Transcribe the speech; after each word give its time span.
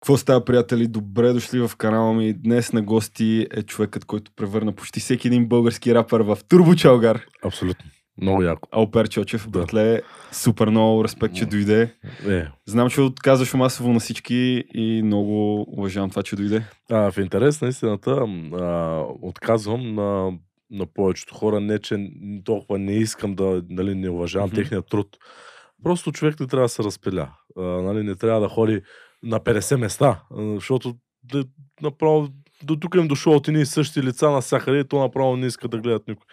Какво 0.00 0.16
става, 0.16 0.44
приятели? 0.44 0.86
Добре 0.86 1.32
дошли 1.32 1.60
в 1.60 1.76
канала 1.76 2.12
ми. 2.14 2.32
Днес 2.32 2.72
на 2.72 2.82
гости 2.82 3.46
е 3.50 3.62
човекът, 3.62 4.04
който 4.04 4.32
превърна 4.36 4.72
почти 4.72 5.00
всеки 5.00 5.28
един 5.28 5.48
български 5.48 5.94
рапър 5.94 6.20
в 6.20 6.38
Турбо 6.48 6.74
Чалгар. 6.74 7.20
Абсолютно. 7.44 7.84
Много 8.22 8.42
яко. 8.42 8.68
Алпер 8.72 9.08
Чочев, 9.08 9.44
Да. 9.50 9.58
братле, 9.58 10.02
супер 10.32 10.68
много 10.68 11.04
респект, 11.04 11.34
че 11.34 11.46
дойде. 11.46 11.94
Е. 12.28 12.46
Знам, 12.66 12.90
че 12.90 13.00
отказваш 13.00 13.54
масово 13.54 13.92
на 13.92 14.00
всички 14.00 14.64
и 14.74 15.02
много 15.04 15.62
уважавам 15.62 16.10
това, 16.10 16.22
че 16.22 16.36
дойде. 16.36 16.62
А, 16.90 17.10
в 17.10 17.18
интерес 17.18 17.60
на 17.60 17.68
истината, 17.68 18.10
а, 18.60 19.00
отказвам 19.22 19.94
на, 19.94 20.32
на 20.70 20.86
повечето 20.86 21.34
хора, 21.34 21.60
не 21.60 21.78
че 21.78 22.10
толкова 22.44 22.78
не 22.78 22.92
искам 22.92 23.34
да 23.34 23.62
нали, 23.70 23.94
не 23.94 24.08
уважавам 24.10 24.46
Мгм. 24.48 24.56
техния 24.56 24.82
труд. 24.82 25.08
Просто 25.84 26.12
човек 26.12 26.40
не 26.40 26.46
трябва 26.46 26.64
да 26.64 26.68
се 26.68 26.82
разпиля. 26.82 27.30
А, 27.58 27.62
нали, 27.62 28.02
не 28.02 28.14
трябва 28.14 28.40
да 28.40 28.48
ходи 28.48 28.80
на 29.22 29.40
50 29.40 29.76
места, 29.76 30.22
защото 30.54 30.94
да, 31.24 31.44
направо 31.82 32.28
до 32.64 32.76
тук 32.76 32.94
им 32.94 33.08
дошло 33.08 33.34
от 33.36 33.48
едни 33.48 33.60
и 33.60 33.66
същи 33.66 34.02
лица 34.02 34.30
навсякъде 34.30 34.78
и 34.78 34.88
то 34.88 34.98
направо 34.98 35.36
не 35.36 35.46
иска 35.46 35.68
да 35.68 35.78
гледат 35.78 36.08
никой. 36.08 36.24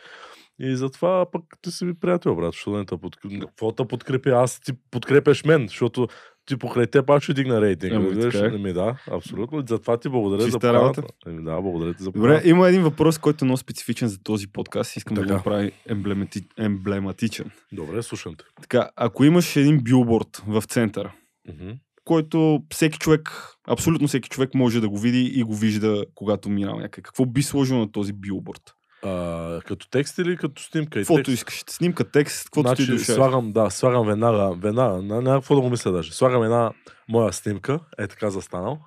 И 0.59 0.75
затова 0.75 1.25
пък 1.31 1.43
ти 1.61 1.71
си 1.71 1.85
ми 1.85 1.99
приятел, 1.99 2.35
брат, 2.35 2.53
защото 2.53 2.71
да 2.71 2.77
не 2.77 2.85
те 2.85 2.97
подкрепи. 2.97 3.39
Какво 3.39 3.71
те 3.71 3.85
подкрепи? 3.87 4.29
Аз 4.29 4.59
ти 4.59 4.73
подкрепяш 4.91 5.45
мен, 5.45 5.67
защото 5.67 6.07
ти 6.45 6.57
покрай 6.57 6.87
те 6.87 7.05
пак 7.05 7.23
ще 7.23 7.33
дигна 7.33 7.61
рейтинг. 7.61 7.93
Ами, 7.93 8.21
така 8.21 8.37
е. 8.37 8.47
Ами 8.47 8.73
да, 8.73 8.97
абсолютно. 9.11 9.59
И 9.59 9.63
Затова 9.67 9.97
ти 9.97 10.09
благодаря 10.09 10.45
Чиста 10.45 10.67
за 10.67 10.73
работа. 10.73 11.03
Ами 11.25 11.43
да, 11.43 11.61
благодаря 11.61 11.93
ти 11.93 12.03
за 12.03 12.11
Добре, 12.11 12.19
поканата. 12.21 12.49
има 12.49 12.69
един 12.69 12.83
въпрос, 12.83 13.17
който 13.17 13.45
е 13.45 13.47
много 13.47 13.57
специфичен 13.57 14.07
за 14.07 14.23
този 14.23 14.47
подкаст. 14.47 14.95
Искам 14.95 15.15
да 15.15 15.21
го 15.21 15.27
Така. 15.27 15.37
направя 15.37 15.71
емблемати... 15.85 16.41
емблематичен. 16.57 17.51
Добре, 17.71 18.03
слушам 18.03 18.35
те. 18.35 18.43
Така, 18.61 18.89
ако 18.95 19.23
имаш 19.23 19.55
един 19.55 19.79
билборд 19.83 20.43
в 20.47 20.63
центъра, 20.67 21.13
Мгм. 21.49 21.69
Който 22.07 22.63
всеки 22.73 22.99
човек, 22.99 23.53
абсолютно 23.67 24.07
всеки 24.07 24.29
човек 24.29 24.53
може 24.53 24.81
да 24.81 24.89
го 24.89 24.97
види 24.97 25.31
и 25.35 25.43
го 25.43 25.55
вижда, 25.55 26.05
когато 26.15 26.49
минава 26.49 26.81
някъде. 26.81 27.01
Какво 27.01 27.25
би 27.25 27.43
сложил 27.43 27.77
на 27.77 27.91
този 27.91 28.13
билборд? 28.13 28.73
А, 29.03 29.61
като 29.65 29.89
текст 29.89 30.17
или 30.17 30.37
като 30.37 30.61
снимка? 30.61 30.99
Каквото 30.99 31.31
искаш. 31.31 31.63
Снимка, 31.69 32.11
текст, 32.11 32.43
каквото 32.43 32.75
ти 32.75 32.83
значи, 32.83 32.97
душа. 32.97 33.13
слагам, 33.13 33.51
да, 33.51 33.69
слагам 33.69 34.07
веднага, 34.07 34.55
веднага, 34.55 35.01
на, 35.01 35.21
на 35.21 35.33
какво 35.33 35.55
да 35.55 35.61
го 35.61 35.69
мисля 35.69 35.91
даже. 35.91 36.13
Слагам 36.13 36.43
една 36.43 36.71
моя 37.09 37.33
снимка, 37.33 37.79
е 37.97 38.07
така 38.07 38.29
застанал. 38.29 38.79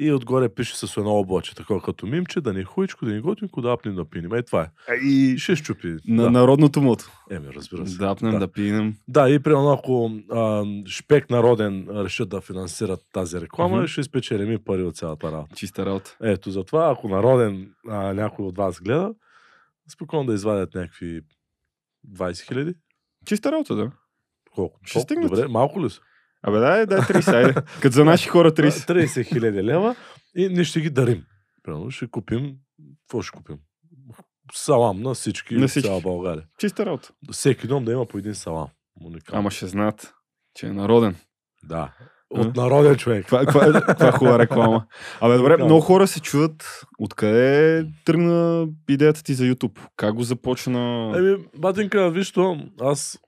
И 0.00 0.12
отгоре 0.12 0.48
пише 0.48 0.76
с 0.76 0.96
едно 0.96 1.10
облаче, 1.10 1.54
такова 1.54 1.82
като 1.82 2.06
мимче, 2.06 2.40
да 2.40 2.52
не 2.52 2.60
е 2.60 2.64
хуичко, 2.64 3.04
да 3.04 3.10
не 3.10 3.16
е 3.16 3.20
готинко, 3.20 3.60
да 3.60 3.72
апнем 3.72 3.94
да 3.94 4.04
пинем. 4.04 4.34
Е, 4.34 4.42
това 4.42 4.62
е. 4.62 4.94
И 4.94 5.38
ще 5.38 5.56
щупи. 5.56 5.96
на 6.08 6.22
да. 6.22 6.30
народното 6.30 6.82
мото. 6.82 7.10
Еми, 7.30 7.46
разбира 7.54 7.86
се. 7.86 7.98
Да 7.98 8.10
апнем, 8.10 8.32
да, 8.32 8.38
да. 8.38 8.46
да 8.46 8.52
пинем. 8.52 8.96
Да, 9.08 9.30
и 9.30 9.38
примерно 9.38 9.72
ако 9.72 10.10
а, 10.30 10.64
Шпек 10.88 11.30
Народен 11.30 11.86
решат 11.90 12.28
да 12.28 12.40
финансират 12.40 13.00
тази 13.12 13.40
реклама, 13.40 13.76
Мгм. 13.76 13.86
ще 13.86 14.02
спечелим 14.02 14.52
и 14.52 14.58
пари 14.58 14.82
от 14.82 14.96
цялата 14.96 15.32
работа. 15.32 15.54
Чиста 15.56 15.86
работа. 15.86 16.16
Ето, 16.22 16.50
затова, 16.50 16.90
ако 16.90 17.08
Народен 17.08 17.74
а, 17.88 18.14
някой 18.14 18.46
от 18.46 18.56
вас 18.56 18.80
гледа, 18.80 19.14
спокойно 19.92 20.26
да 20.26 20.34
извадят 20.34 20.74
някакви 20.74 21.20
20 22.08 22.48
хиляди. 22.48 22.74
Чиста 23.26 23.52
работа, 23.52 23.74
да. 23.74 23.90
Колко? 24.54 24.80
Ще 24.84 25.00
стигнат. 25.00 25.30
Добре, 25.30 25.48
малко 25.48 25.84
ли 25.84 25.90
са? 25.90 26.00
Абе, 26.46 26.58
дай, 26.58 26.86
дай 26.86 26.98
30, 26.98 27.34
айде. 27.34 27.54
Като 27.82 27.94
за 27.94 28.04
наши 28.04 28.28
хора 28.28 28.52
30. 28.52 29.04
30 29.04 29.26
хиляди 29.26 29.62
лева 29.62 29.96
и 30.36 30.48
ние 30.48 30.64
ще 30.64 30.80
ги 30.80 30.90
дарим. 30.90 31.24
Примерно 31.62 31.90
ще 31.90 32.06
купим, 32.10 32.54
какво 33.00 33.22
ще 33.22 33.36
купим? 33.36 33.56
Салам 34.54 35.02
на 35.02 35.14
всички, 35.14 35.54
На 35.54 35.68
всички. 35.68 35.88
цяла 35.88 36.00
България. 36.00 36.44
Чиста 36.58 36.86
работа. 36.86 37.10
Всеки 37.32 37.66
дом 37.66 37.84
да 37.84 37.92
има 37.92 38.06
по 38.06 38.18
един 38.18 38.34
салам. 38.34 38.68
Уникално. 39.04 39.40
Ама 39.40 39.50
ще 39.50 39.66
знаят, 39.66 40.14
че 40.54 40.66
е 40.66 40.72
народен. 40.72 41.16
Да. 41.62 41.92
От 42.30 42.56
народен 42.56 42.96
човек. 42.96 43.26
Това, 43.26 43.46
това, 43.46 43.66
е, 43.66 43.94
това 43.94 44.08
е 44.08 44.12
хубава 44.12 44.38
реклама. 44.38 44.86
Абе, 45.20 45.36
добре, 45.36 45.56
много 45.56 45.80
хора 45.80 46.06
се 46.06 46.20
чудат 46.20 46.80
откъде 46.98 47.86
тръгна 48.04 48.66
идеята 48.88 49.22
ти 49.22 49.34
за 49.34 49.44
YouTube. 49.44 49.78
Как 49.96 50.14
го 50.14 50.22
започна? 50.22 51.12
Еми, 51.16 51.36
батинка, 51.58 52.10
виж 52.10 52.32
то, 52.32 52.58
аз, 52.80 53.18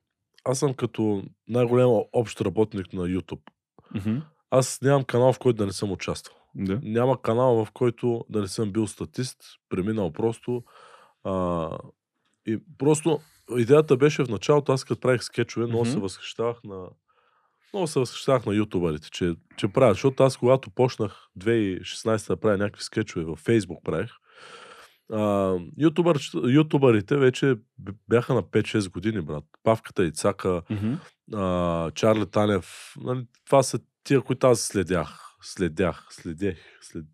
аз 0.46 0.58
съм 0.58 0.74
като 0.74 1.22
най-голям 1.48 1.90
общ 2.12 2.40
работник 2.40 2.92
на 2.92 3.02
YouTube. 3.02 3.40
Мгм. 3.94 4.18
Аз 4.50 4.80
нямам 4.82 5.04
канал, 5.04 5.32
в 5.32 5.38
който 5.38 5.56
да 5.56 5.66
не 5.66 5.72
съм 5.72 5.92
участвал. 5.92 6.36
Да. 6.54 6.80
Няма 6.82 7.22
канал, 7.22 7.64
в 7.64 7.70
който 7.72 8.24
да 8.28 8.40
не 8.40 8.48
съм 8.48 8.72
бил 8.72 8.86
статист, 8.86 9.36
преминал 9.68 10.12
просто. 10.12 10.64
А, 11.24 11.68
и 12.46 12.58
просто 12.78 13.20
идеята 13.56 13.96
беше 13.96 14.24
в 14.24 14.28
началото, 14.28 14.72
аз 14.72 14.84
като 14.84 15.00
правих 15.00 15.22
скетчове, 15.22 15.66
много 15.66 15.84
се 15.84 15.90
Мгм. 15.92 16.00
възхищавах 16.00 16.64
на 16.64 16.86
много 17.72 17.86
се 17.86 17.98
възхищавах 17.98 18.46
на 18.46 18.54
ютубърите, 18.54 19.10
че, 19.10 19.34
че 19.56 19.68
правят. 19.68 19.94
Защото 19.94 20.22
аз, 20.22 20.36
когато 20.36 20.70
почнах 20.70 21.28
2016 21.38 22.28
да 22.28 22.36
правя 22.36 22.58
някакви 22.58 22.82
скетчове 22.82 23.24
във 23.24 23.38
Фейсбук 23.38 23.84
правих, 23.84 24.10
а, 25.12 25.54
ютубър, 25.78 26.20
ютубърите 26.34 27.16
вече 27.16 27.56
бяха 28.08 28.34
на 28.34 28.42
5-6 28.42 28.90
години, 28.90 29.20
брат. 29.20 29.44
Павката 29.62 30.04
и 30.04 30.12
Цака, 30.12 30.62
Мгм. 30.70 30.92
а, 31.34 31.90
Чарли 31.90 32.26
Танев. 32.26 32.94
Нали, 33.00 33.26
това 33.46 33.62
са 33.62 33.78
тия, 34.04 34.20
които 34.20 34.46
аз 34.46 34.60
следях. 34.60 35.22
Следях, 35.42 36.06
следех, 36.10 36.58
след... 36.80 37.04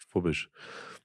Какво 0.00 0.20
беше? 0.20 0.48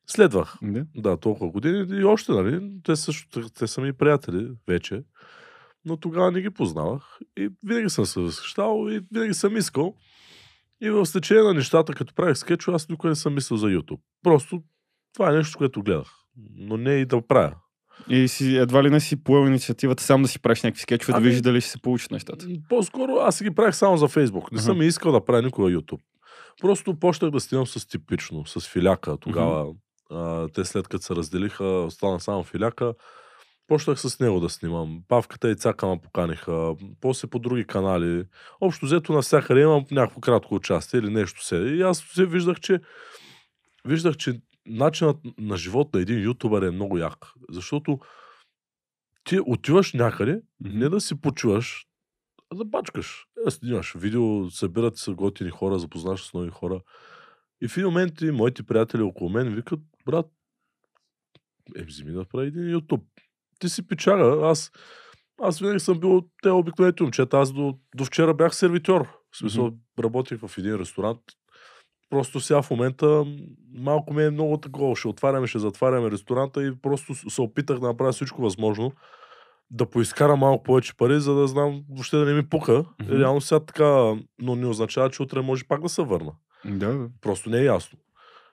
Следвах. 0.07 0.57
Да. 0.61 0.85
Да, 0.95 1.17
толкова 1.17 1.51
години 1.51 1.99
и 1.99 2.03
още, 2.03 2.31
нали? 2.31 2.71
Те 2.83 2.95
също, 2.95 3.49
те 3.49 3.67
са 3.67 3.81
ми 3.81 3.93
приятели 3.93 4.51
вече. 4.67 5.03
Но 5.85 5.97
тогава 5.97 6.31
не 6.31 6.41
ги 6.41 6.49
познавах 6.49 7.19
и 7.37 7.49
винаги 7.63 7.89
съм 7.89 8.05
се 8.05 8.19
възхищавал 8.19 8.89
и 8.89 9.01
винаги 9.13 9.33
съм 9.33 9.57
искал. 9.57 9.95
И 10.81 10.89
в 10.89 11.05
стечение 11.05 11.43
на 11.43 11.53
нещата, 11.53 11.93
като 11.93 12.13
правих 12.13 12.37
скетчо, 12.37 12.71
аз 12.71 12.89
никога 12.89 13.09
не 13.09 13.15
съм 13.15 13.33
мислил 13.33 13.57
за 13.57 13.67
YouTube. 13.67 13.99
Просто 14.23 14.63
това 15.13 15.29
е 15.29 15.35
нещо, 15.35 15.57
което 15.57 15.83
гледах. 15.83 16.07
Но 16.55 16.77
не 16.77 16.93
и 16.93 17.05
да 17.05 17.21
правя. 17.27 17.55
И 18.09 18.27
си, 18.27 18.57
едва 18.57 18.83
ли 18.83 18.89
не 18.89 18.99
си 18.99 19.23
поел 19.23 19.47
инициативата 19.47 20.03
сам 20.03 20.21
да 20.21 20.27
си 20.27 20.39
правиш 20.39 20.63
някакви 20.63 20.81
скетчове, 20.81 21.11
да 21.11 21.17
Ами- 21.17 21.27
видиш 21.27 21.41
дали 21.41 21.61
ще 21.61 21.69
се 21.69 21.81
получат 21.81 22.11
нещата. 22.11 22.45
По-скоро 22.69 23.11
аз 23.21 23.37
си 23.37 23.43
ги 23.43 23.51
правих 23.51 23.75
само 23.75 23.97
за 23.97 24.07
Фейсбук. 24.07 24.51
Не 24.51 24.61
съм 24.61 24.77
Аха. 24.77 24.85
и 24.85 24.87
искал 24.87 25.11
да 25.11 25.25
правя 25.25 25.41
никога 25.41 25.71
YouTube. 25.71 26.01
Просто 26.61 26.99
почнах 26.99 27.31
да 27.31 27.39
снимам 27.39 27.67
с 27.67 27.87
типично, 27.87 28.45
с 28.45 28.67
филяка. 28.67 29.17
Тогава 29.17 29.73
а, 30.11 30.47
те 30.47 30.65
след 30.65 30.87
като 30.87 31.03
се 31.03 31.15
разделиха, 31.15 31.65
остана 31.65 32.19
само 32.19 32.43
филяка. 32.43 32.93
Почнах 33.67 33.99
с 33.99 34.19
него 34.19 34.39
да 34.39 34.49
снимам. 34.49 34.99
Павката 35.07 35.51
и 35.51 35.55
Цака 35.55 35.87
ме 35.87 35.99
поканиха. 36.03 36.73
После 37.01 37.27
по 37.27 37.39
други 37.39 37.65
канали. 37.65 38.23
Общо 38.61 38.85
взето 38.85 39.13
навсякъде 39.13 39.61
имам 39.61 39.85
някакво 39.91 40.21
кратко 40.21 40.55
участие 40.55 40.99
или 40.99 41.09
нещо 41.09 41.45
се. 41.45 41.55
И 41.55 41.81
аз 41.81 41.97
се 41.97 42.25
виждах, 42.25 42.59
че 42.59 42.79
виждах, 43.85 44.17
че 44.17 44.41
начинът 44.65 45.17
на 45.37 45.57
живот 45.57 45.93
на 45.93 46.01
един 46.01 46.23
ютубър 46.23 46.61
е 46.61 46.71
много 46.71 46.97
як. 46.97 47.17
Защото 47.49 47.99
ти 49.23 49.39
отиваш 49.45 49.93
някъде, 49.93 50.41
Мгм. 50.59 50.77
не 50.77 50.89
да 50.89 51.01
си 51.01 51.21
почуваш, 51.21 51.87
а 52.49 52.55
да 52.55 52.65
бачкаш. 52.65 53.25
Е, 53.47 53.51
снимаш 53.51 53.93
видео, 53.97 54.49
събират 54.49 54.97
се 54.97 55.11
готини 55.11 55.49
хора, 55.49 55.79
запознаваш 55.79 56.23
с 56.23 56.33
нови 56.33 56.49
хора. 56.49 56.81
И 57.61 57.67
в 57.67 57.77
един 57.77 57.87
момент 57.87 58.21
и 58.21 58.31
моите 58.31 58.63
приятели 58.63 59.01
около 59.01 59.29
мен 59.29 59.55
викат, 59.55 59.79
брат, 60.05 60.25
е, 61.75 61.83
вземи 61.83 62.11
да 62.11 62.25
прави 62.25 62.47
един 62.47 62.63
YouTube. 62.63 63.03
Ти 63.59 63.69
си 63.69 63.87
печага. 63.87 64.47
Аз, 64.47 64.71
аз 65.41 65.59
винаги 65.59 65.79
съм 65.79 65.99
бил 65.99 66.21
те 66.43 66.49
обикновените 66.49 67.03
момчета. 67.03 67.37
Аз 67.37 67.53
до, 67.53 67.79
до 67.95 68.05
вчера 68.05 68.33
бях 68.33 68.55
сервитьор. 68.55 69.07
В 69.31 69.37
смисъл, 69.37 69.77
работех 69.99 70.39
в 70.39 70.57
един 70.57 70.75
ресторант. 70.75 71.19
Просто 72.13 72.39
сега 72.39 72.61
в 72.61 72.71
момента 72.71 73.25
малко 73.75 74.13
ми 74.13 74.23
е 74.23 74.29
много 74.29 74.57
такова. 74.57 74.95
Ще 74.95 75.07
отваряме, 75.07 75.47
ще 75.47 75.59
затваряме 75.59 76.11
ресторанта 76.11 76.63
и 76.63 76.71
просто 76.81 77.29
се 77.29 77.41
опитах 77.41 77.79
да 77.79 77.87
направя 77.87 78.11
всичко 78.11 78.41
възможно 78.41 78.91
да 79.71 79.89
поискара 79.89 80.35
малко 80.35 80.63
повече 80.63 80.97
пари, 80.97 81.19
за 81.19 81.33
да 81.33 81.47
знам 81.47 81.83
въобще 81.89 82.17
да 82.17 82.25
не 82.25 82.33
ми 82.33 82.49
пука. 82.49 82.85
И 83.03 83.19
Реално 83.19 83.41
сега 83.41 83.59
така, 83.59 84.13
но 84.39 84.55
не 84.55 84.65
означава, 84.65 85.09
че 85.09 85.23
утре 85.23 85.41
може 85.41 85.67
пак 85.67 85.81
да 85.81 85.89
се 85.89 86.01
върна. 86.01 86.31
Да, 86.65 86.93
да. 86.93 87.09
Просто 87.21 87.49
не 87.49 87.59
е 87.59 87.63
ясно. 87.63 87.99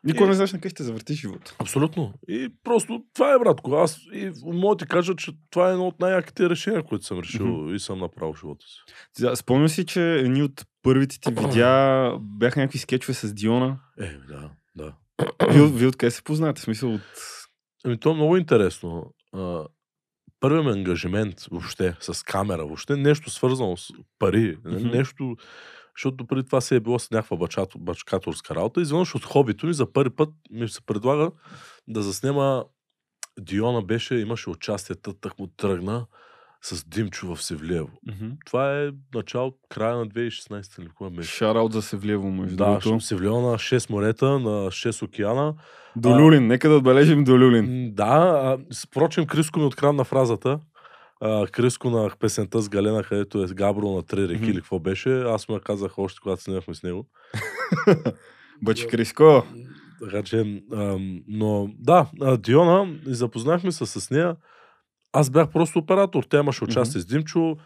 Никой 0.04 0.26
И- 0.26 0.28
не 0.28 0.34
знаеш 0.34 0.52
на 0.52 0.58
къде 0.58 0.70
ще 0.70 0.82
завърти 0.82 1.14
живота. 1.14 1.54
Абсолютно. 1.58 2.12
И 2.28 2.48
просто 2.64 3.02
това 3.14 3.34
е, 3.34 3.38
братко. 3.38 3.74
Аз 3.74 3.98
и 4.14 4.30
мога 4.44 4.76
да 4.76 4.84
ти 4.84 4.88
кажа, 4.88 5.16
че 5.16 5.32
това 5.50 5.68
е 5.68 5.72
едно 5.72 5.86
от 5.86 6.00
най-яките 6.00 6.50
решения, 6.50 6.82
които 6.82 7.04
съм 7.04 7.18
решил 7.18 7.46
Мгм. 7.46 7.74
и 7.74 7.78
съм 7.80 7.98
направил 7.98 8.34
живота 8.34 8.66
си. 8.66 8.76
Сега, 9.16 9.36
Спомням 9.36 9.68
си, 9.68 9.86
че 9.86 10.14
едни 10.14 10.42
от 10.42 10.66
първите 10.82 11.20
ти 11.20 11.32
видеа 11.32 12.12
бяха 12.20 12.60
някакви 12.60 12.78
скетчове 12.78 13.14
с 13.14 13.34
Диона. 13.34 13.78
Е, 13.98 14.12
да, 14.28 14.50
да. 14.76 14.94
Вие, 15.50 15.66
вие 15.66 15.88
откъде 15.88 16.10
се 16.10 16.22
познавате? 16.22 16.60
В 16.60 16.64
смисъл 16.64 16.94
от... 16.94 17.00
Ами 17.84 18.00
то 18.00 18.10
е 18.10 18.14
много 18.14 18.36
интересно. 18.36 19.14
Първият 20.40 20.64
ми 20.64 20.72
ангажимент 20.72 21.40
въобще 21.50 21.96
с 22.00 22.22
камера, 22.22 22.66
въобще 22.66 22.96
нещо 22.96 23.30
свързано 23.30 23.76
с 23.76 23.88
пари, 24.18 24.58
Мгм. 24.64 24.88
нещо, 24.88 25.36
защото 25.96 26.26
преди 26.26 26.46
това 26.46 26.60
се 26.60 26.76
е 26.76 26.80
било 26.80 26.98
с 26.98 27.10
някаква 27.10 27.36
бачато, 27.36 27.78
бачкаторска 27.78 28.54
работа. 28.54 28.80
Изведнъж 28.80 29.14
от 29.14 29.24
хобито 29.24 29.66
ми 29.66 29.74
за 29.74 29.92
първи 29.92 30.10
път 30.16 30.28
ми 30.50 30.68
се 30.68 30.80
предлага 30.86 31.30
да 31.88 32.02
заснема 32.02 32.64
Диона 33.40 33.82
беше, 33.82 34.14
имаше 34.14 34.50
участие, 34.50 34.96
тък 34.96 35.38
му 35.38 35.46
тръгна 35.46 36.06
с 36.62 36.88
Димчо 36.88 37.34
в 37.34 37.42
Севлиево. 37.42 37.88
Мгм. 38.06 38.30
Това 38.46 38.78
е 38.78 38.90
начало, 39.14 39.52
края 39.68 39.96
на 39.96 40.06
2016 40.06 40.78
или 40.78 40.88
кога 40.88 41.10
беше. 41.10 41.32
Шараут 41.32 41.72
за 41.72 41.82
Севлиево, 41.82 42.30
между 42.30 42.56
Да, 42.56 42.64
другото. 42.64 42.80
защото 42.80 43.04
Севлиево 43.04 43.40
на 43.40 43.58
6 43.58 43.90
морета, 43.90 44.38
на 44.38 44.70
6 44.70 45.02
океана. 45.02 45.54
До 45.96 46.08
Люлин, 46.10 46.46
нека 46.46 46.68
да 46.68 46.76
отбележим 46.76 47.24
до 47.24 47.32
Люлин. 47.32 47.94
Да, 47.94 48.04
а, 48.04 48.58
впрочем, 48.86 49.26
Криско 49.26 49.58
ми 49.58 49.64
открадна 49.64 50.04
фразата. 50.04 50.60
А, 51.20 51.46
Криско 51.46 51.90
на 51.90 52.10
песента 52.18 52.60
с 52.60 52.68
Галена, 52.68 53.04
където 53.04 53.42
е 53.42 53.46
Габро 53.46 53.90
на 53.90 54.02
три 54.02 54.28
реки 54.28 54.42
Мгм. 54.42 54.50
или 54.50 54.56
какво 54.56 54.78
беше. 54.78 55.20
Аз 55.20 55.48
му 55.48 55.54
я 55.54 55.60
казах 55.60 55.98
още, 55.98 56.20
когато 56.22 56.42
снимахме 56.42 56.74
с 56.74 56.82
него. 56.82 57.06
Бъче 58.62 58.86
Криско. 58.86 59.42
Така 60.02 60.22
че, 60.22 60.62
но 61.28 61.70
да, 61.78 62.06
а, 62.20 62.36
Диона, 62.36 62.94
и 63.06 63.14
запознахме 63.14 63.72
се 63.72 63.86
с 63.86 64.10
нея. 64.10 64.36
Аз 65.12 65.30
бях 65.30 65.50
просто 65.50 65.78
оператор. 65.78 66.24
Тя 66.24 66.38
имаше 66.38 66.64
участие 66.64 67.00
с 67.00 67.06
Димчо. 67.06 67.56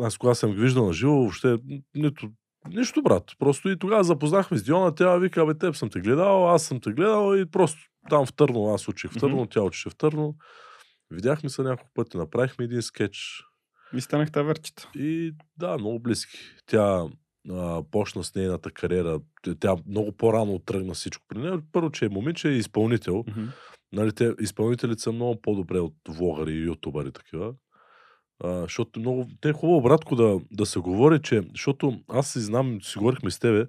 Аз 0.00 0.18
кога 0.18 0.34
съм 0.34 0.52
ги 0.52 0.60
виждал 0.60 0.86
на 0.86 0.92
живо, 0.92 1.12
въобще 1.12 1.56
нито, 1.94 2.30
нищо, 2.68 3.02
брат. 3.02 3.24
Просто 3.38 3.68
и 3.68 3.78
тогава 3.78 4.04
запознахме 4.04 4.58
с 4.58 4.62
Диона. 4.62 4.94
Тя 4.94 5.16
вика, 5.16 5.46
бе, 5.46 5.58
теб 5.58 5.76
съм 5.76 5.90
те 5.90 6.00
гледал, 6.00 6.50
аз 6.50 6.62
съм 6.62 6.80
те 6.80 6.92
гледал 6.92 7.36
и 7.36 7.46
просто 7.46 7.80
там 8.10 8.26
в 8.26 8.32
Търно, 8.32 8.74
аз 8.74 8.88
учих 8.88 9.10
в 9.12 9.18
Търно, 9.18 9.36
Мгм. 9.36 9.46
тя 9.50 9.62
учеше 9.62 9.90
в 9.90 9.96
Търно. 9.96 10.34
Видяхме 11.10 11.48
се 11.48 11.62
няколко 11.62 11.90
пъти, 11.94 12.16
направихме 12.16 12.64
един 12.64 12.82
скетч. 12.82 13.42
И 13.94 14.00
станах 14.00 14.32
таверчета. 14.32 14.90
И 14.94 15.32
да, 15.56 15.78
много 15.78 16.00
близки. 16.00 16.38
Тя 16.66 17.04
а, 17.50 17.82
почна 17.90 18.24
с 18.24 18.34
нейната 18.34 18.70
кариера. 18.70 19.20
Тя 19.60 19.76
много 19.88 20.12
по-рано 20.12 20.58
тръгна 20.58 20.94
всичко 20.94 21.24
при 21.28 21.38
нея. 21.38 21.62
Първо, 21.72 21.90
че 21.90 22.04
е 22.04 22.08
момиче 22.08 22.48
и 22.48 22.58
изпълнител. 22.58 23.24
Мгм. 23.28 23.46
Нали, 23.92 24.12
те, 24.12 24.34
изпълнителите 24.40 25.02
са 25.02 25.12
много 25.12 25.40
по-добре 25.42 25.78
от 25.78 25.94
влогари 26.08 26.52
и 26.52 26.66
ютубъри 26.66 27.12
такива. 27.12 27.54
А, 28.44 28.60
защото 28.60 29.00
много... 29.00 29.26
Те 29.40 29.48
е 29.48 29.52
хубаво, 29.52 29.82
братко, 29.82 30.16
да, 30.16 30.40
да 30.50 30.66
се 30.66 30.78
говори, 30.78 31.22
че... 31.22 31.42
Защото 31.50 31.98
аз 32.08 32.32
си 32.32 32.40
знам, 32.40 32.78
си 32.82 32.98
говорихме 32.98 33.30
с 33.30 33.38
тебе 33.38 33.66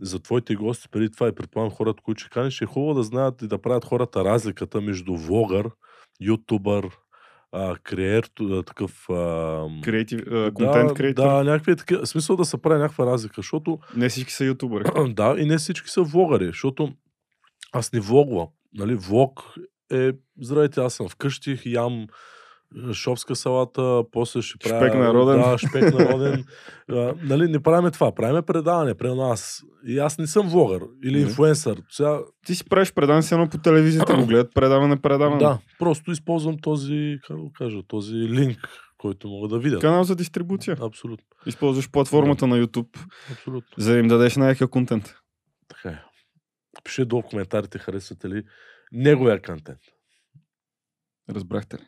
за 0.00 0.18
твоите 0.18 0.54
гости 0.54 0.88
преди 0.88 1.10
това 1.10 1.28
и 1.28 1.34
предполагам 1.34 1.76
хората, 1.76 2.02
които 2.02 2.20
ще 2.20 2.30
каниш, 2.30 2.60
е 2.60 2.66
хубаво 2.66 2.94
да 2.94 3.02
знаят 3.02 3.42
и 3.42 3.46
да 3.46 3.62
правят 3.62 3.84
хората 3.84 4.24
разликата 4.24 4.80
между 4.80 5.16
влогър, 5.16 5.70
ютубър, 6.20 6.88
креер, 7.82 8.30
такъв... 8.66 9.04
Креатив, 9.84 10.20
контент 10.54 10.88
да, 10.88 10.94
креатор. 10.94 11.22
да, 11.22 11.44
някакви 11.44 11.76
такива. 11.76 12.06
Смисъл 12.06 12.36
да 12.36 12.44
се 12.44 12.62
прави 12.62 12.80
някаква 12.80 13.06
разлика, 13.06 13.34
защото 13.36 13.78
Не 13.96 14.08
всички 14.08 14.32
са 14.32 14.44
ютубъри. 14.44 14.84
да, 15.14 15.36
и 15.38 15.44
не 15.44 15.58
всички 15.58 15.88
са 15.88 16.02
влогари, 16.02 16.46
защото 16.46 16.92
аз 17.72 17.92
не 17.92 18.00
влогвам. 18.00 18.46
Нали, 18.74 18.94
влог 18.94 19.54
е, 19.92 20.10
здравейте, 20.40 20.80
аз 20.80 20.94
съм 20.94 21.08
вкъщи, 21.08 21.58
ям 21.64 22.06
е, 22.90 22.92
шопска 22.92 23.36
салата, 23.36 24.02
после 24.12 24.42
ще 24.42 24.58
правя... 24.58 24.86
Шпек 24.88 24.94
народен. 24.98 25.40
Да, 25.40 25.58
шпек 25.58 25.94
народен. 25.94 26.44
а, 26.90 27.14
нали, 27.22 27.48
не 27.50 27.60
правиме 27.60 27.90
това, 27.90 28.14
правиме 28.14 28.42
предаване, 28.42 28.94
при 28.94 29.14
нас. 29.14 29.62
И 29.86 29.98
аз 29.98 30.18
не 30.18 30.26
съм 30.26 30.48
влогър 30.48 30.82
или 31.04 31.16
Не. 31.16 31.20
инфлуенсър. 31.22 31.82
Сега, 31.90 32.20
Ти 32.46 32.54
си 32.54 32.64
правиш 32.64 32.92
предаване 32.92 33.26
едно 33.32 33.48
по 33.48 33.58
телевизията, 33.58 34.16
го 34.16 34.26
гледат 34.26 34.54
предаване, 34.54 35.00
предаване. 35.00 35.38
да, 35.38 35.58
просто 35.78 36.10
използвам 36.10 36.56
този, 36.62 37.18
как 37.26 37.36
да 37.36 37.42
го 37.42 37.52
кажа, 37.52 37.78
този 37.88 38.14
линк, 38.14 38.58
който 38.98 39.28
мога 39.28 39.48
да 39.48 39.58
видя. 39.58 39.78
Канал 39.78 40.04
за 40.04 40.16
дистрибуция. 40.16 40.76
Абсолютно, 40.80 41.26
Използваш 41.46 41.90
платформата 41.90 42.46
на 42.46 42.66
YouTube, 42.66 42.98
абсолютно. 43.32 43.68
за 43.78 43.92
да 43.92 43.98
им 43.98 44.08
дадеш 44.08 44.36
най-якия 44.36 44.68
контент. 44.68 45.14
Пиши 46.84 47.04
долу 47.04 47.22
в 47.22 47.26
коментарите, 47.26 47.78
харесвате 47.78 48.28
ли 48.28 48.42
неговия 48.92 49.42
контент. 49.42 49.78
Разбрахте 51.30 51.76
ли? 51.76 51.82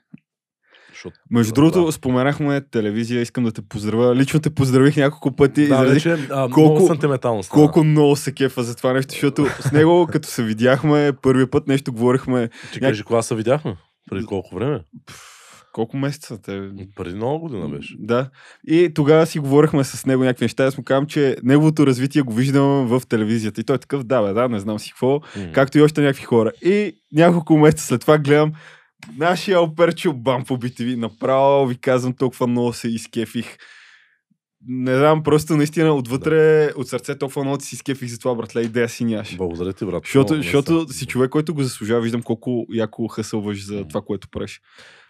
Защото, 0.91 1.17
Между 1.31 1.51
Да. 1.51 1.55
другото, 1.55 1.93
споменахме 1.93 2.61
телевизия, 2.63 3.21
искам 3.21 3.45
да 3.45 3.53
те 3.53 3.63
поздравя. 3.63 4.17
Лично 4.17 4.41
те 4.41 4.51
поздравих 4.51 4.97
няколко 4.97 5.33
пъти. 5.33 5.69
да, 5.69 5.83
вече 5.83 6.13
а, 6.13 6.29
колко- 6.45 6.61
много 6.61 6.87
сантиментално 6.87 7.43
стана. 7.43 7.63
колко 7.63 7.85
много 7.85 8.17
се 8.17 8.35
кефа 8.35 8.63
за 8.63 8.75
това 8.75 8.93
нещо, 8.93 9.13
защото 9.13 9.47
с 9.61 9.73
него, 9.73 10.09
като 10.13 10.29
се 10.29 10.43
видяхме, 10.43 11.13
първи 11.23 11.51
път 11.51 11.67
нещо 11.67 11.93
говорихме. 11.93 12.49
Ти 12.73 12.81
кажи, 12.81 13.03
кога 13.03 13.23
се 13.23 13.35
видяхме? 13.35 13.77
Преди 14.11 14.27
колко 14.27 14.55
време? 14.55 14.81
Пф, 15.07 15.34
колко 15.75 15.97
месеца? 15.97 16.43
Те... 16.43 16.71
Преди 16.97 17.15
много 17.15 17.39
година 17.39 17.69
беше. 17.69 17.97
Да. 17.99 18.31
И 18.67 18.91
тогава 18.95 19.27
си 19.27 19.39
говорихме 19.39 19.85
с 19.85 20.07
него 20.07 20.25
някакви 20.25 20.45
неща. 20.45 20.65
Аз 20.65 20.79
му 20.79 20.85
казвам, 20.85 21.07
че 21.07 21.37
неговото 21.43 21.87
развитие 21.87 22.23
го 22.23 22.33
виждам 22.33 22.87
в 22.87 23.03
телевизията. 23.09 23.61
И 23.61 23.65
той 23.65 23.77
е 23.77 23.79
такъв, 23.79 24.05
да, 24.05 24.23
бе, 24.23 24.33
да, 24.33 24.49
не 24.49 24.61
знам 24.61 24.79
си 24.79 24.91
какво. 24.91 25.13
М. 25.13 25.53
Както 25.53 25.79
и 25.79 25.83
още 25.83 26.01
някакви 26.01 26.25
хора. 26.25 26.53
И 26.63 26.93
няколко 27.13 27.57
месеца 27.57 27.85
след 27.85 28.01
това 28.01 28.19
гледам 28.19 28.53
нашия 29.19 29.59
Алперчо 29.59 30.13
бам 30.13 30.45
по 30.45 30.59
BTV. 30.59 30.97
Направо 30.97 31.67
ви 31.67 31.77
казвам, 31.77 32.13
толкова 32.13 32.47
много 32.47 32.73
се 32.73 32.89
изкефих. 32.89 33.57
Не 34.67 34.97
знам, 34.97 35.23
просто 35.23 35.57
наистина 35.57 35.95
отвътре, 35.95 36.71
от 36.77 36.89
сърце 36.89 37.19
толкова 37.19 37.45
много 37.45 37.61
си 37.61 37.75
изкефих 37.75 38.11
за 38.11 38.19
това, 38.19 38.35
братле, 38.35 38.61
идея 38.61 38.89
си 38.89 39.05
нямаш. 39.05 39.37
Благодаря 39.37 39.73
ти, 39.73 39.85
брат. 39.85 40.03
Защото, 40.05 40.35
защото 40.35 40.93
си 40.93 41.07
човек, 41.07 41.31
който 41.31 41.55
го 41.55 41.63
заслужава, 41.63 42.01
виждам 42.01 42.23
колко 42.23 42.67
яко 42.73 43.09
хъсълваш 43.09 43.67
за 43.67 43.85
това, 43.89 44.01
което 44.01 44.29
правиш. 44.29 44.61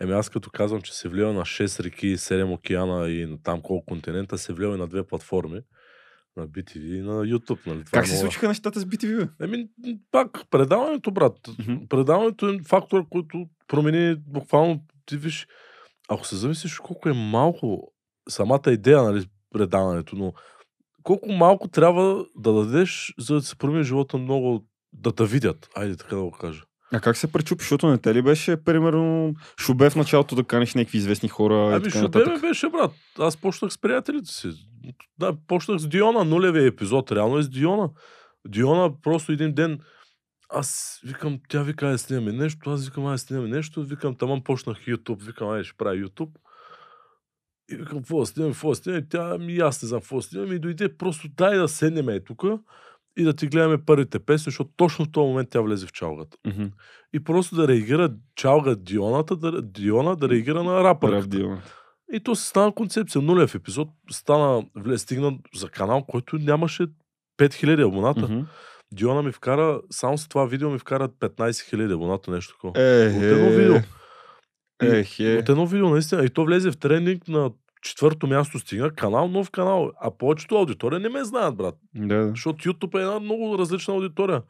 Еми 0.01 0.13
аз 0.13 0.29
като 0.29 0.51
казвам, 0.51 0.83
че 0.83 0.95
се 0.95 1.09
влива 1.09 1.33
на 1.33 1.41
6 1.41 1.85
реки, 1.85 2.17
7 2.17 2.55
океана 2.55 3.11
и 3.11 3.27
на 3.27 3.43
там 3.43 3.61
колко 3.63 3.87
континента, 3.87 4.39
се 4.39 4.53
влива 4.53 4.75
и 4.75 4.79
на 4.79 4.87
две 4.87 5.07
платформи. 5.07 5.61
На 6.37 6.49
BTV 6.49 6.99
и 6.99 7.01
на 7.01 7.13
YouTube. 7.13 7.67
Нали? 7.67 7.85
Това 7.85 7.99
Как 7.99 8.05
е 8.05 8.09
се 8.09 8.17
случиха 8.17 8.49
нещата 8.49 8.81
с 8.81 8.85
BTV? 8.85 9.29
Еми, 9.43 9.69
пак, 10.11 10.45
предаването, 10.51 11.11
брат. 11.11 11.39
Мгм. 11.59 11.75
Предаването 11.89 12.49
е 12.49 12.59
фактор, 12.69 13.09
който 13.11 13.47
промени 13.69 14.17
буквално, 14.27 14.81
ти 15.07 15.17
виж, 15.17 15.47
ако 16.09 16.27
се 16.27 16.37
замислиш 16.37 16.79
колко 16.79 17.09
е 17.09 17.13
малко 17.13 17.93
самата 18.29 18.63
идея, 18.67 19.03
нали, 19.03 19.27
предаването, 19.55 20.17
но 20.17 20.33
колко 21.03 21.33
малко 21.33 21.69
трябва 21.69 22.27
да 22.37 22.53
дадеш, 22.53 23.15
за 23.19 23.35
да 23.35 23.43
се 23.43 23.57
промени 23.57 23.85
живота 23.85 24.19
много, 24.19 24.65
да 24.93 25.13
те 25.13 25.25
видят. 25.25 25.69
Айде 25.77 25.97
така 25.97 26.17
да 26.17 26.23
го 26.23 26.31
кажа. 26.31 26.63
А 26.93 27.01
как 27.01 27.17
се 27.17 27.33
пречупи? 27.33 27.63
Защото 27.63 27.87
не 27.87 27.99
те 27.99 28.15
ли 28.15 28.23
беше, 28.23 28.65
примерно, 28.65 29.35
шубе 29.61 29.91
в 29.91 29.97
началото 29.97 30.35
да 30.35 30.45
каниш 30.45 30.75
някакви 30.75 30.99
известни 30.99 31.29
хора 31.29 31.71
Ами, 31.75 31.83
така 31.83 31.91
ще 31.91 32.03
нататък? 32.03 32.41
бе, 32.41 32.49
беше, 32.49 32.69
брат. 32.69 32.93
Аз 33.19 33.37
почнах 33.37 33.73
с 33.73 33.79
приятелите 33.79 34.31
си. 34.31 34.51
Да, 35.19 35.37
почнах 35.47 35.81
с 35.81 35.89
Диона, 35.89 36.25
нулевия 36.25 36.67
епизод, 36.67 37.13
реално 37.13 37.39
е 37.39 37.43
с 37.43 37.49
Диона. 37.49 37.91
Диона 38.49 39.01
просто 39.03 39.33
един 39.33 39.55
ден, 39.55 39.79
аз 40.49 41.01
викам, 41.05 41.39
тя 41.49 41.63
вика, 41.63 41.87
ай 41.87 41.99
снимаме 41.99 42.33
нещо, 42.33 42.71
аз 42.71 42.85
викам, 42.85 43.07
ай 43.07 43.19
снимаме 43.19 43.49
нещо, 43.49 43.83
викам, 43.83 44.15
таман 44.15 44.43
почнах 44.43 44.79
YouTube, 44.79 45.23
викам, 45.23 45.49
ай 45.49 45.65
ще 45.65 45.77
правя 45.77 45.97
YouTube. 45.97 46.31
И 47.71 47.77
викам, 47.77 47.99
какво 47.99 48.21
да 48.21 48.27
снимаме, 48.27 48.53
какво 48.53 48.69
да 48.69 48.75
снимаме, 48.75 49.07
тя 49.09 49.39
ми 49.39 49.59
аз 49.59 49.83
не 49.83 49.89
знам 49.89 50.01
какво 50.01 50.17
да 50.17 50.23
снимаме 50.23 50.55
и 50.55 50.59
дойде 50.59 50.97
просто 50.97 51.29
дай 51.29 51.59
да 51.59 51.69
седнем 51.69 52.09
е 52.09 52.21
тук 52.21 52.43
и 53.17 53.25
да 53.25 53.33
ти 53.33 53.47
гледаме 53.47 53.85
първите 53.85 54.19
песни, 54.19 54.45
защото 54.45 54.71
точно 54.77 55.05
в 55.05 55.11
този 55.13 55.27
момент 55.27 55.49
тя 55.51 55.61
влезе 55.61 55.87
в 55.87 55.93
чалгата. 55.93 56.37
Мгм. 56.47 56.65
И 57.13 57.25
просто 57.25 57.57
да 57.57 57.69
реагира 57.69 58.13
чалга 58.37 58.75
Дионата, 58.75 59.37
да, 59.37 59.63
Диона 59.63 60.17
да 60.17 60.29
реагира 60.29 60.63
на 60.63 60.85
рапъра. 60.85 61.17
И 62.13 62.21
то 62.21 62.35
се 62.35 62.49
стана 62.49 62.73
концепция. 62.73 63.23
Нулев 63.23 63.55
епизод 63.55 63.89
стана, 64.11 64.65
влез, 64.77 65.03
стигна 65.03 65.39
за 65.55 65.69
канал, 65.69 66.05
който 66.05 66.37
нямаше 66.37 66.87
5000 67.39 67.87
абоната. 67.87 68.21
Мгм. 68.21 68.41
Диона 68.93 69.23
ми 69.23 69.33
вкара, 69.33 69.81
само 69.91 70.19
с 70.19 70.29
това 70.29 70.47
видео 70.47 70.71
ми 70.71 70.79
вкара 70.79 71.09
15 71.09 71.77
000 71.77 71.95
абоната, 71.95 72.31
нещо 72.31 72.53
такова. 72.55 72.83
Е, 72.83 73.09
От 73.09 73.23
едно 73.23 73.51
видео. 73.51 73.75
Ех, 74.83 75.21
е. 75.21 75.39
От 75.39 75.49
едно 75.49 75.67
видео, 75.67 75.89
наистина. 75.89 76.25
И 76.25 76.31
то 76.31 76.45
влезе 76.45 76.71
в 76.71 76.77
тренинг 76.77 77.29
на 77.29 77.51
четвърто 77.83 78.27
място 78.27 78.59
стигна. 78.59 78.91
Канал, 78.91 79.29
нов 79.29 79.51
канал. 79.51 79.93
А 80.01 80.11
повечето 80.11 80.57
аудитория 80.57 81.01
не 81.01 81.09
ме 81.09 81.25
знаят, 81.25 81.57
брат. 81.57 81.75
Да, 81.95 82.17
да. 82.17 82.29
Защото 82.29 82.69
YouTube 82.69 82.99
е 82.99 83.03
една 83.03 83.21
много 83.21 83.59
различна 83.59 83.95
аудитория. 83.95 84.43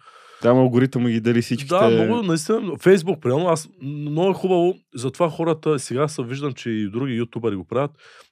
Там 0.42 0.58
алгоритъма 0.58 1.10
ги 1.10 1.20
дали 1.20 1.42
всичките. 1.42 1.74
Да, 1.74 1.90
много, 1.90 2.22
наистина. 2.22 2.76
Фейсбук, 2.78 3.22
примерно, 3.22 3.48
аз 3.48 3.68
много 3.82 4.30
е 4.30 4.34
хубаво, 4.34 4.74
затова 4.94 5.30
хората, 5.30 5.78
сега 5.78 6.08
се 6.08 6.22
виждам, 6.22 6.52
че 6.52 6.70
и 6.70 6.90
други 6.90 7.14
ютубъри 7.14 7.56
го 7.56 7.64
правят, 7.64 7.90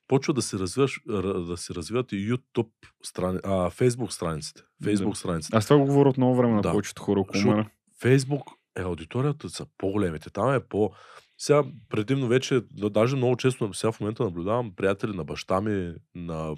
почват 0.09 0.37
да 0.37 0.43
се, 0.43 0.59
развиваш, 0.59 1.01
да 1.47 1.57
се 1.57 1.75
развиват 1.75 2.13
и 2.13 2.33
YouTube 2.33 2.69
страни, 3.03 3.39
а, 3.45 3.71
Фейсбук 3.71 4.13
страниците. 4.13 4.63
Фейсбук 4.85 5.17
страниците. 5.17 5.57
Аз 5.57 5.67
това 5.67 5.79
го 5.79 5.87
говоря 5.87 6.09
от 6.09 6.17
много 6.17 6.37
време 6.37 6.55
на 6.55 6.63
Да. 6.63 6.71
повечето 6.71 7.03
хора 7.03 7.21
около. 7.21 7.65
Фейсбук 8.01 8.43
е 8.79 8.83
аудиторията 8.83 9.51
са 9.51 9.67
по-големите. 9.79 10.31
Там 10.31 10.55
е 10.55 10.61
по... 10.61 10.91
Сега 11.39 11.65
предимно 11.89 12.29
вече, 12.29 12.61
да, 12.71 12.91
даже 12.91 13.17
много 13.17 13.37
често 13.37 13.75
сега 13.75 13.93
в 13.93 14.01
момента 14.01 14.25
наблюдавам 14.25 14.73
приятели 14.77 15.17
на 15.17 15.25
баща 15.25 15.61
ми, 15.61 15.95
на 16.15 16.55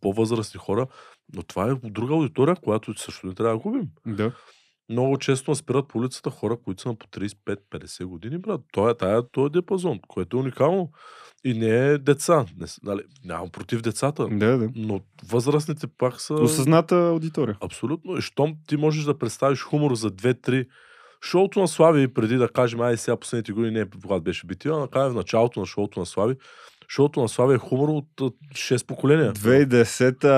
по-възрастни 0.00 0.58
хора, 0.58 0.86
но 1.34 1.42
това 1.42 1.70
е 1.70 1.90
друга 1.90 2.14
аудитория, 2.14 2.56
която 2.56 2.98
също 2.98 3.26
не 3.26 3.34
трябва 3.34 3.54
да 3.54 3.58
губим. 3.58 3.88
Да. 4.06 4.32
Много 4.88 5.18
често 5.18 5.54
спират 5.54 5.88
по 5.88 5.98
улицата 5.98 6.30
хора, 6.30 6.56
които 6.64 6.82
са 6.82 6.88
на 6.88 6.94
по 6.94 7.06
35-50 7.06 8.04
години, 8.04 8.38
брат. 8.38 8.60
Той 8.72 8.90
е, 8.90 8.94
тая, 8.94 9.22
той 9.32 9.46
е 9.46 9.50
диапазон, 9.50 10.00
което 10.08 10.36
е 10.36 10.40
уникално. 10.40 10.90
И 11.44 11.54
не 11.54 11.86
е 11.86 11.98
деца. 11.98 12.46
Не, 12.56 12.66
нали, 12.82 13.02
нямам 13.24 13.50
против 13.50 13.82
децата, 13.82 14.28
Да, 14.28 14.58
да. 14.58 14.68
но 14.74 15.00
възрастните 15.24 15.86
пак 15.86 16.20
са... 16.20 16.34
Осъзната 16.34 17.08
аудитория. 17.08 17.56
Абсолютно. 17.60 18.16
И 18.16 18.20
щом 18.20 18.54
ти 18.66 18.76
можеш 18.76 19.04
да 19.04 19.18
представиш 19.18 19.62
хумор 19.62 19.94
за 19.94 20.10
2-3, 20.10 20.66
Шоуто 21.24 21.60
на 21.60 21.68
Слави, 21.68 22.08
преди 22.08 22.36
да 22.36 22.48
кажем, 22.48 22.80
ай 22.80 22.96
сега 22.96 23.16
последните 23.16 23.52
години, 23.52 23.78
не 23.78 23.86
когато 24.02 24.22
беше 24.22 24.46
битива, 24.46 24.80
накрая 24.80 25.10
в 25.10 25.14
началото 25.14 25.60
на 25.60 25.66
шоуто 25.66 26.00
на 26.00 26.06
Слави, 26.06 26.34
шоуто 26.88 27.20
на 27.20 27.28
Слави 27.28 27.54
е 27.54 27.58
хумор 27.58 27.88
от 27.88 28.20
от 28.20 28.36
6 28.54 28.86
поколения. 28.86 29.32
2010-та, 29.32 30.36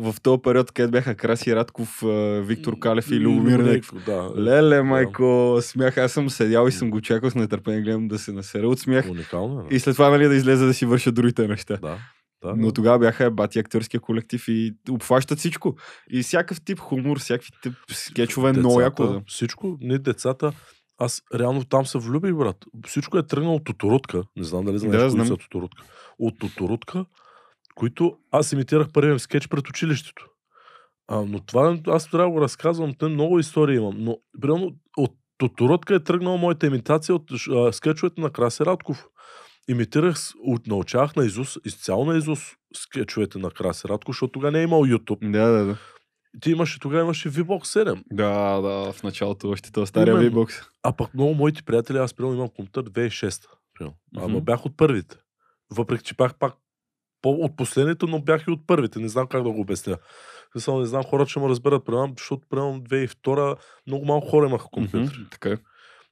в 0.00 0.14
този 0.22 0.42
период, 0.42 0.72
където 0.72 0.92
бяха 0.92 1.14
Краси 1.14 1.56
Радков, 1.56 2.02
Виктор 2.40 2.78
Калев 2.78 3.10
и 3.10 3.20
Любомир 3.20 3.58
Неков. 3.58 4.04
Да, 4.04 4.30
Леле, 4.36 4.82
майко, 4.82 5.58
смях. 5.60 5.98
Аз 5.98 6.12
съм 6.12 6.30
седял 6.30 6.66
и 6.68 6.72
съм 6.72 6.90
го 6.90 7.00
чакал 7.00 7.30
с 7.30 7.34
нетърпение, 7.34 7.80
гледам 7.80 8.08
да 8.08 8.18
се 8.18 8.32
насера 8.32 8.68
от 8.68 8.78
смях. 8.78 9.10
уникално 9.10 9.60
е. 9.60 9.74
И 9.74 9.78
след 9.78 9.94
това, 9.94 10.10
нали, 10.10 10.28
да 10.28 10.34
излезе 10.34 10.64
да 10.64 10.74
си 10.74 10.86
върша 10.86 11.12
другите 11.12 11.48
неща. 11.48 11.76
Да. 11.82 11.98
Да, 12.44 12.54
Но 12.56 12.72
тогава 12.72 12.98
бяха 12.98 13.30
бати 13.30 13.58
актьорския 13.58 14.00
колектив 14.00 14.44
и 14.48 14.74
обхващат 14.90 15.38
всичко. 15.38 15.76
И 16.10 16.22
всякакъв 16.22 16.60
тип 16.64 16.78
хумор, 16.78 17.18
всякакви 17.18 17.50
тип 17.62 17.72
скетчове, 17.90 18.50
е 18.50 18.52
много 18.52 18.80
яко. 18.80 19.06
Да. 19.06 19.22
Всичко, 19.26 19.76
ние 19.80 19.98
децата, 19.98 20.52
аз 20.98 21.22
реално 21.34 21.64
там 21.64 21.86
се 21.86 21.98
влюбих, 21.98 22.34
брат. 22.34 22.56
Всичко 22.86 23.18
е 23.18 23.26
тръгнало 23.26 23.56
от 23.56 23.64
Тоторутка. 23.64 24.22
Не 24.36 24.44
знам 24.44 24.64
дали 24.64 24.78
знаеш 24.78 25.02
Да, 25.02 25.10
знам. 25.10 25.26
са 25.26 25.36
Тоторутка. 25.36 25.84
От 26.18 26.38
Тоторутка, 26.38 27.04
които 27.74 28.16
аз 28.30 28.52
имитирах 28.52 28.92
първия 28.92 29.12
им 29.12 29.18
скетч 29.18 29.48
пред 29.48 29.68
училището. 29.68 30.28
А, 31.08 31.20
но 31.20 31.40
това 31.40 31.78
аз 31.86 32.10
трябва 32.10 32.26
да 32.26 32.30
го 32.30 32.40
разказвам, 32.40 32.94
те 32.98 33.06
много 33.06 33.38
истории 33.38 33.76
имам. 33.76 33.94
Но, 33.98 34.18
примерно, 34.40 34.70
от 34.96 35.12
Тоторутка 35.38 35.94
е 35.94 36.00
тръгнала 36.00 36.36
моята 36.36 36.66
имитация 36.66 37.14
от 37.14 37.30
а, 37.50 37.72
скетчовете 37.72 38.20
на 38.20 38.30
Краси 38.30 38.64
Радков. 38.64 39.06
Имитирах, 39.68 40.16
научавах 40.66 41.16
на 41.16 41.24
Изус, 41.24 41.58
изцяло 41.64 42.04
на 42.04 42.16
Изус 42.18 42.40
скетчовете 42.76 43.38
на 43.38 43.50
Краси 43.50 43.88
Радков, 43.88 44.14
защото 44.14 44.32
тогава 44.32 44.52
не 44.52 44.60
е 44.60 44.64
имал 44.64 44.80
YouTube. 44.80 45.30
Да, 45.30 45.46
да, 45.48 45.64
да. 45.64 45.76
Ти 46.40 46.50
имаше, 46.50 46.80
тогава 46.80 47.02
имаше 47.02 47.30
VBOX 47.30 47.64
7. 47.84 48.02
Да, 48.12 48.28
да, 48.60 48.92
в 48.92 49.02
началото 49.02 49.48
още 49.50 49.72
този 49.72 49.88
стария 49.88 50.12
Именно. 50.12 50.24
вибокс. 50.24 50.54
А 50.82 50.92
пък 50.92 51.14
много 51.14 51.34
моите 51.34 51.62
приятели, 51.62 51.98
аз 51.98 52.14
примерно 52.14 52.36
имам 52.36 52.48
компютър 52.48 52.84
2006. 52.84 53.46
Примерно. 53.74 53.96
Ама 54.16 54.28
Мгм. 54.28 54.38
бях 54.38 54.66
от 54.66 54.76
първите. 54.76 55.16
Въпреки, 55.70 56.04
че 56.04 56.14
бях 56.14 56.34
пак 56.34 56.54
по- 57.22 57.30
от 57.32 57.56
последните, 57.56 58.06
но 58.06 58.20
бях 58.20 58.44
и 58.46 58.50
от 58.50 58.66
първите. 58.66 58.98
Не 58.98 59.08
знам 59.08 59.26
как 59.26 59.42
да 59.42 59.50
го 59.50 59.60
обясня. 59.60 59.96
Смисъл, 60.52 60.80
не 60.80 60.86
знам, 60.86 61.04
хората 61.04 61.30
ще 61.30 61.40
ме 61.40 61.48
разберат, 61.48 61.84
примерно, 61.84 62.14
защото 62.18 62.46
примерно 62.50 62.80
2002 62.80 63.56
много 63.86 64.04
малко 64.04 64.28
хора 64.28 64.46
имаха 64.46 64.66
компютър. 64.70 65.16
Мгм, 65.18 65.28
Така 65.30 65.48
е. 65.50 65.56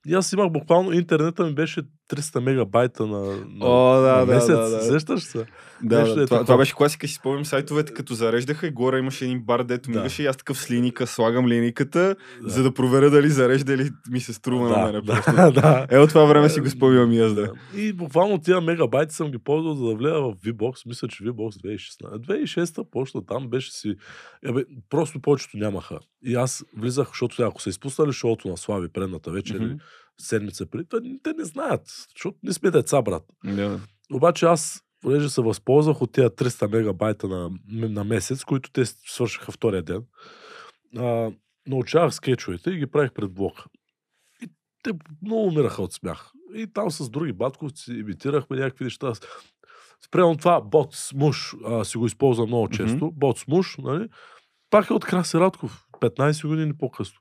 И 0.06 0.14
аз 0.14 0.32
имах 0.32 0.52
буквално, 0.52 0.92
интернета 0.92 1.44
ми 1.46 1.54
беше 1.54 1.82
300 2.10 2.40
мегабайта 2.40 3.06
на, 3.06 3.20
на, 3.20 3.66
О, 3.66 3.94
да, 3.94 4.16
на 4.16 4.26
да, 4.26 4.34
месец. 4.34 4.48
да, 4.48 4.68
да. 4.70 4.82
Сещаш 4.82 5.22
се? 5.22 5.46
Да, 5.82 5.98
Нещо 6.00 6.14
да, 6.14 6.22
е 6.22 6.26
това, 6.26 6.36
такова. 6.36 6.44
това 6.44 6.56
беше 6.56 6.74
класика, 6.74 7.08
си 7.08 7.14
спомням 7.14 7.44
сайтовете, 7.44 7.92
като 7.94 8.14
зареждаха 8.14 8.66
и 8.66 8.70
горе 8.70 8.98
имаше 8.98 9.24
един 9.24 9.40
бар, 9.40 9.62
дето 9.62 9.90
Да. 9.90 9.98
мигаше 9.98 10.22
и 10.22 10.26
аз 10.26 10.36
такъв 10.36 10.58
с 10.58 10.70
линика 10.70 11.06
слагам 11.06 11.48
линейката, 11.48 12.16
Да. 12.42 12.50
за 12.50 12.62
да 12.62 12.74
проверя 12.74 13.10
дали 13.10 13.28
зарежда 13.28 13.72
или 13.74 13.90
ми 14.10 14.20
се 14.20 14.32
струва 14.32 14.68
на 14.68 14.86
мене. 14.86 15.00
да, 15.00 15.22
да, 15.36 15.50
да. 15.50 15.86
Е, 15.90 15.98
от 15.98 16.08
това 16.08 16.24
време 16.24 16.48
си 16.48 16.60
го 16.60 16.70
спомням 16.70 17.12
и 17.12 17.20
аз, 17.20 17.34
да. 17.34 17.52
И 17.76 17.92
буквално 17.92 18.38
тия 18.38 18.60
мегабайти 18.60 19.14
съм 19.14 19.30
ги 19.30 19.38
ползвал 19.38 19.74
за 19.74 19.84
да 19.84 19.94
влея 19.94 20.20
в 20.20 20.34
VBOX. 20.36 20.86
Мисля, 20.86 21.08
че 21.08 21.24
VBOX 21.24 21.76
2016. 21.76 22.44
2006 22.44 22.90
почна 22.90 23.26
там, 23.26 23.48
беше 23.48 23.72
си... 23.72 23.94
Ебе, 24.44 24.64
просто 24.90 25.20
повечето 25.20 25.56
нямаха. 25.56 25.98
И 26.24 26.34
аз 26.34 26.64
влизах, 26.76 27.08
защото 27.08 27.42
ако 27.42 27.62
са 27.62 27.70
изпуснали 27.70 28.12
шоуто 28.12 28.48
на 28.48 28.56
Слави 28.56 28.88
предната 28.88 29.30
вечер, 29.30 29.60
Мгм. 29.60 29.74
Седмица 30.22 30.66
преди, 30.66 30.88
те, 30.88 30.96
те 31.22 31.32
не 31.32 31.44
знаят, 31.44 31.82
защото 32.14 32.38
не 32.42 32.52
сме 32.52 32.70
деца, 32.70 33.02
брат. 33.02 33.22
Да. 33.44 33.80
Обаче 34.12 34.46
аз, 34.46 34.84
понеже 35.00 35.30
се 35.30 35.40
възползвах 35.40 36.02
от 36.02 36.12
тия 36.12 36.30
300 36.30 36.72
мегабайта 36.72 37.28
на, 37.28 37.50
на 37.68 38.04
месец, 38.04 38.44
които 38.44 38.70
те 38.70 38.84
свършиха 38.86 39.52
втория 39.52 39.82
ден, 39.82 40.02
а, 40.96 41.30
научавах 41.66 42.14
скетчовете 42.14 42.70
и 42.70 42.78
ги 42.78 42.86
правих 42.86 43.12
пред 43.12 43.32
блока. 43.32 43.64
И 44.42 44.48
те 44.82 44.90
много 45.22 45.46
умираха 45.46 45.82
от 45.82 45.92
смях. 45.92 46.32
И 46.54 46.66
там 46.66 46.90
с 46.90 47.10
други 47.10 47.32
батковци 47.32 47.92
имитирахме 47.92 48.56
някакви 48.56 48.84
неща. 48.84 49.12
Спрямо 50.06 50.36
това, 50.36 50.60
бот 50.60 50.94
смуш, 50.94 51.54
а, 51.66 51.84
си 51.84 51.98
го 51.98 52.06
използвам 52.06 52.48
много 52.48 52.68
често. 52.68 53.10
Бот 53.10 53.38
смуш, 53.38 53.76
нали? 53.78 54.08
Пак 54.70 54.90
е 54.90 54.92
от 54.92 55.04
Краси 55.04 55.36
Радков, 55.36 55.84
15 56.00 56.48
години 56.48 56.76
по-късно. 56.78 57.20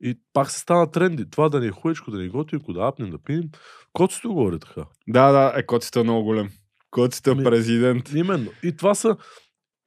И 0.00 0.18
пак 0.32 0.50
се 0.50 0.58
стана 0.58 0.90
тренди. 0.90 1.30
Това 1.30 1.48
да 1.48 1.60
ни 1.60 1.66
е 1.66 1.70
хуечко, 1.70 2.10
да 2.10 2.18
ни 2.18 2.28
готви, 2.28 2.58
да 2.68 2.86
апнем, 2.86 3.10
да 3.10 3.18
пинем. 3.18 3.50
Коцето 3.92 4.28
говори 4.28 4.58
така. 4.58 4.84
Да, 5.08 5.32
да, 5.32 5.52
е, 5.56 5.66
котцето 5.66 5.98
е 5.98 6.02
много 6.02 6.24
голем. 6.24 6.48
Котцето 6.90 7.30
е 7.30 7.44
президент. 7.44 8.12
Именно. 8.14 8.50
И 8.62 8.76
това 8.76 8.94
са. 8.94 9.16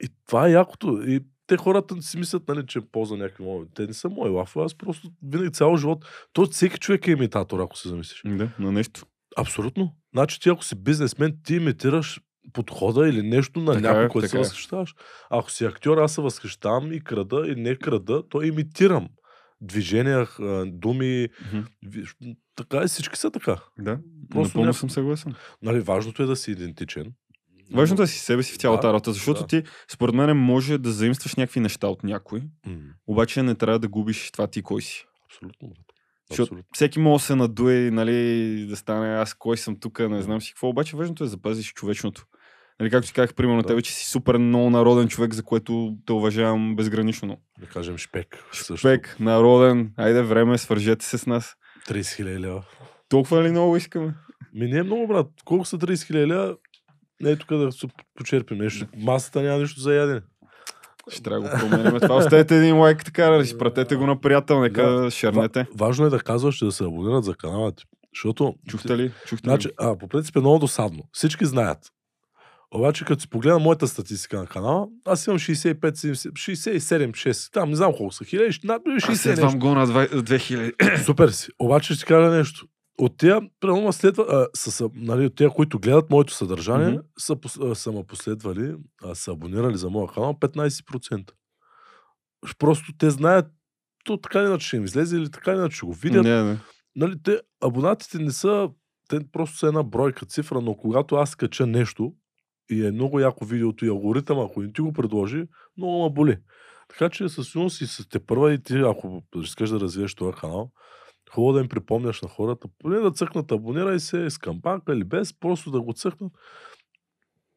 И 0.04 0.08
това 0.28 0.48
е 0.48 0.51
якото. 0.51 1.01
И 1.08 1.20
те 1.48 1.58
хората 1.58 2.01
си 2.01 2.18
мислят, 2.18 2.48
нали, 2.48 2.66
че 2.68 2.82
ползва 2.92 3.18
някакви 3.18 3.44
мои. 3.44 3.66
Те 3.75 3.88
не 3.88 3.94
са 3.94 4.10
мои 4.10 4.30
лафове. 4.30 4.66
Аз 4.66 4.78
просто 4.78 5.12
винаги 5.24 5.51
цял 5.51 5.78
живот. 5.78 6.06
То 6.34 6.46
всеки 6.46 6.80
човек 6.80 7.08
е 7.08 7.12
имитатор, 7.12 7.60
ако 7.60 7.78
се 7.78 7.89
замислиш. 7.89 8.22
Да, 8.25 8.50
на 8.60 8.72
нещо. 8.72 9.06
Абсолютно. 9.38 9.96
Значи 10.13 10.39
ти 10.39 10.50
ако 10.50 10.63
си 10.63 10.75
бизнесмен, 10.75 11.38
ти 11.44 11.56
имитираш 11.56 12.22
подхода 12.54 13.10
или 13.10 13.22
нещо 13.22 13.60
на 13.60 13.74
Така 13.74 13.88
някой, 13.88 14.06
е, 14.06 14.10
който 14.10 14.28
се 14.28 14.38
е. 14.38 14.39
възхищаваш. 14.39 14.96
Ако 15.30 15.51
си 15.51 15.66
актьор, 15.66 15.98
аз 15.98 16.13
се 16.13 16.22
възхищавам 16.22 16.94
и 16.94 17.04
крада, 17.04 17.48
и 17.48 17.56
не 17.56 17.75
крада, 17.75 18.24
то 18.30 18.42
имитирам. 18.42 19.10
Движения, 19.62 20.28
думи. 20.68 21.28
Ви- 21.84 22.06
Така 22.56 22.78
и 22.78 22.88
всички 22.88 23.18
са 23.18 23.32
така. 23.32 23.56
Да, 23.80 24.00
Просто 24.30 24.48
напълно 24.50 24.70
ня- 24.70 24.75
съм 24.75 24.89
съгласен. 24.89 25.34
Нали, 25.62 25.80
важното 25.80 26.24
е 26.24 26.25
да 26.25 26.36
си 26.36 26.51
идентичен. 26.51 27.13
Важното 27.74 28.01
е 28.01 28.06
да 28.06 28.08
си 28.08 28.20
себе 28.20 28.44
си 28.44 28.54
в 28.54 28.58
цялата 28.58 28.82
Да, 28.82 28.88
работа, 28.88 29.13
защото 29.13 29.42
да. 29.42 29.48
ти, 29.48 29.63
според 29.88 30.16
мен, 30.16 30.38
може 30.38 30.78
да 30.78 30.92
заимстваш 30.92 31.36
някакви 31.36 31.60
неща 31.60 31.88
от 31.88 32.04
някой, 32.04 32.42
М, 32.66 32.78
обаче 33.08 33.44
не 33.44 33.56
трябва 33.56 33.80
да 33.80 33.88
губиш 33.88 34.32
това 34.32 34.48
ти 34.48 34.62
кой 34.62 34.82
си. 34.82 35.06
Абсолютно. 35.25 35.68
брат. 35.68 35.86
Защото 36.30 36.58
всеки 36.74 37.00
може 37.00 37.22
да 37.22 37.25
се 37.25 37.36
надуе, 37.36 37.92
нали, 37.92 38.16
да 38.66 38.75
стане 38.75 39.08
аз 39.10 39.34
кой 39.34 39.58
съм 39.58 39.80
тук, 39.80 40.00
не 40.00 40.22
знам 40.22 40.42
си 40.42 40.51
какво, 40.51 40.70
обаче 40.70 40.98
важното 40.98 41.24
е 41.24 41.25
да 41.25 41.30
запазиш 41.30 41.74
човечното. 41.74 42.25
Нали, 42.80 42.90
както 42.90 43.08
ти 43.08 43.14
казах, 43.14 43.34
примерно, 43.34 43.62
Да. 43.62 43.68
тебе, 43.68 43.82
че 43.82 43.94
си 43.94 44.06
супер 44.10 44.38
много 44.38 44.70
народен 44.70 45.08
човек, 45.08 45.34
за 45.34 45.44
което 45.44 45.94
те 46.06 46.14
уважавам 46.14 46.76
безгранично. 46.76 47.38
Да 47.60 47.66
кажем 47.66 47.98
шпек. 47.98 48.44
Също. 48.52 48.78
Шпек, 48.78 49.16
народен, 49.20 49.92
айде 49.98 50.22
време, 50.22 50.58
свържете 50.58 51.06
се 51.06 51.18
с 51.18 51.26
нас. 51.26 51.56
30 51.90 52.16
хиляди 52.16 52.40
лева. 52.40 52.64
Толкова 53.10 53.44
ли 53.44 53.50
много 53.52 53.78
искаме? 53.78 54.14
Ми 54.54 54.66
не 54.68 54.78
е 54.78 54.84
много, 54.84 55.08
брат. 55.08 55.28
Колко 55.46 55.66
са 55.66 55.78
30 55.78 56.08
хиляди 56.08 56.28
лева? 56.28 56.56
Не 57.22 57.32
е 57.32 57.36
тук 57.36 57.50
да 57.50 57.72
се 57.72 57.88
почерпим 58.16 58.58
нещо. 58.58 58.86
Масата 58.98 59.42
няма 59.42 59.60
нищо 59.60 59.82
за 59.82 59.94
ядене. 59.96 60.22
Ще 61.10 61.24
трябва 61.24 61.50
да 61.50 61.56
го 61.56 61.70
променим 61.70 62.00
това. 62.00 62.16
Оставете 62.16 62.58
един 62.58 62.78
лайк, 62.78 63.06
така 63.06 63.26
да 63.26 63.46
си 63.46 63.58
пратете 63.58 63.96
го 63.96 64.06
на 64.06 64.22
приятел, 64.22 64.62
нека 64.62 64.84
да. 64.84 65.12
шернете. 65.12 65.60
Ва- 65.60 65.86
важно 65.86 66.06
е 66.06 66.10
да 66.10 66.20
казваш, 66.20 66.56
че 66.56 66.66
да 66.66 66.72
се 66.72 66.84
абонират 66.84 67.24
за 67.24 67.36
канала 67.36 67.72
ти. 67.72 67.84
Защото... 68.16 68.56
Чухте 68.68 68.98
ли? 68.98 69.12
Чухте 69.28 69.50
Значи, 69.50 69.68
ли? 69.68 69.72
а, 69.78 69.98
по 69.98 70.08
принцип 70.08 70.36
е 70.36 70.40
много 70.40 70.60
досадно. 70.60 71.04
Всички 71.12 71.46
знаят. 71.46 71.78
Обаче, 72.72 73.06
като 73.06 73.22
си 73.22 73.30
погледна 73.30 73.60
моята 73.60 73.88
статистика 73.88 74.40
на 74.40 74.48
канала, 74.48 74.88
аз 75.06 75.28
имам 75.28 75.40
65, 75.40 75.92
70, 75.92 76.32
67, 76.32 77.12
6, 77.12 77.54
там 77.54 77.70
не 77.70 77.76
знам 77.76 77.94
колко 77.98 78.14
са, 78.14 78.26
хиляди, 78.26 78.60
над 78.64 78.82
60 78.82 78.94
нещо. 78.94 79.16
Следвам 79.16 79.60
го 79.60 79.74
на 79.74 79.88
2000. 79.88 81.04
Супер 81.06 81.30
си. 81.30 81.52
Обаче 81.60 81.94
ще 81.94 82.06
ти 82.06 82.08
кажа 82.08 82.30
нещо. 82.30 82.68
От 82.98 83.18
тия, 83.18 83.42
примерно, 83.60 83.82
ме 83.82 83.94
следва, 83.94 84.26
а, 84.30 84.48
са, 84.58 84.72
са, 84.72 84.90
нали, 84.96 85.26
от 85.26 85.36
тия, 85.36 85.50
които 85.50 85.80
гледат 85.80 86.10
моето 86.10 86.34
съдържание, 86.34 87.00
mm-hmm. 87.00 87.48
са, 87.48 87.72
а, 87.72 87.76
са 87.76 87.92
ме 87.92 88.04
последвали, 88.04 88.76
а, 89.04 89.16
са 89.16 89.32
абонирали 89.32 89.78
за 89.78 89.90
моя 89.90 90.08
канал 90.08 90.34
15%. 90.34 91.32
Просто 92.60 92.94
те 92.98 93.10
знаят, 93.10 93.46
то 94.06 94.18
така 94.18 94.44
иначе 94.44 94.68
ще 94.68 94.78
им 94.78 94.86
излезе 94.86 95.18
или 95.18 95.32
така 95.32 95.52
иначе 95.52 95.78
ще 95.78 95.86
го 95.86 95.94
видят. 95.94 96.24
Не, 96.24 96.44
не. 96.44 96.58
Нали, 96.96 97.16
те, 97.24 97.42
абонатите 97.62 98.20
не 98.20 98.32
са, 98.32 98.70
те 99.10 99.20
просто 99.32 99.58
са 99.58 99.68
една 99.68 99.84
бройка 99.84 100.26
цифра, 100.26 100.62
но 100.62 100.76
когато 100.76 101.16
аз 101.16 101.36
кача 101.36 101.68
нещо 101.68 102.14
и 102.70 102.86
е 102.86 102.92
много 102.92 103.20
яко 103.20 103.46
видеото 103.46 103.86
и 103.86 103.90
алгоритъм, 103.90 104.40
ако 104.40 104.62
не 104.62 104.74
ти 104.74 104.82
го 104.82 104.94
предложи, 104.94 105.44
много 105.78 106.04
ме 106.04 106.10
боли. 106.10 106.38
Така 106.90 107.10
че 107.10 107.30
със 107.30 107.48
сигурност 107.48 107.82
и 107.82 107.88
с 107.88 108.10
те 108.10 108.20
първа 108.20 108.54
и 108.54 108.64
ти, 108.64 108.78
ако 108.78 109.24
искаш 109.36 109.70
да 109.70 109.80
развиеш 109.80 110.16
този 110.16 110.38
канал, 110.38 110.72
хубаво 111.32 111.54
да 111.54 111.60
им 111.60 111.70
припомняш 111.70 112.22
на 112.22 112.28
хората, 112.28 112.68
поне 112.80 113.00
да 113.00 113.12
цъкнат 113.12 113.52
абонирай 113.52 114.00
се 114.00 114.30
с 114.30 114.38
кампанка 114.38 114.94
или 114.94 115.04
без, 115.04 115.34
просто 115.40 115.72
да 115.72 115.82
го 115.82 115.94
цъкнат. 115.94 116.32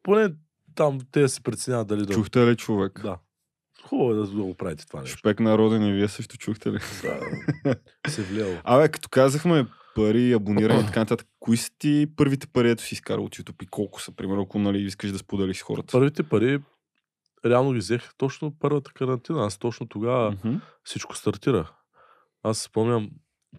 Поне 0.03 0.33
там 0.75 0.99
те 1.11 1.27
си 1.27 1.43
преценяват 1.43 1.87
дали 1.87 2.05
да... 2.05 2.13
Чухте 2.13 2.47
ли 2.47 2.55
човек? 2.55 2.99
Да. 3.03 3.17
Хубаво 3.83 4.11
е 4.11 4.15
да, 4.15 4.27
да 4.27 4.43
го 4.43 4.55
правите 4.55 4.87
това 4.87 5.01
нещо. 5.01 5.17
Шпек 5.17 5.39
народен 5.39 5.83
и 5.83 5.93
вие 5.93 6.07
също 6.07 6.37
чухте 6.37 6.71
ли? 6.71 6.79
Да, 7.63 7.75
се 8.07 8.23
влияло. 8.23 8.55
Абе, 8.63 8.89
като 8.89 9.09
казахме 9.09 9.65
пари, 9.95 10.33
абониране 10.33 10.81
и 10.81 10.85
така 10.85 10.99
нататък, 10.99 11.27
кои 11.39 11.57
са 11.57 11.71
ти 11.79 12.07
първите 12.15 12.47
пари, 12.47 12.69
ето 12.69 12.83
си 12.83 12.93
изкарал 12.95 13.23
от 13.25 13.35
YouTube 13.35 13.63
и 13.63 13.67
колко 13.67 14.01
са, 14.01 14.15
примерно, 14.15 14.41
ако 14.41 14.59
нали, 14.59 14.81
искаш 14.81 15.11
да 15.11 15.17
споделиш 15.17 15.57
с 15.57 15.61
хората? 15.61 15.91
Първите 15.91 16.23
пари 16.23 16.59
реално 17.45 17.71
ги 17.73 17.79
взех 17.79 18.09
точно 18.17 18.53
първата 18.59 18.91
карантина. 18.93 19.45
Аз 19.45 19.57
точно 19.57 19.87
тогава 19.87 20.31
Мгм. 20.31 20.55
всичко 20.83 21.15
стартира. 21.17 21.71
Аз 22.43 22.57
спомням, 22.57 23.09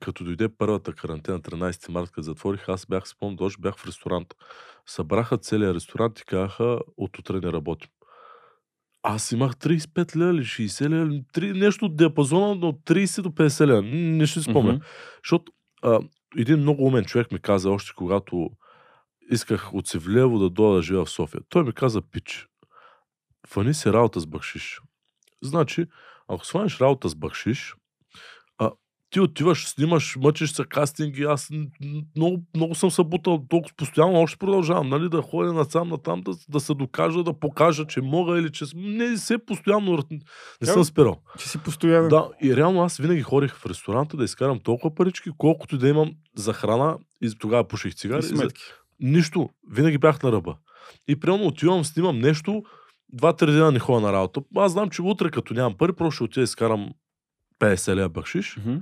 като 0.01 0.25
дойде 0.25 0.49
първата 0.59 0.93
карантина, 0.93 1.41
13 1.41 1.89
март, 1.89 2.11
като 2.11 2.23
затворих, 2.23 2.69
аз 2.69 2.87
бях, 2.87 3.09
спомням, 3.09 3.37
точно 3.37 3.61
бях 3.63 3.77
в 3.79 3.87
ресторант. 3.87 4.35
Събраха 4.87 5.39
целият 5.39 5.75
ресторант 5.75 6.19
и 6.21 6.25
казаха, 6.25 6.79
от 6.97 7.19
утре 7.19 7.41
не 7.41 7.53
работим. 7.53 7.91
аз 9.07 9.33
имах 9.33 9.53
35 9.53 10.17
лева 10.17 10.31
или 10.31 10.43
60 10.43 10.89
лева, 10.89 11.07
или 11.07 11.23
три- 11.33 11.53
нещо 11.53 11.85
от 11.85 11.97
диапазона 11.97 12.67
от 12.69 12.85
30 12.85 13.23
до 13.23 13.31
50 13.31 13.67
лева. 13.67 13.83
Не 13.83 14.27
ще 14.27 14.41
спомня. 14.41 14.73
Мгм. 14.73 14.83
Защото 15.25 15.53
а, 15.83 16.01
един 16.37 16.59
много 16.59 16.87
умен 16.87 17.05
човек 17.05 17.33
ми 17.33 17.39
каза, 17.39 17.71
още 17.71 17.93
когато 17.97 18.51
исках 19.31 19.75
от 19.75 19.87
Севлиево 19.87 20.39
да 20.39 20.51
дойда 20.51 20.77
да 20.77 20.83
живея 20.83 21.05
в 21.05 21.11
София. 21.11 21.41
Той 21.49 21.65
ми 21.65 21.73
каза, 21.73 22.03
пич, 22.03 22.49
фани 23.47 23.75
си 23.75 23.93
работа 23.93 24.21
с 24.21 24.27
бакшиш. 24.27 24.81
Значи, 25.43 25.87
ако 26.29 26.47
сванеш 26.47 26.81
работа 26.81 27.09
с 27.09 27.15
бакшиш, 27.15 27.77
ти 29.15 29.21
отиваш, 29.21 29.69
снимаш, 29.69 30.17
мъчиш 30.17 30.53
се 30.53 30.65
кастинги, 30.65 31.23
аз 31.23 31.51
много, 32.17 32.43
много 32.57 32.75
съм 32.75 32.91
се 32.91 33.03
бутал 33.03 33.47
толкова 33.49 33.75
постоянно, 33.77 34.21
още 34.21 34.37
продължавам, 34.39 34.89
нали, 34.89 35.09
да 35.09 35.23
ходя 35.23 35.53
насам, 35.53 35.89
натам, 35.89 36.21
да, 36.21 36.33
да 36.49 36.61
се 36.61 36.75
докажа, 36.75 37.23
да 37.23 37.33
покажа, 37.41 37.87
че 37.87 38.01
мога 38.01 38.39
или 38.39 38.53
че... 38.53 38.65
Не, 38.75 39.17
се 39.17 39.39
постоянно, 39.39 39.99
не 40.61 40.67
съм 40.67 40.85
спирал. 40.85 41.21
Че 41.39 41.49
си 41.49 41.59
постоянен. 41.59 42.09
Да, 42.09 42.29
и 42.43 42.57
реално 42.57 42.83
аз 42.83 42.97
винаги 42.97 43.23
ходих 43.23 43.55
в 43.55 43.67
ресторанта 43.67 44.17
да 44.17 44.25
изкарам 44.25 44.61
толкова 44.61 44.95
парички, 44.95 45.31
колкото 45.39 45.79
да 45.79 45.89
имам 45.89 46.13
за 46.37 46.53
храна 46.53 46.97
и 47.23 47.31
тогава 47.39 47.69
пуших 47.69 47.93
И 47.93 47.97
цигари. 47.97 48.23
за- 48.23 48.29
сметки. 48.37 48.63
Нищо. 49.01 49.49
Винаги 49.71 49.99
бях 49.99 50.23
на 50.23 50.33
ръба. 50.33 50.57
И 51.09 51.21
примерно 51.21 51.47
отивам, 51.47 51.85
снимам 51.85 52.19
нещо, 52.19 52.63
два-три 53.13 53.53
дена 53.53 53.71
не 53.73 53.79
ходя 53.79 54.01
на 54.01 54.13
работа. 54.13 54.41
Аз 54.57 54.73
знам, 54.73 54.91
че 54.91 55.03
утре, 55.03 55.31
като 55.31 55.55
нямам 55.55 55.75
пари, 55.75 55.93
просто 55.93 56.15
ще 56.15 56.25
отида 56.25 56.41
да 56.41 56.45
изкарам 56.45 56.91
50 57.61 57.95
лева 57.95 58.09
бакшиш 58.09 58.57
Мгм. 58.57 58.77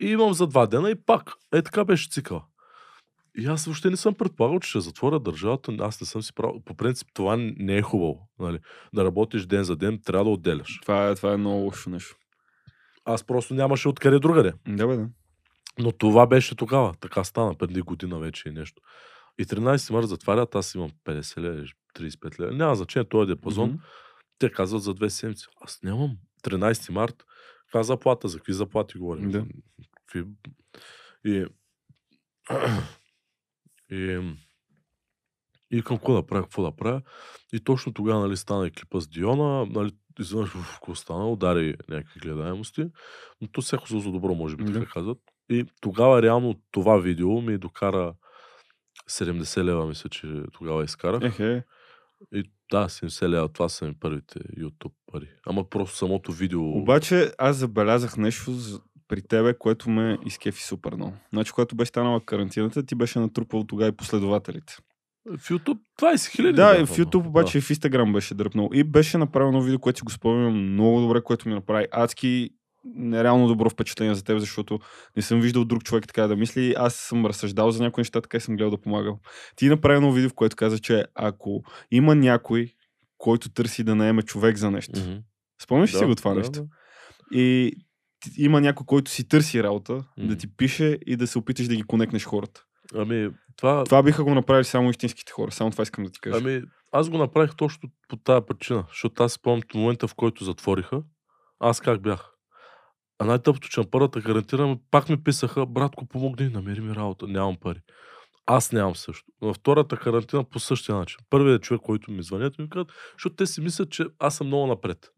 И 0.00 0.06
имам 0.06 0.32
за 0.34 0.46
два 0.46 0.66
дена 0.66 0.90
и 0.90 0.94
пак. 0.94 1.32
Е 1.54 1.62
така 1.62 1.84
беше 1.84 2.10
цикъл. 2.10 2.42
И 3.38 3.46
аз 3.46 3.64
въобще 3.64 3.90
не 3.90 3.96
съм 3.96 4.14
предполагал, 4.14 4.60
че 4.60 4.70
ще 4.70 4.80
затворя 4.80 5.20
държавата. 5.20 5.76
Аз 5.80 6.00
не 6.00 6.06
съм 6.06 6.22
си 6.22 6.34
правил. 6.34 6.60
По 6.64 6.74
принцип 6.74 7.08
това 7.14 7.36
не 7.36 7.76
е 7.76 7.82
хубаво. 7.82 8.28
Нали? 8.38 8.58
Да 8.94 9.04
работиш 9.04 9.46
ден 9.46 9.64
за 9.64 9.76
ден, 9.76 10.00
трябва 10.04 10.24
да 10.24 10.30
отделяш. 10.30 10.78
Това, 10.82 11.08
е, 11.08 11.14
това 11.14 11.32
е 11.32 11.36
много 11.36 11.58
лошо 11.58 11.90
нещо. 11.90 12.16
Аз 13.04 13.24
просто 13.24 13.54
нямаше 13.54 13.88
откъде 13.88 14.18
другаде. 14.18 14.52
Да, 14.68 14.86
бе, 14.86 14.96
да. 14.96 15.08
Но 15.78 15.92
това 15.92 16.26
беше 16.26 16.54
тогава. 16.54 16.94
Така 17.00 17.24
стана 17.24 17.54
преди 17.54 17.80
година 17.80 18.18
вече 18.18 18.48
и 18.48 18.52
нещо. 18.52 18.82
И 19.38 19.44
13 19.44 19.92
марта 19.92 20.06
затварят, 20.06 20.54
аз 20.54 20.74
имам 20.74 20.90
50 21.04 21.40
лева, 21.40 21.64
35 21.98 22.40
лева. 22.40 22.52
Няма 22.52 22.74
значение, 22.74 23.08
този 23.08 23.26
диапазон. 23.26 23.68
Мгм. 23.68 23.78
Те 24.38 24.50
казват 24.50 24.82
за 24.82 24.94
две 24.94 25.10
седмици. 25.10 25.46
Аз 25.60 25.82
нямам. 25.82 26.16
13 26.44 26.90
март. 26.92 27.24
Каква 27.74 27.82
заплата? 27.82 28.28
За 28.28 28.38
какви 28.38 28.52
заплати 28.52 28.98
говорим? 28.98 29.30
Да. 29.30 29.46
Какви... 30.06 30.24
И... 31.24 31.46
и... 33.90 34.20
И 35.70 35.82
какво 35.82 36.14
да 36.14 36.26
правя, 36.26 36.42
какво 36.42 36.62
да 36.62 36.72
правя. 36.76 37.02
И 37.52 37.60
точно 37.60 37.92
тогава 37.92 38.20
нали, 38.20 38.36
стана 38.36 38.66
екипа 38.66 39.00
с 39.00 39.08
Диона, 39.08 39.66
нали, 39.66 39.92
изведнъж 40.20 40.50
какво 40.74 40.94
стана, 40.94 41.30
удари 41.30 41.76
някакви 41.88 42.20
гледаемости, 42.20 42.86
но 43.40 43.48
то 43.48 43.60
всяко 43.60 43.86
за 43.86 44.10
добро, 44.10 44.34
може 44.34 44.56
би 44.56 44.64
Да. 44.64 44.72
така 44.72 44.92
казват. 44.92 45.18
И 45.48 45.64
тогава 45.80 46.22
реално 46.22 46.60
това 46.70 46.96
видео 46.96 47.40
ми 47.40 47.58
докара 47.58 48.14
70 49.10 49.64
лева, 49.64 49.86
мисля, 49.86 50.10
че 50.10 50.42
тогава 50.52 50.84
изкарах. 50.84 51.22
Ехе. 51.22 51.64
И 52.34 52.50
да, 52.70 52.88
70 52.88 53.28
лева, 53.28 53.48
това 53.48 53.68
са 53.68 53.86
ми 53.86 53.94
първите 54.00 54.38
YouTube 54.38 54.92
пари. 55.12 55.28
Ама 55.46 55.64
просто 55.70 55.96
самото 55.96 56.32
видео... 56.32 56.78
Обаче 56.78 57.32
аз 57.38 57.56
забелязах 57.56 58.16
нещо 58.16 58.52
за- 58.52 58.80
при 59.08 59.22
тебе, 59.22 59.58
което 59.58 59.90
ме 59.90 60.18
изкефи 60.26 60.62
супер 60.62 60.94
много. 60.94 61.12
Значи, 61.32 61.52
когато 61.52 61.76
беше 61.76 61.88
станала 61.88 62.20
карантината, 62.20 62.86
ти 62.86 62.94
беше 62.94 63.18
натрупал 63.18 63.64
тогава 63.64 63.88
и 63.88 63.96
последователите. 63.96 64.76
В 65.26 65.48
YouTube 65.48 65.78
20 66.00 66.30
хиляди. 66.30 66.56
Да, 66.56 66.86
в 66.86 66.96
YouTube 66.96 67.26
обаче 67.26 67.58
и 67.58 67.60
в 67.60 67.68
Instagram 67.68 68.12
беше 68.12 68.34
дръпнал. 68.34 68.70
И 68.72 68.84
беше 68.84 69.18
направено 69.18 69.62
видео, 69.62 69.78
което 69.78 69.98
си 69.98 70.04
го 70.04 70.12
спомням 70.12 70.72
много 70.72 71.00
добре, 71.00 71.22
което 71.22 71.48
ми 71.48 71.54
направи 71.54 71.86
адски 71.92 72.50
нереално 72.84 73.48
добро 73.48 73.70
впечатление 73.70 74.14
за 74.14 74.24
теб, 74.24 74.38
защото 74.38 74.78
не 75.16 75.22
съм 75.22 75.40
виждал 75.40 75.64
друг 75.64 75.84
човек 75.84 76.06
така 76.06 76.26
да 76.26 76.36
мисли. 76.36 76.74
Аз 76.78 76.94
съм 76.94 77.26
разсъждал 77.26 77.70
за 77.70 77.82
някои 77.82 78.00
неща, 78.00 78.20
така 78.20 78.36
и 78.36 78.40
съм 78.40 78.56
гледал 78.56 78.70
да 78.70 78.80
помагал. 78.80 79.18
Ти 79.56 79.68
направи 79.68 79.96
едно 79.96 80.12
видео, 80.12 80.30
в 80.30 80.34
което 80.34 80.56
каза, 80.56 80.78
че 80.78 81.04
ако 81.14 81.62
има 81.90 82.14
някой, 82.14 82.72
който 83.18 83.48
търси 83.48 83.84
да 83.84 83.94
наеме 83.94 84.22
човек 84.22 84.56
за 84.56 84.70
нещо. 84.70 85.00
Мгм. 85.00 85.16
Спомняш 85.62 85.90
ли 85.90 85.96
си 85.96 86.00
Да, 86.00 86.06
го 86.06 86.14
това 86.14 86.30
да, 86.30 86.36
нещо? 86.36 86.52
да. 86.52 86.66
И 87.38 87.72
има 88.38 88.60
някой, 88.60 88.86
който 88.86 89.10
си 89.10 89.28
търси 89.28 89.62
работа, 89.62 89.92
да 90.18 90.24
Мгм. 90.24 90.36
ти 90.36 90.56
пише 90.56 90.98
и 91.06 91.16
да 91.16 91.26
се 91.26 91.38
опиташ 91.38 91.68
да 91.68 91.76
ги 91.76 91.82
конекнеш 91.82 92.24
хората. 92.24 92.64
Ами, 92.94 93.30
това... 93.56 93.84
Това 93.84 94.02
биха 94.02 94.24
го 94.24 94.34
направили 94.34 94.64
само 94.64 94.90
истинските 94.90 95.32
хора. 95.32 95.50
Само 95.52 95.70
това 95.70 95.82
искам 95.82 96.04
да 96.04 96.10
ти 96.10 96.20
кажа. 96.20 96.38
Ами, 96.38 96.62
аз 96.92 97.10
го 97.10 97.18
направих 97.18 97.56
точно 97.56 97.88
по 98.08 98.16
тази 98.16 98.46
причина, 98.46 98.84
защото 98.88 99.22
аз 99.22 99.32
спомням 99.32 99.62
момента, 99.74 100.08
в 100.08 100.14
който 100.14 100.44
затвориха, 100.44 101.02
аз 101.60 101.80
как 101.80 102.02
бях. 102.02 102.33
А 103.18 103.24
най-тъпто, 103.24 103.68
че 103.68 103.80
на 103.80 103.86
първата 103.90 104.20
гарантирам, 104.20 104.78
пак 104.90 105.08
ми 105.08 105.22
писаха, 105.24 105.66
братко, 105.66 106.06
помогни, 106.06 106.48
намери 106.48 106.80
ми 106.80 106.94
работа, 106.94 107.26
нямам 107.26 107.56
пари. 107.60 107.80
Аз 108.46 108.72
нямам 108.72 108.96
също. 108.96 109.24
На 109.42 109.54
втората 109.54 109.96
карантина 109.96 110.44
по 110.44 110.58
същия 110.58 110.94
начин. 110.94 111.18
Първият 111.30 111.62
човек, 111.62 111.80
който 111.80 112.10
ми 112.10 112.22
звънят, 112.22 112.58
ми 112.58 112.68
казват, 112.70 112.92
защото 113.12 113.36
те 113.36 113.46
си 113.46 113.60
мислят, 113.60 113.90
че 113.90 114.04
аз 114.18 114.36
съм 114.36 114.46
много 114.46 114.66
напред. 114.66 115.10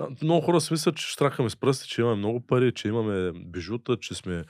А, 0.00 0.06
Много 0.22 0.40
хора 0.40 0.60
си 0.60 0.72
мислят, 0.72 0.96
че 0.96 1.06
штракаме 1.06 1.50
с 1.50 1.56
пръсти, 1.56 1.88
че 1.88 2.00
имаме 2.00 2.16
много 2.16 2.46
пари, 2.46 2.72
че 2.74 2.88
имаме 2.88 3.32
бижута, 3.46 3.96
че 4.00 4.14
сме 4.14 4.44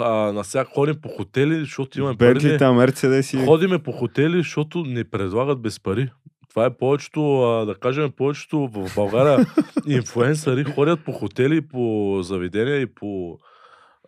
на 0.00 0.42
всяк 0.42 0.68
ходим 0.68 1.00
по 1.00 1.08
хотели, 1.08 1.60
защото 1.60 1.98
имаме 1.98 2.16
пари. 2.16 2.34
Бентлите, 2.34 2.70
Мерцедеси. 2.70 3.44
Ходиме 3.44 3.78
по 3.78 3.92
хотели, 3.92 4.36
защото 4.36 4.84
не 4.84 5.10
предлагат 5.10 5.60
без 5.60 5.80
пари. 5.80 6.10
Това 6.50 6.64
е 6.64 6.76
повечето, 6.76 7.42
а, 7.42 7.64
да 7.64 7.74
кажем, 7.74 8.12
повечето 8.16 8.68
в 8.68 8.94
България 8.94 9.46
инфуенсъри 9.86 10.64
ходят 10.64 11.04
по 11.04 11.12
хотели, 11.12 11.68
по 11.68 12.18
заведения 12.22 12.80
и 12.80 12.94
по, 12.94 13.38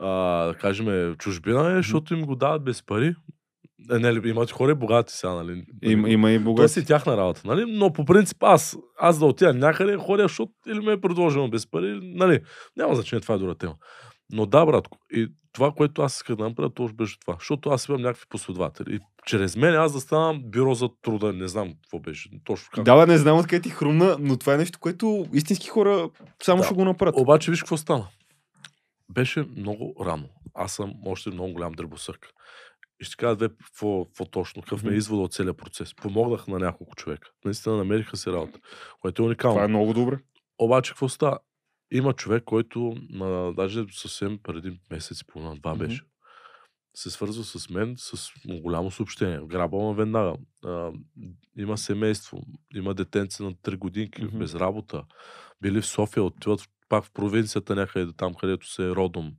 а, 0.01 0.09
да 0.45 0.55
кажем, 0.55 1.17
чужбина, 1.17 1.73
е, 1.73 1.77
защото 1.77 2.15
им 2.15 2.27
го 2.27 2.37
дават 2.37 2.65
без 2.65 2.87
пари. 2.87 3.15
Е, 3.93 3.99
не, 3.99 4.15
ли, 4.15 4.29
имат 4.29 4.51
хора 4.51 4.73
и 4.73 4.75
богати 4.75 5.13
сега, 5.13 5.35
нали? 5.35 5.65
Има, 5.83 6.11
има 6.11 6.31
и 6.31 6.39
Това 6.39 6.45
богати. 6.45 6.73
си 6.73 6.87
тяхна 6.87 7.17
работа, 7.17 7.41
нали? 7.45 7.65
Но 7.69 7.93
по 7.93 8.05
принцип 8.05 8.43
аз, 8.43 8.77
аз 8.99 9.19
да 9.19 9.27
отида 9.27 9.55
някъде, 9.55 9.97
ходя, 9.97 10.23
защото 10.23 10.53
или 10.69 10.81
ме 10.81 10.93
е 10.93 11.01
предложено 11.01 11.51
без 11.51 11.71
пари, 11.71 12.01
нали? 12.03 12.41
Няма 12.77 12.95
значение, 12.95 13.21
това 13.21 13.35
е 13.35 13.39
друга 13.39 13.55
тема. 13.55 13.75
Но 14.33 14.47
да, 14.47 14.67
братко, 14.67 14.99
и 15.13 15.29
това, 15.53 15.73
което 15.73 16.03
аз 16.03 16.17
исках 16.17 16.37
да 16.37 16.45
направя, 16.45 16.71
точно 16.71 16.97
беше 16.97 17.21
това. 17.21 17.37
Защото 17.39 17.71
аз 17.71 17.89
имам 17.89 18.03
някакви 18.03 18.27
последователи. 18.29 18.95
И 18.95 19.01
чрез 19.27 19.57
мен 19.57 19.75
аз 19.75 19.93
да 19.93 20.01
ставам 20.01 20.43
бюро 20.45 20.75
за 20.75 20.89
труда, 21.03 21.33
не 21.33 21.49
знам 21.49 21.73
какво 21.83 21.99
беше. 21.99 22.31
Точно 22.45 22.69
как. 22.75 22.85
Да, 22.85 23.07
не 23.07 23.19
знам 23.19 23.39
откъде 23.39 23.63
ти 23.63 23.71
хрумна, 23.71 24.17
но 24.21 24.37
това 24.37 24.55
е 24.55 24.59
нещо, 24.59 24.79
което 24.79 25.27
истински 25.33 25.69
хора 25.69 26.11
само 26.43 26.61
Да. 26.61 26.65
ще 26.67 26.75
го 26.75 26.85
направят. 26.85 27.15
Обаче 27.19 27.51
виж 27.51 27.61
какво 27.61 27.77
стана. 27.77 28.09
Беше 29.09 29.45
много 29.57 29.95
рано. 30.05 30.29
Аз 30.55 30.73
съм 30.73 30.93
още 31.07 31.31
много 31.31 31.53
голям 31.53 31.73
дръбосък. 31.73 32.29
И 33.01 33.05
ще 33.05 33.17
кажа 33.17 33.37
две, 33.37 33.49
какво, 33.49 34.05
какво 34.05 34.25
точно, 34.25 34.63
какъв 34.63 34.83
ме 34.83 34.89
е 34.89 34.91
Мгм. 34.91 34.99
извода 34.99 35.23
от 35.23 35.33
целият 35.33 35.59
процес. 35.59 35.95
Помогнах 35.95 36.47
на 36.47 36.59
няколко 36.59 36.95
човека. 36.95 37.29
Наистина 37.45 37.77
намериха 37.77 38.17
си 38.17 38.31
работа, 38.33 38.59
което 39.01 39.23
е 39.23 39.27
уникално. 39.27 39.55
Това 39.57 39.65
е 39.65 39.69
много 39.69 39.93
добре. 39.93 40.19
Обаче, 40.59 40.91
какво 40.93 41.09
става? 41.09 41.39
Има 41.93 42.13
човек, 42.13 42.45
който 42.45 42.97
на, 43.11 43.53
даже 43.53 43.85
съвсем 43.91 44.39
преди 44.43 44.81
месец 44.91 45.21
и 45.21 45.25
половина, 45.27 45.57
два 45.57 45.75
Мгм. 45.75 45.79
беше, 45.79 46.03
се 46.95 47.11
свързва 47.11 47.45
с 47.45 47.71
мен 47.71 47.95
с 47.99 48.31
голямо 48.47 48.91
съобщение. 48.91 49.41
Грабвам 49.47 49.97
веднага. 49.97 50.35
А, 50.65 50.93
има 51.59 51.79
семейство, 51.79 52.43
има 52.75 52.95
детенце 52.95 53.43
на 53.43 53.53
3 53.53 53.77
годинки, 53.77 54.25
Мгм. 54.25 54.39
без 54.39 54.55
работа. 54.55 55.05
Били 55.63 55.81
в 55.81 55.87
София, 55.87 56.23
отиват 56.23 56.61
пак 56.89 57.05
в 57.05 57.11
провинцията 57.13 57.75
някъде, 57.75 58.13
там 58.17 58.35
където 58.35 58.73
се 58.73 58.83
е 58.85 58.91
родом. 58.91 59.33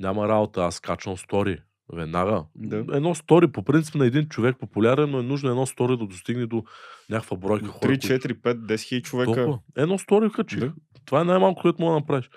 Няма 0.00 0.28
работа, 0.28 0.64
аз 0.64 0.80
качвам 0.80 1.16
стори. 1.16 1.58
Веднага. 1.92 2.44
Да. 2.56 2.76
Едно 2.76 3.14
стори, 3.14 3.52
по 3.52 3.62
принцип 3.64 3.94
на 3.94 4.06
един 4.06 4.28
човек 4.28 4.56
популярен, 4.60 5.10
но 5.10 5.18
е 5.18 5.22
нужно 5.22 5.50
едно 5.50 5.66
стори 5.66 5.96
да 5.96 6.06
достигне 6.06 6.46
до 6.46 6.64
някаква 7.10 7.36
бройка 7.36 7.66
хора. 7.66 7.80
3, 7.80 7.86
които- 7.86 8.06
4, 8.06 8.34
5, 8.34 8.66
10 8.66 8.82
хиляди 8.82 9.02
човека. 9.02 9.32
толкова. 9.34 9.58
Едно 9.76 9.98
стори 9.98 10.30
качих. 10.30 10.60
Да. 10.60 10.72
Това 11.04 11.20
е 11.20 11.24
най-малко, 11.24 11.62
което 11.62 11.82
мога 11.82 11.92
да 11.92 12.00
направиш. 12.00 12.30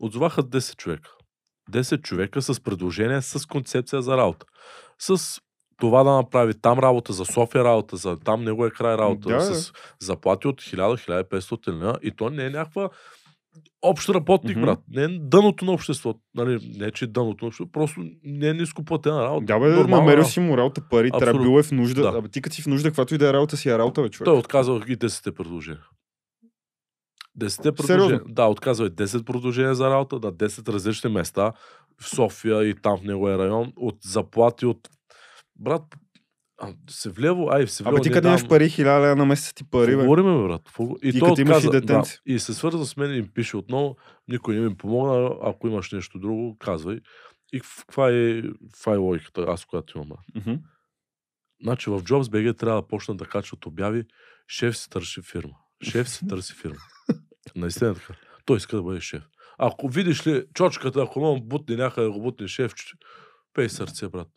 Отзоваха 0.00 0.42
10 0.42 0.76
човека. 0.76 1.10
10 1.70 2.02
човека 2.02 2.42
с 2.42 2.60
предложение, 2.60 3.22
с 3.22 3.46
концепция 3.46 4.02
за 4.02 4.16
работа. 4.16 4.46
С 4.98 5.40
това 5.76 6.04
да 6.04 6.10
направи 6.10 6.54
там 6.60 6.78
работа, 6.78 7.12
за 7.12 7.24
София 7.24 7.64
работа, 7.64 7.96
за 7.96 8.16
там 8.16 8.44
него 8.44 8.66
е 8.66 8.70
край 8.70 8.96
работа, 8.96 9.28
Да, 9.28 9.40
с 9.40 9.72
заплати 10.00 10.48
от 10.48 10.62
1000-1500 10.62 11.68
лева. 11.72 11.98
И 12.02 12.10
то 12.10 12.30
не 12.30 12.46
е 12.46 12.50
някаква 12.50 12.88
общ 13.82 14.08
работник, 14.08 14.56
Мгм. 14.56 14.66
брат. 14.66 14.78
Не 14.88 15.02
е 15.02 15.08
дъното 15.08 15.64
на 15.64 15.72
обществото. 15.72 16.20
Нали, 16.34 16.74
не, 16.78 16.90
че 16.90 17.04
е 17.04 17.08
дъното 17.08 17.44
на 17.44 17.46
обществото, 17.46 17.72
просто 17.72 18.00
не 18.24 18.48
е 18.48 18.54
ниско 18.54 18.84
платена 18.84 19.22
работа. 19.22 19.46
Да, 19.46 19.58
бе, 19.58 19.68
Нормална 19.68 19.96
намерил 19.96 20.24
си 20.24 20.40
му 20.40 20.56
работа, 20.56 20.80
пари, 20.90 21.10
трябва 21.18 21.40
било 21.42 21.58
е 21.58 21.62
в 21.62 21.72
нужда. 21.72 22.02
Да. 22.02 22.18
Абе, 22.18 22.28
ти 22.28 22.42
като 22.42 22.56
си 22.56 22.62
в 22.62 22.66
нужда, 22.66 22.88
каквато 22.88 23.14
и 23.14 23.18
да 23.18 23.28
е 23.28 23.32
работа 23.32 23.56
си 23.56 23.68
е 23.68 23.78
работа, 23.78 24.02
бе, 24.02 24.08
човек. 24.08 24.24
Той 24.24 24.38
отказва 24.38 24.82
и 24.86 24.96
10 24.96 25.30
предложения. 25.30 25.80
10 27.36 27.62
предложения. 27.72 28.08
Сериозно? 28.08 28.34
Да, 28.34 28.44
отказва 28.44 28.86
и 28.86 28.90
10 28.90 29.24
предложения 29.24 29.74
за 29.74 29.90
работа 29.90 30.16
на 30.16 30.32
10 30.32 30.68
различни 30.68 31.10
места 31.10 31.52
в 32.00 32.08
София 32.08 32.62
и 32.62 32.74
там 32.74 32.98
в 32.98 33.02
неговия 33.02 33.38
район. 33.38 33.72
От 33.76 33.96
заплати 34.02 34.66
от... 34.66 34.88
Брат, 35.56 35.82
А, 36.58 36.74
се 36.90 37.10
влево, 37.10 37.50
ай, 37.50 37.66
се 37.66 37.82
влево. 37.82 37.96
Абе 37.96 38.02
ти 38.02 38.10
къде 38.10 38.28
имаш 38.28 38.40
дам- 38.40 38.48
пари, 38.48 38.68
хиляда 38.68 39.16
на 39.16 39.24
месец 39.24 39.52
ти 39.54 39.64
пари, 39.64 39.96
бе. 39.96 40.02
Говориме, 40.02 40.36
бе, 40.36 40.42
брат. 40.42 40.62
И, 41.02 41.12
Ти 41.12 41.18
той 41.18 41.28
като 41.28 41.40
имаш 41.40 41.64
и. 41.64 41.80
Да, 41.80 42.02
и 42.26 42.38
се 42.38 42.54
свърза 42.54 42.86
с 42.86 42.96
мен 42.96 43.14
и 43.14 43.20
ми 43.20 43.28
пише 43.28 43.56
отново, 43.56 43.96
никой 44.28 44.54
не 44.54 44.60
ми 44.60 44.76
помогна, 44.76 45.36
ако 45.42 45.68
имаш 45.68 45.92
нещо 45.92 46.18
друго, 46.18 46.56
казвай. 46.58 47.00
И 47.52 47.60
в- 47.60 47.76
каква 47.78 48.10
е, 48.10 48.42
каква 48.72 48.92
е 48.92 48.96
логиката, 48.96 49.44
аз 49.48 49.64
когато 49.64 49.98
имам. 49.98 50.10
Значи 51.62 51.90
в 51.90 52.02
Jobs 52.02 52.22
BG 52.22 52.58
трябва 52.58 52.82
да 52.82 52.88
почнат 52.88 53.16
да 53.16 53.24
качват 53.26 53.66
обяви, 53.66 54.04
шеф 54.48 54.76
си 54.76 54.90
търси 54.90 55.20
фирма. 55.22 55.54
Шеф 55.82 56.08
си 56.08 56.26
търси 56.26 56.54
фирма. 56.54 56.76
Наистина 57.56 57.90
е 57.90 57.94
така. 57.94 58.14
Той 58.44 58.56
иска 58.56 58.76
да 58.76 58.82
бъде 58.82 59.00
шеф. 59.00 59.22
Ако 59.58 59.88
видиш 59.88 60.26
ли 60.26 60.44
чочката, 60.54 61.02
ако 61.02 61.20
имам 61.20 61.40
бутне 61.42 61.76
някъде 61.76 62.08
го 62.08 62.20
бутне 62.20 62.48
шеф, 62.48 62.72
пей 63.54 63.68
сърце, 63.68 64.08
брат. 64.08 64.28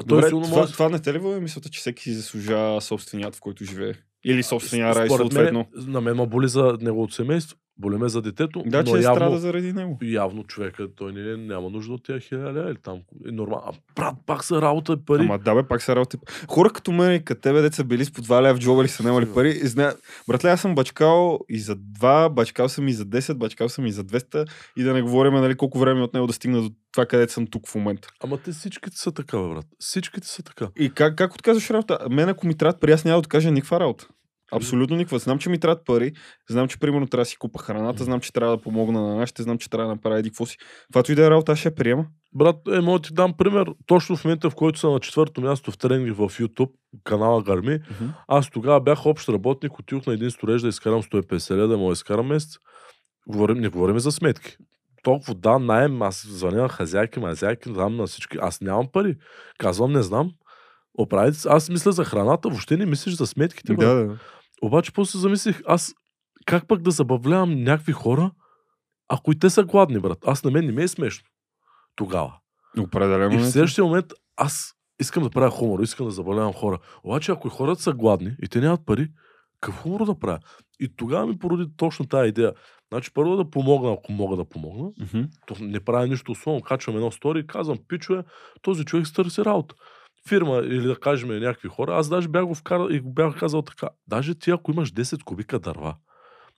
А 0.00 0.04
той 0.04 0.16
Добре, 0.16 0.26
сигурно 0.26 0.46
това, 0.46 0.60
може... 0.60 0.72
това 0.72 0.88
не 0.88 1.02
те 1.02 1.14
ли 1.14 1.18
във 1.18 1.42
мисълта, 1.42 1.68
че 1.70 1.80
всеки 1.80 2.12
заслужава 2.12 2.80
собственият, 2.80 3.36
в 3.36 3.40
който 3.40 3.64
живее? 3.64 3.94
Или 4.24 4.42
собствения 4.42 4.94
рай, 4.94 5.08
съответно. 5.08 5.68
мен, 5.76 5.92
на 5.92 6.00
мен 6.00 6.16
ма 6.16 6.26
боли 6.26 6.48
за 6.48 6.78
неговото 6.80 7.14
семейство, 7.14 7.56
боли 7.80 7.96
ме 7.96 8.08
за 8.08 8.22
детето, 8.22 8.62
Да, 8.66 8.78
но 8.78 8.84
че 8.84 9.02
явно, 9.02 9.16
страда 9.16 9.38
заради 9.38 9.72
него. 9.72 9.98
явно 10.02 10.44
човека, 10.44 10.88
той 10.96 11.12
не, 11.12 11.36
няма 11.36 11.70
нужда 11.70 11.92
от 11.92 12.04
тези 12.04 12.20
хиляди 12.20 12.58
лева 12.58 12.70
или 12.70 12.78
там. 12.82 12.98
Е 13.28 13.30
нормално. 13.30 13.62
А, 13.66 13.72
брат, 13.96 14.14
пак 14.26 14.44
са 14.44 14.62
работа 14.62 14.92
и 14.92 15.04
пари. 15.06 15.22
Ама 15.22 15.38
да 15.38 15.54
бе, 15.54 15.62
пак 15.68 15.82
са 15.82 15.96
работи. 15.96 16.16
Хора 16.48 16.70
като 16.70 16.92
мен 16.92 17.14
и 17.14 17.24
като 17.24 17.40
тебе, 17.40 17.60
деца 17.60 17.84
били 17.84 18.04
с 18.04 18.10
по 18.12 18.22
2 18.22 18.42
лева 18.42 18.54
в 18.54 18.58
джоба 18.58 18.80
или 18.82 18.88
са 18.88 19.02
немали 19.02 19.24
Сигурно. 19.24 19.34
пари. 19.34 19.48
И 19.50 19.66
зна... 19.66 19.94
Братле, 20.28 20.50
аз 20.50 20.60
съм 20.60 20.74
бачкал 20.74 21.38
и 21.48 21.58
за 21.58 21.76
2, 21.76 22.28
бачкал 22.28 22.68
съм 22.68 22.88
и 22.88 22.92
за 22.92 23.04
10, 23.04 23.34
бачкал 23.34 23.68
съм 23.68 23.86
и 23.86 23.92
за 23.92 24.04
200 24.04 24.48
и 24.76 24.82
да 24.82 24.92
не 24.92 25.02
говорим 25.02 25.32
нали, 25.34 25.54
колко 25.56 25.78
време 25.78 26.02
от 26.02 26.14
него 26.14 26.26
да 26.26 26.32
стигна 26.32 26.62
до 26.62 26.70
това, 26.92 27.06
където 27.06 27.32
съм 27.32 27.46
тук 27.46 27.68
в 27.68 27.74
момента. 27.74 28.08
Ама 28.24 28.38
те 28.38 28.52
всичките 28.52 28.96
са 28.96 29.12
така, 29.12 29.38
бе, 29.38 29.48
брат. 29.48 29.66
Всичките 29.78 30.26
са 30.26 30.42
така. 30.42 30.68
И 30.78 30.90
как, 30.90 31.16
как 31.16 31.34
отказваш 31.34 31.70
работа? 31.70 31.98
Мен 32.10 32.28
ако 32.28 32.46
ми 32.46 32.56
трябват 32.56 32.80
пари, 32.80 32.92
аз 32.92 33.04
няма 33.04 33.14
да 33.14 33.18
откажа 33.18 33.50
никаква 33.50 33.80
работа. 33.80 34.06
Абсолютно 34.52 34.96
никаква. 34.96 35.18
Знам, 35.18 35.38
че 35.38 35.50
ми 35.50 35.58
трябват 35.58 35.84
пари. 35.84 36.12
Знам, 36.50 36.68
че 36.68 36.78
примерно 36.78 37.06
трябва 37.06 37.22
да 37.22 37.26
си 37.26 37.36
купа 37.36 37.58
храната. 37.58 38.04
Знам, 38.04 38.20
че 38.20 38.32
трябва 38.32 38.56
да 38.56 38.62
помогна 38.62 39.02
на 39.02 39.16
нашите. 39.16 39.42
Знам, 39.42 39.58
че 39.58 39.70
трябва 39.70 39.88
да 39.88 39.94
направя 39.94 40.18
еди 40.18 40.30
какво 40.30 40.46
си. 40.46 40.56
Каквато 40.82 41.12
и 41.12 41.14
да 41.14 41.26
е 41.26 41.30
работа, 41.30 41.52
аз 41.52 41.58
ще 41.58 41.74
приема. 41.74 42.06
Брат, 42.34 42.56
е, 42.68 42.80
мога 42.80 42.98
да 42.98 43.02
ти 43.02 43.14
дам 43.14 43.34
пример. 43.38 43.66
Точно 43.86 44.16
в 44.16 44.24
момента, 44.24 44.50
в 44.50 44.54
който 44.54 44.78
съм 44.78 44.92
на 44.92 45.00
четвърто 45.00 45.40
място 45.40 45.70
в 45.70 45.78
тренинг 45.78 46.16
в 46.16 46.28
YouTube, 46.28 46.70
канала 47.04 47.42
Гарми, 47.42 47.78
аз 48.28 48.50
тогава 48.50 48.80
бях 48.80 49.06
общ 49.06 49.28
работник, 49.28 49.78
отидох 49.78 50.06
на 50.06 50.12
един 50.12 50.30
строеж 50.30 50.62
да 50.62 50.68
изкарам 50.68 51.02
150 51.02 51.56
лева, 51.56 51.68
да 51.68 51.78
мога 51.78 51.90
да 51.90 51.92
изкарам 51.92 52.26
месец. 52.26 52.58
Говорим, 53.28 53.58
не 53.58 53.68
говорим 53.68 53.98
за 53.98 54.12
сметки. 54.12 54.56
Толкова 55.02 55.34
да, 55.34 55.58
найем, 55.58 56.02
аз 56.02 56.26
звъня 56.28 56.62
на 56.62 56.68
хазяйки, 56.68 57.20
мазяйки, 57.20 57.72
дам 57.72 57.96
на 57.96 58.06
всички. 58.06 58.38
Аз 58.40 58.60
нямам 58.60 58.88
пари. 58.92 59.16
Казвам, 59.58 59.92
не 59.92 60.02
знам. 60.02 60.30
Оправите, 60.98 61.38
аз 61.46 61.68
мисля 61.68 61.92
за 61.92 62.04
храната, 62.04 62.48
въобще 62.48 62.76
не 62.76 62.86
мислиш 62.86 63.14
за 63.14 63.26
сметките. 63.26 63.74
брат. 63.74 63.88
Да, 63.88 64.06
да. 64.06 64.18
Обаче 64.62 64.92
после 64.92 65.18
замислих, 65.18 65.62
аз 65.66 65.94
как 66.46 66.68
пък 66.68 66.82
да 66.82 66.90
забавлявам 66.90 67.62
някакви 67.62 67.92
хора, 67.92 68.30
ако 69.08 69.32
и 69.32 69.38
те 69.38 69.50
са 69.50 69.64
гладни, 69.64 70.00
брат. 70.00 70.18
Аз 70.26 70.44
на 70.44 70.50
мен 70.50 70.66
не 70.66 70.72
ми 70.72 70.82
е 70.82 70.88
смешно. 70.88 71.28
Тогава. 71.96 72.34
Определено. 72.78 73.34
И 73.34 73.38
в 73.38 73.50
следващия 73.50 73.84
момент 73.84 74.06
аз 74.36 74.74
искам 75.00 75.22
да 75.22 75.30
правя 75.30 75.50
хумор, 75.50 75.80
искам 75.80 76.06
да 76.06 76.12
забавлявам 76.12 76.52
хора. 76.52 76.78
Обаче 77.04 77.32
ако 77.32 77.46
и 77.48 77.50
хората 77.50 77.82
са 77.82 77.92
гладни 77.92 78.36
и 78.42 78.48
те 78.48 78.60
нямат 78.60 78.86
пари, 78.86 79.08
какъв 79.60 79.82
хумор 79.82 80.04
да 80.04 80.18
правя? 80.18 80.38
И 80.80 80.96
тогава 80.96 81.26
ми 81.26 81.38
породи 81.38 81.66
точно 81.76 82.06
тази 82.06 82.28
идея. 82.28 82.52
Значи 82.92 83.10
първо 83.14 83.36
да 83.36 83.50
помогна, 83.50 83.92
ако 83.92 84.12
мога 84.12 84.36
да 84.36 84.44
помогна. 84.44 84.90
Мгм. 85.00 85.22
То 85.46 85.56
не 85.60 85.80
правя 85.80 86.06
нищо 86.06 86.32
особено. 86.32 86.62
Качвам 86.62 86.96
едно 86.96 87.10
стори 87.10 87.38
и 87.38 87.46
казвам, 87.46 87.78
пичове, 87.88 88.24
този 88.62 88.84
човек 88.84 89.06
си 89.06 89.14
търси 89.14 89.44
работа. 89.44 89.74
Фирма 90.30 90.56
или 90.56 90.82
да 90.82 90.96
кажем 90.96 91.28
някакви 91.28 91.68
хора. 91.68 91.96
Аз 91.96 92.08
даже 92.08 92.28
бях 92.28 92.44
го 92.44 92.54
вкарал 92.54 92.88
и 92.90 93.00
го 93.00 93.12
бях 93.12 93.38
казал 93.38 93.62
така. 93.62 93.88
Даже 94.06 94.34
ти 94.34 94.50
ако 94.50 94.72
имаш 94.72 94.92
10 94.92 95.22
кубика 95.22 95.58
дърва. 95.58 95.96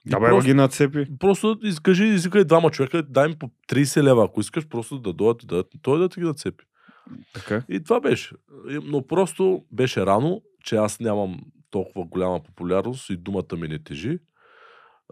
и 0.05 0.09
Да, 0.09 0.19
бе, 0.19 0.27
просто, 0.27 0.47
ги 0.47 0.53
нацепи. 0.53 1.05
просто 1.19 1.59
изкажи, 1.63 2.05
извикай 2.05 2.43
двама 2.43 2.71
човека, 2.71 3.03
дай 3.03 3.29
им 3.29 3.35
по 3.39 3.49
30 3.69 4.03
лева, 4.03 4.25
ако 4.25 4.41
искаш, 4.41 4.67
просто 4.67 4.99
да 4.99 5.13
дойдат 5.13 5.43
и 5.43 5.47
да, 5.47 5.63
той 5.81 5.99
да 5.99 6.09
ти 6.09 6.19
ги 6.19 6.25
нацепи. 6.25 6.65
Така. 7.33 7.63
И 7.69 7.83
това 7.83 7.99
беше. 7.99 8.35
Но 8.83 9.07
просто 9.07 9.65
беше 9.71 10.05
рано, 10.05 10.41
че 10.63 10.75
аз 10.75 10.99
нямам 10.99 11.39
толкова 11.71 12.05
голяма 12.05 12.43
популярност 12.43 13.09
и 13.09 13.17
думата 13.17 13.55
ми 13.57 13.67
не 13.67 13.79
тежи. 13.79 14.19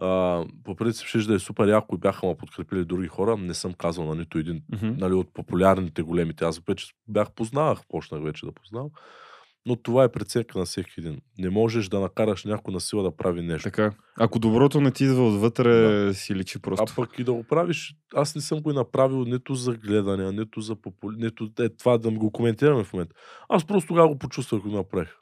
А, 0.02 0.44
по 0.64 0.76
принцип 0.76 1.06
ще 1.06 1.18
да 1.18 1.34
е 1.34 1.38
супер 1.38 1.68
яко 1.68 1.94
и 1.94 1.98
бяха 1.98 2.26
ме 2.26 2.36
подкрепили 2.36 2.84
други 2.84 3.08
хора. 3.08 3.36
Не 3.36 3.54
съм 3.54 3.72
казал 3.72 4.04
на 4.04 4.14
нито 4.14 4.38
един 4.38 4.62
Мгм. 4.72 4.94
нали, 4.98 5.12
от 5.14 5.34
популярните 5.34 6.02
големите. 6.02 6.44
Аз 6.44 6.60
вече 6.68 6.86
бях 7.08 7.30
познавах, 7.30 7.78
почнах 7.88 8.22
вече 8.22 8.46
да 8.46 8.52
познавам. 8.52 8.90
Но 9.66 9.76
това 9.76 10.04
е 10.04 10.12
преценка 10.12 10.58
на 10.58 10.64
всеки 10.64 10.90
един. 10.98 11.20
Не 11.38 11.50
можеш 11.50 11.88
да 11.88 12.00
накараш 12.00 12.44
някой 12.44 12.74
на 12.74 12.80
сила 12.80 13.02
да 13.02 13.16
прави 13.16 13.42
нещо. 13.42 13.70
Така. 13.70 13.92
Ако 14.18 14.38
доброто 14.38 14.80
не 14.80 14.90
ти 14.90 15.04
идва 15.04 15.28
отвътре, 15.28 16.14
си 16.14 16.34
личи 16.34 16.62
просто. 16.62 16.84
А 16.88 16.94
пък 16.96 17.18
и 17.18 17.24
да 17.24 17.32
го 17.32 17.44
правиш, 17.44 17.94
аз 18.14 18.34
не 18.34 18.40
съм 18.40 18.60
го 18.60 18.72
направил 18.72 19.24
нито 19.24 19.54
за 19.54 19.72
гледане, 19.72 20.32
нито 20.32 20.60
за 20.60 20.76
попули... 20.76 21.16
нито 21.18 21.48
е, 21.58 21.68
това 21.68 21.98
да 21.98 22.10
го 22.10 22.32
коментираме 22.32 22.84
в 22.84 22.92
момента. 22.92 23.14
Аз 23.48 23.64
просто 23.64 23.88
тогава 23.88 24.08
го 24.08 24.18
почувствах, 24.18 24.62
го 24.62 24.68
направих. 24.68 25.21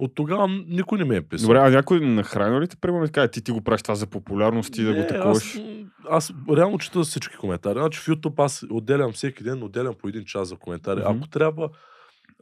От 0.00 0.14
тогава 0.14 0.48
никой 0.68 0.98
не 0.98 1.04
ме 1.04 1.16
е 1.16 1.22
писал. 1.22 1.46
Добре, 1.46 1.58
а 1.58 1.70
някой 1.70 2.00
нахранил 2.00 2.60
ли 2.60 2.68
те, 2.68 2.76
примерно, 2.76 3.04
и 3.04 3.08
каже, 3.08 3.30
ти, 3.30 3.44
ти 3.44 3.52
го 3.52 3.60
правиш 3.60 3.82
това 3.82 3.94
за 3.94 4.06
популярност, 4.06 4.72
ти 4.72 4.82
да 4.82 4.94
го 4.94 5.06
таковаш? 5.08 5.56
Аз, 5.56 6.30
аз 6.30 6.32
реално 6.56 6.78
чета 6.78 7.02
всички 7.02 7.36
коментари. 7.36 7.78
Значи 7.78 8.00
в 8.00 8.06
YouTube 8.06 8.44
аз 8.44 8.66
отделям 8.70 9.12
всеки 9.12 9.44
ден, 9.44 9.62
отделям 9.62 9.94
по 9.94 10.08
един 10.08 10.24
час 10.24 10.48
за 10.48 10.56
коментари. 10.56 11.00
Мгм. 11.00 11.10
Ако 11.10 11.28
трябва, 11.28 11.68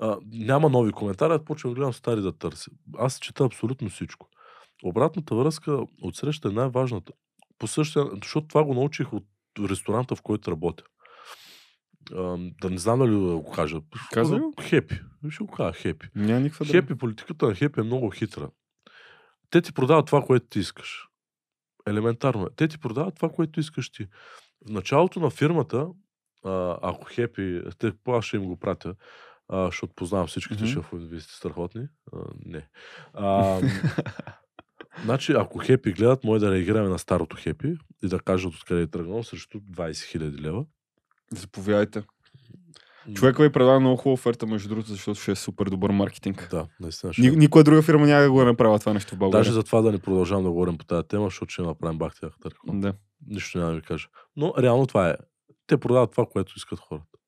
а, 0.01 0.17
няма 0.33 0.69
нови 0.69 0.93
коментари, 0.93 1.33
аз 1.33 1.45
почвам 1.45 1.73
да 1.73 1.75
гледам 1.75 1.93
стари 1.93 2.21
да 2.21 2.33
търся. 2.33 2.71
Аз 2.99 3.19
чета 3.19 3.45
абсолютно 3.45 3.89
всичко. 3.89 4.29
Обратната 4.85 5.35
връзка 5.35 5.73
от 6.03 6.17
среща 6.17 6.49
е 6.49 6.53
най-важната. 6.53 7.13
По 7.59 7.67
същия, 7.67 8.05
защото 8.23 8.49
това 8.49 8.65
го 8.65 8.75
научих 8.75 9.13
от 9.13 9.25
ресторанта, 9.71 10.17
в 10.17 10.23
който 10.23 10.51
работя. 10.51 10.85
А, 12.15 12.37
да 12.63 12.71
не 12.71 12.79
знам 12.79 12.99
дали 12.99 13.11
да 13.11 13.37
го 13.37 13.51
кажа. 13.51 13.81
Казвай 14.13 14.41
го. 14.41 14.55
Хепи. 14.63 15.01
Ще 15.31 15.45
го 15.45 15.51
кажа 15.51 15.73
хепи. 15.73 16.09
Няма 16.15 16.41
никаква. 16.41 16.67
Хепи, 16.67 16.95
политиката 16.95 17.47
на 17.47 17.55
Хепи 17.55 17.81
е 17.81 17.83
много 17.83 18.11
хитра. 18.11 18.51
Те 19.51 19.63
ти 19.63 19.73
продават 19.73 20.07
това, 20.07 20.23
което 20.23 20.47
ти 20.47 20.59
искаш. 20.59 21.09
Елементарно 21.87 22.43
е. 22.43 22.49
Те 22.57 22.69
ти 22.69 22.79
продават 22.79 23.15
това, 23.15 23.29
което 23.29 23.61
искаш 23.61 23.91
ти. 23.91 24.07
В 24.67 24.71
началото 24.71 25.21
на 25.21 25.31
фирмата, 25.31 25.87
а, 26.45 26.79
ако 26.83 27.05
Хепи, 27.11 27.63
те, 27.79 27.93
аз 28.07 28.25
ще 28.25 28.37
им 28.37 28.45
го 28.45 28.57
пратя, 28.57 28.95
а, 29.49 29.67
защото 29.67 29.95
познавам 29.95 30.27
всичките 30.27 30.63
Мгм. 30.63 30.73
шефове, 30.73 31.07
вие 31.07 31.21
сте 31.21 31.33
страхотни. 31.35 31.87
А, 32.13 32.19
не. 32.45 32.69
А, 33.15 33.61
значи, 35.05 35.33
ако 35.33 35.59
Хепи 35.59 35.93
гледат, 35.93 36.25
може 36.25 36.41
да 36.41 36.53
реагираме 36.53 36.89
на 36.89 36.99
старото 36.99 37.37
Хепи 37.41 37.77
и 38.03 38.09
да 38.09 38.21
кажат 38.21 38.55
откъде 38.55 38.83
е 38.83 38.87
тръгнал 38.87 39.23
срещу 39.23 39.59
20 39.61 40.19
000 40.19 40.41
лева. 40.41 40.65
Заповядайте. 41.33 42.03
Човека 43.15 43.43
ви 43.43 43.53
предлага 43.53 43.81
много 43.81 43.97
хубава 43.97 44.13
оферта, 44.13 44.47
между 44.47 44.69
другото, 44.69 44.89
защото 44.89 45.21
ще 45.21 45.33
е 45.33 45.35
супер 45.35 45.67
добър 45.67 45.91
маркетинг. 45.91 46.49
Да, 46.51 46.67
наистина. 46.81 47.13
ще 47.13 47.23
Ни, 47.23 47.29
е. 47.29 47.31
никоя 47.31 47.65
друга 47.65 47.83
фирма 47.83 48.07
няма 48.07 48.23
да 48.23 48.31
го 48.31 48.45
направи 48.45 48.79
това 48.79 48.93
нещо 48.93 49.15
в 49.15 49.19
България. 49.19 49.41
Даже 49.41 49.53
за 49.53 49.63
това 49.63 49.83
да 49.83 49.93
не 49.93 49.99
продължавам 49.99 50.45
да 50.45 50.51
говорим 50.51 50.79
по 50.79 50.85
тази 50.85 51.09
тема, 51.09 51.25
защото 51.25 51.53
ще 51.53 51.63
направим 51.63 51.99
бах 51.99 52.13
тях. 52.21 52.33
Да. 52.67 52.93
Нищо 53.27 53.59
няма 53.59 53.71
да 53.71 53.77
ви 53.77 53.83
кажа. 53.83 54.09
Но 54.37 54.55
реално 54.59 54.87
това 54.87 55.09
е. 55.11 55.15
Те 55.67 55.77
продават 55.77 56.11
това, 56.11 56.27
което 56.27 56.53
искат 56.57 56.79
хората. 56.79 57.19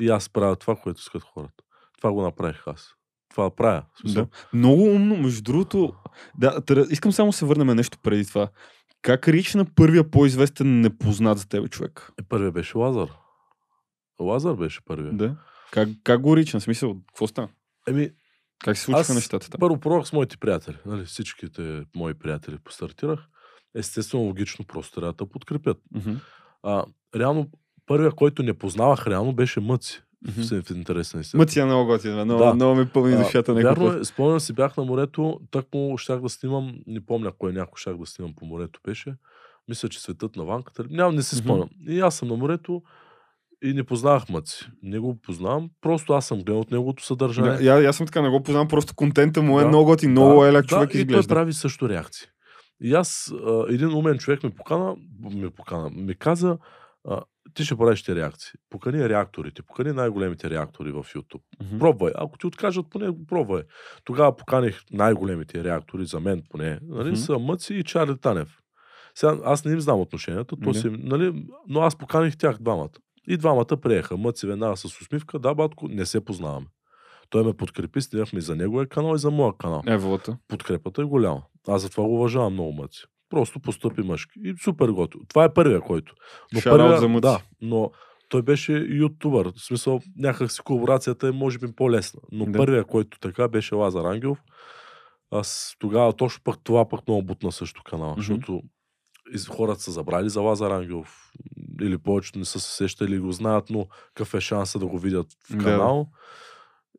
И 0.00 0.08
аз 0.08 0.28
правя 0.28 0.56
това, 0.56 0.76
което 0.76 1.00
искат 1.00 1.22
хората. 1.22 1.64
Това 1.98 2.12
го 2.12 2.22
направих 2.22 2.62
аз. 2.66 2.88
Това 3.30 3.50
правя. 3.50 3.82
Да. 4.04 4.26
Много 4.52 4.82
умно, 4.82 5.16
между 5.16 5.42
другото. 5.42 5.92
Да, 6.38 6.60
тър... 6.60 6.86
искам 6.90 7.12
само 7.12 7.30
да 7.30 7.36
се 7.36 7.44
върнем 7.44 7.76
нещо 7.76 7.98
преди 8.02 8.26
това. 8.26 8.48
Как 9.02 9.28
рич 9.28 9.54
на 9.54 9.64
първия 9.64 10.10
по-известен 10.10 10.80
непознат 10.80 11.38
за 11.38 11.48
тебе 11.48 11.68
човек? 11.68 12.10
Е, 12.20 12.22
първият 12.22 12.54
беше 12.54 12.78
Лазар. 12.78 13.08
Лазар 14.20 14.54
беше 14.54 14.80
първия. 14.84 15.12
Да. 15.12 15.36
Как, 15.70 15.88
как 16.04 16.20
го 16.20 16.36
рична? 16.36 16.60
В 16.60 16.62
смисъл, 16.62 16.96
какво 17.06 17.26
стана? 17.26 17.48
Еми, 17.88 18.10
Как 18.64 18.76
се 18.76 18.84
случиха 18.84 19.14
нещата 19.14 19.50
там? 19.50 19.58
първо 19.58 19.80
пробвах 19.80 20.06
с 20.06 20.12
моите 20.12 20.36
приятели. 20.36 20.76
Нали, 20.86 21.04
всичките 21.04 21.84
мои 21.96 22.14
приятели 22.14 22.58
постартирах. 22.64 23.20
Естествено, 23.74 24.24
логично, 24.24 24.64
просто 24.64 25.00
трябва 25.00 25.12
да 25.12 25.26
подкрепят. 25.26 25.78
Мгм. 25.94 26.14
А, 26.62 26.84
реално, 27.16 27.50
първия, 27.86 28.10
който 28.12 28.42
не 28.42 28.54
познавах 28.54 29.06
реално, 29.06 29.32
беше 29.32 29.60
Мъци. 29.60 30.02
Мгм. 30.28 30.42
В, 30.42 30.62
в 30.62 30.70
интерес 30.70 31.14
на. 31.14 31.22
Мъци 31.34 31.60
е 31.60 31.64
много 31.64 31.86
готина. 31.86 32.24
Много, 32.24 32.44
Да. 32.44 32.54
много 32.54 32.74
ми 32.74 32.88
пълни 32.88 33.16
душата 33.16 33.54
Вярно 33.54 33.92
е, 33.92 34.04
спомням 34.04 34.40
си, 34.40 34.52
бях 34.52 34.76
на 34.76 34.84
морето, 34.84 35.40
так 35.50 35.66
му 35.74 35.98
щях 35.98 36.20
да 36.20 36.28
снимам, 36.28 36.78
не 36.86 37.06
помня 37.06 37.32
кой 37.38 37.52
някой 37.52 37.76
щях 37.76 37.96
да 37.96 38.06
снимам 38.06 38.34
по 38.34 38.46
морето 38.46 38.80
беше. 38.84 39.14
Мисля, 39.68 39.88
че 39.88 40.00
светът 40.00 40.36
на 40.36 40.44
ванката. 40.44 40.84
Няма, 40.90 41.12
не 41.12 41.22
си 41.22 41.36
спомням. 41.36 41.68
И 41.88 42.00
аз 42.00 42.16
съм 42.16 42.28
на 42.28 42.36
морето 42.36 42.82
и 43.64 43.72
не 43.72 43.84
познавах 43.84 44.28
Мъци. 44.28 44.70
Не 44.82 44.98
го 44.98 45.18
познавам, 45.22 45.70
просто 45.80 46.12
аз 46.12 46.26
съм 46.26 46.38
гледал 46.38 46.60
от 46.60 46.70
неговото 46.70 47.04
съдържание. 47.04 47.58
Да, 47.58 47.88
аз 47.88 47.96
съм 47.96 48.06
така, 48.06 48.22
не 48.22 48.28
го 48.28 48.42
познавам, 48.42 48.68
просто 48.68 48.94
контента 48.94 49.42
му 49.42 49.60
е 49.60 49.62
Да. 49.62 49.68
много 49.68 49.84
готин, 49.84 50.10
много 50.10 50.40
да, 50.40 50.48
еляк 50.48 50.66
човек 50.66 50.92
да, 50.92 50.98
и 50.98 51.00
изглежда. 51.00 51.28
той 51.28 51.34
прави 51.36 51.52
също 51.52 51.88
реакции. 51.88 52.26
И 52.80 52.94
аз, 52.94 53.32
а, 53.46 53.64
един 53.68 53.94
умен 53.94 54.18
човек 54.18 54.42
ми 54.42 54.50
покана, 54.50 54.96
ми 55.32 55.50
покана, 55.50 55.90
ми 55.90 56.14
каза, 56.14 56.58
а, 57.08 57.20
ти 57.54 57.64
ще 57.64 57.76
правиш 57.76 58.02
ти 58.02 58.14
реакции. 58.14 58.50
Покани 58.70 59.08
реакторите, 59.08 59.62
покани 59.62 59.92
най-големите 59.92 60.50
реактори 60.50 60.92
в 60.92 61.04
YouTube. 61.04 61.40
Мгм. 61.62 61.78
Пробвай. 61.78 62.12
Ако 62.16 62.38
ти 62.38 62.46
откажат, 62.46 62.86
поне 62.90 63.08
го 63.08 63.26
пробвай. 63.26 63.62
Тогава 64.04 64.36
поканих 64.36 64.82
най-големите 64.92 65.64
реактори, 65.64 66.04
за 66.06 66.20
мен 66.20 66.42
поне. 66.50 66.78
Нали, 66.82 67.08
Мгм. 67.08 67.16
са 67.16 67.38
Мъци 67.38 67.74
и 67.74 67.84
Чарли 67.84 68.18
Танев. 68.20 68.58
Сега, 69.14 69.36
аз 69.44 69.64
не 69.64 69.72
им 69.72 69.80
знам 69.80 70.00
отношенията, 70.00 70.56
то 70.64 70.68
Не. 70.68 70.74
си, 70.74 70.88
нали, 70.90 71.46
но 71.68 71.80
аз 71.80 71.96
поканих 71.98 72.36
тях 72.36 72.58
двамата. 72.60 72.88
И 73.28 73.36
двамата 73.36 73.76
приеха. 73.82 74.16
Мъци 74.16 74.46
веднага 74.46 74.76
с 74.76 74.84
усмивка, 74.84 75.38
да, 75.38 75.54
батко, 75.54 75.88
не 75.88 76.06
се 76.06 76.24
познаваме. 76.24 76.66
Той 77.30 77.44
ме 77.44 77.52
подкрепи, 77.52 78.00
снимахме 78.00 78.38
и 78.38 78.42
за 78.42 78.56
неговия 78.56 78.88
канал 78.88 79.14
и 79.14 79.18
за 79.18 79.30
моя 79.30 79.52
канал. 79.58 79.82
Еволата. 79.86 80.38
Подкрепата 80.48 81.02
е 81.02 81.04
голяма. 81.04 81.42
Аз 81.68 81.82
затова 81.82 82.04
го 82.04 82.14
уважавам 82.14 82.52
много 82.52 82.72
Мъци. 82.72 83.04
Просто 83.30 83.60
постъпи 83.60 84.02
мъжки. 84.02 84.32
И 84.44 84.54
супер 84.64 84.88
готово. 84.88 85.24
Това 85.28 85.44
е 85.44 85.54
първия, 85.54 85.80
който. 85.80 86.14
Но 86.54 86.60
първия, 86.64 86.98
за 86.98 87.08
Мъци. 87.08 87.20
да, 87.20 87.40
но 87.60 87.90
той 88.28 88.42
беше 88.42 88.72
ютубър. 88.72 89.52
В 89.56 89.60
смисъл, 89.66 90.00
някак 90.16 90.52
си 90.52 90.60
колаборацията 90.64 91.28
е 91.28 91.32
може 91.32 91.58
би 91.58 91.66
по-лесна. 91.76 92.20
Но 92.32 92.44
Да. 92.46 92.58
първия, 92.58 92.84
който 92.84 93.18
така 93.20 93.48
беше 93.48 93.74
Лазар 93.74 94.04
Ангелов. 94.04 94.38
Аз 95.30 95.74
тогава 95.78 96.12
точно 96.12 96.40
пък 96.44 96.56
това 96.64 96.88
пък 96.88 97.08
много 97.08 97.22
бутна 97.22 97.52
също 97.52 97.82
канала, 97.84 98.12
Мгм. 98.12 98.20
защото 98.20 98.62
хората 99.48 99.80
са 99.80 99.90
забрали 99.92 100.28
за 100.30 100.40
Лазар 100.40 100.70
Ангелов 100.70 101.32
или 101.82 101.98
повечето 101.98 102.38
не 102.38 102.44
са 102.44 102.60
се 102.60 102.72
сещали 102.72 103.18
го 103.18 103.32
знаят, 103.32 103.70
но 103.70 103.86
какъв 104.06 104.34
е 104.34 104.40
шанса 104.40 104.78
да 104.78 104.86
го 104.86 104.98
видят 104.98 105.26
в 105.50 105.56
Да. 105.56 105.64
канал. 105.64 106.08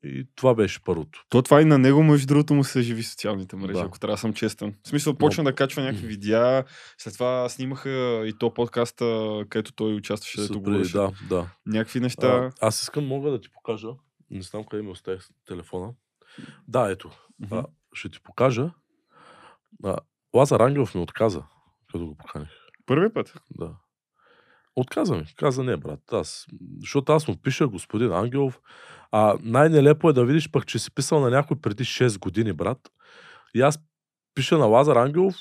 И 0.03 0.27
това 0.35 0.55
беше 0.55 0.83
първото. 0.83 1.25
То 1.29 1.41
това 1.41 1.61
и 1.61 1.65
на 1.65 1.77
него, 1.77 2.03
между 2.03 2.27
другото, 2.27 2.53
му 2.53 2.63
се 2.63 2.81
живи 2.81 3.03
социалните 3.03 3.55
мрежи, 3.55 3.73
Да. 3.73 3.85
ако 3.85 3.99
трябва 3.99 4.13
да 4.13 4.19
съм 4.19 4.33
честен. 4.33 4.75
В 4.83 4.87
смисъл, 4.87 5.13
почна 5.13 5.43
да 5.43 5.55
качва 5.55 5.81
някакви 5.83 6.07
видеа, 6.07 6.63
след 6.97 7.13
това 7.13 7.49
снимаха 7.49 7.89
и 8.25 8.33
то 8.39 8.53
подкаста, 8.53 9.05
където 9.49 9.71
той 9.73 9.93
участваше, 9.93 10.37
С- 10.37 10.41
дето 10.41 10.53
преди- 10.53 10.63
говореше. 10.63 10.93
да, 10.93 11.11
да. 11.29 11.49
Някакви 11.65 11.99
неща. 11.99 12.27
А, 12.27 12.51
аз 12.67 12.81
искам, 12.81 13.07
мога 13.07 13.31
да 13.31 13.41
ти 13.41 13.49
покажа. 13.49 13.87
Не 14.31 14.41
знам 14.41 14.63
къде 14.63 14.83
ми 14.83 14.89
оставих 14.89 15.27
телефона. 15.47 15.93
Да, 16.67 16.91
ето. 16.91 17.11
Мгм. 17.39 17.55
А, 17.55 17.65
ще 17.93 18.09
ти 18.09 18.19
покажа. 18.23 18.71
А, 19.83 19.97
Лазар 20.33 20.59
Ангелов 20.59 20.95
ми 20.95 21.01
отказа, 21.01 21.43
като 21.91 22.05
го 22.05 22.15
поканих. 22.15 22.49
Първи 22.85 23.13
път. 23.13 23.33
Да. 23.51 23.75
Отказа 24.75 25.15
ми. 25.15 25.25
Каза 25.35 25.63
не, 25.63 25.77
брат. 25.77 25.99
Аз, 26.11 26.45
защото 26.79 27.11
аз 27.11 27.27
му 27.27 27.37
пиша 27.37 27.67
господин 27.67 28.11
Ангелов. 28.11 28.61
А 29.11 29.37
най-нелепо 29.41 30.09
е 30.09 30.13
да 30.13 30.25
видиш 30.25 30.51
пък, 30.51 30.67
че 30.67 30.79
си 30.79 30.91
писал 30.91 31.19
на 31.19 31.29
някой 31.29 31.61
преди 31.61 31.83
6 31.83 32.19
години, 32.19 32.53
брат. 32.53 32.91
И 33.55 33.61
аз 33.61 33.79
пиша 34.35 34.57
на 34.57 34.65
Лазар 34.65 34.95
Ангелов. 34.95 35.35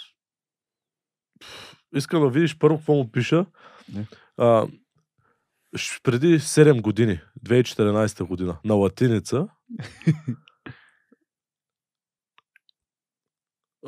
Искам 1.94 2.22
да 2.22 2.30
видиш 2.30 2.58
първо 2.58 2.76
какво 2.76 2.94
му 2.94 3.12
пиша. 3.12 3.46
Не. 3.94 4.06
А, 4.36 4.66
преди 6.02 6.40
7 6.40 6.80
години, 6.80 7.20
2014 7.46 8.24
година, 8.24 8.58
на 8.64 8.74
латиница. 8.74 9.48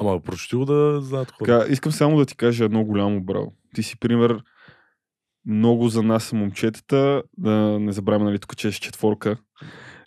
Ама 0.00 0.20
прочети 0.20 0.56
го 0.56 0.64
да 0.64 1.00
знаят 1.00 1.30
хора. 1.30 1.60
Така, 1.60 1.72
искам 1.72 1.92
само 1.92 2.16
да 2.16 2.26
ти 2.26 2.36
кажа 2.36 2.64
едно 2.64 2.84
голямо 2.84 3.20
браво. 3.20 3.52
Ти 3.74 3.82
си 3.82 3.98
пример 3.98 4.42
много 5.46 5.88
за 5.88 6.02
нас 6.02 6.32
момчетата, 6.32 7.22
да 7.38 7.50
не 7.80 7.92
забравяме, 7.92 8.24
нали, 8.24 8.38
тук 8.38 8.56
че 8.56 8.68
е 8.68 8.72
четворка, 8.72 9.36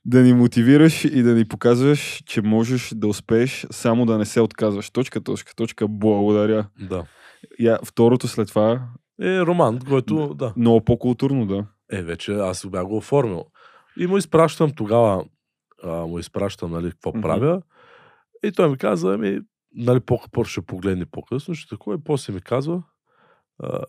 да 0.05 0.21
ни 0.21 0.33
мотивираш 0.33 1.05
и 1.05 1.23
да 1.23 1.33
ни 1.33 1.45
показваш, 1.47 2.23
че 2.25 2.41
можеш 2.41 2.91
да 2.95 3.07
успееш, 3.07 3.67
само 3.71 4.05
да 4.05 4.17
не 4.17 4.25
се 4.25 4.41
отказваш. 4.41 4.89
Точка, 4.89 5.21
точка, 5.21 5.55
точка, 5.55 5.87
благодаря. 5.87 6.67
Да. 6.89 7.03
Я, 7.59 7.79
второто 7.85 8.27
след 8.27 8.47
това, 8.47 8.87
Е, 9.21 9.39
роман, 9.39 9.79
който, 9.89 10.33
да. 10.33 10.53
много 10.57 10.85
по-културно, 10.85 11.45
да. 11.45 11.65
Е, 11.91 12.01
вече 12.01 12.33
аз 12.33 12.67
бях 12.67 12.85
го 12.85 12.97
оформил. 12.97 13.45
И 13.97 14.07
му 14.07 14.17
изпращам 14.17 14.71
тогава, 14.75 15.25
а, 15.83 15.89
му 15.91 16.19
изпращам, 16.19 16.71
нали, 16.71 16.91
какво 16.91 17.09
Мгм. 17.09 17.21
правя. 17.21 17.61
И 18.43 18.51
той 18.51 18.69
ми 18.69 18.77
каза, 18.77 19.13
ами, 19.13 19.39
нали, 19.75 19.99
по-късно 19.99 20.43
ще 20.43 20.61
погледне 20.61 21.05
по-късно, 21.05 21.55
ще 21.55 21.69
такова. 21.69 21.95
И 21.95 22.03
после 22.03 22.33
ми 22.33 22.41
казва, 22.41 22.83
а, 23.63 23.83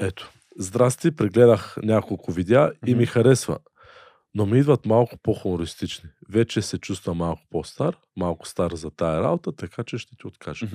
ето, 0.00 0.32
здрасти, 0.58 1.16
прегледах 1.16 1.76
няколко 1.82 2.32
видеа 2.32 2.72
и 2.86 2.94
ми 2.94 3.06
харесва. 3.06 3.58
Но 4.34 4.46
ми 4.46 4.58
идват 4.58 4.86
малко 4.86 5.16
по-хумористични. 5.22 6.10
Вече 6.30 6.62
се 6.62 6.78
чувствам 6.78 7.16
малко 7.16 7.42
по-стар, 7.50 7.96
малко 8.16 8.48
стар 8.48 8.70
за 8.72 8.90
тая 8.90 9.22
работа, 9.22 9.52
така 9.52 9.84
че 9.84 9.98
ще 9.98 10.16
ти 10.16 10.26
откажа. 10.26 10.66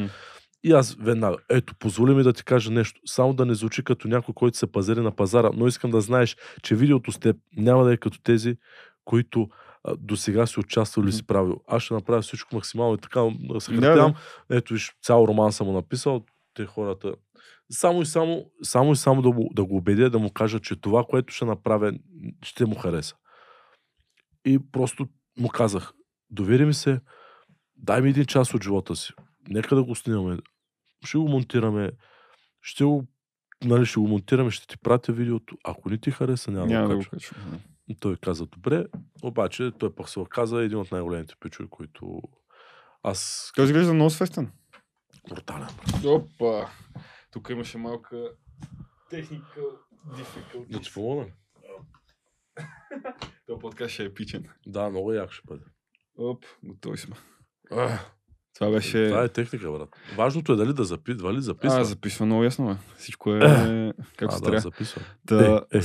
И 0.64 0.72
аз 0.72 0.96
веднага, 1.00 1.38
ето, 1.50 1.76
позволи 1.76 2.14
ми 2.14 2.24
да 2.24 2.34
ти 2.34 2.44
кажа 2.44 2.72
нещо. 2.72 3.02
Само 3.06 3.34
да 3.34 3.46
не 3.46 3.54
звучи 3.54 3.84
като 3.84 4.08
някой, 4.08 4.34
който 4.34 4.58
се 4.58 4.72
пазари 4.72 5.02
на 5.02 5.16
пазара, 5.16 5.52
но 5.54 5.68
искам 5.68 5.92
да 5.92 6.02
знаеш, 6.02 6.38
че 6.64 6.76
видеото 6.76 7.12
с 7.12 7.20
теб 7.20 7.38
няма 7.58 7.84
да 7.84 7.94
е 7.94 7.98
като 7.98 8.22
тези, 8.22 8.58
които 9.06 9.50
до 9.98 10.18
сега 10.18 10.46
си 10.46 10.60
участвал 10.60 11.04
или 11.04 11.12
си 11.12 11.28
правил. 11.28 11.62
Аз 11.68 11.84
ще 11.84 11.94
направя 11.94 12.22
всичко 12.22 12.56
максимално 12.56 12.94
и 12.94 12.98
така 12.98 13.20
да. 13.96 14.14
Ето, 14.50 14.74
виж, 14.74 14.96
цял 15.04 15.26
роман 15.28 15.52
съм 15.52 15.68
му 15.68 15.74
написал. 15.74 16.26
Те 16.54 16.66
хората. 16.66 17.16
Само 17.72 18.02
и 18.02 18.06
само, 18.06 18.46
само, 18.64 18.92
и 18.92 18.96
само 18.96 19.22
да, 19.22 19.32
го, 19.32 19.50
да 19.54 19.66
го 19.66 19.78
убедя, 19.78 20.10
да 20.10 20.20
му 20.20 20.32
кажа, 20.32 20.60
че 20.60 20.76
това, 20.76 21.04
което 21.04 21.34
ще 21.34 21.46
направя, 21.46 21.94
ще 22.44 22.66
му 22.66 22.76
хареса. 22.76 23.16
И 24.46 24.60
просто 24.72 25.08
му 25.40 25.50
казах, 25.50 25.94
довери 26.30 26.66
ми 26.66 26.74
се, 26.74 27.00
дай 27.76 28.02
ми 28.02 28.10
един 28.10 28.26
час 28.26 28.54
от 28.54 28.64
живота 28.64 28.96
си. 28.96 29.14
Нека 29.50 29.76
да 29.76 29.84
го 29.84 29.96
снимаме. 29.96 30.38
Ще 31.06 31.18
го 31.18 31.28
монтираме. 31.28 31.92
Ще 32.62 32.84
го, 32.84 33.08
нали, 33.64 33.86
ще 33.86 34.00
го 34.00 34.08
монтираме, 34.08 34.52
ще 34.52 34.68
ти 34.68 34.78
пратя 34.78 35.14
видеото. 35.14 35.58
Ако 35.64 35.90
не 35.90 35.98
ти 35.98 36.12
хареса, 36.12 36.52
няма, 36.52 36.66
Няма 36.66 36.88
да 36.88 36.96
го 36.96 37.04
качвам. 37.12 37.52
да. 37.52 37.58
И 37.92 37.96
Той 37.96 38.18
каза, 38.18 38.46
добре, 38.46 38.86
обаче 39.24 39.72
той 39.80 39.96
пък 39.96 40.10
се 40.10 40.20
оказа 40.20 40.64
един 40.64 40.78
от 40.78 40.92
най-големите 40.92 41.36
пичове, 41.40 41.70
които 41.70 42.22
аз 43.04 43.52
Той 43.56 43.66
изглежда 43.66 43.94
много 43.94 44.10
свестен. 44.10 44.52
брутален. 45.30 45.68
Опа! 46.06 46.70
Тук 47.32 47.50
имаше 47.50 47.78
малка 47.78 48.32
техника 49.10 49.62
Да 50.70 50.80
ти 50.82 50.94
помогна? 50.94 51.26
Това 53.48 53.60
подкаст 53.60 53.94
ще 53.94 54.04
е 54.04 54.06
епичен. 54.06 54.50
Да, 54.68 54.90
много 54.90 55.14
як 55.14 55.32
ще 55.32 55.48
бъде. 55.48 55.66
Оп, 56.18 56.46
готови 56.64 56.98
сме. 56.98 57.16
Ах, 57.72 58.16
Това 58.56 58.72
беше... 58.72 59.08
Това 59.08 59.24
е 59.24 59.30
техника, 59.30 59.72
брат. 59.72 59.90
Важното 60.16 60.54
е 60.54 60.56
дали 60.56 60.74
да 60.74 60.84
запи... 60.84 61.14
дали 61.16 61.42
записва. 61.42 61.80
А, 61.80 61.84
записва 61.84 62.26
много 62.26 62.44
ясно, 62.44 62.68
бе. 62.68 62.76
Всичко 62.98 63.36
е 63.36 63.40
както 64.18 64.36
а, 64.36 64.38
се 64.38 64.42
да, 64.42 64.46
трябва. 64.46 64.60
записва. 64.60 65.02
Та, 65.28 65.66
Е, 65.74 65.78
е. 65.78 65.82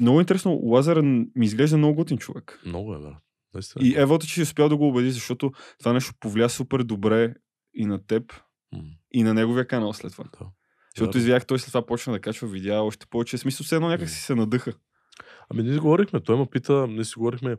Много 0.00 0.20
интересно, 0.20 0.60
Лазар 0.62 1.00
ми 1.00 1.46
изглежда 1.46 1.76
много 1.76 1.94
готин 1.94 2.18
човек. 2.18 2.60
Много 2.66 2.94
е, 2.94 2.98
брат. 2.98 3.14
Наистина. 3.54 3.86
И 3.86 3.94
Евото, 3.96 4.26
че 4.26 4.34
си 4.34 4.42
успял 4.42 4.68
да 4.68 4.76
го 4.76 4.88
убеди, 4.88 5.10
защото 5.10 5.52
това 5.78 5.92
нещо 5.92 6.14
повлия 6.20 6.48
супер 6.48 6.82
добре 6.82 7.34
и 7.74 7.86
на 7.86 8.06
теб, 8.06 8.32
М, 8.72 8.80
и 9.12 9.22
на 9.22 9.34
неговия 9.34 9.66
канал 9.66 9.92
след 9.92 10.12
това. 10.12 10.24
Да. 10.24 10.46
Защото 10.96 11.10
Вярно. 11.10 11.20
извях, 11.20 11.46
той 11.46 11.58
след 11.58 11.66
това 11.72 11.86
почна 11.86 12.12
да 12.12 12.20
качва 12.20 12.48
видеа 12.48 12.82
още 12.82 13.06
повече. 13.10 13.38
Смисъл, 13.38 13.64
все 13.64 13.74
едно 13.74 13.88
някак 13.88 14.08
си 14.08 14.22
се 14.22 14.34
надъха. 14.34 14.72
Ами 15.50 15.62
ние 15.62 15.72
си 15.72 15.78
говорихме, 15.78 16.20
той 16.20 16.38
ме 16.38 16.46
пита, 16.50 16.86
ние 16.86 17.04
си 17.04 17.14
говорихме. 17.16 17.56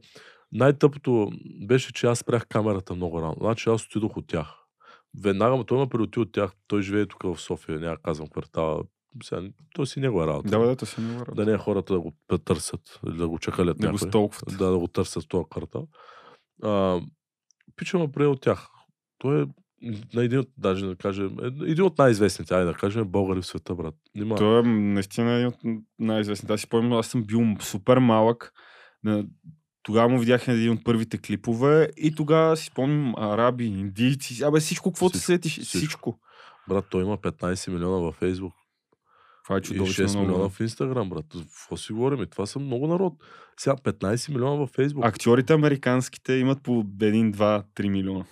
Най-тъпото 0.51 1.31
беше, 1.67 1.93
че 1.93 2.07
аз 2.07 2.19
спрях 2.19 2.47
камерата 2.47 2.95
много 2.95 3.21
рано. 3.21 3.35
Значи 3.39 3.69
аз 3.69 3.85
отидох 3.85 4.17
от 4.17 4.27
тях. 4.27 4.47
Веднага, 5.23 5.55
ма 5.55 5.63
той 5.65 5.79
ме 5.79 5.89
приоти 5.89 6.19
от 6.19 6.31
тях. 6.31 6.51
Той 6.67 6.81
живее 6.81 7.05
тук 7.05 7.23
в 7.23 7.37
София, 7.37 7.79
няма 7.79 7.97
казвам 7.97 8.27
квартала. 8.27 8.83
Сега, 9.23 9.41
той 9.73 9.87
си 9.87 9.99
негова 9.99 10.27
работа. 10.27 10.49
Да, 10.49 10.59
да, 10.59 10.75
то 10.75 10.85
си 10.85 11.01
не 11.01 11.23
Да 11.35 11.45
не 11.45 11.51
е 11.51 11.57
хората 11.57 11.93
да 11.93 11.99
го 11.99 12.13
търсят 12.45 12.99
да 13.03 13.27
го 13.27 13.39
чакалят 13.39 13.77
Да 13.77 13.87
го 13.87 13.91
някой. 13.93 14.09
столкват. 14.09 14.57
Да, 14.57 14.71
да 14.71 14.79
го 14.79 14.87
търсят 14.87 15.23
в 15.23 15.27
този 15.27 15.45
квартал. 15.49 15.87
А, 16.63 17.01
пича 17.75 17.99
ме 17.99 18.11
прие 18.11 18.27
от 18.27 18.41
тях. 18.41 18.67
Той 19.17 19.41
е 19.41 19.45
на 20.13 20.23
един 20.23 20.39
от, 20.39 20.49
даже 20.57 20.85
да 20.85 20.95
кажем, 20.95 21.37
един 21.43 21.83
от 21.83 21.97
най-известните, 21.97 22.53
айде 22.53 22.65
да 22.65 22.73
кажем, 22.73 23.07
българи 23.07 23.41
в 23.41 23.45
света, 23.45 23.75
брат. 23.75 23.95
Нима, 24.15 24.35
Той 24.35 24.59
е 24.59 24.63
наистина 24.63 25.31
един 25.31 25.47
от 25.47 25.55
най-известните. 25.99 26.53
Аз 26.53 26.59
си 26.59 26.65
спомням, 26.65 26.93
аз 26.93 27.07
съм 27.07 27.23
бил 27.23 27.41
супер 27.59 27.97
малък. 27.97 28.53
Тогава 29.83 30.09
му 30.09 30.19
видях 30.19 30.47
един 30.47 30.71
от 30.71 30.83
първите 30.83 31.17
клипове 31.17 31.89
и 31.97 32.15
тогава 32.15 32.57
си 32.57 32.65
спомням 32.65 33.13
араби, 33.17 33.65
индийци, 33.65 34.43
абе 34.43 34.59
всичко, 34.59 34.91
каквото 34.91 35.17
се 35.17 35.23
Всичко, 35.23 35.33
сетиш, 35.49 35.67
всичко. 35.67 35.77
всичко. 35.77 36.19
брат, 36.69 36.85
той 36.89 37.01
има 37.03 37.17
15 37.17 37.71
милиона 37.71 37.97
във 37.97 38.15
Фейсбук 38.15 38.53
Това 39.43 39.57
е 39.57 39.61
чудовищно 39.61 40.05
6 40.05 40.09
много. 40.13 40.27
милиона 40.27 40.49
в 40.49 40.59
Инстаграм, 40.59 41.09
брат. 41.09 41.25
Какво 41.31 41.77
си 41.77 41.93
говорим? 41.93 42.25
Това 42.31 42.45
са 42.45 42.59
много 42.59 42.87
народ. 42.87 43.13
Сега 43.57 43.75
15 43.75 44.29
милиона 44.29 44.55
във 44.55 44.69
Фейсбук. 44.69 45.05
Актьорите 45.05 45.53
американските 45.53 46.33
имат 46.33 46.63
по 46.63 46.71
1, 46.83 47.35
2, 47.35 47.63
3 47.75 47.89
милиона. 47.89 48.25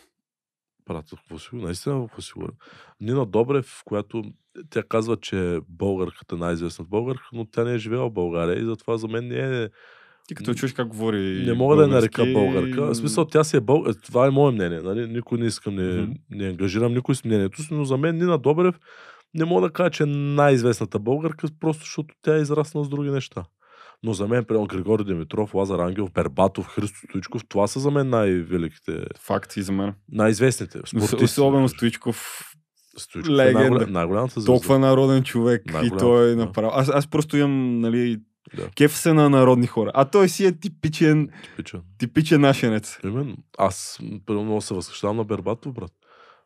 Брат, 0.88 1.06
какво 1.10 1.40
си? 1.40 1.50
Наистина 1.54 2.02
какво 2.08 2.22
си 2.22 2.32
говорим? 2.36 2.56
Нина 3.02 3.26
Добрев, 3.26 3.82
която 3.86 4.24
тя 4.70 4.84
казва, 4.84 5.18
че 5.18 5.56
е 5.56 5.60
българката, 5.70 6.38
най-известната 6.38 6.90
българка, 6.90 7.24
но 7.34 7.46
тя 7.46 7.64
не 7.64 7.74
е 7.74 7.78
живела 7.78 8.10
в 8.10 8.14
България 8.14 8.62
и 8.62 8.66
затова 8.66 8.98
за 8.98 9.08
мен 9.08 9.28
не 9.28 9.64
е 9.64 9.70
Ти 10.30 10.36
като 10.36 10.54
чуеш 10.54 10.74
как 10.74 10.88
говори 10.88 11.44
Не 11.48 11.54
мога 11.54 11.76
да 11.76 11.82
я 11.82 11.88
нарека 11.88 12.26
българка. 12.26 12.86
В 12.86 12.96
смисъл, 12.96 13.26
тя 13.26 13.44
си 13.44 13.58
е 13.58 13.62
българ. 13.62 13.94
Това 14.06 14.28
е 14.28 14.30
мое 14.30 14.52
мнение. 14.52 14.80
Нали? 14.80 15.08
Никой 15.08 15.38
не 15.38 15.46
искам, 15.46 15.76
не, 15.76 16.02
Мгм. 16.02 16.12
не 16.30 16.46
ангажирам 16.48 16.94
никой 16.94 17.16
с 17.16 17.24
мнението 17.26 17.62
си, 17.64 17.68
но 17.72 17.86
за 17.86 17.98
мен 17.98 18.16
Нина 18.16 18.38
Добрев 18.38 18.76
не 19.34 19.46
мога 19.46 19.62
да 19.62 19.74
кажа, 19.74 19.90
че 19.90 20.04
е 20.04 20.06
най-известната 20.06 21.00
българка, 21.00 21.48
просто 21.60 21.80
защото 21.84 22.16
тя 22.22 22.38
е 22.38 22.42
израснала 22.42 22.86
с 22.86 22.90
други 22.90 23.10
неща. 23.10 23.44
Но 24.04 24.14
за 24.14 24.28
мен, 24.28 24.46
примерно, 24.46 24.68
Григорий 24.68 25.06
Димитров, 25.06 25.54
Лазар 25.54 25.80
Ангелов, 25.80 26.12
Бербатов, 26.12 26.68
Христо 26.68 26.98
Стоичков, 27.10 27.42
това 27.50 27.68
са 27.68 27.80
за 27.80 27.92
мен 27.92 28.10
най-великите, 28.10 29.04
Факт 29.20 29.58
и 29.58 29.62
за 29.62 29.72
мен. 29.72 29.94
най-известните. 30.12 30.80
спортисти. 30.86 31.24
Особено 31.24 31.70
Стоичков. 31.70 32.46
Стоичков 32.98 33.34
е 33.34 33.36
легенда. 33.36 33.60
най-голям- 33.60 33.92
най-голямата 33.92 34.34
звезда. 34.34 34.46
Толкова 34.46 34.80
народен 34.80 35.24
човек. 35.24 35.62
И 35.84 35.92
той 36.00 36.26
е 36.26 36.30
да. 36.30 36.36
направо. 36.36 36.72
Аз, 36.74 36.90
аз 36.90 37.08
просто 37.08 37.38
имам, 37.38 37.80
нали, 37.80 38.18
Да. 38.56 38.70
кеф 38.70 38.98
се 38.98 39.14
на 39.14 39.30
народни 39.30 39.68
хора. 39.68 39.92
А 39.94 40.06
той 40.06 40.30
си 40.30 40.46
е 40.46 40.60
типичен, 40.60 41.30
Типичен. 41.44 41.82
типичен 41.98 42.42
нашенец. 42.42 42.98
Именно. 43.04 43.38
Аз 43.58 44.00
много 44.30 44.62
се 44.62 44.74
възхищавам 44.74 45.18
на 45.18 45.24
Бербатов, 45.24 45.74
брат. 45.74 45.92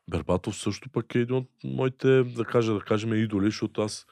Бербатов 0.10 0.56
също 0.56 0.89
пък 0.89 1.16
е 1.16 1.20
един 1.20 1.36
от 1.36 1.48
моите, 1.63 2.24
да 2.24 2.46
кажа, 2.46 2.74
да 2.74 2.80
кажем, 2.80 3.13
идоли, 3.13 3.46
защото 3.46 3.82
аз, 3.82 4.06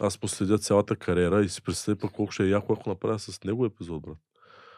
аз 0.00 0.18
последя 0.18 0.58
цялата 0.58 0.96
кариера 0.96 1.42
и 1.44 1.48
си 1.48 1.62
представя 1.62 1.98
пък 1.98 2.12
колко 2.12 2.32
ще 2.32 2.44
е 2.44 2.48
яко, 2.48 2.72
ако 2.72 2.88
направя 2.88 3.18
с 3.18 3.44
него 3.44 3.64
епизод, 3.66 4.02
брат. 4.02 4.16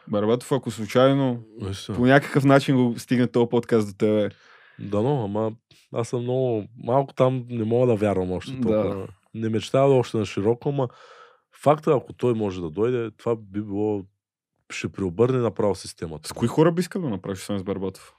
Барбатов, 0.07 0.51
ако 0.51 0.71
случайно 0.71 1.43
Наистина. 1.61 1.97
по 1.97 2.05
някакъв 2.05 2.43
начин 2.43 2.75
го 2.75 2.99
стигне 2.99 3.27
този 3.27 3.49
подкаст 3.49 3.87
до 3.87 3.93
тебе. 3.93 4.29
Дано, 4.79 5.23
ама 5.23 5.51
аз 5.93 6.07
съм 6.07 6.21
много... 6.21 6.65
Малко 6.83 7.13
там 7.13 7.45
не 7.49 7.63
мога 7.63 7.87
да 7.87 7.95
вярвам 7.95 8.31
още 8.31 8.51
Да. 8.51 8.61
толкова. 8.61 9.07
Не 9.33 9.49
мечтая 9.49 9.85
още 9.85 10.17
на 10.17 10.25
широко, 10.25 10.69
ама 10.69 10.87
факта, 11.63 11.91
ако 11.93 12.13
той 12.13 12.33
може 12.33 12.61
да 12.61 12.69
дойде, 12.69 13.11
това 13.11 13.35
би 13.35 13.61
било... 13.61 14.03
Ще 14.69 14.89
преобърне 14.89 15.37
направо 15.37 15.75
системата. 15.75 16.29
С 16.29 16.33
кои 16.33 16.47
хора 16.47 16.71
би 16.71 16.79
искал 16.79 17.01
да 17.01 17.09
направиш 17.09 17.39
освен 17.39 17.59
с 17.59 17.63
Барбатов? 17.63 18.13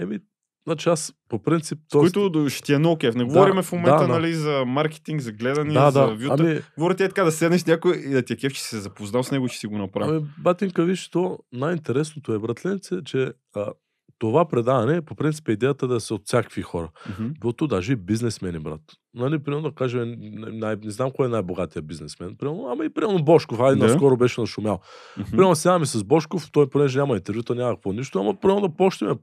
Еми, 0.00 0.18
значи 0.66 0.88
аз 0.88 1.14
по 1.28 1.38
принцип... 1.38 1.78
С 1.88 1.92
които 1.92 2.30
до- 2.30 2.48
ще 2.48 2.62
ти 2.62 2.72
е 2.72 2.78
много 2.78 2.96
кеф. 2.98 3.14
Не 3.14 3.18
Да, 3.18 3.26
говорим 3.26 3.62
в 3.62 3.72
момента 3.72 3.92
да, 3.92 4.06
да. 4.06 4.08
нали, 4.08 4.34
за 4.34 4.64
маркетинг, 4.66 5.20
за 5.20 5.32
гледане, 5.32 5.72
Да, 5.72 5.90
за 5.90 6.00
да. 6.00 6.14
вюта. 6.14 6.36
Ами, 6.40 6.60
Говоря 6.78 6.96
ти 6.96 7.02
е 7.02 7.08
така 7.08 7.24
да 7.24 7.32
седнеш 7.32 7.60
с 7.60 7.66
някой 7.66 7.96
и 7.96 8.08
да 8.08 8.22
ти 8.22 8.32
е 8.32 8.36
кеф, 8.36 8.52
че 8.52 8.62
си 8.62 8.68
се 8.68 8.80
запознал 8.80 9.22
с 9.22 9.30
него, 9.30 9.48
че 9.48 9.58
си 9.58 9.66
го 9.66 9.78
направил. 9.78 10.16
Ами, 10.16 10.26
батинка, 10.38 10.84
виж, 10.84 11.08
то 11.08 11.38
най-интересното 11.52 12.34
е, 12.34 12.38
братленце, 12.38 13.04
че 13.04 13.32
а, 13.54 13.72
това 14.18 14.48
предаване, 14.48 15.02
по 15.02 15.14
принцип, 15.14 15.48
е 15.48 15.52
идеята 15.52 15.88
да 15.88 16.00
са 16.00 16.14
от 16.14 16.22
всякакви 16.24 16.62
хора. 16.62 16.88
Мгм. 17.10 17.30
Било 17.40 17.52
даже 17.68 17.92
и 17.92 17.96
бизнесмени, 17.96 18.58
брат. 18.58 18.80
Нали, 19.14 19.38
примерно 19.38 19.68
да 19.68 19.74
кажем, 19.74 20.14
най- 20.52 20.76
не 20.84 20.90
знам 20.90 21.10
кой 21.10 21.26
е 21.26 21.30
най-богатия 21.30 21.82
бизнесмен. 21.82 22.36
Примерно, 22.38 22.68
ама 22.72 22.84
и 22.84 22.88
примерно 22.88 23.24
Бошков, 23.24 23.60
ай, 23.60 23.76
Да. 23.76 23.84
наскоро 23.86 24.16
беше 24.16 24.40
нашумял. 24.40 24.80
Мгм. 25.18 25.30
Примерно 25.30 25.54
сядаме 25.54 25.86
с 25.86 26.04
Бошков, 26.04 26.50
той 26.52 26.70
понеже 26.70 26.98
няма 26.98 27.14
интервюта, 27.16 27.54
няма 27.54 27.74
какво 27.74 27.92
нищо, 27.92 28.18
ама 28.20 28.34
примерно 28.40 28.60
да 28.60 28.76
почнем 28.76 29.16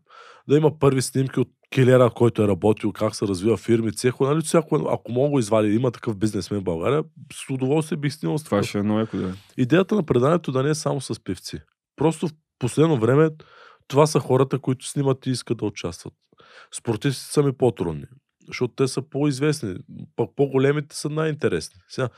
да 0.49 0.57
има 0.57 0.79
първи 0.79 1.01
снимки 1.01 1.39
от 1.39 1.49
Келера, 1.73 2.09
който 2.09 2.43
е 2.43 2.47
работил, 2.47 2.91
как 2.91 3.15
се 3.15 3.27
развива 3.27 3.57
фирми, 3.57 3.91
цехо, 3.93 4.23
нали, 4.25 4.41
всяко, 4.41 4.75
ако 4.91 5.11
мога 5.11 5.29
го 5.29 5.39
извади, 5.39 5.75
има 5.75 5.91
такъв 5.91 6.17
бизнесмен 6.17 6.59
в 6.59 6.63
България, 6.63 7.03
с 7.33 7.49
удоволствие 7.49 7.97
бих 7.97 8.13
снимал 8.13 8.37
с 8.37 8.43
Това 8.43 8.57
такъв. 8.57 8.69
ще 8.69 8.77
е 8.77 8.83
много 8.83 9.07
да. 9.13 9.33
Идеята 9.57 9.95
на 9.95 10.03
преданието 10.03 10.51
да 10.51 10.63
не 10.63 10.69
е 10.69 10.75
само 10.75 11.01
с 11.01 11.23
певци. 11.23 11.59
Просто 11.95 12.27
в 12.27 12.31
последно 12.59 12.97
време 12.97 13.29
това 13.93 14.07
са 14.07 14.19
хората, 14.19 14.59
които 14.59 14.87
снимат 14.87 15.25
и 15.25 15.29
искат 15.29 15.57
да 15.57 15.65
участват. 15.65 16.13
Спортистите 16.77 17.31
са 17.33 17.43
ми 17.43 17.53
по-трудни, 17.53 18.05
защото 18.47 18.73
те 18.73 18.87
са 18.87 19.01
по-известни, 19.01 19.75
пък 20.15 20.29
по-големите 20.35 20.95
са 20.95 21.09
най-интересни. 21.09 21.79
Сега, 21.89 22.09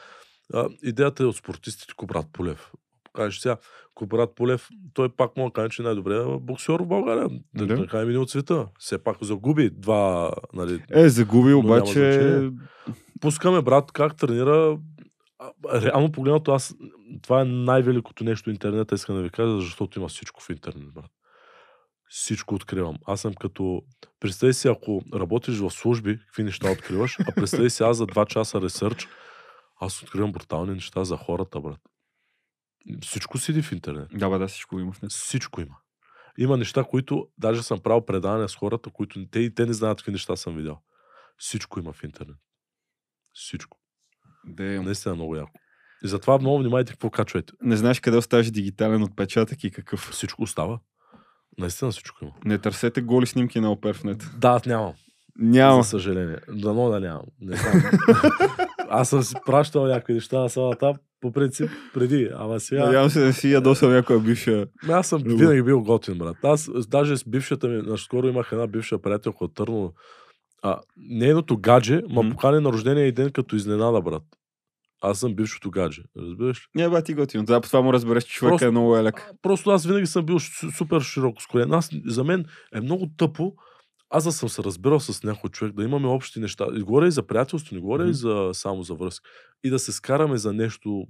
а, 0.54 0.70
идеята 0.84 1.24
е 1.24 1.26
от 1.26 1.36
спортистите 1.36 1.94
Кобрат 1.98 2.26
Полев. 2.34 2.72
Кажеш 3.14 3.40
сега, 3.40 3.58
Кобрат 3.96 4.36
Полев, 4.36 4.70
той 4.94 5.10
пак 5.10 5.38
мога 5.38 5.50
да 5.50 5.54
каже, 5.54 5.70
че 5.70 5.82
е 5.82 5.86
най-добрият 5.86 6.42
боксер 6.42 6.80
в 6.80 6.86
България. 6.86 7.30
Да, 7.56 7.66
Да. 7.88 8.12
и 8.14 8.18
от 8.18 8.30
света. 8.30 8.68
Все 8.80 9.04
пак 9.04 9.18
загуби 9.22 9.70
два, 9.70 10.32
нали, 10.54 10.84
Е, 10.92 11.10
загуби 11.10 11.54
обаче... 11.54 12.50
пускаме 13.22 13.62
брат 13.62 13.92
как 13.92 14.18
тренира. 14.18 14.78
Реално 15.74 16.12
погледнато 16.12 16.52
аз, 16.52 16.76
това 17.22 17.42
е 17.42 17.46
най-великото 17.46 18.24
нещо 18.24 18.50
интернета, 18.50 18.96
искам 18.96 19.16
да 19.16 19.22
ви 19.22 19.30
кажа, 19.30 19.62
защото 19.62 20.00
има 20.00 20.08
всичко 20.08 20.44
в 20.44 20.50
интернет, 20.50 20.94
брат. 20.94 21.12
Всичко 22.10 22.56
откривам. 22.56 22.98
Аз 23.08 23.22
съм 23.22 23.34
като... 23.34 23.82
Представи 24.20 24.54
си, 24.54 24.68
ако 24.68 25.02
работиш 25.14 25.58
в 25.58 25.72
служби, 25.72 26.20
какви 26.20 26.44
неща 26.44 26.72
откриваш, 26.72 27.18
а 27.20 27.32
представи 27.36 27.70
си 27.70 27.84
аз 27.84 27.98
за 27.98 28.06
два 28.06 28.26
часа 28.26 28.62
ресърч, 28.62 29.08
аз 29.82 30.04
откривам 30.04 30.32
брутални 30.32 30.74
неща 30.74 31.04
за 31.04 31.18
хората, 31.18 31.60
брат. 31.60 31.80
Всичко 33.02 33.38
седи 33.38 33.62
в 33.62 33.72
интернет. 33.72 34.08
Да, 34.14 34.30
бе, 34.30 34.38
да, 34.38 34.48
всичко 34.48 34.80
има 34.80 34.92
в 34.92 35.02
него. 35.02 35.10
Всичко 35.10 35.62
има. 35.62 35.76
Има 36.38 36.58
неща, 36.58 36.84
които 36.84 37.28
даже 37.38 37.64
съм 37.64 37.80
правил 37.80 38.06
предавания 38.06 38.50
с 38.50 38.56
хората, 38.56 38.90
които 38.90 39.28
те 39.32 39.40
и 39.40 39.56
те 39.56 39.66
не 39.66 39.74
знаят 39.74 39.98
какви 39.98 40.12
неща 40.12 40.36
съм 40.36 40.56
видял. 40.56 40.82
Всичко 41.38 41.80
има 41.80 41.94
в 41.94 42.04
интернет. 42.04 42.38
Всичко. 43.34 43.78
Де, 44.46 44.80
Наистина 44.82 45.16
много 45.16 45.36
яко. 45.36 45.60
И 46.04 46.08
затова 46.08 46.38
много 46.38 46.60
внимайте 46.60 46.92
какво 46.92 47.10
качвате. 47.10 47.54
не 47.62 47.78
знаеш 47.78 48.00
къде 48.00 48.18
оставиш 48.18 48.52
дигитален 48.52 49.04
отпечатък 49.04 49.64
и 49.64 49.72
какъв. 49.72 50.00
Всичко 50.00 50.44
остава. 50.44 50.80
Наистина 51.60 51.92
всичко 51.92 52.18
има. 52.22 52.32
Не 52.46 52.58
търсете 52.58 53.02
голи 53.02 53.28
снимки 53.28 53.60
на 53.60 53.72
опер 53.72 53.96
в 53.98 54.04
нет. 54.04 54.30
Да, 54.38 54.48
аз 54.50 54.66
нямам. 54.66 54.94
Няма. 55.40 55.84
За 55.84 55.90
съжаление. 55.90 56.38
Дано 56.50 56.90
да 56.90 57.00
нямам. 57.00 57.26
Не 57.42 57.58
знам. 57.58 57.84
аз 58.90 59.10
съм 59.10 59.24
си 59.24 59.36
пращал 59.46 59.86
някакви 59.86 60.14
неща 60.14 60.40
на 60.40 60.50
сала 60.50 60.76
там, 60.76 60.96
по 61.22 61.32
принцип, 61.32 61.70
преди. 61.94 62.30
Ама 62.36 62.60
сега... 62.60 62.86
Надявам 62.86 63.10
се 63.10 63.20
да 63.20 63.34
си 63.34 63.52
ядосал 63.52 63.90
някоя 63.90 64.20
бивша. 64.20 64.68
Ме, 64.88 64.94
Аз 64.94 65.08
съм 65.08 65.22
Любов. 65.22 65.40
винаги 65.40 65.62
бил 65.64 65.82
готин, 65.84 66.18
брат. 66.18 66.38
Аз 66.44 66.70
даже 66.88 67.18
с 67.18 67.24
бившата 67.30 67.68
ми, 67.68 67.82
наскоро 67.82 68.28
имах 68.28 68.50
една 68.52 68.68
бивша 68.68 68.98
приятелка 69.02 69.46
от 69.46 69.54
Търново. 69.56 69.94
А, 70.62 70.80
нейното 70.98 71.58
гадже, 71.58 72.02
ма 72.10 72.30
покани 72.30 72.60
на 72.60 72.72
рождения 72.72 73.08
и 73.08 73.12
ден 73.12 73.32
като 73.32 73.56
изненада, 73.56 74.02
брат. 74.02 74.24
Аз 75.02 75.20
съм 75.20 75.36
бившото 75.36 75.72
гадже. 75.72 76.04
Разбираш 76.18 76.60
ли? 76.60 76.82
Не, 76.82 76.90
бе, 76.90 77.04
ти 77.04 77.14
готино. 77.14 77.44
Да, 77.44 77.62
по 77.62 77.68
това 77.68 77.82
му 77.82 77.94
разбереш, 77.94 78.24
че 78.24 78.34
човек 78.34 78.62
е 78.62 78.72
много 78.72 78.98
елек. 78.98 79.32
Просто 79.42 79.70
аз 79.70 79.86
винаги 79.86 80.08
съм 80.08 80.26
бил 80.26 80.40
су- 80.40 80.78
супер 80.78 81.02
широко 81.02 81.42
скроен. 81.42 81.74
Аз, 81.74 81.90
за 82.06 82.24
мен 82.24 82.46
е 82.76 82.82
много 82.82 83.10
тъпо 83.18 83.54
аз 84.10 84.24
да 84.24 84.32
съм 84.32 84.50
се 84.50 84.64
разбирал 84.64 85.00
с 85.00 85.24
някой 85.24 85.50
човек, 85.50 85.74
да 85.74 85.84
имаме 85.84 86.08
общи 86.08 86.40
неща. 86.40 86.66
И 86.76 86.82
говоря 86.82 87.08
и 87.08 87.12
за 87.12 87.28
приятелство, 87.28 87.76
не 87.76 87.82
говоря 87.82 88.04
Мгм. 88.04 88.12
и 88.12 88.14
за, 88.14 88.50
само 88.54 88.84
за 88.84 88.94
връзка. 88.96 89.30
И 89.64 89.70
да 89.70 89.80
се 89.80 89.92
скараме 89.92 90.38
за 90.38 90.54
нещо, 90.54 91.04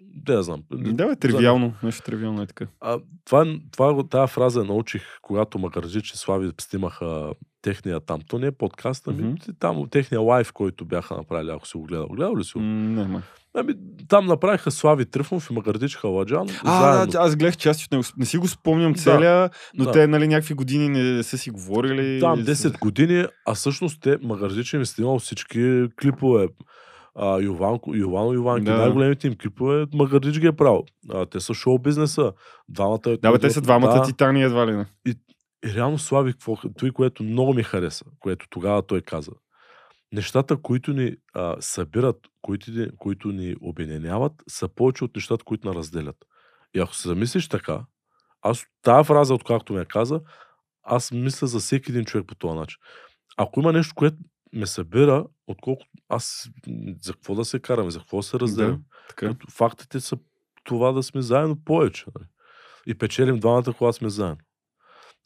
да 0.00 0.32
я 0.32 0.42
знам. 0.42 0.62
Да, 0.70 1.06
бе, 1.06 1.16
тривиално. 1.16 1.74
Нещо 1.82 2.02
тривиално 2.02 2.42
е 2.42 2.46
така. 2.46 2.66
А, 2.80 2.98
това, 3.24 3.56
това, 3.72 4.08
тази 4.08 4.32
фраза 4.32 4.60
я 4.60 4.64
научих, 4.66 5.02
когато 5.22 5.58
Макарджич 5.58 6.10
и 6.10 6.18
Слави 6.18 6.50
снимаха 6.60 7.32
техния 7.62 8.00
там. 8.00 8.20
То 8.28 8.38
не 8.38 8.46
е 8.46 8.52
подкаст, 8.52 9.08
ами 9.08 9.22
Мгм. 9.22 9.34
там 9.58 9.86
техния 9.90 10.20
лайф, 10.20 10.52
който 10.52 10.84
бяха 10.84 11.16
направили, 11.16 11.50
ако 11.50 11.68
си 11.68 11.76
го 11.76 11.82
гледал. 11.82 12.06
Гледал 12.06 12.36
ли 12.36 12.44
си 12.44 12.52
го? 12.54 12.60
Не. 12.60 13.22
Ами, 13.54 13.74
там 14.08 14.26
направиха 14.26 14.70
Слави 14.70 15.06
Трифонов 15.06 15.50
и 15.50 15.52
Макарджич 15.52 15.96
Халаджан. 15.96 16.46
А, 16.64 16.92
заедно. 16.92 17.12
да, 17.12 17.18
аз 17.18 17.36
гледах 17.36 17.56
части 17.56 17.84
от 17.84 17.90
него. 17.92 18.04
Не 18.16 18.26
си 18.26 18.38
го 18.38 18.48
спомням 18.48 18.94
целия, 18.94 19.50
но 19.74 19.84
да. 19.84 19.92
те, 19.92 20.06
нали, 20.06 20.28
някакви 20.28 20.54
години 20.54 20.88
не 20.88 21.22
са 21.22 21.38
си 21.38 21.50
говорили. 21.50 22.20
Там 22.20 22.38
10 22.38 22.78
години, 22.78 23.24
а 23.46 23.54
всъщност 23.54 24.00
те, 24.02 24.18
Магарджич 24.22 24.72
им 24.72 24.80
е 24.80 24.84
снимал 24.86 25.18
всички 25.18 25.86
клипове. 26.02 26.48
А, 27.14 27.40
Йованко, 27.40 27.94
Йовано 27.94 28.32
Йованки, 28.32 28.64
Да. 28.64 28.76
най-големите 28.76 29.26
им 29.26 29.36
клипове, 29.36 29.86
Магарджич 29.94 30.38
ги 30.38 30.46
е 30.46 30.52
правил. 30.52 30.84
А, 31.10 31.26
те 31.26 31.40
са 31.40 31.54
шоу 31.54 31.78
бизнеса. 31.78 32.32
Двамата... 32.68 33.16
Да, 33.22 33.32
бе, 33.32 33.38
те 33.38 33.50
са 33.50 33.60
двамата 33.60 33.94
да. 33.94 34.02
титани 34.02 34.42
едва 34.42 34.66
ли 34.66 34.72
не. 34.76 34.86
И 35.06 35.14
реално 35.74 35.98
Слави, 35.98 36.32
какво, 36.32 36.56
той, 36.78 36.90
което 36.90 37.22
много 37.22 37.54
ми 37.54 37.62
хареса, 37.62 38.04
което 38.20 38.46
тогава 38.50 38.82
той 38.82 39.00
каза. 39.00 39.30
Нещата, 40.12 40.56
които 40.56 40.92
ни 40.92 41.16
а, 41.34 41.56
събират, 41.60 42.16
които 42.42 42.70
ни, 42.70 42.88
които 42.98 43.28
ни 43.28 43.56
обединяват, 43.60 44.32
са 44.48 44.68
повече 44.68 45.04
от 45.04 45.16
нещата, 45.16 45.44
които 45.44 45.68
ни 45.68 45.74
разделят. 45.74 46.16
И 46.74 46.78
ако 46.80 46.94
се 46.94 47.08
замислиш 47.08 47.48
така, 47.48 47.80
аз 48.42 48.64
тази 48.82 49.06
фраза, 49.06 49.34
откакто 49.34 49.72
ме 49.72 49.84
каза, 49.84 50.20
аз 50.82 51.12
мисля 51.12 51.46
за 51.46 51.58
всеки 51.58 51.90
един 51.90 52.04
човек 52.04 52.26
по 52.26 52.34
този 52.34 52.58
начин. 52.58 52.78
Ако 53.36 53.60
има 53.60 53.72
нещо, 53.72 53.94
което 53.94 54.16
ме 54.52 54.66
събира, 54.66 55.26
отколкото 55.46 55.90
аз 56.08 56.50
за 57.02 57.12
какво 57.12 57.34
да 57.34 57.44
се 57.44 57.60
караме, 57.60 57.90
за 57.90 57.98
какво 57.98 58.16
да 58.16 58.22
се 58.22 58.38
разделям. 58.40 58.76
Да, 58.76 58.82
така. 59.08 59.26
Като 59.28 59.46
фактите 59.50 60.00
са 60.00 60.18
това 60.64 60.92
да 60.92 61.02
сме 61.02 61.22
заедно 61.22 61.64
повече. 61.64 62.04
Нали? 62.14 62.28
И 62.86 62.94
печелим 62.94 63.38
двамата, 63.38 63.74
когато 63.78 63.98
сме 63.98 64.08
заедно. 64.10 64.36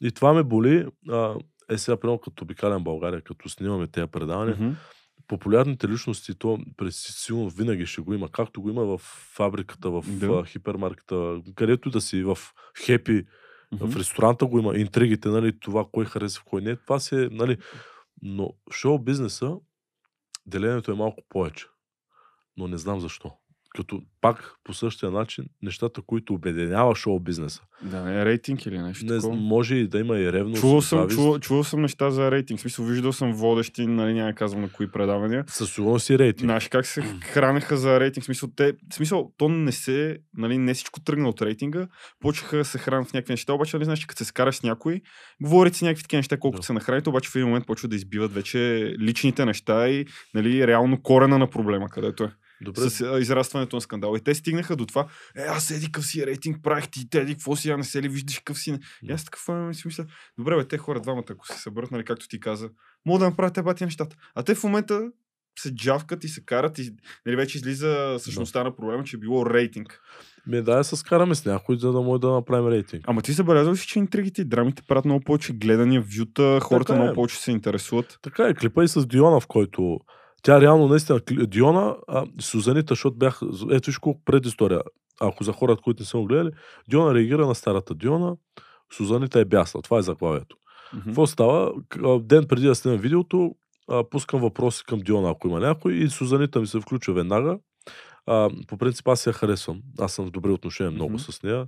И 0.03 0.11
това 0.13 0.33
ме 0.33 0.43
боли. 0.43 0.87
А, 1.11 1.35
е 1.71 1.79
сега, 1.79 1.97
примерно, 1.97 2.19
като 2.19 2.45
обикалям 2.45 2.85
България, 2.85 3.23
като 3.23 3.49
снимаме 3.49 3.87
тези 3.87 4.07
предавания, 4.07 4.57
Мгм. 4.61 4.71
популярните 5.29 5.89
личности, 5.89 6.35
то 6.39 6.59
през 6.77 6.97
силно 7.25 7.49
винаги 7.51 7.87
ще 7.87 8.01
го 8.01 8.15
има, 8.15 8.29
както 8.29 8.63
го 8.63 8.71
има 8.71 8.85
в 8.85 8.99
фабриката, 9.37 9.91
в 9.91 10.05
Да. 10.09 10.45
хипермаркета, 10.47 11.41
където 11.55 11.91
да 11.91 12.01
си, 12.01 12.23
в 12.23 12.39
хепи, 12.85 13.25
Мгм. 13.73 13.87
в 13.87 13.97
ресторанта 13.97 14.47
го 14.47 14.59
има, 14.59 14.77
интригите, 14.77 15.29
нали, 15.29 15.59
това, 15.61 15.85
кой 15.93 16.05
харесва, 16.05 16.43
кой 16.47 16.62
не, 16.62 16.77
това 16.77 17.01
си 17.01 17.14
е, 17.16 17.29
нали, 17.33 17.57
но 18.25 18.55
в 18.70 18.75
шоу 18.75 18.99
бизнеса 18.99 19.57
делението 20.47 20.93
е 20.93 20.95
малко 20.95 21.22
повече. 21.29 21.66
Но 22.57 22.68
не 22.68 22.79
знам 22.79 23.01
защо. 23.01 23.37
Като 23.77 24.03
пак 24.20 24.55
по 24.64 24.75
същия 24.75 25.11
начин, 25.11 25.45
нещата, 25.62 26.03
които 26.03 26.35
обединява 26.35 26.95
шоу 26.95 27.20
бизнеса. 27.20 27.62
Да, 27.83 28.03
не 28.03 28.20
е 28.20 28.25
рейтинг 28.25 28.66
или 28.66 28.79
нещо 28.79 29.05
Не, 29.05 29.16
такова. 29.16 29.35
може 29.37 29.75
и 29.77 29.89
да 29.89 29.99
има 29.99 30.18
и 30.18 30.33
ревност. 30.33 30.61
Чувал 30.61 30.83
съм, 30.83 31.09
чувал, 31.09 31.39
чувал 31.39 31.64
съм 31.64 31.83
неща 31.83 32.11
за 32.11 32.31
рейтинг. 32.31 32.59
В 32.59 32.62
смисъл, 32.62 32.85
виждал 32.85 33.12
съм 33.12 33.33
водещи, 33.33 33.87
нали, 33.87 34.14
няма 34.14 34.33
казвам 34.35 34.62
на 34.62 34.68
кои 34.68 34.91
предавания. 34.91 35.45
Със 35.47 35.75
сигурност 35.75 36.11
и 36.11 36.18
рейтинг. 36.18 36.47
Знаеш 36.47 36.68
как 36.68 36.87
се 36.87 37.03
хранеха 37.22 37.77
за 37.77 38.01
рейтинг? 38.01 38.22
В 38.22 38.27
смисъл, 38.27 38.49
те, 38.57 38.72
в 38.91 38.95
смисъл, 38.95 39.33
то 39.37 39.49
не 39.49 39.72
се, 39.72 40.18
нали, 40.37 40.59
не 40.59 40.75
всичко 40.75 41.01
тръгна 41.01 41.29
от 41.29 41.43
рейтинга. 41.43 41.89
Почнаха 42.20 42.57
да 42.57 42.64
се 42.64 42.79
хранят 42.79 43.09
в 43.09 43.12
някакви 43.12 43.33
неща, 43.33 43.53
обаче, 43.53 43.77
нали, 43.77 43.85
знаеш, 43.85 43.99
че 43.99 44.07
като 44.07 44.18
се 44.18 44.25
скараш 44.25 44.57
с 44.57 44.62
някой, 44.62 45.01
говорят 45.43 45.75
си 45.75 45.85
някакви 45.85 46.03
такива 46.03 46.18
неща, 46.18 46.37
колкото 46.37 46.61
Да. 46.61 46.66
се 46.66 46.72
нахраните, 46.72 47.09
обаче 47.09 47.31
в 47.31 47.35
един 47.37 47.47
момент 47.47 47.66
почват 47.66 47.91
да 47.91 47.97
избиват 47.97 48.35
вече 48.35 48.59
личните 49.01 49.45
неща 49.45 49.89
и, 49.89 50.07
нали, 50.35 50.66
реално 50.66 51.03
корена 51.03 51.39
на 51.39 51.51
проблема, 51.51 51.89
където 51.89 52.25
е. 52.25 52.33
Добре, 52.65 52.91
С 52.91 53.19
израстването 53.21 53.77
на 53.77 53.81
скандала. 53.81 54.19
И 54.19 54.21
те 54.21 54.35
стигнаха 54.35 54.77
до 54.77 54.87
това, 54.87 55.07
е, 55.37 55.43
аз 55.43 55.71
еди 55.71 55.93
къв 55.93 56.07
си 56.07 56.27
рейтинг 56.27 56.62
правих 56.62 56.89
ти, 56.89 57.11
те 57.11 57.21
еди 57.21 57.35
какво 57.35 57.57
си, 57.57 57.69
я 57.69 57.77
не 57.77 57.85
се 57.85 58.03
ли 58.03 58.09
виждаш 58.09 58.39
къв 58.39 58.59
си. 58.59 58.79
И 59.03 59.12
аз 59.12 59.25
такъв 59.25 59.49
а, 59.49 59.75
си 59.75 59.83
мисля, 59.87 60.07
добре, 60.39 60.57
бе, 60.57 60.69
те 60.69 60.79
хора 60.79 61.01
двамата, 61.01 61.25
ако 61.31 61.47
се 61.47 61.59
съберат, 61.59 61.91
нали, 61.91 62.05
както 62.05 62.29
ти 62.29 62.41
каза, 62.41 62.71
могат 63.07 63.21
да 63.21 63.25
направят 63.31 63.65
бати 63.65 63.85
нещата. 63.85 64.17
А 64.35 64.43
те 64.43 64.55
в 64.55 64.65
момента 64.65 65.11
се 65.59 65.75
джавкат 65.75 66.25
и 66.25 66.29
се 66.29 66.45
карат 66.45 66.79
и 66.79 66.91
нали, 67.27 67.37
вече 67.37 67.59
излиза 67.59 68.17
същността 68.19 68.65
на 68.65 68.77
проблема, 68.77 69.05
че 69.05 69.17
е 69.17 69.21
било 69.21 69.51
рейтинг. 69.51 70.01
Ми 70.47 70.62
да 70.62 70.85
се 70.85 70.97
скараме 70.97 71.35
с 71.35 71.45
някой, 71.45 71.79
за 71.79 71.93
да 71.93 72.01
може 72.01 72.21
да 72.21 72.31
направим 72.31 72.69
рейтинг. 72.69 73.05
Ама 73.07 73.23
ти 73.23 73.33
забелязал 73.33 73.77
си, 73.77 73.87
че 73.87 73.99
интригите 73.99 74.43
и 74.43 74.45
драмите 74.45 74.83
правят 74.89 75.05
много 75.05 75.25
повече 75.25 75.53
гледания, 75.53 76.05
вюта, 76.19 76.61
хората 76.62 76.87
Така 76.87 76.99
е. 76.99 77.03
много 77.03 77.15
повече 77.15 77.37
се 77.37 77.51
интересуват. 77.51 78.19
Така 78.23 78.49
е, 78.49 78.55
клипа 78.55 78.85
и 78.85 78.89
с 78.89 79.07
Диона, 79.07 79.41
в 79.41 79.47
който 79.47 80.01
тя 80.45 80.61
реално 80.61 80.88
наистина, 80.88 81.20
Диона, 81.30 81.97
а, 82.09 82.26
Сузанита, 82.40 82.92
защото 82.95 83.16
бях, 83.16 83.40
ето 83.70 83.86
виж 83.90 83.99
колко 83.99 84.20
предистория, 84.24 84.80
ако 85.20 85.45
за 85.45 85.53
хората, 85.53 85.82
които 85.82 86.03
не 86.03 86.07
са 86.07 86.18
го 86.18 86.24
гледали, 86.24 86.51
Диона 86.90 87.14
реагира 87.14 87.47
на 87.47 87.55
старата 87.55 87.95
Диона, 87.95 88.36
Сузанита 88.92 89.40
е 89.40 89.45
бясна, 89.45 89.82
това 89.82 89.99
е 89.99 90.03
заглавието. 90.03 90.57
Мгм. 90.92 91.05
Какво 91.05 91.26
става? 91.26 91.72
Ден 92.20 92.47
преди 92.49 92.66
да 92.66 92.74
снимам 92.74 93.01
видеото, 93.01 93.55
а, 93.90 94.05
пускам 94.11 94.40
въпроси 94.40 94.82
към 94.86 94.99
Диона, 94.99 95.30
ако 95.30 95.49
има 95.49 95.61
някой, 95.61 95.92
и 95.95 96.09
Сузанита 96.11 96.61
ми 96.61 96.66
се 96.66 96.80
включва 96.80 97.14
веднага. 97.14 97.59
А, 98.26 98.51
по 98.68 98.76
принцип 98.78 99.09
аз 99.09 99.26
я 99.26 99.32
харесвам. 99.32 99.80
Аз 99.99 100.12
съм 100.12 100.26
в 100.26 100.30
добри 100.30 100.51
отношения 100.51 100.90
много 100.90 101.12
Мгм. 101.12 101.18
с 101.18 101.42
нея. 101.42 101.66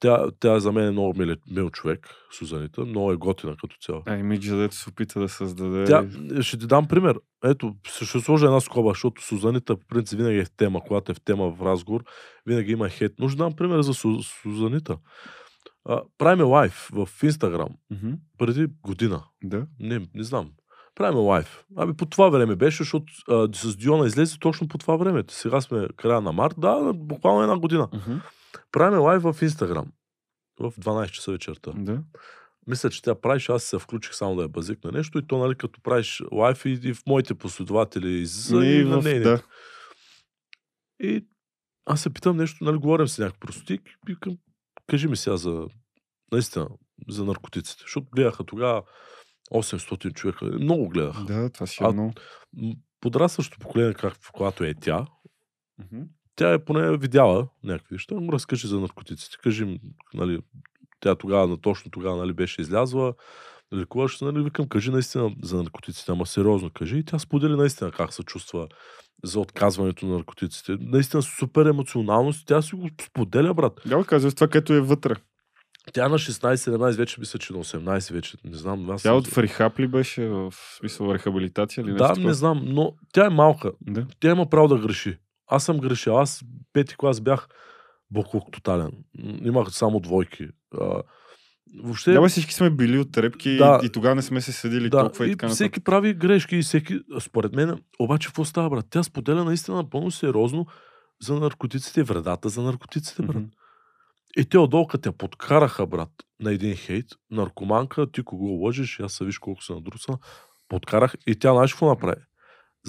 Тя, 0.00 0.26
тя 0.40 0.60
за 0.60 0.72
мен 0.72 0.86
е 0.86 0.90
много 0.90 1.18
мил, 1.18 1.36
мил 1.50 1.70
човек, 1.70 2.08
Сузанита. 2.38 2.84
Много 2.84 3.12
е 3.12 3.16
готина 3.16 3.56
като 3.60 3.76
цяло. 3.80 4.02
А 4.06 4.16
имиджа, 4.16 4.56
дето 4.56 4.74
се 4.76 4.90
опита 4.90 5.20
да 5.20 5.28
създаде. 5.28 5.84
Тя, 5.84 6.08
ще 6.42 6.58
ти 6.58 6.66
дам 6.66 6.88
пример. 6.88 7.20
Ето, 7.44 7.74
ще 7.86 8.20
сложа 8.20 8.46
една 8.46 8.60
скоба, 8.60 8.90
защото 8.90 9.22
Сузанита 9.22 9.76
по 9.76 9.86
принцип 9.86 10.18
винаги 10.18 10.38
е 10.38 10.44
в 10.44 10.50
тема, 10.56 10.80
когато 10.86 11.12
е 11.12 11.14
в 11.14 11.20
тема 11.20 11.50
в 11.50 11.62
разговор, 11.62 12.04
винаги 12.46 12.72
има 12.72 12.88
хейт. 12.88 13.12
Но 13.18 13.28
ще 13.28 13.38
дам 13.38 13.52
пример 13.56 13.80
за 13.80 13.94
Су, 13.94 14.22
Сузанита. 14.22 14.98
А, 15.84 16.02
правиме 16.18 16.42
лайф 16.42 16.90
в 16.92 17.08
Инстаграм 17.22 17.68
Мгм. 17.90 18.10
преди 18.38 18.66
година. 18.82 19.24
Да. 19.44 19.66
Не, 19.80 20.08
не 20.14 20.22
знам. 20.22 20.50
Правиме 20.94 21.20
лайф. 21.20 21.64
Ами 21.76 21.94
по 21.94 22.06
това 22.06 22.28
време 22.28 22.56
беше, 22.56 22.82
защото 22.82 23.06
а, 23.28 23.48
с 23.54 23.76
Диона 23.76 24.06
излезе 24.06 24.38
точно 24.38 24.68
по 24.68 24.78
това 24.78 24.96
време. 24.96 25.24
Сега 25.28 25.60
сме 25.60 25.88
края 25.96 26.20
на 26.20 26.32
март, 26.32 26.54
да, 26.58 26.92
буквално 26.94 27.42
една 27.42 27.58
година. 27.58 27.88
Мгм. 27.94 28.18
Правиме 28.72 28.96
лайв 28.96 29.22
в 29.22 29.36
Инстаграм. 29.42 29.92
В 30.60 30.72
12 30.80 31.10
часа 31.10 31.32
вечерта. 31.32 31.72
Да. 31.76 32.02
Мисля, 32.66 32.90
че 32.90 33.02
тя 33.02 33.14
правиш, 33.14 33.48
аз 33.48 33.62
се 33.62 33.78
включих 33.78 34.14
само 34.14 34.36
да 34.36 34.42
я 34.42 34.48
базик 34.48 34.84
на 34.84 34.92
нещо 34.92 35.18
и 35.18 35.26
то, 35.26 35.38
нали, 35.38 35.54
като 35.54 35.80
правиш 35.80 36.22
лайф 36.32 36.64
и, 36.64 36.80
и 36.82 36.94
в 36.94 37.02
моите 37.06 37.34
последователи 37.34 38.10
излиза 38.10 38.56
Не, 38.56 38.66
и 38.66 38.84
на 38.84 39.00
нейните. 39.02 39.28
да. 39.28 39.42
И 41.00 41.26
аз 41.86 42.02
се 42.02 42.10
питам 42.10 42.36
нещо, 42.36 42.64
нали, 42.64 42.76
говорим 42.76 43.08
си 43.08 43.20
някакъв 43.20 43.40
простик 43.40 43.82
и 44.08 44.16
към, 44.20 44.38
кажи 44.86 45.08
ми 45.08 45.16
сега 45.16 45.36
за, 45.36 45.66
наистина, 46.32 46.68
за 47.08 47.24
наркотиците. 47.24 47.82
Защото 47.82 48.06
гледаха 48.14 48.44
тогава 48.44 48.82
800 49.52 50.12
човека. 50.14 50.44
Много 50.44 50.88
гледаха. 50.88 51.24
Да, 51.24 51.50
това 51.50 51.66
си 51.66 51.84
е 51.84 51.88
много. 51.92 52.12
М, 52.56 52.72
Подрастващото 53.00 53.58
поколение, 53.60 53.94
как, 53.94 54.14
когато 54.32 54.64
е 54.64 54.74
тя, 54.74 55.06
Мгм. 55.78 56.02
Тя 56.38 56.52
е 56.52 56.64
поне 56.64 56.96
видяла 56.96 57.48
някакви 57.64 57.94
неща, 57.94 58.14
му 58.14 58.32
разкажи 58.32 58.68
за 58.68 58.80
наркотиците. 58.80 59.36
Кажи, 59.42 59.80
нали, 60.14 60.38
тя 61.00 61.14
тогава, 61.14 61.56
точно 61.56 61.90
тогава, 61.90 62.16
нали, 62.16 62.32
беше 62.32 62.60
излязла, 62.60 63.14
лекуваш 63.74 64.18
се, 64.18 64.24
нали, 64.24 64.42
викам, 64.42 64.68
кажи 64.68 64.90
наистина 64.90 65.30
за 65.42 65.56
наркотиците, 65.56 66.12
ама 66.12 66.26
сериозно 66.26 66.70
кажи. 66.70 66.98
И 66.98 67.04
тя 67.04 67.18
сподели 67.18 67.56
наистина 67.56 67.90
как 67.90 68.12
се 68.12 68.22
чувства 68.22 68.68
за 69.24 69.40
отказването 69.40 70.06
на 70.06 70.14
наркотиците. 70.14 70.76
Наистина 70.80 71.22
супер 71.22 71.66
емоционалност. 71.66 72.46
Тя 72.46 72.62
си 72.62 72.74
го 72.74 72.88
споделя, 73.02 73.54
брат. 73.54 73.80
Да, 73.86 74.04
казваш 74.04 74.34
това, 74.34 74.48
което 74.48 74.72
е 74.72 74.80
вътре. 74.80 75.14
Тя 75.92 76.08
на 76.08 76.18
16-17 76.18 76.96
вече 76.96 77.20
мисля, 77.20 77.38
че 77.38 77.52
на 77.52 77.58
18 77.58 78.12
вече. 78.12 78.36
Не 78.44 78.56
знам. 78.56 78.90
Аз 78.90 79.02
Тя 79.02 79.08
съм- 79.08 79.16
от 79.16 79.26
фрихап 79.26 79.78
ли 79.78 79.86
беше 79.86 80.28
в 80.28 80.52
смисъл 80.78 81.14
рехабилитация 81.14 81.82
или 81.82 81.92
нещо 81.92 82.14
Да, 82.14 82.20
не 82.20 82.34
знам, 82.34 82.62
но 82.64 82.92
тя 83.12 83.26
е 83.26 83.30
малка. 83.30 83.72
Да. 83.80 84.06
Тя 84.20 84.30
има 84.30 84.50
право 84.50 84.68
да 84.68 84.78
греши. 84.78 85.18
Аз 85.48 85.64
съм 85.64 85.78
грешил. 85.78 86.18
Аз 86.18 86.42
пети 86.72 86.96
клас 86.96 87.20
бях 87.20 87.48
буклук 88.10 88.52
тотален. 88.52 88.92
Имах 89.44 89.70
само 89.70 90.00
двойки. 90.00 90.48
А, 90.80 91.02
въобще, 91.82 92.12
Да, 92.12 92.20
бе, 92.20 92.28
всички 92.28 92.54
сме 92.54 92.70
били 92.70 92.98
от 92.98 93.12
трепки 93.12 93.56
Да. 93.56 93.80
и, 93.82 93.86
и 93.86 93.90
тогава 93.92 94.14
не 94.14 94.22
сме 94.22 94.40
се 94.40 94.52
седили 94.52 94.90
да, 94.90 95.00
толкова 95.00 95.26
и, 95.26 95.30
и 95.30 95.32
така 95.32 95.48
всеки 95.48 95.64
нататък. 95.64 95.84
прави 95.84 96.14
грешки 96.14 96.56
и 96.56 96.62
всеки, 96.62 97.00
според 97.20 97.52
мен, 97.52 97.82
обаче 97.98 98.28
какво 98.28 98.44
става, 98.44 98.70
брат? 98.70 98.86
Тя 98.90 99.02
споделя 99.02 99.44
наистина 99.44 99.76
напълно 99.76 100.10
сериозно 100.10 100.66
за 101.22 101.34
наркотиците 101.40 102.02
вредата 102.02 102.48
за 102.48 102.62
наркотиците, 102.62 103.22
брат. 103.22 103.36
Мгм. 103.36 103.46
И 104.36 104.44
те 104.44 104.58
отдолу, 104.58 104.86
я 105.06 105.12
подкараха, 105.12 105.86
брат, 105.86 106.10
на 106.40 106.52
един 106.52 106.76
хейт, 106.76 107.06
наркоманка, 107.30 108.10
ти 108.12 108.22
кого 108.22 108.46
лъжиш, 108.46 109.00
аз 109.00 109.12
се 109.12 109.24
виж 109.24 109.38
колко 109.38 109.62
се 109.62 109.72
надруса, 109.72 110.18
подкарах 110.68 111.14
и 111.26 111.34
тя 111.38 111.52
знаеш 111.52 111.72
какво 111.72 111.88
направи? 111.88 112.20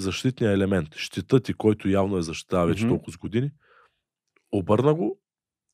Защитният 0.00 0.54
елемент, 0.54 0.94
щитът 0.94 1.44
ти, 1.44 1.54
който 1.54 1.88
явно 1.88 2.16
е 2.16 2.22
защитава 2.22 2.64
вече 2.66 2.84
Мгм. 2.84 2.94
толкова 2.94 3.12
с 3.12 3.16
години, 3.16 3.50
обърна 4.52 4.94
го 4.94 5.20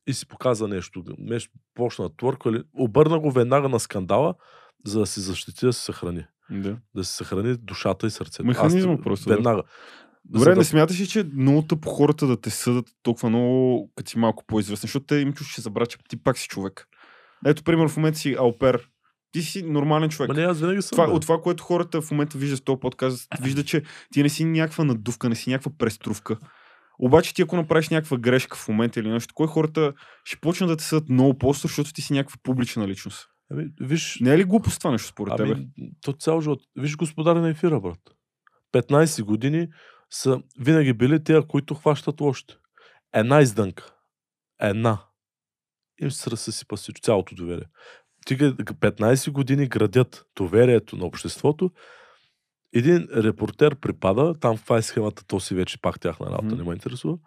и 0.07 0.13
си 0.13 0.29
показа 0.29 0.69
нещо. 0.69 1.05
Нещо 1.19 1.53
почна 1.75 2.09
да 2.09 2.17
твърка, 2.17 2.53
ли, 2.53 2.63
обърна 2.75 3.19
го 3.21 3.31
веднага 3.31 3.69
на 3.69 3.81
скандала, 3.81 4.35
за 4.87 5.01
да 5.01 5.07
се 5.07 5.21
защити 5.21 5.67
да 5.67 5.73
се 5.73 5.85
съхрани. 5.85 6.25
Да. 6.51 6.79
Да 6.95 7.05
се 7.05 7.17
съхрани 7.17 7.57
душата 7.57 8.07
и 8.07 8.11
сърцето. 8.11 8.45
Механизма 8.47 8.93
Аз, 8.93 9.01
просто, 9.03 9.29
да. 9.29 9.35
Веднага. 9.35 9.63
Добре, 10.25 10.45
За 10.45 10.51
не 10.51 10.57
да- 10.57 10.65
смяташ 10.65 11.01
ли, 11.01 11.07
че 11.07 11.21
е 11.21 11.25
много 11.25 11.63
тъпо 11.63 11.91
хората 11.91 12.27
да 12.27 12.41
те 12.41 12.51
съдат 12.51 12.87
толкова 13.03 13.29
много, 13.29 13.91
като 13.97 14.11
си 14.11 14.19
малко 14.19 14.45
по-известен, 14.47 14.87
защото 14.87 15.07
те 15.07 15.17
им 15.17 15.33
чуш, 15.33 15.53
ще 15.53 15.61
забравят, 15.61 15.91
че 15.91 15.99
ти 16.09 16.23
пак 16.23 16.39
си 16.39 16.49
човек. 16.49 16.87
Ето, 17.47 17.63
примерно, 17.65 17.89
в 17.89 17.97
момента 17.97 18.19
си 18.19 18.37
алпер. 18.39 18.89
Ти 19.33 19.43
си 19.43 19.63
нормален 19.63 20.11
човек. 20.11 20.29
Ма 20.29 20.35
не, 20.35 20.43
аз 20.43 20.61
винаги 20.61 20.83
съм. 20.83 20.97
Това, 20.97 21.07
бе. 21.07 21.13
от 21.13 21.23
това, 21.23 21.41
което 21.43 21.63
хората 21.63 22.03
в 22.03 22.11
момента 22.11 22.39
виждат 22.39 22.59
с 22.59 22.65
този 22.65 22.81
подкаст, 22.81 23.29
вижда, 23.41 23.65
че 23.65 23.83
ти 24.13 24.23
не 24.23 24.29
си 24.29 24.45
някаква 24.45 24.85
надувка, 24.85 25.29
не 25.29 25.35
си 25.35 25.51
някаква 25.51 25.73
преструвка. 25.79 26.39
Обаче 26.99 27.35
ти 27.35 27.43
ако 27.43 27.57
направиш 27.57 27.89
някаква 27.89 28.17
грешка 28.17 28.57
в 28.57 28.69
момента 28.69 29.01
или 29.01 29.11
нещо, 29.11 29.35
кой 29.35 29.47
хората 29.47 29.93
ще 30.25 30.41
почнат 30.41 30.71
да 30.71 30.77
те 30.77 30.85
съдат 30.85 31.09
много 31.09 31.39
по 31.39 31.53
защото 31.53 31.93
ти 31.93 32.03
си 32.03 32.13
някаква 32.13 32.37
публична 32.43 32.89
личност. 32.89 33.29
Ами, 33.51 33.65
виж, 33.81 34.19
Не 34.21 34.35
е 34.35 34.39
ли 34.39 34.45
глупост 34.45 34.79
това 34.79 34.91
нещо 34.91 35.09
според 35.09 35.37
тебе? 35.37 35.53
Ами, 35.53 35.69
то 36.01 36.13
цял 36.13 36.41
живот. 36.41 36.61
Виж 36.77 36.97
господар 36.97 37.37
на 37.37 37.49
ефира, 37.49 37.81
брат. 37.81 38.01
15 38.75 39.23
години 39.23 39.69
са 40.11 40.41
винаги 40.61 40.93
били 40.93 41.25
тия, 41.25 41.47
които 41.47 41.75
хващат 41.75 42.21
лошите. 42.21 42.55
Една 43.15 43.41
издънка. 43.41 43.95
Една. 44.61 44.99
Им 46.03 46.11
се 46.11 46.31
разсъсипа 46.31 46.77
всичко, 46.77 47.01
цялото 47.01 47.35
доверие. 47.35 47.67
Тига 48.27 48.55
15 48.55 49.31
години 49.31 49.67
градят 49.67 50.27
доверието 50.37 50.97
на 50.97 51.05
обществото. 51.05 51.71
Един 52.73 53.09
репортер 53.17 53.77
припада, 53.77 54.35
там 54.41 54.57
каква 54.57 54.77
е 54.77 54.83
схемата, 54.83 55.25
то 55.27 55.41
си 55.41 55.55
вече 55.55 55.81
пак 55.81 56.01
тяхна 56.01 56.27
работа, 56.27 56.45
Мгм. 56.45 56.57
не 56.57 56.63
ме 56.63 56.75
интересува. 56.75 57.19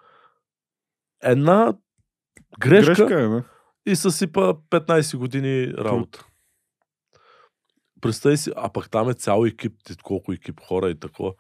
Една 1.24 1.74
грешка, 2.60 3.06
Грешка 3.06 3.44
е, 3.88 3.92
и 3.92 3.96
съсипа 3.96 4.54
15 4.70 5.18
години 5.18 5.74
работа. 5.74 6.26
Представи 8.02 8.38
си, 8.38 8.52
а 8.56 8.70
пък 8.70 8.90
там 8.90 9.10
е 9.10 9.14
цял 9.14 9.46
екип, 9.46 9.74
колко 10.04 10.34
екип 10.34 10.60
хора 10.60 10.90
и 10.90 11.00
такова. 11.00 11.34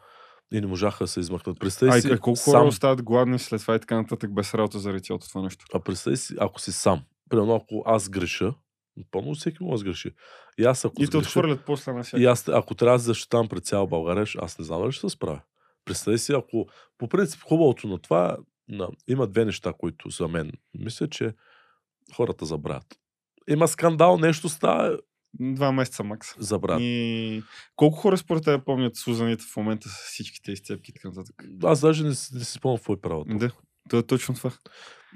И 0.51 0.61
не 0.61 0.67
можаха 0.67 1.03
да 1.03 1.07
се 1.07 1.19
измъкнат. 1.19 1.59
Представи 1.59 1.91
Ай, 1.91 2.01
си, 2.01 2.11
а 2.11 2.17
колко 2.17 2.39
хора 2.39 2.57
сам, 2.59 2.67
остават 2.67 3.03
гладни 3.03 3.39
след 3.39 3.61
това 3.61 3.75
и 3.75 3.79
така 3.79 3.95
нататък 3.95 4.33
без 4.33 4.53
работа 4.53 4.79
заради 4.79 5.03
цялото 5.03 5.29
това 5.29 5.41
нещо? 5.41 5.65
а 5.73 5.79
представи 5.79 6.17
си, 6.17 6.35
ако 6.39 6.61
си 6.61 6.71
сам. 6.71 7.03
Примерно, 7.29 7.55
ако 7.55 7.83
аз 7.85 8.09
греша, 8.09 8.53
пълно 9.11 9.35
всеки 9.35 9.63
може 9.63 9.71
да 9.71 9.77
сгреши. 9.77 10.11
И 10.57 10.63
аз 10.63 10.85
ако 10.85 11.03
И 11.03 11.07
те 11.07 11.17
отхвърлят 11.17 11.65
после 11.65 11.93
на 11.93 12.03
и 12.17 12.25
аз, 12.25 12.47
ако 12.47 12.75
трябва 12.75 12.97
да 12.97 13.03
защитавам 13.03 13.49
пред 13.49 13.65
цяла 13.65 13.87
България, 13.87 14.25
аз 14.37 14.59
не 14.59 14.65
знам 14.65 14.81
дали 14.81 14.91
ще 14.91 15.09
се 15.09 15.15
справя. 15.15 15.41
Представи 15.85 16.17
си, 16.17 16.33
ако 16.33 16.67
по 16.97 17.09
принцип 17.09 17.41
хубавото 17.43 17.87
на 17.87 17.99
това, 17.99 18.37
на, 18.67 18.89
има 19.07 19.27
две 19.27 19.45
неща, 19.45 19.73
които 19.77 20.09
за 20.09 20.27
мен 20.27 20.51
мисля, 20.73 21.07
че 21.07 21.33
хората 22.15 22.45
забравят. 22.45 22.99
Има 23.49 23.67
скандал, 23.67 24.17
нещо 24.17 24.49
става, 24.49 24.97
Два 25.39 25.71
месеца 25.71 26.03
макс. 26.03 26.27
забравят. 26.39 26.81
И 26.83 27.43
колко 27.75 27.97
хора 27.97 28.17
според 28.17 28.43
теб 28.43 28.65
помнят 28.65 28.95
Сузаните 28.95 29.43
в 29.53 29.57
момента 29.57 29.89
с 29.89 29.93
всичките 29.93 30.51
изцепки 30.51 30.91
и 30.91 30.93
така 30.93 31.07
нататък? 31.07 31.45
Аз 31.63 31.81
даже 31.81 32.03
не, 32.03 32.09
не 32.09 32.15
си 32.15 32.53
спомням 32.53 32.77
какво 32.77 32.93
е 32.93 33.01
правото. 33.01 33.37
Да. 33.37 33.51
То 33.89 33.97
е 33.97 34.03
точно 34.03 34.35
това. 34.35 34.51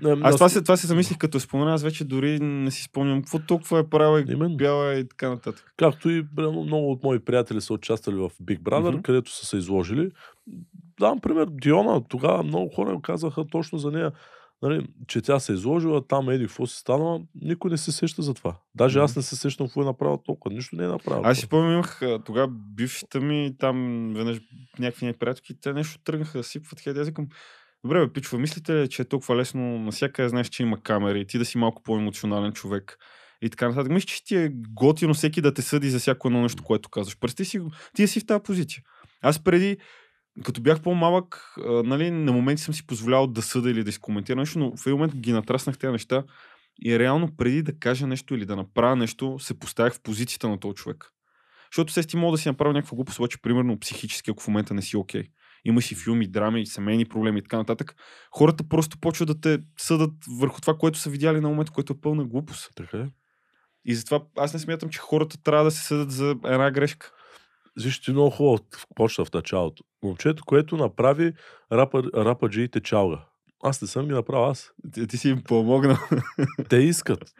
Не, 0.01 0.17
Аз 0.21 0.35
това 0.35 0.49
се, 0.49 0.61
това 0.61 0.77
се 0.77 0.87
замислих 0.87 1.17
като 1.17 1.39
спомена, 1.39 1.73
аз 1.73 1.83
вече 1.83 2.05
дори 2.05 2.39
не 2.39 2.71
си 2.71 2.83
спомням 2.83 3.21
какво 3.21 3.39
толкова 3.39 3.79
е 3.79 3.83
правила 3.83 4.19
и 4.19 4.25
Именно. 4.29 4.57
бяла 4.57 4.93
и 4.93 5.07
така 5.07 5.29
нататък. 5.29 5.73
Както 5.77 6.09
и 6.09 6.25
много 6.37 6.91
от 6.91 7.03
мои 7.03 7.19
приятели 7.19 7.61
са 7.61 7.73
участвали 7.73 8.15
в 8.15 8.29
Big 8.43 8.59
Brother, 8.59 8.91
Мгм. 8.91 9.01
където 9.01 9.31
са 9.31 9.45
се 9.45 9.57
изложили. 9.57 10.11
Давам 10.99 11.19
пример, 11.19 11.47
Диона, 11.51 12.03
тогава 12.07 12.43
много 12.43 12.69
хора 12.75 12.99
казаха 13.03 13.47
точно 13.47 13.77
за 13.77 13.91
нея, 13.91 14.11
нали, 14.61 14.87
че 15.07 15.21
тя 15.21 15.39
се 15.39 15.51
е 15.51 15.55
изложила, 15.55 16.07
там 16.07 16.29
еди 16.29 16.43
какво 16.47 16.67
си 16.67 16.77
станала, 16.77 17.21
никой 17.35 17.71
не 17.71 17.77
се 17.77 17.91
сеща 17.91 18.21
за 18.21 18.33
това. 18.33 18.55
Даже 18.75 18.99
аз 18.99 19.11
Мгм. 19.11 19.19
не 19.19 19.23
се 19.23 19.35
сещам 19.35 19.67
какво 19.67 19.81
е 19.81 19.85
направила 19.85 20.23
толкова, 20.23 20.55
нищо 20.55 20.75
не 20.75 20.83
е 20.83 20.87
направила. 20.87 21.29
Аз 21.29 21.37
си 21.37 21.45
спомням, 21.45 21.73
имах 21.73 22.01
тогава 22.25 22.47
бившата 22.47 23.19
ми, 23.21 23.55
там 23.59 24.07
веднъж 24.15 24.39
някакви 24.79 25.13
приятелки, 25.13 25.61
те 25.61 25.73
нещо 25.73 25.99
тръгнаха 26.03 26.37
да 26.37 26.43
сипват. 26.43 26.79
Хеди, 26.79 26.99
аз 26.99 27.07
викам, 27.07 27.27
добре, 27.83 28.05
бе, 28.05 28.13
пичва, 28.13 28.39
мислите 28.39 28.73
ли, 28.73 28.89
че 28.89 29.01
е 29.01 29.05
толкова 29.05 29.35
лесно, 29.35 29.79
насякъде 29.79 30.29
знаеш, 30.29 30.49
че 30.49 30.63
има 30.63 30.81
камери, 30.81 31.27
ти 31.27 31.37
да 31.37 31.45
си 31.45 31.57
малко 31.57 31.83
по-емоционален 31.83 32.51
човек 32.51 32.97
и 33.41 33.49
така 33.49 33.69
нататък. 33.69 33.91
Мисля, 33.91 34.05
че 34.05 34.23
ти 34.23 34.35
е 34.35 34.51
готино 34.53 35.13
всеки 35.13 35.41
да 35.41 35.53
те 35.53 35.61
съди 35.61 35.89
за 35.89 35.99
всяко 35.99 36.27
едно 36.27 36.41
нещо, 36.41 36.63
което 36.63 36.89
казваш. 36.89 37.19
Представи 37.19 37.45
си, 37.45 37.59
ти 37.95 38.07
си 38.07 38.19
в 38.19 38.25
тази 38.25 38.43
позиция. 38.43 38.83
Аз 39.21 39.43
преди, 39.43 39.77
като 40.43 40.61
бях 40.61 40.81
по-малък, 40.81 41.53
а, 41.65 41.83
нали, 41.83 42.11
на 42.11 42.31
моменти 42.31 42.61
съм 42.61 42.73
си 42.73 42.87
позволявал 42.87 43.27
да 43.27 43.41
съда 43.41 43.71
или 43.71 43.83
да 43.83 43.89
изкоментирам 43.89 44.39
нещо, 44.39 44.59
но 44.59 44.77
в 44.77 44.85
един 44.85 44.97
момент 44.97 45.15
ги 45.15 45.31
натраснах 45.31 45.77
тези 45.77 45.91
неща 45.91 46.23
и 46.85 46.99
реално 46.99 47.35
преди 47.37 47.63
да 47.63 47.79
кажа 47.79 48.07
нещо 48.07 48.35
или 48.35 48.45
да 48.45 48.55
направя 48.55 48.95
нещо, 48.95 49.39
се 49.39 49.59
поставях 49.59 49.93
в 49.93 50.01
позицията 50.01 50.49
на 50.49 50.59
този 50.59 50.75
човек. 50.75 51.05
Защото 51.71 51.93
се 51.93 52.03
ти 52.03 52.17
мога 52.17 52.31
да 52.31 52.41
си 52.41 52.49
направя 52.49 52.73
някаква 52.73 52.95
глупост, 52.95 53.19
обаче 53.19 53.41
примерно 53.41 53.79
психически, 53.79 54.31
ако 54.31 54.43
в 54.43 54.47
момента 54.47 54.73
не 54.73 54.81
си 54.81 54.97
окей. 54.97 55.21
Okay. 55.21 55.27
Има 55.65 55.81
си 55.81 55.95
филми, 55.95 56.27
драми, 56.27 56.65
семейни 56.65 57.05
проблеми 57.05 57.39
и 57.39 57.41
така 57.41 57.57
нататък. 57.57 57.95
Хората 58.31 58.63
просто 58.69 58.97
почват 58.97 59.27
да 59.27 59.41
те 59.41 59.63
съдат 59.77 60.11
върху 60.39 60.61
това, 60.61 60.77
което 60.77 60.99
са 60.99 61.09
видяли 61.09 61.39
на 61.39 61.49
момента, 61.49 61.71
което 61.71 61.93
е 61.93 62.01
пълна 62.01 62.25
глупост. 62.25 62.71
Така 62.75 62.97
е. 62.97 63.07
И 63.85 63.95
затова 63.95 64.21
аз 64.37 64.53
не 64.53 64.59
смятам, 64.59 64.89
че 64.89 64.99
хората 64.99 65.43
трябва 65.43 65.63
да 65.63 65.71
се 65.71 65.83
съдат 65.83 66.11
за 66.11 66.35
една 66.45 66.71
грешка. 66.71 67.11
Виж, 67.83 68.01
ти 68.01 68.11
много 68.11 68.29
хубаво 68.29 68.59
почна 68.95 69.25
в 69.25 69.33
началото. 69.33 69.83
Момчето, 70.03 70.43
което 70.45 70.77
направи 70.77 71.33
рапа, 71.71 72.03
рападжиите 72.15 72.79
чалга. 72.79 73.25
Аз 73.63 73.81
не 73.81 73.87
съм 73.87 74.07
ги 74.07 74.13
направил 74.13 74.45
аз. 74.45 74.71
Ти, 74.93 75.07
ти 75.07 75.17
си 75.17 75.29
им 75.29 75.43
помогнал. 75.43 75.97
Те 76.69 76.77
искат. 76.77 77.33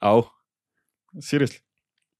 Ау. 0.00 0.22
Сириес 1.20 1.54
ли? 1.54 1.58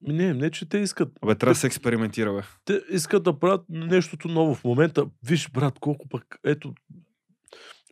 Не, 0.02 0.34
не, 0.34 0.50
че 0.50 0.68
те 0.68 0.78
искат. 0.78 1.08
Абе, 1.22 1.34
трябва 1.34 1.54
да 1.54 1.58
се 1.58 1.66
експериментира, 1.66 2.34
бе. 2.34 2.42
Те 2.64 2.80
искат 2.90 3.22
да 3.22 3.38
правят 3.38 3.64
нещото 3.68 4.28
ново 4.28 4.54
в 4.54 4.64
момента. 4.64 5.06
Виж, 5.22 5.50
брат, 5.50 5.78
колко 5.78 6.08
пък, 6.08 6.24
ето, 6.44 6.74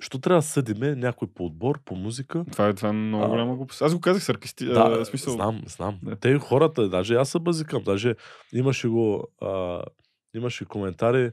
що 0.00 0.18
трябва 0.18 0.38
да 0.38 0.46
съдиме 0.46 0.94
някой 0.94 1.28
по 1.34 1.46
отбор, 1.46 1.80
по 1.84 1.94
музика. 1.94 2.44
Това 2.52 2.68
е, 2.68 2.74
това 2.74 2.88
е 2.88 2.92
много 2.92 3.24
А. 3.24 3.28
голяма 3.28 3.56
глупост. 3.56 3.82
Аз 3.82 3.94
го 3.94 4.00
казах 4.00 4.22
саркасти... 4.22 4.66
Да, 4.66 4.98
а, 5.00 5.04
смисъл. 5.04 5.32
знам, 5.32 5.62
знам. 5.66 5.98
Да. 6.02 6.16
Те 6.16 6.38
хората, 6.38 6.88
даже 6.88 7.14
аз 7.14 7.28
се 7.28 7.38
базикам, 7.38 7.82
даже 7.82 8.14
имаше 8.52 8.88
го, 8.88 9.28
а, 9.42 9.82
имаше 10.34 10.64
коментари, 10.64 11.30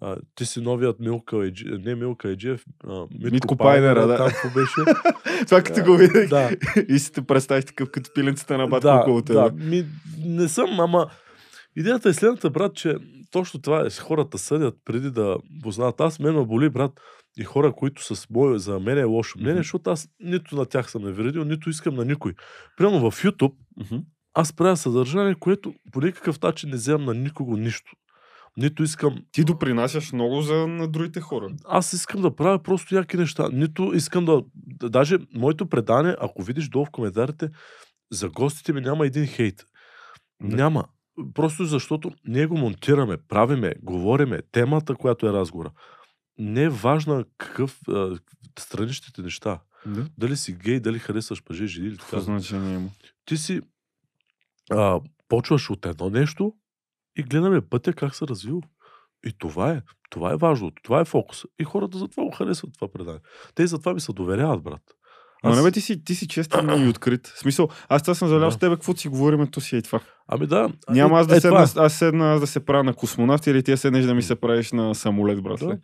а, 0.00 0.16
ти 0.34 0.46
си 0.46 0.60
новият 0.60 1.00
Милка 1.00 1.46
Еджи, 1.46 1.64
не 1.64 1.94
Милка 1.94 2.28
Еджиев, 2.28 2.64
а, 2.86 3.00
Митко, 3.00 3.32
Митко 3.32 3.56
Пайнера, 3.56 4.06
да. 4.06 4.16
Там 4.16 4.52
беше? 4.54 4.94
това 5.46 5.62
като 5.62 5.84
го 5.84 5.96
видях. 5.96 6.28
да, 6.28 6.50
И 6.88 6.98
си 6.98 7.12
те 7.12 7.22
представиш 7.22 7.64
такъв 7.64 7.90
като 7.90 8.10
пиленцата 8.14 8.58
на 8.58 8.66
батко 8.66 8.88
да, 8.88 8.94
около 8.94 9.22
да, 9.22 9.50
ми, 9.52 9.84
не 10.24 10.48
съм, 10.48 10.80
ама 10.80 11.10
идеята 11.76 12.08
е 12.08 12.12
следната, 12.12 12.50
брат, 12.50 12.74
че 12.74 12.96
точно 13.30 13.60
това 13.60 13.86
е, 13.86 13.90
хората 13.90 14.38
съдят 14.38 14.74
преди 14.84 15.10
да 15.10 15.36
познават. 15.62 16.00
Аз 16.00 16.18
мен 16.18 16.34
ме 16.34 16.44
боли, 16.44 16.70
брат, 16.70 16.92
и 17.38 17.44
хора, 17.44 17.72
които 17.72 18.14
с 18.14 18.30
мое, 18.30 18.58
за 18.58 18.80
мен 18.80 18.98
е 18.98 19.04
лошо 19.04 19.38
мнение, 19.38 19.54
Мгм. 19.54 19.62
защото 19.62 19.90
аз 19.90 20.08
нито 20.20 20.56
на 20.56 20.66
тях 20.66 20.90
съм 20.90 21.02
навредил, 21.02 21.44
нито 21.44 21.70
искам 21.70 21.94
на 21.94 22.04
никой. 22.04 22.34
Примерно 22.76 23.10
в 23.10 23.22
YouTube 23.22 23.54
Мгм. 23.76 23.96
аз 24.34 24.52
правя 24.52 24.76
съдържание, 24.76 25.34
което 25.34 25.74
по 25.92 26.00
никакъв 26.00 26.42
начин 26.42 26.70
не 26.70 26.76
вземам 26.76 27.04
на 27.04 27.14
никого 27.14 27.56
нищо. 27.56 27.92
Нито 28.58 28.82
искам. 28.82 29.18
Ти 29.32 29.44
допринасяш 29.44 30.12
много 30.12 30.42
за 30.42 30.66
на 30.66 30.88
другите 30.88 31.20
хора. 31.20 31.48
Аз 31.64 31.92
искам 31.92 32.22
да 32.22 32.36
правя 32.36 32.62
просто 32.62 32.94
яки 32.94 33.16
неща. 33.16 33.48
Нито 33.52 33.92
искам 33.94 34.24
да. 34.24 34.42
да 34.54 34.90
даже 34.90 35.18
моето 35.34 35.66
предание, 35.66 36.16
ако 36.20 36.42
видиш 36.42 36.68
долу 36.68 36.84
в 36.84 36.90
коментарите, 36.90 37.50
за 38.12 38.28
гостите 38.28 38.72
ми 38.72 38.80
няма 38.80 39.06
един 39.06 39.26
хейт. 39.26 39.64
Да. 40.42 40.56
Няма. 40.56 40.84
Просто 41.34 41.64
защото 41.64 42.12
ние 42.24 42.46
го 42.46 42.56
монтираме, 42.56 43.16
правиме, 43.28 43.74
говориме, 43.82 44.42
темата, 44.52 44.94
която 44.94 45.28
е 45.28 45.32
разговора. 45.32 45.70
Не 46.38 46.62
е 46.62 46.68
важна 46.68 47.24
какъв 47.38 47.78
а, 47.88 48.18
страничните 48.58 49.22
неща. 49.22 49.60
Да. 49.86 50.06
Дали 50.18 50.36
си 50.36 50.52
гей, 50.52 50.80
дали 50.80 50.98
харесваш 50.98 51.42
мъже, 51.50 51.66
жени 51.66 51.86
или 51.86 51.96
така. 51.96 52.10
Какво 52.10 52.20
значение 52.20 52.74
има? 52.74 52.88
ти 53.24 53.36
си 53.36 53.60
а, 54.70 55.00
почваш 55.28 55.70
от 55.70 55.86
едно 55.86 56.10
нещо 56.10 56.54
и 57.18 57.22
гледаме 57.22 57.60
пътя 57.60 57.92
как 57.92 58.14
се 58.14 58.26
развива. 58.26 58.60
И 59.26 59.32
това 59.38 59.70
е. 59.70 59.82
Това 60.10 60.32
е 60.32 60.36
важното. 60.36 60.82
Това 60.82 61.00
е 61.00 61.04
фокус. 61.04 61.44
И 61.60 61.64
хората 61.64 61.98
затова 61.98 62.24
го 62.24 62.30
харесват 62.30 62.70
това 62.74 62.92
предание. 62.92 63.20
Те 63.54 63.66
затова 63.66 63.94
ми 63.94 64.00
се 64.00 64.12
доверяват, 64.12 64.62
брат. 64.62 64.82
Аз- 65.42 65.56
не 65.56 65.62
бе, 65.62 65.70
ти 65.70 65.80
си, 65.80 66.04
ти 66.04 66.14
си 66.14 66.28
честен 66.28 66.84
и 66.84 66.88
открит. 66.88 67.26
В 67.26 67.38
смисъл, 67.38 67.68
аз 67.88 68.02
това 68.02 68.14
съм 68.14 68.28
залял 68.28 68.48
Да. 68.48 68.52
с 68.52 68.58
тебе, 68.58 68.74
каквото 68.74 69.00
си 69.00 69.08
говорим, 69.08 69.46
то 69.46 69.60
си 69.60 69.74
е 69.74 69.78
и 69.78 69.82
това. 69.82 70.00
Ами 70.28 70.46
да. 70.46 70.68
Няма 70.90 71.18
е, 71.18 71.20
аз 71.20 71.26
да 71.26 71.36
е, 71.36 71.40
седна, 71.40 71.66
това 71.66 71.82
е. 71.82 71.86
аз 71.86 71.94
седна 71.94 72.32
аз 72.32 72.40
да 72.40 72.46
се 72.46 72.64
правя 72.64 72.84
на 72.84 72.94
космонавт 72.94 73.46
или 73.46 73.62
ти 73.62 73.76
седнеш 73.76 74.04
да 74.04 74.14
ми 74.14 74.22
се 74.22 74.36
правиш 74.36 74.72
на 74.72 74.94
самолет, 74.94 75.42
брат. 75.42 75.60
Да. 75.60 75.78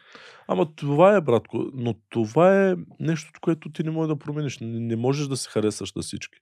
Ама 0.48 0.74
това 0.76 1.16
е, 1.16 1.20
братко. 1.20 1.64
Но 1.74 1.94
това 2.10 2.68
е 2.70 2.74
нещо, 3.00 3.30
което 3.40 3.72
ти 3.72 3.82
не 3.82 3.90
можеш 3.90 4.08
да 4.08 4.18
промениш. 4.18 4.58
Не, 4.58 4.80
не 4.80 4.96
можеш 4.96 5.26
да 5.26 5.36
се 5.36 5.50
харесаш 5.50 5.92
на 5.94 6.02
всички. 6.02 6.38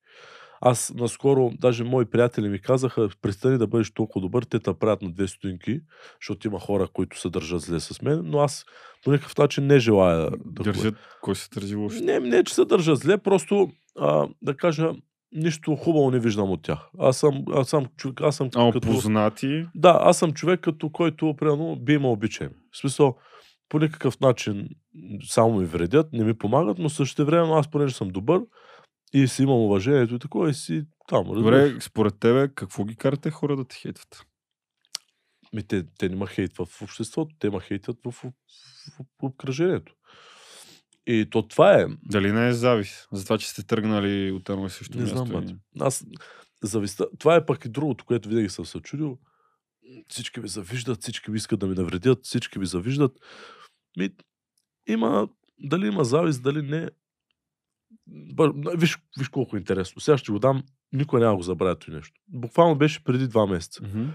Аз 0.64 0.94
наскоро, 0.94 1.50
даже 1.60 1.84
мои 1.84 2.04
приятели 2.04 2.48
ми 2.48 2.58
казаха, 2.58 3.08
престани 3.22 3.58
да 3.58 3.66
бъдеш 3.66 3.90
толкова 3.90 4.20
добър, 4.20 4.42
те 4.42 4.58
те 4.58 4.74
правят 4.74 5.02
на 5.02 5.12
две 5.12 5.28
стотинки, 5.28 5.80
защото 6.20 6.46
има 6.46 6.60
хора, 6.60 6.88
които 6.92 7.20
се 7.20 7.30
държат 7.30 7.60
зле 7.60 7.80
с 7.80 8.02
мен, 8.02 8.20
но 8.24 8.38
аз 8.38 8.64
по 9.04 9.12
никакъв 9.12 9.38
начин 9.38 9.66
не 9.66 9.78
желая 9.78 10.30
да 10.30 10.62
Държат, 10.62 10.94
кой 11.20 11.36
се 11.36 11.48
държи 11.54 11.74
лошо. 11.74 12.04
Не, 12.04 12.20
не, 12.20 12.44
че 12.44 12.54
се 12.54 12.64
държа 12.64 12.96
зле, 12.96 13.18
просто 13.18 13.70
а, 13.98 14.28
да 14.42 14.56
кажа, 14.56 14.92
нищо 15.32 15.76
хубаво 15.76 16.10
не 16.10 16.18
виждам 16.18 16.50
от 16.50 16.62
тях. 16.62 16.78
Аз 16.98 17.16
съм, 17.16 17.44
аз 17.52 17.68
съм, 17.68 17.86
аз 18.20 18.36
съм 18.36 18.50
А 18.54 18.72
като... 18.72 18.88
познати. 18.88 19.66
Да, 19.74 19.98
аз 20.00 20.18
съм 20.18 20.32
човек, 20.32 20.60
като 20.60 20.90
който, 20.90 21.34
примерно, 21.38 21.76
би 21.76 21.98
ме 21.98 22.06
обичаем. 22.06 22.50
В 22.72 22.78
смисъл, 22.78 23.16
по 23.68 23.78
никакъв 23.78 24.20
начин 24.20 24.68
само 25.28 25.58
ми 25.58 25.64
вредят, 25.64 26.12
не 26.12 26.24
ми 26.24 26.34
помагат, 26.34 26.78
но 26.78 26.88
също 26.88 27.26
време 27.26 27.52
аз 27.52 27.70
понеже 27.70 27.94
съм 27.94 28.08
добър 28.08 28.40
и 29.12 29.28
си 29.28 29.42
имам 29.42 29.56
уважението 29.58 30.14
и 30.14 30.18
такова 30.18 30.50
и 30.50 30.54
си 30.54 30.84
там. 31.08 31.26
разбираш. 31.30 31.70
Добре, 31.70 31.80
според 31.80 32.18
тебе, 32.18 32.48
какво 32.54 32.84
ги 32.84 32.96
карате 32.96 33.30
хора 33.30 33.56
да 33.56 33.64
те 33.64 33.76
хейтват? 33.76 34.26
Ми, 35.52 35.62
те, 35.62 35.84
те 35.98 36.08
не 36.08 36.16
ма 36.16 36.26
хейтват 36.26 36.68
в 36.68 36.82
обществото, 36.82 37.36
те 37.38 37.50
ма 37.50 37.60
хейтват 37.60 37.98
в, 38.04 38.10
в, 38.10 38.22
в, 38.22 38.30
в 38.98 39.22
обкръжението. 39.22 39.94
И 41.06 41.26
то 41.30 41.48
това 41.48 41.80
е. 41.80 41.86
Дали 42.02 42.32
не 42.32 42.48
е 42.48 42.52
завис? 42.52 43.08
За 43.12 43.24
това, 43.24 43.38
че 43.38 43.48
сте 43.48 43.66
тръгнали 43.66 44.32
от 44.32 44.48
едно 44.48 44.66
и 44.66 44.70
също 44.70 44.98
Не 44.98 45.02
място. 45.04 45.26
знам, 45.26 45.42
и-. 45.48 45.56
Аз 45.80 46.04
зависта. 46.62 47.06
Това 47.18 47.36
е 47.36 47.46
пък 47.46 47.64
и 47.64 47.68
другото, 47.68 48.04
което 48.04 48.28
винаги 48.28 48.48
съм 48.48 48.66
се 48.66 48.80
чудил. 48.80 49.18
Всички 50.08 50.40
ви 50.40 50.48
завиждат, 50.48 51.00
всички 51.02 51.30
ви 51.30 51.36
искат 51.36 51.60
да 51.60 51.66
ми 51.66 51.74
навредят, 51.74 52.18
всички 52.22 52.58
ви 52.58 52.66
завиждат. 52.66 53.12
Ми, 53.98 54.10
има, 54.88 55.28
дали 55.58 55.86
има 55.86 56.04
завист, 56.04 56.42
дали 56.42 56.62
не. 56.62 56.90
Виж, 58.76 58.98
виж 59.18 59.28
колко 59.28 59.56
е 59.56 59.58
интересно. 59.58 60.00
Сега 60.00 60.18
ще 60.18 60.32
го 60.32 60.38
дам, 60.38 60.62
никой 60.92 61.20
няма 61.20 61.36
го 61.36 61.42
забравя 61.42 61.76
това 61.76 61.96
нещо. 61.96 62.20
Буквално 62.28 62.76
беше 62.76 63.04
преди 63.04 63.28
два 63.28 63.46
месеца. 63.46 63.82
Мгм. 63.82 64.08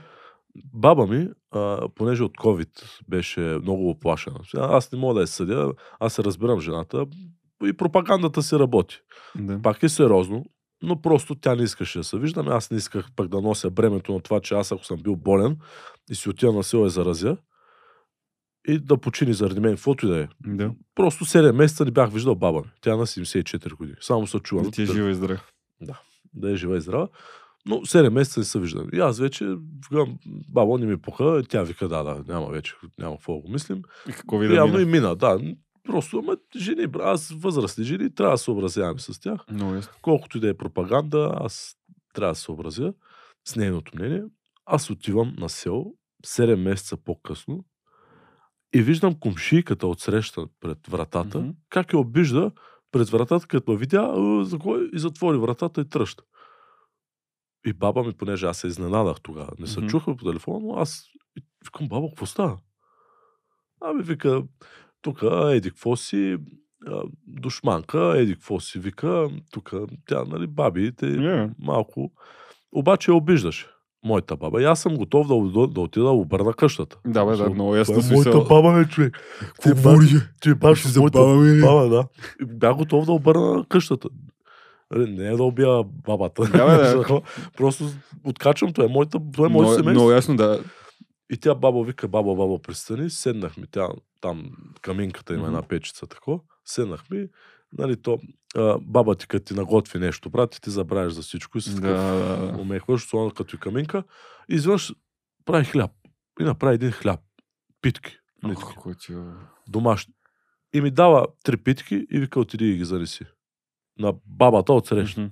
Баба 0.74 1.08
ми, 1.08 1.30
а, 1.52 1.90
понеже 1.96 2.24
от 2.24 2.38
COVID 2.38 3.02
беше 3.08 3.42
много 3.42 3.90
оплашена. 3.90 4.40
Аз 4.54 4.92
не 4.92 5.00
мога 5.00 5.14
да 5.14 5.22
я 5.22 5.28
съдя, 5.28 5.74
аз 6.00 6.14
се 6.14 6.24
разбирам 6.24 6.60
жената 6.60 7.06
и 7.66 7.74
пропагандата 7.74 8.44
си 8.44 8.56
работи. 8.56 9.00
Да. 9.36 9.62
Пак 9.62 9.84
е 9.84 9.90
сериозно, 9.90 10.46
но 10.84 11.02
просто 11.02 11.36
тя 11.36 11.56
не 11.56 11.64
искаше 11.64 11.98
да 11.98 12.04
се 12.04 12.18
виждаме. 12.18 12.52
Аз 12.52 12.72
не 12.72 12.78
исках 12.78 13.10
пък 13.16 13.28
да 13.28 13.42
нося 13.42 13.70
бремето 13.70 14.14
на 14.14 14.20
това, 14.20 14.40
че 14.40 14.54
аз 14.54 14.72
ако 14.72 14.86
съм 14.86 14.98
бил 15.02 15.16
болен 15.16 15.58
и 16.10 16.16
си 16.16 16.30
отида 16.30 16.52
на 16.52 16.64
село 16.64 16.86
и 16.86 16.90
заразя 16.90 17.38
и 18.68 18.80
да 18.80 18.98
почини 18.98 19.34
заради 19.34 19.60
мен, 19.60 19.76
каквото 19.76 20.06
и 20.06 20.10
да 20.10 20.20
е. 20.20 20.28
Да. 20.46 20.72
Просто 20.96 21.26
7 21.26 21.52
месеца 21.52 21.86
не 21.86 21.92
бях 21.92 22.12
виждал 22.14 22.36
баба 22.36 22.60
ми. 22.60 22.72
Тя 22.82 22.94
е 22.94 22.96
на 22.96 23.06
74 23.08 23.76
години. 23.76 23.98
Само 24.02 24.28
се 24.28 24.40
чувам. 24.40 24.66
Да 24.66 24.72
ти 24.72 24.82
е 24.82 24.86
жива 24.86 25.10
и 25.10 25.16
здрава. 25.16 25.40
да 26.34 26.52
е 26.52 26.56
жива 26.56 26.78
и 26.78 26.82
здрава. 26.82 27.08
Но 27.66 27.76
7 27.76 28.10
месеца 28.10 28.40
не 28.40 28.44
се 28.46 28.60
виждам. 28.60 28.88
И 28.94 29.00
аз 29.00 29.20
вече, 29.20 29.56
викам, 29.92 30.18
баба 30.50 30.78
не 30.78 30.86
ми 30.86 30.98
пуха, 31.02 31.44
тя 31.50 31.64
вика, 31.64 31.88
да, 31.88 32.04
да, 32.04 32.24
няма 32.34 32.48
вече, 32.48 32.76
няма 32.98 33.16
какво 33.16 33.34
да 33.36 33.40
го 33.40 33.50
мислим. 33.50 33.82
И 34.10 34.12
какво 34.12 34.38
ви 34.38 34.48
да 34.48 34.56
Явно 34.56 34.74
мина? 34.78 34.84
и 34.84 34.92
мина, 34.92 35.16
да. 35.16 35.40
Просто, 35.84 36.20
ама 36.20 36.38
жени, 36.58 36.88
бра, 36.88 37.12
аз 37.12 37.30
възрастни 37.30 37.84
жени, 37.84 38.16
трябва 38.16 38.34
да 38.34 38.38
се 38.38 38.44
съобразяваме 38.44 39.00
с 39.00 39.20
тях 39.20 39.46
ясно. 39.52 39.94
колкото 40.02 40.38
и 40.38 40.42
да 40.42 40.50
е 40.50 40.54
пропаганда, 40.54 41.32
аз 41.36 41.76
трябва 42.14 42.32
да 42.32 42.36
се 42.36 42.42
съобразя 42.42 42.94
с 43.46 43.56
нейното 43.56 43.92
мнение. 43.96 44.24
Аз 44.66 44.90
отивам 44.90 45.36
на 45.38 45.50
село 45.50 45.96
7 46.26 46.56
месеца 46.56 46.98
по-късно 46.98 47.66
И 48.78 48.82
виждам 48.82 49.20
комшийката 49.20 49.88
от 49.88 50.00
среща 50.02 50.48
пред 50.60 50.88
вратата, 50.88 51.40
Мгм. 51.40 51.50
как 51.70 51.94
я 51.94 52.00
обижда 52.00 52.52
пред 52.92 53.10
вратата, 53.10 53.48
като 53.48 53.72
ме 53.72 53.78
видя, 53.78 54.14
«А, 54.18 54.46
за 54.46 54.60
кой?» 54.60 54.90
и 54.94 55.00
затвори 55.00 55.38
вратата 55.38 55.82
и 55.82 55.90
тръща. 55.90 56.24
И 57.66 57.74
баба 57.74 58.04
ми, 58.04 58.14
понеже 58.14 58.46
аз 58.46 58.58
се 58.58 58.68
изненадах 58.68 59.22
тогава, 59.22 59.52
не 59.60 59.68
се 59.68 59.82
чухме 59.82 60.16
по 60.16 60.26
телефона, 60.26 60.60
но 60.60 60.74
аз 60.74 61.06
викам, 61.66 61.88
баба, 61.88 62.08
какво 62.10 62.26
става? 62.26 62.58
Ами 63.82 64.04
вика, 64.04 64.44
тук 65.02 65.24
еди 65.52 65.70
какво 65.70 65.96
си, 65.96 66.38
душманка, 67.28 68.14
еди 68.18 68.34
какво 68.34 68.60
си, 68.60 68.80
вика, 68.80 69.30
тук 69.52 69.74
тя, 70.06 70.24
нали, 70.26 70.48
бабите, 70.48 71.06
Yeah. 71.06 71.54
малко. 71.60 72.12
Обаче 72.72 73.12
обиждаше. 73.12 73.68
Моята 74.08 74.36
баба. 74.36 74.62
И 74.62 74.66
аз 74.66 74.80
съм 74.80 74.96
готов 74.96 75.28
да, 75.28 75.60
да, 75.60 75.68
да 75.68 75.82
отида 75.82 76.06
да 76.06 76.12
обърна 76.12 76.54
къщата. 76.54 76.98
Да, 77.06 77.26
бе, 77.26 77.36
да, 77.36 77.50
много 77.50 77.76
ясно 77.76 77.94
това 77.94 78.06
е 78.06 78.08
смисъл. 78.08 78.34
моята 78.34 78.54
баба, 78.54 78.74
бе, 78.74 78.90
човек. 78.90 79.18
Какво 79.40 79.70
е 79.70 79.74
говориш, 79.74 80.14
баш, 80.14 80.24
ти 80.42 80.50
е 80.50 80.56
баш 80.56 80.88
за 80.88 81.00
моята 81.00 81.20
баба 81.20 81.36
ми 81.36 81.56
ли? 81.56 81.62
баба, 81.62 81.90
да. 81.90 82.08
И 82.42 82.46
бях 82.46 82.76
готов 82.76 83.06
да 83.06 83.12
обърна 83.12 83.66
къщата. 83.70 84.10
Нали, 84.92 85.12
Не 85.12 85.28
е 85.28 85.36
да 85.36 85.44
убия 85.44 85.84
бабата. 85.84 86.42
Да, 86.42 86.66
бе, 86.66 86.84
да. 86.84 87.22
Просто 87.58 87.86
откачам, 88.24 88.74
това 88.74 88.86
е 88.86 88.92
моята, 88.92 89.20
това 89.34 89.46
е 89.46 89.50
моето 89.50 89.72
семейство. 89.72 89.92
много 89.92 90.12
ясно, 90.12 90.36
да. 90.36 90.60
И 91.30 91.38
тя 91.38 91.56
баба 91.56 91.84
вика, 91.84 92.08
баба, 92.08 92.36
баба, 92.36 92.60
престани. 92.62 93.10
Седнахме, 93.10 93.66
тя 93.72 93.88
там 94.22 94.50
каминката 94.82 95.34
има 95.34 95.48
една 95.48 95.62
печица 95.62 96.08
тако. 96.08 96.42
Седнахме, 96.66 97.28
нали 97.78 98.02
то, 98.02 98.20
а, 98.56 98.78
баба 98.82 99.16
ти 99.16 99.28
като 99.28 99.46
ти 99.46 99.54
наготви 99.54 100.00
нещо, 100.00 100.30
брат, 100.30 100.60
ти 100.62 100.70
забравяш 100.70 101.14
за 101.14 101.22
всичко 101.22 101.58
и 101.58 101.62
си 101.62 101.76
Да, 101.76 101.82
такъв 101.82 101.98
да, 101.98 102.52
да. 102.52 102.62
умехваш, 102.62 103.08
слона 103.08 103.32
като 103.32 103.56
и 103.56 103.60
каминка. 103.60 104.04
И 104.50 104.56
изведнъж 104.56 104.94
прави 105.46 105.66
хляб. 105.66 105.92
И 106.40 106.44
направи 106.44 106.76
един 106.76 106.92
хляб. 106.92 107.20
Питки. 107.82 108.18
Ох, 108.46 108.86
е. 109.10 109.14
Домашни. 109.68 110.14
И 110.74 110.82
ми 110.82 110.92
дава 110.92 111.28
три 111.44 111.58
питки 111.58 112.08
и 112.12 112.20
вика, 112.20 112.40
отиди 112.40 112.70
и 112.70 112.78
ги 112.78 112.86
занеси. 112.86 113.26
На 114.00 114.14
бабата 114.26 114.74
от 114.74 114.88
среща. 114.88 115.22
Мгм. 115.22 115.32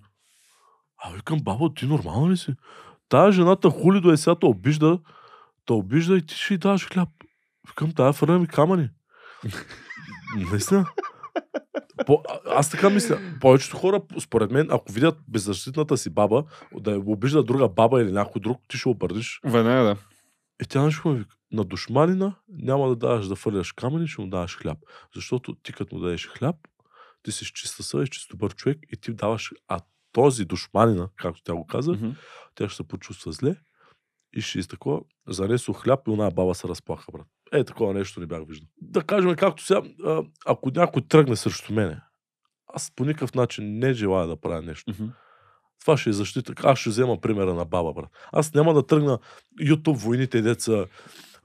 А 1.04 1.12
викам, 1.12 1.40
баба, 1.40 1.74
ти 1.74 1.86
нормална 1.86 2.32
ли 2.32 2.38
си? 2.38 2.56
Тая 3.10 3.32
жената 3.32 3.70
хули 3.70 4.02
до 4.02 4.18
сега 4.18 4.36
те 4.36 4.46
обижда, 4.46 5.00
те 5.66 5.74
обижда 5.74 6.18
и 6.18 6.26
ти 6.26 6.36
ще 6.36 6.54
й 6.54 6.58
даваш 6.58 6.86
хляб. 6.88 7.10
Викам, 7.68 7.94
тая 7.94 8.14
фърна 8.14 8.40
ми 8.40 8.48
камъни. 8.48 8.90
Наистина. 10.52 10.86
По, 12.06 12.24
аз 12.50 12.70
така 12.70 12.90
мисля. 12.90 13.20
Повечето 13.42 13.78
хора, 13.78 14.02
според 14.20 14.52
мен, 14.52 14.68
ако 14.72 14.92
видят 14.92 15.18
беззащитната 15.28 15.98
си 15.98 16.10
баба, 16.10 16.44
да 16.80 17.00
обижда 17.06 17.44
друга 17.44 17.70
баба 17.70 18.02
или 18.02 18.12
някой 18.12 18.42
друг, 18.42 18.62
ти 18.68 18.78
ще 18.78 18.90
обърнеш. 18.90 19.40
Веднага, 19.46 19.84
да. 19.84 19.96
И 20.64 20.66
тя 20.66 20.84
нещо 20.84 21.12
вика. 21.12 21.36
На 21.52 21.64
душманина 21.64 22.36
няма 22.50 22.88
да 22.90 22.96
даваш 22.96 23.28
да 23.28 23.36
фърляш 23.36 23.72
камъни, 23.72 24.08
ще 24.08 24.22
му 24.22 24.28
даваш 24.28 24.58
хляб. 24.58 24.78
Защото 25.16 25.56
ти 25.56 25.74
като 25.74 25.96
му 25.96 26.02
дадеш 26.02 26.28
хляб, 26.28 26.56
ти 27.24 27.32
си 27.32 27.46
с 27.46 27.48
чиста 27.48 27.84
съвест, 27.84 28.12
чист 28.12 28.30
добър 28.32 28.56
човек 28.56 28.78
и 28.94 28.98
ти 28.98 29.14
даваш, 29.14 29.52
а 29.68 29.80
този 30.12 30.46
душманина, 30.46 31.10
както 31.16 31.44
тя 31.44 31.54
го 31.56 31.66
каза, 31.68 31.92
Мгм. 31.92 32.10
тя 32.56 32.70
ще 32.70 32.76
се 32.76 32.88
почувства 32.88 33.32
зле 33.32 33.56
и 34.34 34.42
ще 34.42 34.60
из 34.60 34.68
такова, 34.68 35.02
занесо 35.28 35.74
хляб 35.74 36.08
и 36.08 36.12
една 36.12 36.32
баба 36.32 36.56
се 36.56 36.68
разплаха, 36.68 37.12
брат. 37.12 37.28
Е, 37.56 37.64
такова 37.64 37.94
нещо 37.94 38.20
не 38.20 38.26
бях 38.26 38.42
виждал. 38.48 38.68
Да 38.82 39.02
кажем, 39.02 39.36
както 39.36 39.64
сега, 39.66 39.82
ако 40.46 40.72
някой 40.76 41.02
тръгне 41.02 41.36
срещу 41.36 41.74
мене, 41.74 42.02
аз 42.74 42.92
по 42.96 43.06
никакъв 43.06 43.34
начин 43.34 43.80
не 43.80 43.94
желая 43.94 44.28
да 44.28 44.42
правя 44.42 44.62
нещо. 44.62 44.94
Мгм. 45.00 45.10
Това 45.82 45.98
ще 45.98 46.10
е 46.10 46.14
защита. 46.14 46.54
Аз 46.64 46.80
ще 46.80 46.90
взема 46.90 47.22
примера 47.22 47.54
на 47.54 47.66
баба, 47.66 47.94
брат. 47.94 48.10
Аз 48.32 48.54
няма 48.54 48.74
да 48.74 48.86
тръгна 48.86 49.20
YouTube 49.62 49.98
войните 49.98 50.42
деца. 50.42 50.86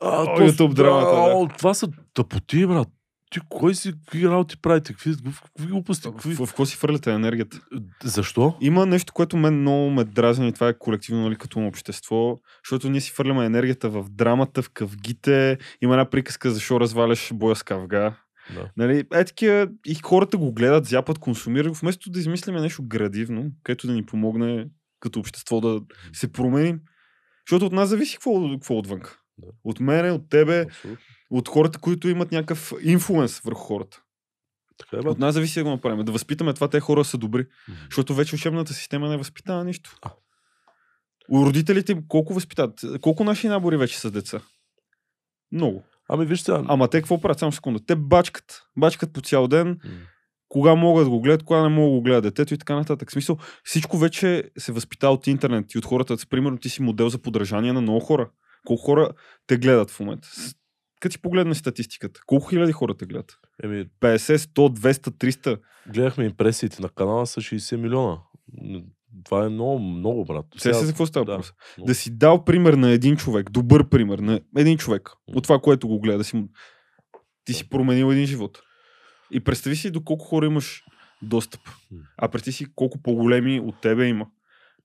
А, 0.00 0.22
О, 0.22 0.24
то- 0.24 0.42
YouTube 0.42 0.74
драмата, 0.74 1.46
да. 1.48 1.56
Това 1.56 1.74
са 1.74 1.88
тъпоти, 2.14 2.66
брат. 2.66 2.88
Ти 3.31 3.41
кой 3.49 3.74
си, 3.74 3.93
какви 3.93 4.28
работи 4.28 4.57
правите? 4.57 4.93
Какви, 4.93 5.14
какви 5.45 5.66
глупости? 5.66 6.09
Какви... 6.09 6.35
В, 6.35 6.47
в 6.47 6.49
какво 6.49 6.66
си 6.66 6.76
фърляте 6.76 7.12
енергията? 7.12 7.61
Защо? 8.05 8.57
Има 8.61 8.87
нещо, 8.87 9.12
което 9.12 9.37
мен 9.37 9.61
много 9.61 9.91
ме 9.91 10.05
дразни 10.05 10.49
и 10.49 10.53
това 10.53 10.68
е 10.68 10.78
колективно 10.78 11.22
нали, 11.22 11.37
като 11.37 11.66
общество, 11.66 12.39
защото 12.64 12.91
ние 12.91 13.01
си 13.01 13.11
фърляме 13.11 13.47
енергията 13.47 13.89
в 13.89 14.07
драмата, 14.11 14.62
в 14.62 14.70
къвгите. 14.70 15.59
Има 15.83 15.95
една 15.95 16.11
приказка 16.11 16.51
защо 16.51 16.81
разваляш 16.81 17.31
боя 17.35 17.57
с 17.57 17.62
кавга. 17.62 18.16
Да. 18.55 18.70
Нали, 18.76 19.05
е 19.14 19.24
такива, 19.24 19.68
и 19.87 19.95
хората 19.95 20.37
го 20.37 20.53
гледат, 20.53 20.87
зяпат, 20.87 21.18
консумират, 21.18 21.76
вместо 21.76 22.11
да 22.11 22.18
измислиме 22.18 22.61
нещо 22.61 22.83
градивно, 22.87 23.51
което 23.64 23.87
да 23.87 23.93
ни 23.93 24.07
помогне 24.07 24.66
като 25.01 25.20
общество 25.20 25.61
да 25.61 25.81
се 26.12 26.33
променим. 26.33 26.81
Защото 27.51 27.66
от 27.66 27.72
нас 27.72 27.89
зависи 27.89 28.14
какво, 28.14 28.51
какво 28.51 28.78
отвън. 28.78 29.01
Да. 29.39 29.49
От 29.64 29.81
мене, 29.81 30.11
от 30.11 30.28
тебе, 30.31 30.61
Абсолютно. 30.61 31.05
От 31.31 31.49
хората, 31.49 31.78
които 31.78 32.09
имат 32.09 32.33
някакъв 32.33 32.72
инфлуенс 32.83 33.41
върху 33.41 33.61
хората. 33.61 34.03
Така 34.78 35.09
е. 35.09 35.11
От 35.11 35.18
нас 35.18 35.35
зависи 35.35 35.59
да 35.59 35.64
го 35.64 35.70
направим. 35.70 36.05
Да 36.05 36.12
възпитаме 36.12 36.55
това, 36.55 36.68
те 36.68 36.81
хора 36.81 37.05
са 37.05 37.18
добри. 37.18 37.47
Мгм. 37.68 37.78
Защото 37.85 38.14
вече 38.14 38.35
учебната 38.35 38.72
система 38.72 39.09
не 39.09 39.16
възпитава 39.16 39.64
нищо. 39.64 39.97
А. 40.03 40.11
У 41.31 41.47
родителите 41.47 42.03
колко 42.09 42.35
възпитат? 42.35 42.81
Колко 43.01 43.24
наши 43.24 43.49
набори 43.49 43.76
вече 43.76 43.99
са 43.99 44.11
деца? 44.11 44.41
Много. 45.53 45.83
Ами 46.09 46.26
виж 46.26 46.41
сега. 46.41 46.62
Ама 46.68 46.89
те 46.89 47.01
какво 47.01 47.20
правят? 47.20 47.39
Само 47.39 47.53
секунда. 47.53 47.81
Те 47.87 47.97
бачкат. 47.97 48.62
Бачкат 48.76 49.12
по 49.12 49.20
цял 49.20 49.49
ден. 49.49 49.68
М. 49.68 49.76
Кога 50.49 50.74
могат 50.74 51.07
да 51.07 51.11
го 51.11 51.20
гледат, 51.20 51.43
кога 51.43 51.62
не 51.62 51.68
могат 51.68 51.91
да 51.91 51.97
го 51.97 52.03
гледат 52.03 52.22
детето 52.22 52.55
и 52.55 52.59
така 52.59 52.74
нататък. 52.74 53.09
В 53.09 53.12
смисъл, 53.12 53.39
всичко 53.64 53.99
вече 53.99 54.51
се 54.59 54.72
възпитава 54.72 55.14
от 55.14 55.26
интернет 55.26 55.74
и 55.74 55.78
от 55.78 55.85
хората. 55.85 56.16
Примерно 56.31 56.59
ти 56.59 56.68
си 56.68 56.83
модел 56.83 57.09
за 57.09 57.18
подражание 57.18 57.72
на 57.72 57.81
много 57.81 58.01
хора. 58.01 58.31
Колко 58.66 58.83
хора 58.83 59.11
те 59.47 59.57
гледат 59.57 59.91
в 59.91 60.01
момента? 60.01 60.28
Като 61.01 61.12
си 61.12 61.22
погледнеш 61.22 61.57
статистиката, 61.57 62.20
колко 62.26 62.48
хиляди 62.48 62.72
хора 62.72 62.94
те 62.94 63.07
гледат? 63.07 63.38
Еми, 63.62 63.86
50, 64.01 64.36
100, 64.36 64.48
200, 64.78 65.11
300. 65.11 65.61
гледахме 65.92 66.24
импресиите 66.24 66.82
на 66.82 66.88
канала 66.88 67.26
с 67.26 67.36
60 67.36 67.76
милиона. 67.76 68.18
Това 69.24 69.44
е 69.44 69.48
много, 69.48 69.78
много, 69.78 70.24
брат. 70.24 70.46
Сега 70.59 70.74
се 70.74 70.84
за 70.84 70.92
какво 70.92 71.07
става 71.07 71.26
да. 71.26 71.32
въпрос? 71.32 71.53
много. 71.76 71.86
Да 71.86 71.94
си 71.94 72.11
дал 72.11 72.44
пример 72.44 72.72
на 72.74 72.90
един 72.90 73.16
човек, 73.16 73.51
добър 73.51 73.88
пример 73.88 74.18
на 74.18 74.40
един 74.57 74.78
човек, 74.78 75.11
от 75.26 75.42
това, 75.42 75.59
което 75.59 75.88
го 75.88 76.01
гледа, 76.01 76.18
да 76.18 76.24
си 76.24 76.36
му... 76.36 76.48
ти 77.44 77.53
си 77.53 77.68
променил 77.68 78.12
един 78.12 78.26
живот. 78.26 78.59
И 79.30 79.40
представи 79.40 79.76
си 79.76 79.90
до 79.90 80.05
колко 80.05 80.24
хора 80.24 80.46
имаш 80.46 80.84
достъп. 81.22 81.61
А 82.16 82.28
представи 82.28 82.53
си 82.53 82.66
колко 82.74 83.03
по-големи 83.03 83.61
от 83.61 83.80
тебе 83.80 84.07
има, 84.07 84.26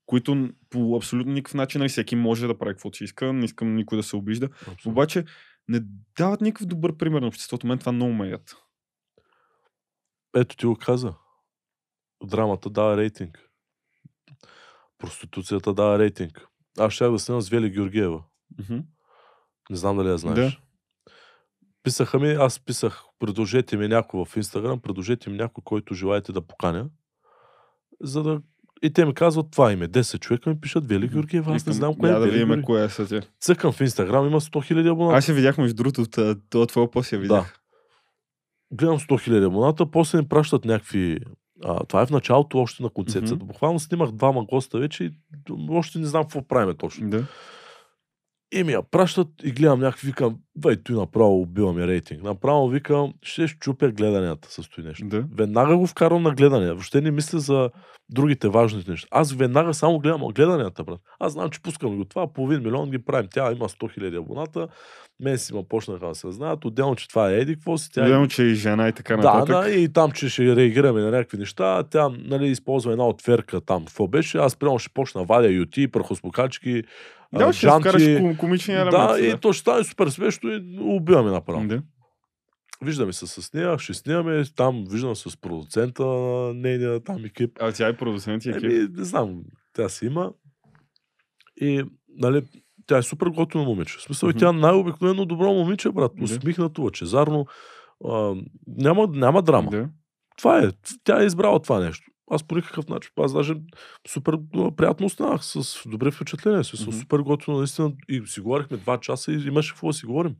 които 0.06 0.48
по 0.70 0.96
абсолютно 0.96 1.32
никакъв 1.32 1.54
начин, 1.54 1.78
нали, 1.78 1.88
всеки 1.88 2.16
може 2.16 2.46
да 2.46 2.58
прави 2.58 2.74
каквото 2.74 2.98
си 2.98 3.04
иска, 3.04 3.32
не 3.32 3.44
искам 3.44 3.74
никой 3.74 3.98
да 3.98 4.02
се 4.02 4.16
обижда, 4.16 4.46
Абсолютно. 4.46 4.90
обаче 4.92 5.24
не 5.68 5.80
дават 6.18 6.40
никакъв 6.40 6.66
добър 6.66 6.96
пример 6.96 7.20
на 7.20 7.26
обществото. 7.28 7.66
Мен 7.66 7.78
това 7.78 7.92
много 7.92 8.12
ме 8.12 8.28
яд. 8.28 8.56
Ето 10.36 10.56
ти 10.56 10.66
го 10.66 10.76
каза. 10.76 11.14
Драмата 12.24 12.70
дава 12.70 12.96
рейтинг. 12.96 13.50
Проституцията 14.98 15.74
дава 15.74 15.98
рейтинг. 15.98 16.46
Аз 16.78 16.92
ще 16.92 17.08
да 17.08 17.18
снимам 17.18 17.40
с 17.42 17.48
Вели 17.48 17.70
Георгиева. 17.70 18.24
Мгм. 18.58 18.78
Не 19.70 19.76
знам 19.76 19.96
дали 19.96 20.08
я 20.08 20.18
знаеш. 20.18 20.54
Да. 20.54 20.60
Писаха 21.82 22.18
ми, 22.18 22.32
аз 22.32 22.60
писах, 22.60 23.02
предложете 23.18 23.76
ми 23.76 23.88
някой 23.88 24.24
в 24.24 24.36
Инстаграм, 24.36 24.80
предложете 24.80 25.30
ми 25.30 25.36
някой, 25.36 25.62
който 25.64 25.94
желаете 25.94 26.32
да 26.32 26.46
поканя. 26.46 26.90
За 28.00 28.22
да... 28.22 28.42
И 28.82 28.92
те 28.92 29.04
ми 29.04 29.14
казват 29.14 29.46
това 29.50 29.72
име. 29.72 29.88
10 29.88 30.20
човека 30.20 30.50
ми 30.50 30.60
пишат 30.60 30.88
Вели 30.88 31.08
Георгиева. 31.08 31.54
Аз 31.54 31.66
не 31.66 31.72
знам 31.72 31.94
кое 31.94 32.10
е 32.10 32.12
да 32.12 32.20
Вели 32.20 32.44
видим 32.44 32.62
коя 32.62 32.84
е 32.84 32.88
са. 32.88 33.22
Цъкам 33.40 33.72
в 33.72 33.80
Инстаграм, 33.80 34.26
има 34.26 34.40
100 34.40 34.72
000 34.72 34.92
абоната. 34.92 35.18
Аз 35.18 35.28
я 35.28 35.34
видях 35.34 35.58
между 35.58 35.74
другото 35.74 36.06
това 36.50 36.66
твоя 36.66 36.90
пост 36.90 37.12
я 37.12 37.18
видях. 37.18 37.60
гледам 38.72 38.98
100 38.98 39.28
000 39.28 39.46
абоната, 39.46 39.90
после 39.90 40.18
ми 40.18 40.28
пращат 40.28 40.64
някакви... 40.64 41.18
А, 41.64 41.84
това 41.84 42.02
е 42.02 42.06
в 42.06 42.10
началото 42.10 42.58
още 42.58 42.82
на 42.82 42.88
концепцията. 42.88 43.44
Мгм. 43.44 43.46
Буквално 43.46 43.78
снимах 43.78 44.10
двама 44.10 44.44
госта 44.44 44.78
вече 44.78 45.04
и 45.04 45.10
още 45.70 45.98
не 45.98 46.06
знам 46.06 46.22
какво 46.22 46.42
правим 46.48 46.76
точно. 46.76 47.10
Да. 47.10 47.24
И 48.52 48.64
ми 48.64 48.72
я 48.72 48.82
пращат 48.82 49.28
и 49.44 49.52
гледам 49.52 49.80
някакви, 49.80 50.06
викам, 50.06 50.38
бай, 50.56 50.76
той 50.76 50.96
направо 50.96 51.40
убива 51.40 51.72
ми 51.72 51.86
рейтинг. 51.86 52.22
Направо 52.22 52.68
викам, 52.68 53.14
ще 53.22 53.48
щупя 53.48 53.88
гледанията 53.88 54.50
с 54.50 54.68
той 54.68 54.84
нещо. 54.84 55.06
Да. 55.06 55.24
Веднага 55.34 55.76
го 55.76 55.86
вкарвам 55.86 56.22
на 56.22 56.30
гледания. 56.30 56.74
Въобще 56.74 57.00
не 57.00 57.10
мисля 57.10 57.38
за 57.38 57.70
другите 58.10 58.48
важни 58.48 58.84
неща. 58.88 59.08
Аз 59.10 59.32
веднага 59.32 59.74
само 59.74 59.98
гледам 59.98 60.20
гледанията, 60.20 60.84
брат. 60.84 61.00
Аз 61.18 61.32
знам, 61.32 61.50
че 61.50 61.62
пускам 61.62 61.96
го 61.96 62.04
това, 62.04 62.32
половин 62.32 62.62
милион 62.62 62.90
ги 62.90 62.98
правим. 62.98 63.28
Тя 63.30 63.52
има 63.52 63.68
100 63.68 63.98
000 63.98 64.18
абоната, 64.18 64.68
мен 65.20 65.38
си 65.38 65.54
ма 65.54 65.62
почнаха 65.62 66.06
да 66.06 66.14
се 66.14 66.32
знаят. 66.32 66.64
Отделно, 66.64 66.96
че 66.96 67.08
това 67.08 67.30
е 67.30 67.38
еди, 67.38 67.54
какво 67.54 67.78
си. 67.78 67.90
Тя 67.92 68.04
Видимо, 68.04 68.28
че 68.28 68.42
и 68.42 68.54
жена 68.54 68.88
и 68.88 68.92
така 68.92 69.16
да, 69.16 69.22
нататък. 69.22 69.64
да, 69.64 69.70
и 69.70 69.88
там, 69.88 70.10
че 70.12 70.28
ще 70.28 70.56
реагираме 70.56 71.00
на 71.00 71.10
някакви 71.10 71.38
неща, 71.38 71.82
тя 71.90 72.08
нали, 72.08 72.48
използва 72.48 72.92
една 72.92 73.08
отверка 73.08 73.60
там. 73.60 73.84
Какво 73.84 74.08
беше? 74.08 74.38
Аз 74.38 74.56
прямо 74.56 74.78
ще 74.78 74.92
почна 74.94 75.24
вадя 75.24 75.48
юти, 75.48 75.88
прахоспокачки, 75.88 76.82
Да, 77.34 77.52
ще 77.52 77.66
вкараш 77.66 78.02
ком- 78.02 78.36
комични 78.36 78.74
елементи. 78.74 78.96
да, 78.96 79.18
и 79.20 79.40
то 79.40 79.52
ще 79.52 79.60
стане 79.60 79.84
супер 79.84 80.08
смешно 80.08 80.50
и 80.50 80.78
убиваме 80.80 81.30
направо. 81.30 81.66
да. 81.68 81.82
Виждаме 82.82 83.12
се 83.12 83.26
с 83.26 83.52
нея, 83.52 83.78
ще 83.78 83.94
снимаме, 83.94 84.44
там 84.56 84.84
виждам 84.88 85.16
с 85.16 85.36
продуцента 85.40 86.06
на 86.06 86.54
нейния 86.54 87.00
там 87.00 87.24
екип. 87.24 87.50
А 87.60 87.72
тя 87.72 87.88
е 87.88 87.96
продуцент 87.96 88.44
и 88.44 88.50
екип. 88.50 88.64
Еми, 88.64 88.88
не 88.90 89.04
знам, 89.04 89.42
тя 89.72 89.88
си 89.88 90.06
има. 90.06 90.32
И, 91.60 91.84
нали, 92.08 92.42
тя 92.86 92.98
е 92.98 93.02
супер 93.02 93.26
готино 93.26 93.64
момиче. 93.64 93.98
В 93.98 94.02
смисъл, 94.02 94.28
и 94.28 94.34
тя 94.34 94.52
най-обикновено 94.52 95.26
добро 95.26 95.52
момиче, 95.52 95.90
брат. 95.90 96.12
Усмихнато, 96.22 96.82
лъчезарно. 96.82 97.46
А, 98.04 98.34
няма, 98.66 99.06
няма 99.06 99.42
драма. 99.42 99.70
Да. 99.70 99.88
Това 100.38 100.58
е. 100.58 100.70
Тя 101.04 101.22
е 101.22 101.26
избрала 101.26 101.62
това 101.62 101.80
нещо. 101.80 102.10
Аз 102.30 102.42
по 102.42 102.56
никакъв 102.56 102.88
начин. 102.88 103.10
Аз 103.16 103.32
даже 103.32 103.54
супер 104.08 104.34
приятно 104.76 105.06
останах 105.06 105.44
с 105.44 105.82
добри 105.86 106.10
впечатления. 106.10 106.64
Си, 106.64 106.82
Мгм. 106.82 106.90
mm 106.90 107.00
Супер 107.00 107.18
готино, 107.18 107.58
наистина. 107.58 107.92
И 108.08 108.22
си 108.26 108.40
говорихме 108.40 108.76
два 108.76 109.00
часа 109.00 109.32
и 109.32 109.46
имаше 109.46 109.72
какво 109.72 109.86
да 109.86 109.92
си 109.92 110.06
говорим. 110.06 110.36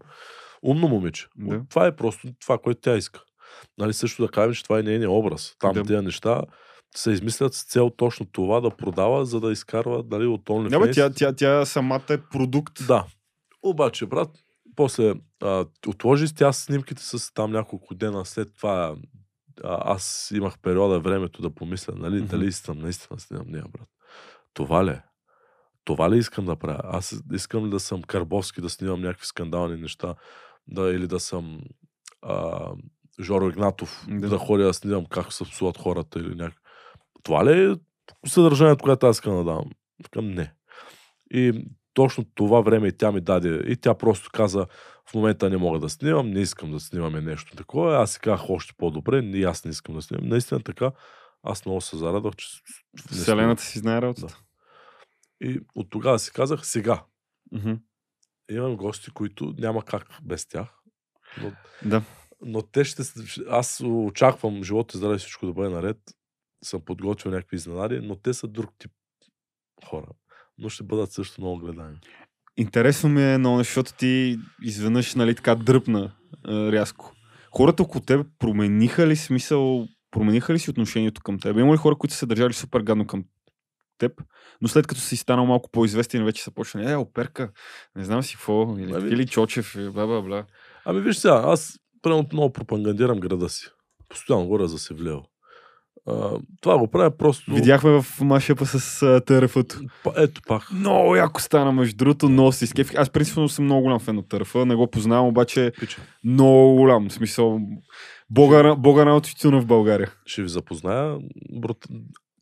Умно 0.62 0.88
момиче. 0.88 1.26
Да. 1.36 1.62
Това 1.70 1.86
е 1.86 1.96
просто 1.96 2.28
това, 2.40 2.58
което 2.58 2.80
тя 2.80 2.96
иска. 2.96 3.22
Нали, 3.78 3.92
също 3.92 4.22
да 4.22 4.28
кажем, 4.28 4.54
че 4.54 4.62
това 4.62 4.78
е 4.78 4.82
нейният 4.82 5.12
образ. 5.12 5.56
Там 5.58 5.72
Да. 5.72 5.82
тези 5.82 6.04
неща 6.04 6.42
се 6.96 7.10
измислят 7.10 7.54
с 7.54 7.64
цел 7.64 7.90
точно 7.90 8.26
това 8.26 8.60
да 8.60 8.70
продава, 8.70 9.26
за 9.26 9.40
да 9.40 9.52
изкарва 9.52 10.04
нали, 10.10 10.26
от 10.26 10.44
OnlyFans. 10.44 10.86
Бе, 10.86 10.90
тя, 10.90 11.10
тя, 11.10 11.32
тя 11.32 11.64
самата 11.64 12.02
е 12.10 12.18
продукт. 12.18 12.86
Да. 12.86 13.04
Обаче, 13.62 14.06
брат, 14.06 14.30
после 14.76 15.14
а, 15.42 15.64
отложи 15.86 16.28
с 16.28 16.34
тя 16.34 16.52
снимките 16.52 17.02
с 17.02 17.34
там 17.34 17.52
няколко 17.52 17.94
дена 17.94 18.24
след 18.24 18.54
това. 18.54 18.96
А, 19.64 19.92
аз 19.94 20.32
имах 20.34 20.58
периода 20.58 21.00
времето 21.00 21.42
да 21.42 21.50
помисля, 21.50 21.92
нали, 21.96 22.16
Мгм. 22.16 22.26
дали 22.26 22.46
искам 22.46 22.78
наистина 22.78 23.20
снимам 23.20 23.46
нея, 23.48 23.64
брат. 23.72 23.88
Това 24.54 24.84
ли 24.84 24.90
е? 24.90 25.02
Това 25.84 26.10
ли 26.10 26.18
искам 26.18 26.44
да 26.46 26.56
правя? 26.56 26.80
Аз 26.84 27.22
искам 27.32 27.70
да 27.70 27.80
съм 27.80 28.02
Карбовски, 28.02 28.60
да 28.60 28.70
снимам 28.70 29.00
някакви 29.00 29.26
скандални 29.26 29.76
неща, 29.76 30.14
да, 30.68 30.82
или 30.82 31.06
да 31.06 31.20
съм 31.20 31.60
а, 32.22 32.68
Жоро 33.20 33.48
Игнатов, 33.48 34.06
Да. 34.08 34.20
да. 34.20 34.28
да 34.28 34.38
ходя 34.38 34.64
да 34.64 34.74
снимам 34.74 35.06
как 35.06 35.32
се 35.32 35.44
псуват 35.44 35.78
хората 35.78 36.18
или 36.18 36.34
някак. 36.34 36.58
Това 37.22 37.44
ли 37.46 37.70
е 37.72 37.74
съдържанието, 38.28 38.84
което 38.84 39.06
аз 39.06 39.16
искам 39.16 39.36
да 39.36 39.44
давам? 39.44 39.70
Към 40.10 40.28
не. 40.30 40.52
И 41.30 41.66
точно 41.94 42.24
това 42.34 42.60
време 42.60 42.88
и 42.88 42.92
тя 42.96 43.12
ми 43.12 43.20
даде. 43.20 43.48
И 43.66 43.76
тя 43.76 43.94
просто 43.94 44.30
каза, 44.32 44.66
в 45.10 45.14
момента 45.14 45.50
не 45.50 45.56
мога 45.56 45.78
да 45.78 45.88
снимам, 45.88 46.30
не 46.30 46.40
искам 46.40 46.70
да 46.70 46.80
снимаме 46.80 47.20
нещо 47.20 47.56
такова. 47.56 47.96
Аз 47.96 48.12
си 48.12 48.20
казах 48.20 48.50
още 48.50 48.74
по-добре, 48.76 49.18
и 49.18 49.44
аз 49.44 49.64
не 49.64 49.70
искам 49.70 49.94
да 49.94 50.02
снимам. 50.02 50.28
Наистина 50.28 50.62
така, 50.62 50.92
аз 51.42 51.66
много 51.66 51.80
се 51.80 51.96
зарадвах, 51.96 52.36
че 52.36 52.46
Вселената 53.10 53.62
си 53.62 53.78
знае 53.78 54.02
работата. 54.02 54.28
снимам. 54.28 54.42
И 55.40 55.60
от 55.74 55.90
тогава 55.90 56.18
си 56.18 56.32
казах, 56.32 56.66
сега 56.66 57.04
Мгм. 57.52 57.72
имам 58.50 58.76
гости, 58.76 59.10
които 59.10 59.54
няма 59.58 59.84
как 59.84 60.18
без 60.22 60.46
тях. 60.48 60.68
Но, 61.42 61.52
Да. 61.84 62.02
но 62.40 62.62
те 62.62 62.84
ще... 62.84 63.02
Аз 63.50 63.80
очаквам 63.84 64.64
живота 64.64 64.96
и 64.96 64.98
здраве 64.98 65.18
всичко 65.18 65.46
да 65.46 65.52
бъде 65.52 65.68
наред. 65.70 65.98
Съм 66.64 66.80
подготвил 66.84 67.32
някакви 67.32 67.56
изненади, 67.56 68.00
но 68.00 68.16
те 68.16 68.34
са 68.34 68.48
друг 68.48 68.70
тип 68.78 68.92
хора. 69.84 70.08
Но 70.58 70.68
ще 70.68 70.82
бъдат 70.82 71.12
също 71.12 71.40
много 71.40 71.58
гледани. 71.58 71.98
Интересно 72.56 73.08
ми 73.08 73.22
е 73.22 73.38
много, 73.38 73.58
защото 73.58 73.92
ти 73.92 74.38
изведнъж 74.62 75.14
нали, 75.14 75.34
така 75.34 75.54
дръпна 75.54 76.12
а, 76.44 76.72
рязко. 76.72 77.12
Хората 77.56 77.82
около 77.82 78.04
теб 78.04 78.26
промениха 78.38 79.06
ли 79.06 79.16
смисъл, 79.16 79.86
промениха 80.10 80.54
ли 80.54 80.58
си 80.58 80.70
отношението 80.70 81.20
към 81.24 81.38
теб? 81.38 81.56
Има 81.56 81.72
ли 81.72 81.76
хора, 81.76 81.96
които 81.96 82.12
са 82.14 82.18
се 82.18 82.26
държали 82.26 82.52
супер 82.52 82.80
гадно 82.80 83.06
към 83.06 83.24
теб, 83.98 84.12
но 84.60 84.68
след 84.68 84.86
като 84.86 85.00
си 85.00 85.16
станал 85.16 85.46
малко 85.46 85.70
по-известен, 85.70 86.24
вече 86.24 86.42
са 86.42 86.50
почнали, 86.50 86.90
е, 86.90 86.96
оперка, 86.96 87.50
не 87.96 88.04
знам 88.04 88.22
си 88.22 88.34
какво, 88.34 88.76
или, 88.78 88.92
Ами- 88.94 89.08
или 89.10 89.26
Чочев, 89.26 89.74
и 89.74 89.90
бла, 89.90 90.06
бла, 90.06 90.22
бла. 90.22 90.44
Ами 90.84 91.00
виж 91.00 91.16
сега, 91.16 91.42
аз 91.44 91.78
примерно 92.02 92.26
много 92.32 92.52
пропагандирам 92.52 93.20
града 93.20 93.48
си. 93.48 93.68
Постоянно 94.08 94.44
говоря 94.44 94.68
за 94.68 94.78
Севлево. 94.78 95.24
А, 96.08 96.30
това 96.60 96.78
го 96.78 96.88
правя 96.88 97.16
просто... 97.16 97.54
Видяхме 97.54 97.90
в 98.02 98.20
машепа 98.20 98.66
с 98.66 99.02
а. 99.02 99.20
Па, 100.04 100.12
ето 100.16 100.40
пак. 100.48 100.72
Много 100.72 101.16
яко 101.16 101.40
стана, 101.40 101.72
между 101.72 101.96
другото, 101.96 102.28
много 102.28 102.52
си 102.52 102.66
скефих. 102.66 102.98
Аз 102.98 103.10
принципно 103.10 103.48
съм 103.48 103.64
много 103.64 103.82
голям 103.82 104.00
фен 104.00 104.18
от 104.18 104.28
ТРФ, 104.28 104.54
не 104.54 104.74
го 104.74 104.90
познавам, 104.90 105.26
обаче 105.26 105.72
Пича. 105.80 106.02
много 106.24 106.74
голям. 106.74 107.08
В 107.08 107.12
смисъл, 107.12 107.60
бога, 108.30 108.74
бога 108.74 109.04
на 109.04 109.20
тютюна 109.20 109.60
в 109.60 109.66
България. 109.66 110.12
Ще 110.26 110.42
ви 110.42 110.48
запозная. 110.48 111.18
Брат... 111.52 111.76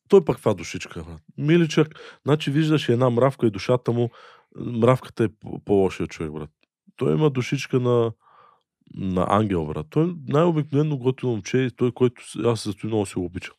Той 0.09 0.25
пък 0.25 0.39
това 0.39 0.55
душичка. 0.55 1.05
Брат. 1.05 1.21
Миличък. 1.39 1.89
Значи 2.25 2.51
виждаш 2.51 2.89
една 2.89 3.11
мравка 3.11 3.47
и 3.47 3.51
душата 3.51 3.93
му. 3.93 4.11
Мравката 4.61 5.25
е 5.25 5.29
по- 5.41 5.61
по-лошия 5.65 6.07
човек, 6.07 6.33
брат. 6.33 6.51
Той 6.97 7.13
има 7.13 7.31
душичка 7.31 7.81
на, 7.81 8.13
на 8.95 9.27
ангел, 9.29 9.67
брат. 9.67 9.87
Той 9.91 10.05
е 10.05 10.15
най-обикновено 10.29 10.99
готино 10.99 11.33
момче 11.33 11.59
и 11.59 11.71
той, 11.71 11.93
който 11.93 12.23
аз 12.45 12.65
зато 12.65 12.87
много 12.87 13.07
се 13.07 13.15
го 13.15 13.25
обичам. 13.25 13.55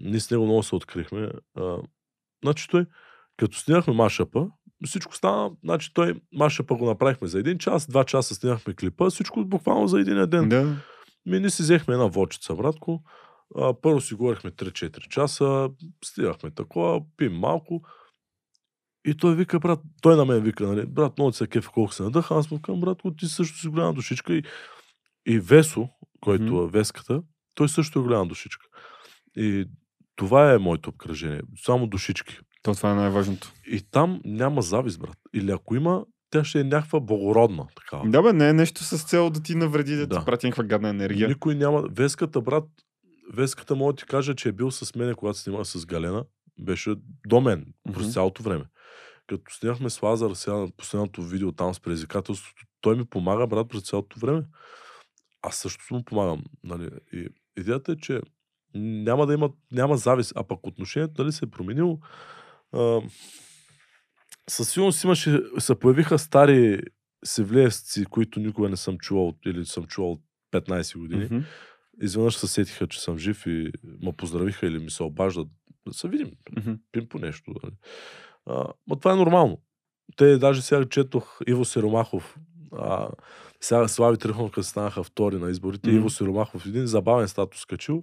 Ние 0.00 0.20
с 0.20 0.30
него 0.30 0.44
много 0.44 0.62
се 0.62 0.74
открихме. 0.74 1.30
А, 1.54 1.76
значи 2.44 2.68
той, 2.70 2.86
като 3.36 3.58
снимахме 3.58 3.94
машапа, 3.94 4.48
всичко 4.86 5.16
стана, 5.16 5.50
значи 5.64 5.94
той 5.94 6.14
машапа 6.32 6.74
го 6.74 6.86
направихме 6.86 7.28
за 7.28 7.38
един 7.38 7.58
час, 7.58 7.86
два 7.90 8.04
часа 8.04 8.34
снимахме 8.34 8.74
клипа, 8.74 9.10
всичко 9.10 9.44
буквално 9.44 9.86
за 9.86 10.00
един 10.00 10.26
ден. 10.26 10.48
Да. 10.48 10.76
Ми 11.26 11.40
ние 11.40 11.50
си 11.50 11.62
взехме 11.62 11.94
една 11.94 12.06
вочица, 12.06 12.54
братко. 12.54 13.02
А, 13.56 13.74
първо 13.82 14.00
си 14.00 14.14
говорихме 14.14 14.50
3-4 14.50 15.08
часа, 15.08 15.70
стигахме 16.04 16.50
такова, 16.50 17.02
пим 17.16 17.32
малко. 17.32 17.82
И 19.06 19.14
той 19.14 19.34
вика, 19.34 19.58
брат, 19.58 19.80
той 20.02 20.16
на 20.16 20.24
мен 20.24 20.40
вика, 20.42 20.66
нали, 20.66 20.86
брат, 20.86 21.18
много 21.18 21.32
се 21.32 21.46
кефи 21.46 21.68
колко 21.74 21.92
се 21.94 22.02
надъха. 22.02 22.34
Аз 22.34 22.50
му 22.50 22.60
казвам, 22.62 22.80
брат, 22.80 22.98
ти 23.18 23.26
също 23.26 23.58
си 23.58 23.68
голяма 23.68 23.94
душичка. 23.94 24.34
И, 24.34 24.42
и 25.26 25.38
Весо, 25.38 25.88
който 26.20 26.44
Мгм. 26.44 26.64
е 26.64 26.70
Веската, 26.70 27.22
той 27.54 27.68
също 27.68 27.98
е 27.98 28.02
голяма 28.02 28.26
душичка. 28.26 28.66
И 29.36 29.66
това 30.16 30.52
е 30.52 30.58
моето 30.58 30.90
обкръжение. 30.90 31.40
Само 31.64 31.86
душички. 31.86 32.38
То 32.62 32.74
това 32.74 32.90
е 32.92 32.94
най-важното. 32.94 33.52
И 33.66 33.80
там 33.90 34.20
няма 34.24 34.62
завист, 34.62 35.00
брат. 35.00 35.16
Или 35.34 35.50
ако 35.50 35.76
има, 35.76 36.04
тя 36.30 36.44
ще 36.44 36.60
е 36.60 36.64
някаква 36.64 37.00
благородна. 37.00 37.66
Такава. 37.76 38.10
Да, 38.10 38.22
бе, 38.22 38.32
не 38.32 38.48
е 38.48 38.52
нещо 38.52 38.84
с 38.84 39.04
цел 39.04 39.30
да 39.30 39.42
ти 39.42 39.54
навреди, 39.54 39.96
да, 39.96 40.06
Да. 40.06 40.18
ти 40.18 40.24
прати 40.24 40.46
някаква 40.46 40.64
гадна 40.64 40.88
енергия. 40.88 41.28
Никой 41.28 41.54
няма. 41.54 41.84
Веската, 41.90 42.40
брат, 42.40 42.64
Веската 43.32 43.74
мога 43.74 43.92
да 43.92 43.96
ти 43.96 44.04
кажа, 44.04 44.34
че 44.34 44.48
е 44.48 44.52
бил 44.52 44.70
с 44.70 44.94
мене, 44.94 45.14
когато 45.14 45.38
снимах 45.38 45.66
с 45.66 45.86
Галена. 45.86 46.24
Беше 46.60 46.94
до 47.26 47.40
мен 47.40 47.66
през 47.92 48.02
Мгм. 48.02 48.10
цялото 48.12 48.42
време. 48.42 48.64
Като 49.26 49.54
снимахме 49.54 49.90
с 49.90 50.02
Лазар, 50.02 50.34
сега 50.34 50.56
на 50.56 50.70
последното 50.76 51.22
видео 51.22 51.52
там 51.52 51.74
с 51.74 51.80
предизвикателството, 51.80 52.62
той 52.80 52.96
ми 52.96 53.04
помага, 53.04 53.46
брат, 53.46 53.68
през 53.68 53.82
цялото 53.82 54.20
време. 54.20 54.42
Аз 55.42 55.56
също 55.56 55.94
му 55.94 56.04
помагам. 56.04 56.44
Нали? 56.64 56.90
И 57.12 57.28
идеята 57.56 57.92
е, 57.92 57.96
че 57.96 58.20
няма 58.74 59.26
да 59.26 59.34
има, 59.34 59.50
няма 59.72 59.96
завист, 59.96 60.32
а 60.36 60.44
пък 60.44 60.66
отношението 60.66 61.14
дали 61.14 61.32
се 61.32 61.44
е 61.44 61.50
променило. 61.50 61.98
А, 62.72 63.00
със 64.48 64.70
сигурност 64.70 65.04
имаше, 65.04 65.40
се 65.58 65.78
появиха 65.78 66.18
стари 66.18 66.80
севлеевци, 67.24 68.04
които 68.04 68.40
никога 68.40 68.68
не 68.68 68.76
съм 68.76 68.98
чувал 68.98 69.34
или 69.46 69.66
съм 69.66 69.84
чувал 69.84 70.18
15 70.52 70.98
години. 70.98 71.24
Мгм. 71.24 71.38
Изведнъж 72.02 72.36
се 72.36 72.46
сетиха, 72.46 72.86
че 72.86 73.00
съм 73.00 73.18
жив 73.18 73.46
и 73.46 73.72
ме 74.02 74.12
поздравиха 74.12 74.66
или 74.66 74.78
ми 74.78 74.90
се 74.90 75.02
обаждат. 75.02 75.48
Да 75.88 75.94
се 75.94 76.08
видим, 76.08 76.32
Мгм. 76.56 76.72
пим 76.92 77.08
по 77.08 77.18
нещо. 77.18 77.54
Нали. 77.62 77.72
А, 78.50 78.64
но 78.86 78.96
това 78.96 79.12
е 79.12 79.16
нормално. 79.16 79.58
Те 80.16 80.38
даже 80.38 80.62
сега 80.62 80.84
четох 80.84 81.38
Иво 81.46 81.64
Сиромахов. 81.64 82.36
А, 82.78 83.08
сега 83.60 83.88
Слави 83.88 84.16
Трифонов, 84.18 84.50
като 84.50 84.62
станаха 84.62 85.02
втори 85.02 85.36
на 85.36 85.50
изборите, 85.50 85.88
Мгм. 85.90 85.96
Иво 85.98 86.10
Сиромахов 86.10 86.66
един 86.66 86.86
забавен 86.86 87.28
статус 87.28 87.64
качил. 87.64 88.02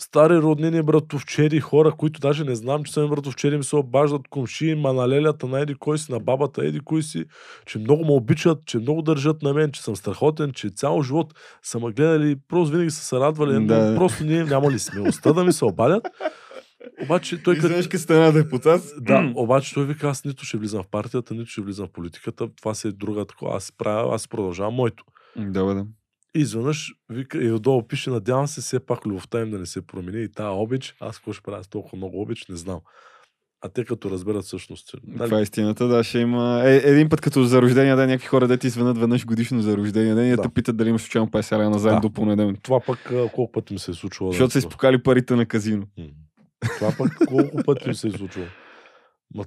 Стари 0.00 0.38
роднини, 0.38 0.82
братовчери, 0.82 1.60
хора, 1.60 1.92
които 1.92 2.20
даже 2.20 2.44
не 2.44 2.54
знам, 2.54 2.84
че 2.84 2.92
са 2.92 3.00
ми 3.00 3.08
братовчери, 3.08 3.56
ми 3.56 3.64
се 3.64 3.76
обаждат 3.76 4.28
комши, 4.30 4.74
ма 4.74 4.92
на 4.92 5.60
еди 5.60 5.74
кой 5.74 5.98
си, 5.98 6.12
на 6.12 6.20
бабата, 6.20 6.66
еди 6.66 6.80
кой 6.80 7.02
си, 7.02 7.24
че 7.66 7.78
много 7.78 8.04
ме 8.04 8.10
обичат, 8.10 8.58
че 8.66 8.78
много 8.78 9.02
държат 9.02 9.42
на 9.42 9.54
мен, 9.54 9.72
че 9.72 9.82
съм 9.82 9.96
страхотен, 9.96 10.52
че 10.52 10.70
цял 10.70 11.02
живот 11.02 11.34
са 11.62 11.80
ме 11.80 11.92
гледали, 11.92 12.36
просто 12.48 12.72
винаги 12.72 12.90
са 12.90 13.04
се 13.04 13.16
радвали, 13.16 13.66
Да. 13.66 13.94
просто 13.96 14.24
ние 14.24 14.44
нямали 14.44 14.78
смелостта 14.78 15.32
да 15.32 15.44
ми 15.44 15.52
се 15.52 15.64
обадят. 15.64 16.08
Обаче 17.02 17.42
той 17.42 17.54
като... 17.54 17.66
Изведнъж 17.66 17.88
като 17.88 18.02
стана 18.02 18.32
депутат. 18.32 18.82
Да, 19.00 19.32
обаче 19.34 19.74
той 19.74 19.86
вика, 19.86 20.08
аз 20.08 20.24
нито 20.24 20.44
ще 20.44 20.56
влизам 20.56 20.82
в 20.82 20.88
партията, 20.88 21.34
нито 21.34 21.50
ще 21.50 21.60
влизам 21.60 21.86
в 21.86 21.92
политиката. 21.92 22.48
Това 22.56 22.74
си 22.74 22.88
е 22.88 22.92
друга 22.92 23.24
такова. 23.24 23.56
Аз 23.56 23.72
правя, 23.78 24.14
аз 24.14 24.28
продължавам 24.28 24.74
моето. 24.74 25.04
Да, 25.36 25.64
бе, 25.66 25.74
да. 25.74 25.86
И 26.36 26.40
изведнъж 26.40 26.92
вика, 27.10 27.44
и 27.44 27.52
отдолу 27.52 27.86
пише, 27.86 28.10
надявам 28.10 28.46
се 28.46 28.60
все 28.60 28.80
пак 28.80 29.06
любовта 29.06 29.40
им 29.40 29.50
да 29.50 29.58
не 29.58 29.66
се 29.66 29.86
промени 29.86 30.22
и 30.22 30.28
тая 30.32 30.50
обич. 30.50 30.94
Аз 31.00 31.16
какво 31.18 31.32
ще 31.32 31.42
правя 31.42 31.64
с 31.64 31.68
толкова 31.68 31.96
много 31.96 32.22
обич, 32.22 32.46
не 32.48 32.56
знам. 32.56 32.80
А 33.60 33.68
те 33.68 33.84
като 33.84 34.10
разберат 34.10 34.44
всъщност. 34.44 34.90
Нали, 35.06 35.28
Това 35.28 35.38
е 35.38 35.42
истината, 35.42 35.88
да, 35.88 36.04
ще 36.04 36.18
има. 36.18 36.62
Е, 36.64 36.76
един 36.84 37.08
път 37.08 37.20
като 37.20 37.42
за 37.44 37.62
рождения 37.62 37.96
ден, 37.96 38.08
някакви 38.08 38.26
хора 38.28 38.48
дете 38.48 38.66
изведнъж 38.66 38.98
веднъж 38.98 39.26
годишно 39.26 39.60
за 39.62 39.76
рождения 39.76 40.14
ден 40.14 40.26
и 40.26 40.30
да. 40.30 40.36
Да. 40.36 40.42
те 40.42 40.48
питат 40.48 40.76
дали 40.76 40.88
имаш 40.88 41.02
случайно 41.02 41.28
50 41.28 41.58
лева 41.58 41.70
назаем 41.70 41.96
Да. 41.96 42.00
до 42.00 42.10
понеделник. 42.10 42.62
това 42.62 42.80
пък 42.80 42.98
колко 43.34 43.52
пъти 43.52 43.72
ми 43.72 43.78
се 43.78 43.90
е 43.90 43.94
случвало. 43.94 44.30
да 44.30 44.34
Защото 44.34 44.52
са 44.52 44.58
е 44.58 44.62
това. 44.62 44.68
изпокали 44.68 45.02
парите 45.02 45.36
на 45.36 45.46
казино. 45.46 45.86
М. 45.98 46.04
Това 46.60 46.92
пък 46.98 47.26
колко 47.28 47.62
пъти 47.66 47.94
се 47.94 48.08
е 48.08 48.10
случвало. 48.10 48.48
Ма... 49.34 49.44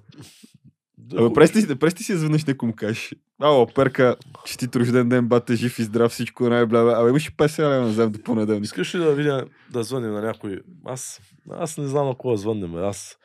Да, 0.97 1.26
Абе, 1.26 1.34
прести, 1.34 1.62
си- 1.62 1.76
прести 1.76 2.03
си 2.03 2.12
изведнъж 2.14 2.45
някой 2.45 2.68
му 2.68 2.76
кажеш. 2.76 3.16
Ало, 3.41 3.68
перка, 3.68 4.16
честит 4.45 4.76
рожден 4.76 5.09
ден, 5.09 5.28
бате, 5.28 5.55
жив 5.55 5.80
и 5.80 5.84
здрав, 5.84 6.12
всичко 6.12 6.49
най-бля. 6.49 7.01
Абе, 7.01 7.09
имаш 7.09 7.28
и 7.28 7.32
50 7.32 7.59
лева 7.59 7.82
назаем 7.86 8.12
до 8.12 8.24
понеделник. 8.24 8.64
Искаш 8.64 8.95
ли 8.95 8.99
да 8.99 9.16
видя, 9.16 9.45
да 9.72 9.84
звънем 9.84 10.12
на 10.12 10.22
някой? 10.22 10.59
Аз, 10.86 11.22
аз 11.51 11.78
не 11.78 11.88
знам 11.88 12.07
на 12.07 12.16
кого 12.16 12.32
да 12.32 12.38
звънем. 12.38 12.76
Аз 12.76 13.18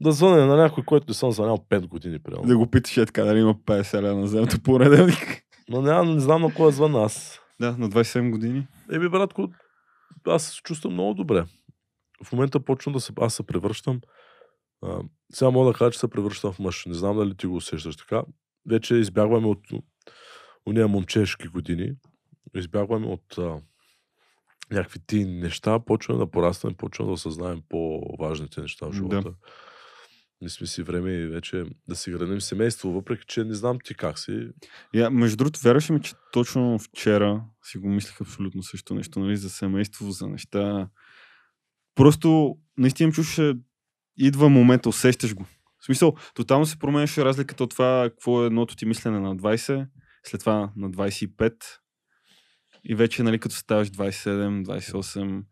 Да 0.00 0.12
звъня 0.12 0.46
на 0.46 0.56
някой, 0.56 0.84
който 0.84 1.06
не 1.08 1.14
съм 1.14 1.32
звънял 1.32 1.58
5 1.70 1.86
години, 1.88 2.18
примерно. 2.18 2.46
Да 2.46 2.56
го 2.56 2.70
питаш 2.70 2.96
е 2.96 3.06
така, 3.06 3.24
дали 3.24 3.38
има 3.40 3.54
50 3.54 4.02
лева 4.02 4.20
на 4.20 4.26
земето 4.26 4.60
понеделник. 4.62 5.42
Но 5.68 5.82
няма, 5.82 6.14
не 6.14 6.20
знам 6.20 6.42
на 6.42 6.54
кой 6.54 6.68
е 6.68 6.72
звън 6.72 6.96
аз. 6.96 7.40
Да, 7.60 7.76
на 7.78 7.88
27 7.88 8.30
години. 8.30 8.66
Еми, 8.92 9.08
братко, 9.08 9.48
аз 10.26 10.42
се 10.44 10.62
чувствам 10.62 10.92
много 10.92 11.14
добре. 11.14 11.44
В 12.24 12.32
момента 12.32 12.60
почвам 12.60 12.92
да 12.92 13.00
се... 13.00 13.12
Аз 13.20 13.34
се 13.34 13.42
превръщам... 13.42 14.00
А, 14.82 15.00
сега 15.32 15.50
мога 15.50 15.72
да 15.72 15.78
кажа, 15.78 15.90
че 15.90 15.98
се 15.98 16.08
превръщам 16.08 16.52
в 16.52 16.58
мъж. 16.58 16.86
Не 16.86 16.94
знам 16.94 17.16
дали 17.16 17.36
ти 17.36 17.46
го 17.46 17.56
усещаш 17.56 17.96
така. 17.96 18.22
Вече 18.68 18.94
избягваме 18.94 19.46
от 19.46 19.60
уния 20.66 20.88
момчешки 20.88 21.48
години. 21.48 21.92
Избягваме 22.56 23.06
от 23.06 23.38
а, 23.38 23.60
някакви 24.70 25.00
ти 25.06 25.24
неща. 25.24 25.78
Почваме 25.78 26.18
да 26.18 26.30
порастваме, 26.30 26.76
почваме 26.76 27.08
да 27.08 27.12
осъзнаем 27.12 27.62
по-важните 27.68 28.60
неща 28.60 28.86
в 28.86 28.90
Да. 28.90 28.96
живота. 28.96 29.34
Не 30.40 30.48
сме 30.48 30.66
си 30.66 30.82
време 30.82 31.12
и 31.12 31.26
вече 31.26 31.64
да 31.88 31.96
си 31.96 32.10
градим 32.10 32.40
семейство, 32.40 32.92
въпреки 32.92 33.24
че 33.26 33.44
не 33.44 33.54
знам 33.54 33.78
ти 33.84 33.94
как 33.94 34.18
си. 34.18 34.48
Я, 34.94 35.10
между 35.10 35.36
другото, 35.36 35.60
вярваш 35.64 35.90
ми, 35.90 36.00
че 36.00 36.14
точно 36.32 36.78
вчера 36.78 37.44
си 37.62 37.78
го 37.78 37.88
мислех 37.88 38.20
абсолютно 38.20 38.62
също 38.62 38.94
нещо, 38.94 39.20
нали, 39.20 39.36
за 39.36 39.50
семейство, 39.50 40.10
за 40.10 40.28
неща. 40.28 40.88
Просто 41.94 42.56
наистина 42.78 43.12
чуш, 43.12 43.40
идва 44.16 44.48
момента, 44.48 44.88
усещаш 44.88 45.34
го. 45.34 45.46
В 45.80 45.84
смисъл, 45.84 46.14
тотално 46.34 46.66
се 46.66 46.78
променяше 46.78 47.24
разликата 47.24 47.64
от 47.64 47.70
това, 47.70 48.10
какво 48.10 48.42
е 48.42 48.46
едното 48.46 48.76
ти 48.76 48.86
мислене 48.86 49.20
на 49.20 49.36
20, 49.36 49.86
след 50.24 50.40
това 50.40 50.72
на 50.76 50.90
25 50.90 51.54
и 52.84 52.94
вече, 52.94 53.22
нали, 53.22 53.38
като 53.38 53.54
ставаш 53.54 53.90
27, 53.90 54.64
28, 54.64 55.42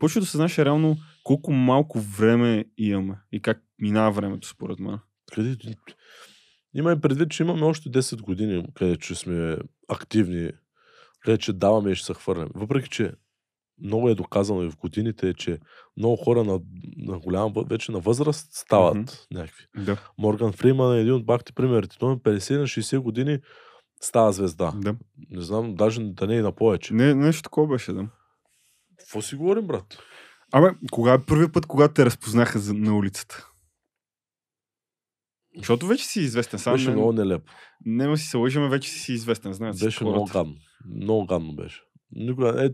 почва 0.00 0.20
да 0.20 0.26
се 0.26 0.36
знаеш 0.36 0.58
реално 0.58 0.96
колко 1.24 1.52
малко 1.52 2.00
време 2.00 2.64
имаме 2.76 3.18
и 3.32 3.42
как 3.42 3.62
минава 3.78 4.12
времето, 4.12 4.48
според 4.48 4.78
мен. 4.78 4.98
Къде... 5.32 5.56
Има 6.74 6.92
и 6.92 7.00
предвид, 7.00 7.30
че 7.30 7.42
имаме 7.42 7.62
още 7.62 7.88
10 7.88 8.20
години, 8.20 8.66
къде 8.74 8.96
че 8.96 9.14
сме 9.14 9.56
активни, 9.88 10.50
къде 11.20 11.38
че 11.38 11.52
даваме 11.52 11.90
и 11.90 11.94
ще 11.94 12.06
се 12.06 12.14
хвърляме. 12.14 12.50
Въпреки, 12.54 12.88
че 12.88 13.12
много 13.84 14.08
е 14.08 14.14
доказано 14.14 14.62
и 14.62 14.70
в 14.70 14.76
годините, 14.76 15.34
че 15.34 15.58
много 15.96 16.16
хора 16.16 16.44
на, 16.44 16.60
на 16.96 17.18
голяма, 17.18 17.50
въ- 17.50 17.68
вече 17.68 17.92
на 17.92 18.00
възраст 18.00 18.48
стават 18.52 18.96
mm-hmm. 18.96 19.34
някакви. 19.34 19.64
Да. 19.76 19.96
Морган 20.18 20.52
Фриман 20.52 20.96
е 20.96 21.00
един 21.00 21.14
от 21.14 21.26
бахте 21.26 21.52
примерите. 21.52 21.98
Той 21.98 22.10
на 22.10 22.18
50 22.18 22.58
на 22.58 22.66
60 22.66 22.98
години 22.98 23.38
става 24.00 24.32
звезда. 24.32 24.72
да. 24.76 24.94
Не 25.30 25.42
знам, 25.42 25.74
даже 25.74 26.00
да 26.00 26.26
не 26.26 26.36
е 26.36 26.42
на 26.42 26.52
повече. 26.52 26.94
Не, 26.94 27.14
нещо 27.14 27.42
такова 27.42 27.68
беше, 27.68 27.92
да. 27.92 28.08
Какво 28.98 29.22
си 29.22 29.36
говорим, 29.36 29.66
брат? 29.66 29.98
Абе, 30.52 30.68
кога 30.92 31.12
е 31.12 31.24
първият 31.24 31.52
път, 31.52 31.66
когато 31.66 31.94
те 31.94 32.04
разпознаха 32.04 32.58
за, 32.58 32.74
на 32.74 32.96
улицата? 32.96 33.48
Защото 35.56 35.86
вече 35.86 36.04
си 36.04 36.20
известен. 36.20 36.58
Сам 36.58 36.72
Беше 36.74 36.88
не, 36.88 36.94
много 36.94 37.12
нелепо. 37.12 37.52
Нема 37.84 38.16
си 38.16 38.26
се 38.26 38.36
лъжиме, 38.36 38.68
вече 38.68 38.90
си 38.90 39.12
известен. 39.12 39.52
Знаят 39.52 39.78
Беше 39.80 39.98
хората. 39.98 40.10
много 40.10 40.30
гадно. 40.32 40.54
Много 40.96 41.26
гадно 41.26 41.54
беше. 41.54 41.82
Никога, 42.12 42.64
е, 42.64 42.70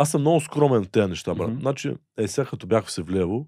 аз 0.00 0.10
съм 0.10 0.20
много 0.20 0.40
скромен 0.40 0.84
в 0.84 0.90
тези 0.90 1.08
неща, 1.08 1.34
брат. 1.34 1.50
Мгм. 1.50 1.60
Значи, 1.60 1.94
е, 2.18 2.28
сега 2.28 2.44
като 2.46 2.66
бях 2.66 2.84
в 2.84 2.90
Севлево, 2.92 3.46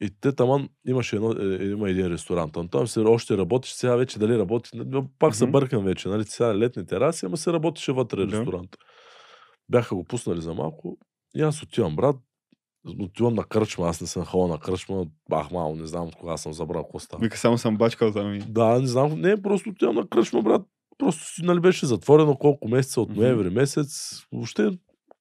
и 0.00 0.10
те 0.20 0.32
таман 0.32 0.68
имаше 0.86 1.16
едно, 1.16 1.32
е, 1.32 1.64
има 1.64 1.90
един 1.90 2.06
ресторант. 2.06 2.52
Там, 2.52 2.68
там 2.68 2.86
се 2.86 3.00
още 3.00 3.36
работиш, 3.38 3.70
сега 3.72 3.96
вече 3.96 4.18
дали 4.18 4.38
работи. 4.38 4.70
но 4.74 5.06
Пак 5.18 5.34
се 5.34 5.44
Мгм. 5.44 5.52
бъркам 5.52 5.84
вече, 5.84 6.08
нали? 6.08 6.24
Сега 6.24 6.58
летни 6.58 6.86
тераси, 6.86 7.26
ама 7.26 7.36
се 7.36 7.52
работеше 7.52 7.92
вътре 7.92 8.26
Да. 8.26 8.38
ресторант. 8.38 8.76
Бяха 9.68 9.94
го 9.94 10.04
пуснали 10.04 10.40
за 10.40 10.54
малко. 10.54 10.98
И 11.36 11.42
аз 11.42 11.62
отивам, 11.62 11.96
брат. 11.96 12.16
Отивам 13.00 13.34
на 13.34 13.44
кръчма, 13.44 13.88
аз 13.88 14.00
не 14.00 14.06
съм 14.06 14.24
ходил 14.24 14.48
на 14.48 14.58
кръчма, 14.58 15.04
бах 15.30 15.50
мало, 15.50 15.74
не 15.76 15.86
знам 15.86 16.06
от 16.06 16.16
кога 16.16 16.36
съм 16.36 16.52
забрал 16.52 16.82
какво 16.82 16.98
става. 16.98 17.20
Вика, 17.22 17.36
само 17.36 17.58
съм 17.58 17.76
бачкал 17.76 18.12
там 18.12 18.34
и... 18.34 18.38
Да, 18.38 18.80
не 18.80 18.86
знам. 18.86 19.20
Не, 19.20 19.42
просто 19.42 19.70
отивам 19.70 19.94
на 19.94 20.08
кръчма, 20.08 20.42
брат. 20.42 20.62
Просто 20.98 21.24
си, 21.24 21.42
нали, 21.42 21.60
беше 21.60 21.86
затворено 21.86 22.36
колко 22.36 22.68
месеца 22.68 23.00
от 23.00 23.16
ноември 23.16 23.50
месец. 23.50 24.20
Въобще, 24.32 24.70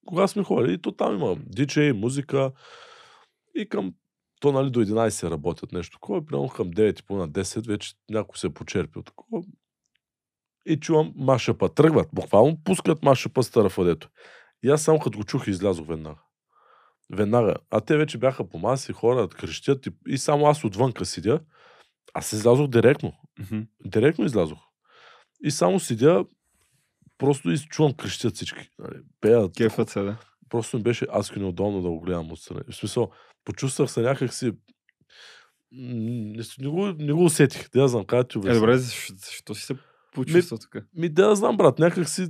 кога 0.05 0.27
сме 0.27 0.43
ходили, 0.43 0.73
и 0.73 0.77
то 0.77 0.91
там 0.91 1.15
има 1.15 1.35
диджей, 1.35 1.93
музика. 1.93 2.51
И 3.55 3.69
към 3.69 3.93
то, 4.39 4.51
нали, 4.51 4.69
до 4.69 4.79
11 4.79 5.31
работят 5.31 5.71
нещо 5.71 5.97
такова. 5.97 6.25
Примерно 6.25 6.49
към 6.49 6.71
9 6.71 6.99
и 6.99 7.03
половина, 7.03 7.29
10 7.29 7.67
вече 7.67 7.93
някой 8.09 8.37
се 8.37 8.47
е 8.47 8.49
почерпил 8.49 9.03
такова. 9.03 9.43
И 10.65 10.79
чувам 10.79 11.13
машапа. 11.15 11.69
Тръгват. 11.69 12.09
Буквално 12.13 12.63
пускат 12.63 13.03
машапа 13.03 13.43
с 13.43 13.51
тарафадето. 13.51 14.09
И 14.63 14.69
аз 14.69 14.81
само 14.81 14.99
като 14.99 15.17
го 15.17 15.23
чух, 15.23 15.47
излязох 15.47 15.87
веднага. 15.87 16.19
Веднага. 17.13 17.55
А 17.69 17.81
те 17.81 17.97
вече 17.97 18.17
бяха 18.17 18.49
по 18.49 18.57
маси, 18.57 18.93
хора 18.93 19.27
крещят 19.27 19.85
и, 19.85 19.91
и 20.07 20.17
само 20.17 20.47
аз 20.47 20.63
отвънка 20.63 21.05
седя. 21.05 21.39
Аз 22.13 22.33
излязох 22.33 22.67
директно. 22.67 23.13
Мгм. 23.39 23.61
Директно 23.85 24.25
излязох. 24.25 24.59
И 25.43 25.51
само 25.51 25.79
седя, 25.79 26.25
просто 27.19 27.51
изчувам 27.51 27.93
крещят 27.93 28.35
всички. 28.35 28.69
Нали, 28.79 29.01
пеят. 29.21 29.55
Кефът 29.57 29.89
се, 29.89 30.01
да. 30.01 30.17
Просто 30.49 30.77
ми 30.77 30.83
беше 30.83 31.07
адски 31.11 31.39
неудобно 31.39 31.81
да 31.81 31.89
го 31.89 31.99
гледам 31.99 32.31
отстрани. 32.31 32.61
В 32.71 32.75
смисъл, 32.75 33.09
почувствах 33.45 33.91
се 33.91 34.01
някак 34.01 34.33
си... 34.33 34.51
Не, 35.71 36.43
не, 36.59 36.67
го, 36.67 36.87
не 36.99 37.13
го 37.13 37.25
усетих. 37.25 37.69
Да 37.69 37.81
я 37.81 37.87
знам, 37.87 38.05
да 38.09 38.23
ти 38.23 38.37
Е, 38.37 38.39
обясня. 38.39 38.59
добре, 38.59 38.77
защо, 38.77 39.13
защо 39.17 39.55
си 39.55 39.65
се 39.65 39.75
почувства 40.13 40.57
така? 40.57 40.85
Ми 40.95 41.09
да 41.09 41.29
я 41.29 41.35
знам, 41.35 41.57
брат, 41.57 41.79
някак 41.79 42.09
си... 42.09 42.27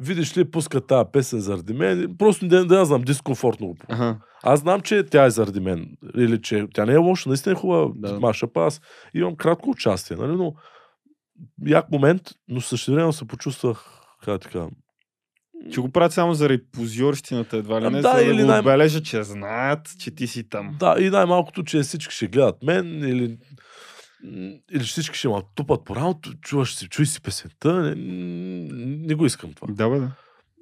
Видиш 0.00 0.36
ли, 0.36 0.50
пуска 0.50 0.80
тази 0.80 1.08
песен 1.12 1.40
заради 1.40 1.72
мен. 1.72 2.16
Просто 2.18 2.48
да, 2.48 2.66
да 2.66 2.78
я 2.78 2.84
знам, 2.84 3.02
дискомфортно 3.02 3.66
го. 3.66 3.76
Ага. 3.88 4.18
Аз 4.42 4.60
знам, 4.60 4.80
че 4.80 5.04
тя 5.04 5.24
е 5.24 5.30
заради 5.30 5.60
мен. 5.60 5.96
Или 6.16 6.42
че 6.42 6.66
тя 6.74 6.86
не 6.86 6.92
е 6.92 6.96
лоша, 6.96 7.28
наистина 7.28 7.52
е 7.52 7.56
хубава 7.56 7.92
да. 7.96 8.20
маша, 8.20 8.52
па 8.52 8.66
аз 8.66 8.80
имам 9.14 9.36
кратко 9.36 9.70
участие, 9.70 10.16
нали? 10.16 10.36
Но 10.36 10.54
як 11.66 11.90
момент, 11.90 12.22
но 12.48 12.60
същевременно 12.60 13.12
се 13.12 13.24
почувствах, 13.24 13.84
как 14.24 14.40
така, 14.40 14.66
Че 15.72 15.80
го 15.80 15.92
правят 15.92 16.12
само 16.12 16.34
заради 16.34 16.62
позорщината, 16.72 17.56
едва 17.56 17.80
ли 17.80 17.84
А, 17.84 17.90
не, 17.90 18.00
да, 18.00 18.10
за 18.10 18.16
да 18.16 18.22
или 18.22 18.42
го 18.42 18.46
най- 18.48 18.58
отбележат, 18.58 19.04
че 19.04 19.22
знаят, 19.22 19.88
че 19.98 20.10
ти 20.10 20.26
си 20.26 20.48
там. 20.48 20.76
Да, 20.78 20.96
и 21.00 21.10
най-малкото, 21.10 21.64
че 21.64 21.80
всички 21.80 22.14
ще 22.14 22.26
гледат 22.26 22.62
мен 22.62 23.08
или, 23.08 23.38
или 24.72 24.84
всички 24.84 25.18
ще 25.18 25.28
ме 25.28 25.42
тупат 25.54 25.84
по 25.84 25.96
рамото, 25.96 26.34
чуваш 26.34 26.74
си, 26.74 26.88
чуй 26.88 27.06
си 27.06 27.20
песента, 27.20 27.72
не, 27.72 27.94
не 29.06 29.14
го 29.14 29.26
искам 29.26 29.52
това. 29.52 29.68
Да, 29.74 29.88
бе, 29.88 29.98
да. 29.98 30.10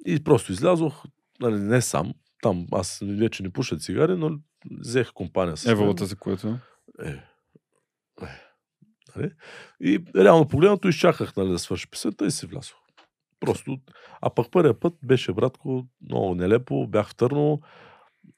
И 0.05 0.23
просто 0.23 0.51
излязох, 0.51 1.03
нали, 1.39 1.55
не 1.55 1.81
сам, 1.81 2.13
там 2.41 2.67
аз 2.71 2.99
вече 3.03 3.43
не 3.43 3.49
пуша 3.49 3.77
цигари, 3.77 4.15
но 4.17 4.39
взех 4.79 5.13
компания 5.13 5.57
с. 5.57 5.65
Еволата, 5.65 6.05
за 6.05 6.15
което. 6.15 6.57
Е, 7.05 7.09
е, 7.09 8.46
нали? 9.17 9.31
И 9.81 10.03
реално 10.15 10.47
погледнато 10.47 10.87
изчаках 10.87 11.35
нали, 11.35 11.49
да 11.49 11.59
свърши 11.59 11.89
песента 11.89 12.25
и 12.25 12.31
си 12.31 12.45
влязох. 12.45 12.77
Просто. 13.39 13.77
А 14.21 14.29
пък 14.29 14.51
първия 14.51 14.79
път 14.79 14.93
беше, 15.03 15.33
братко, 15.33 15.87
много 16.01 16.35
нелепо, 16.35 16.87
бях 16.87 17.09
в 17.09 17.15
Търново, 17.15 17.61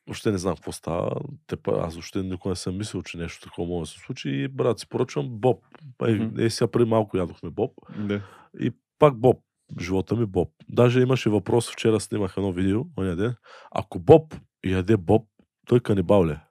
въобще 0.07 0.31
не 0.31 0.37
знам 0.37 0.55
какво 0.55 0.71
става. 0.71 1.21
Те, 1.47 1.55
па- 1.55 1.81
аз 1.83 1.93
въобще 1.93 2.23
никога 2.23 2.49
не 2.49 2.55
съм 2.55 2.77
мислил, 2.77 3.01
че 3.01 3.17
нещо 3.17 3.47
такова 3.49 3.67
може 3.67 3.91
да 3.91 3.97
се 3.97 4.05
случи. 4.05 4.29
И 4.29 4.47
брат, 4.47 4.79
си 4.79 4.89
поръчвам 4.89 5.29
Боб. 5.29 5.65
Е, 6.07 6.11
Мгм. 6.11 6.41
е, 6.41 6.49
сега 6.49 6.71
преди 6.71 6.89
малко 6.89 7.17
ядохме 7.17 7.49
Боб. 7.49 7.73
Да. 7.97 8.21
И 8.59 8.71
пак 8.99 9.19
Боб. 9.19 9.43
Живота 9.79 10.15
ми 10.15 10.25
Боб. 10.25 10.51
Даже 10.69 11.01
имаше 11.01 11.29
въпрос, 11.29 11.71
вчера 11.71 11.99
снимах 11.99 12.33
едно 12.37 12.51
видео, 12.51 12.85
оня 12.97 13.15
ден. 13.15 13.35
Ако 13.71 13.99
Боб 13.99 14.35
яде 14.65 14.97
Боб, 14.97 15.27
той 15.67 15.79
канибал 15.79 16.25
ли 16.25 16.31
е? 16.31 16.41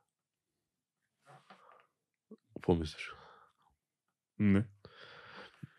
Какво 2.57 2.75
мислиш? 2.75 3.13
Не. 4.39 4.65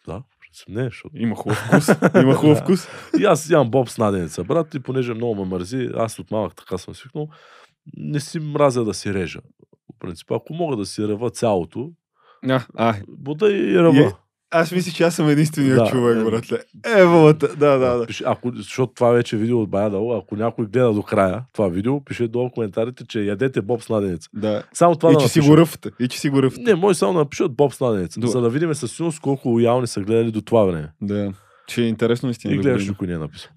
Да, 0.07 0.23
не, 0.69 0.83
защото... 0.83 1.17
Има 1.17 1.35
хубав 1.35 1.57
вкус. 1.57 1.87
Има 2.15 2.33
хубав 2.35 2.57
вкус. 2.57 2.87
И 3.19 3.25
аз 3.25 3.49
ям 3.49 3.71
Боб 3.71 3.89
с 3.89 3.97
наденица, 3.97 4.43
брат, 4.43 4.73
и 4.73 4.79
понеже 4.79 5.13
много 5.13 5.35
ме 5.35 5.49
мързи, 5.49 5.89
аз 5.95 6.19
от 6.19 6.31
малък 6.31 6.55
така 6.55 6.77
съм 6.77 6.95
свикнал, 6.95 7.29
не 7.97 8.19
си 8.19 8.39
мразя 8.39 8.83
да 8.83 8.93
си 8.93 9.13
режа. 9.13 9.39
В 9.95 9.99
принцип, 9.99 10.31
ако 10.31 10.53
мога 10.53 10.77
да 10.77 10.85
си 10.85 11.07
рева 11.07 11.29
цялото, 11.29 11.91
А, 12.47 12.65
а, 12.75 12.95
буда 13.07 13.51
и 13.51 13.75
рева. 13.75 14.17
Аз 14.51 14.71
мисля, 14.71 14.91
че 14.91 15.03
аз 15.03 15.15
съм 15.15 15.29
единствения 15.29 15.75
Да, 15.75 15.85
човек, 15.85 16.17
е. 16.17 16.23
братле. 16.23 16.59
Еволата. 16.97 17.47
Да, 17.49 17.77
да, 17.77 17.97
да. 17.97 18.05
Пише, 18.05 18.23
ако, 18.27 18.51
защото 18.55 18.93
това 18.93 19.09
вече 19.09 19.35
е 19.35 19.39
видео 19.39 19.61
от 19.61 19.69
Бая 19.69 19.89
Дало, 19.89 20.17
ако 20.17 20.35
някой 20.35 20.65
гледа 20.65 20.93
до 20.93 21.03
края 21.03 21.43
това 21.53 21.67
видео, 21.67 22.03
пише 22.03 22.27
долу 22.27 22.49
в 22.49 22.51
коментарите, 22.51 23.05
че 23.07 23.19
ядете 23.21 23.61
Боб 23.61 23.81
с 23.81 23.89
наденица. 23.89 24.29
да. 24.33 24.63
Само 24.73 24.95
това 24.95 25.11
И 25.11 25.13
да 25.13 25.19
че 25.19 25.27
си 25.27 25.39
го 25.39 25.57
ръфте. 25.57 25.89
И 25.99 26.07
че 26.07 26.19
си 26.19 26.29
го 26.29 26.43
ръфте. 26.43 26.61
Не, 26.61 26.75
може 26.75 26.97
само 26.97 27.13
да 27.13 27.19
напишат 27.19 27.51
Боб 27.51 27.73
с 27.73 27.79
наденица, 27.79 28.19
Добре. 28.19 28.31
за 28.31 28.41
да 28.41 28.49
видим 28.49 28.73
със 28.73 28.91
сигурност 28.91 29.19
колко 29.19 29.49
лоялни 29.49 29.87
са 29.87 30.01
гледали 30.01 30.31
до 30.31 30.41
това 30.41 30.63
време. 30.63 30.91
Да. 31.01 31.33
Че 31.67 31.81
е 31.81 31.87
интересно 31.87 32.27
наистина. 32.27 32.53
И 32.53 32.57
да 32.57 32.63
гледаш, 32.63 32.87
никой 32.87 33.07
не 33.07 33.13
е 33.13 33.17
написал. 33.17 33.51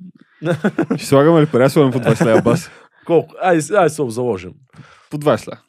Ще 0.97 1.07
слагаме 1.07 1.43
ли 1.43 1.47
пари? 1.47 1.63
Аз 1.63 1.75
по 1.75 1.81
20 1.81 2.27
лева 2.27 2.43
бас. 2.45 2.71
Колко? 3.07 3.35
Айде, 3.43 3.77
айде 3.77 3.89
се 3.89 4.03
обзаложим. 4.03 4.53
По 5.11 5.19
20 5.19 5.47
лева. 5.49 5.61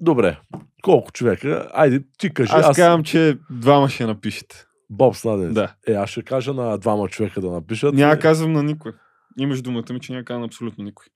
Добре. 0.00 0.38
Колко 0.82 1.12
човека? 1.12 1.70
Айде, 1.74 2.02
ти 2.18 2.30
кажи. 2.30 2.52
Аз, 2.54 2.64
Аз, 2.64 2.76
казвам, 2.76 3.04
че 3.04 3.38
двама 3.50 3.88
ще 3.88 4.06
напишете. 4.06 4.64
Боб 4.90 5.16
с 5.16 5.24
наденица. 5.24 5.54
Да. 5.54 5.92
Е, 5.92 5.94
аз 5.94 6.10
ще 6.10 6.22
кажа 6.22 6.54
на 6.54 6.78
двама 6.78 7.08
човека 7.08 7.40
да 7.40 7.50
напишат. 7.50 7.94
Няма 7.94 8.18
казвам 8.18 8.52
на 8.52 8.62
никой. 8.62 8.92
Имаш 9.38 9.62
думата 9.62 9.92
ми, 9.92 10.00
че 10.00 10.12
няма 10.12 10.24
казвам 10.24 10.40
на 10.40 10.46
абсолютно 10.46 10.84
никой. 10.84 11.06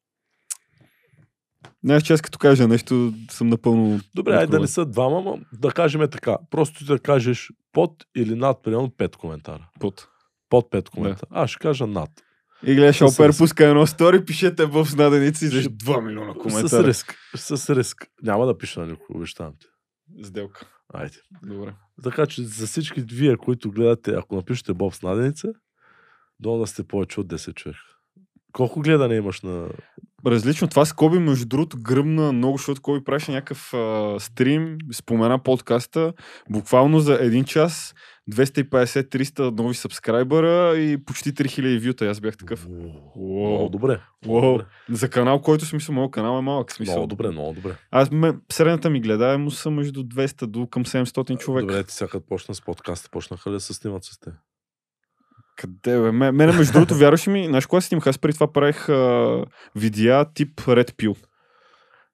Знаеш, 1.84 2.02
че 2.02 2.12
аз 2.12 2.22
като 2.22 2.38
кажа 2.38 2.68
нещо, 2.68 3.12
съм 3.30 3.48
напълно... 3.48 4.00
Добре, 4.14 4.32
айде 4.32 4.46
да 4.46 4.60
не 4.60 4.66
са 4.66 4.86
двама, 4.86 5.20
но 5.20 5.38
да 5.52 5.70
кажем 5.70 6.02
е 6.02 6.08
така. 6.08 6.36
Просто 6.50 6.78
ти 6.78 6.84
да 6.84 6.98
кажеш 6.98 7.48
под 7.72 8.04
или 8.16 8.34
над, 8.34 8.62
примерно 8.62 8.88
5 8.88 9.16
коментара. 9.16 9.68
Под. 9.80 10.08
Под 10.48 10.70
5 10.70 10.88
коментара. 10.88 11.30
Аз 11.30 11.50
ще 11.50 11.58
кажа 11.58 11.86
над. 11.86 12.10
И 12.66 12.74
гледаш, 12.74 12.96
С 12.98 13.02
Опер 13.02 13.36
пуска 13.38 13.64
едно 13.66 13.86
стори, 13.86 14.24
пишете 14.24 14.66
в 14.66 14.88
наденици 14.96 15.44
и 15.44 15.48
виждаш 15.48 15.64
Ще- 15.64 15.72
2 15.84 16.00
милиона 16.00 16.32
С 16.34 16.42
коментара. 16.42 16.86
риск. 16.88 17.14
С 17.36 17.76
риск. 17.76 18.06
Няма 18.22 18.46
да 18.46 18.58
пиша 18.58 18.80
на 18.80 18.86
никого, 18.86 19.16
обещавам 19.18 19.52
ти. 19.60 19.66
Сделка. 20.24 20.66
Айде. 20.94 21.16
Добре. 21.42 21.74
Така 22.02 22.26
че 22.26 22.42
за 22.42 22.66
всички 22.66 23.00
вие, 23.00 23.36
които 23.36 23.70
гледате, 23.70 24.10
ако 24.10 24.36
напишете 24.36 24.74
Боб 24.74 24.94
с 24.94 25.02
наденица, 25.02 25.48
долу 26.40 26.58
да 26.60 26.66
сте 26.66 26.82
повече 26.86 27.20
от 27.20 27.26
10 27.26 27.54
човека. 27.54 27.80
Колко 28.52 28.80
гледане 28.80 29.14
имаш 29.14 29.40
на... 29.40 29.68
Различно. 30.26 30.68
Това 30.68 30.84
с 30.84 30.92
Коби, 30.92 31.18
между 31.18 31.46
другото, 31.46 31.76
гръмна 31.82 32.32
много, 32.32 32.56
защото 32.56 32.80
Коби 32.82 33.04
правеше 33.04 33.32
някакъв 33.32 33.74
а, 33.74 34.16
стрим, 34.20 34.78
спомена 34.92 35.42
подкаста, 35.42 36.12
буквално 36.50 37.00
за 37.00 37.14
един 37.20 37.44
час, 37.44 37.94
250-300 38.30 39.58
нови 39.58 39.74
сабскрайбъра 39.74 40.78
и 40.78 41.04
почти 41.04 41.32
3000 41.32 41.88
вюта. 41.88 42.06
Аз 42.06 42.20
бях 42.20 42.36
такъв. 42.36 42.68
Много 43.16 43.68
добре. 43.68 44.00
Добре. 44.22 44.64
За 44.90 45.10
канал, 45.10 45.40
който 45.40 45.64
смисъл, 45.64 45.94
моят 45.94 46.10
канал 46.10 46.38
е 46.38 46.42
малък. 46.42 46.72
Смисъл. 46.72 46.94
Много 46.94 47.06
добре, 47.06 47.30
много 47.30 47.52
добре. 47.52 47.76
Аз 47.90 48.10
ме, 48.10 48.32
средната 48.52 48.90
ми 48.90 49.00
гледаемост 49.00 49.58
са 49.58 49.70
между 49.70 50.02
200 50.02 50.46
до 50.46 50.66
към 50.66 50.84
700 50.84 51.38
човека. 51.38 51.66
Добре, 51.66 51.84
ти 51.84 51.94
сега 51.94 52.20
почна 52.28 52.54
с 52.54 52.62
подкаста, 52.62 53.08
почнаха 53.10 53.50
ли 53.50 53.54
да 53.54 53.60
се 53.60 53.74
снимат 53.74 54.04
с 54.04 54.20
те? 54.20 54.30
Къде 55.56 56.00
бе? 56.00 56.12
Ме- 56.12 56.32
Мене, 56.32 56.52
между 56.52 56.72
другото, 56.72 56.94
вярваш 56.94 57.28
ли 57.28 57.32
ми, 57.32 57.46
знаеш 57.46 57.66
кога 57.66 57.80
снимах? 57.80 58.06
Аз 58.06 58.18
преди 58.18 58.34
това 58.34 58.52
правих 58.52 58.88
а, 58.88 59.44
видеа 59.76 60.24
тип 60.34 60.60
Red 60.60 60.92
Pill. 60.92 61.16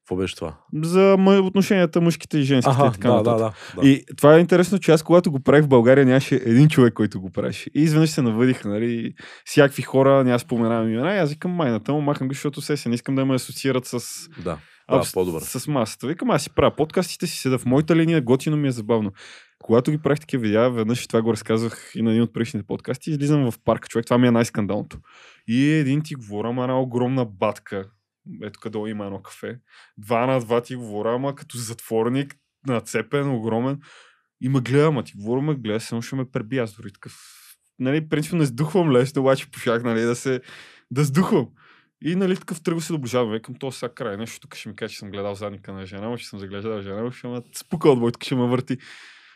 Какво 0.04 0.16
беше 0.16 0.36
това? 0.36 0.54
За 0.82 1.16
отношенията 1.42 2.00
мъжките 2.00 2.38
и 2.38 2.42
женските 2.42 2.76
Аха, 2.78 2.86
и 2.86 2.92
така 2.92 3.08
да, 3.08 3.22
да, 3.22 3.30
нататък. 3.30 3.56
да, 3.76 3.82
да. 3.82 3.88
И 3.88 4.04
това 4.16 4.36
е 4.36 4.40
интересно, 4.40 4.78
че 4.78 4.92
аз 4.92 5.02
когато 5.02 5.30
го 5.30 5.40
правих 5.40 5.64
в 5.64 5.68
България 5.68 6.06
нямаше 6.06 6.34
един 6.34 6.68
човек, 6.68 6.94
който 6.94 7.20
го 7.20 7.30
правеше. 7.30 7.70
И 7.74 7.82
изведнъж 7.82 8.10
се 8.10 8.22
навъдиха, 8.22 8.68
нали, 8.68 9.14
всякакви 9.44 9.82
хора, 9.82 10.24
няма 10.24 10.38
споменавам 10.38 10.92
имена. 10.92 11.14
И 11.14 11.18
аз 11.18 11.30
викам 11.30 11.50
майната 11.50 11.92
му, 11.92 12.00
махам 12.00 12.28
ги, 12.28 12.34
защото 12.34 12.60
се, 12.60 12.76
се 12.76 12.88
не 12.88 12.94
искам 12.94 13.14
да 13.14 13.24
ме 13.24 13.34
асоциират 13.34 13.86
с, 13.86 13.98
да. 14.44 14.58
Да, 14.90 14.96
абс- 14.96 15.14
по-добре. 15.14 15.40
с 15.40 15.66
масата. 15.66 16.06
Викам, 16.06 16.30
аз 16.30 16.42
си 16.42 16.50
правя 16.50 16.76
подкастите 16.76 17.26
си, 17.26 17.38
седа 17.38 17.58
в 17.58 17.66
моята 17.66 17.96
линия, 17.96 18.20
готино 18.22 18.56
ми 18.56 18.68
е 18.68 18.72
забавно. 18.72 19.12
Когато 19.58 19.90
ги 19.90 19.98
правих 19.98 20.20
такива 20.20 20.42
видеа, 20.42 20.70
веднъж 20.70 21.06
това 21.06 21.22
го 21.22 21.32
разказвах 21.32 21.92
и 21.94 22.02
на 22.02 22.10
един 22.10 22.22
от 22.22 22.32
предишните 22.32 22.66
подкасти, 22.66 23.10
излизам 23.10 23.50
в 23.50 23.58
парка, 23.64 23.88
човек, 23.88 24.06
това 24.06 24.18
ми 24.18 24.26
е 24.28 24.30
най-скандалното. 24.30 24.98
И 25.48 25.70
един 25.70 26.02
ти 26.02 26.14
говоря, 26.14 26.48
ама 26.48 26.62
една 26.62 26.80
огромна 26.80 27.24
батка, 27.24 27.84
ето 28.42 28.60
къде 28.60 28.78
има 28.78 29.04
едно 29.04 29.22
кафе, 29.22 29.58
два 29.98 30.26
на 30.26 30.40
два 30.40 30.60
ти 30.60 30.76
говоря, 30.76 31.14
ама 31.14 31.34
като 31.34 31.58
затворник, 31.58 32.36
нацепен, 32.66 33.30
огромен. 33.30 33.80
И 34.40 34.48
ме 34.48 34.60
гледа, 34.60 34.86
ама 34.86 35.02
ти 35.02 35.12
говоря, 35.16 35.42
ме 35.42 35.54
гледа, 35.54 35.80
само 35.80 36.02
ще 36.02 36.16
ме 36.16 36.30
преби, 36.30 36.58
аз 36.58 36.72
дори 36.72 36.92
такъв. 36.92 37.14
Нали, 37.78 38.08
принципно 38.08 38.38
не 38.38 38.44
сдухвам 38.44 38.92
лесно, 38.92 39.22
обаче 39.22 39.50
пошах, 39.50 39.82
нали, 39.82 40.00
да 40.00 40.16
се, 40.16 40.40
да 40.90 41.04
сдухвам. 41.04 41.48
И 42.02 42.16
нали 42.16 42.36
такъв 42.36 42.62
тръгва 42.62 42.80
се 42.80 42.92
доближавам, 42.92 43.32
викам, 43.32 43.54
то 43.54 43.72
сега 43.72 43.94
край, 43.94 44.16
нещо 44.16 44.40
тук 44.40 44.54
ще 44.54 44.68
ми 44.68 44.76
каже, 44.76 44.92
че 44.92 44.98
съм 44.98 45.10
гледал 45.10 45.34
задника 45.34 45.72
на 45.72 45.86
жена, 45.86 46.16
че 46.16 46.28
съм 46.28 46.38
заглеждал 46.38 46.80
жена, 46.80 47.12
ще 47.12 47.28
ме 47.28 47.40
спука 47.54 47.90
от 47.90 48.12
тук 48.12 48.24
ще 48.24 48.34
ме 48.34 48.46
върти. 48.46 48.78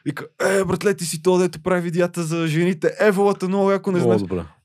Вика, 0.04 0.26
е, 0.40 0.64
братле, 0.64 0.94
ти 0.94 1.04
си 1.04 1.22
то, 1.22 1.38
дето 1.38 1.62
прави 1.62 1.80
видеята 1.80 2.22
за 2.22 2.46
жените, 2.46 2.96
еволата 3.00 3.48
много 3.48 3.70
яко 3.70 3.92
не 3.92 4.00
знаеш. 4.00 4.22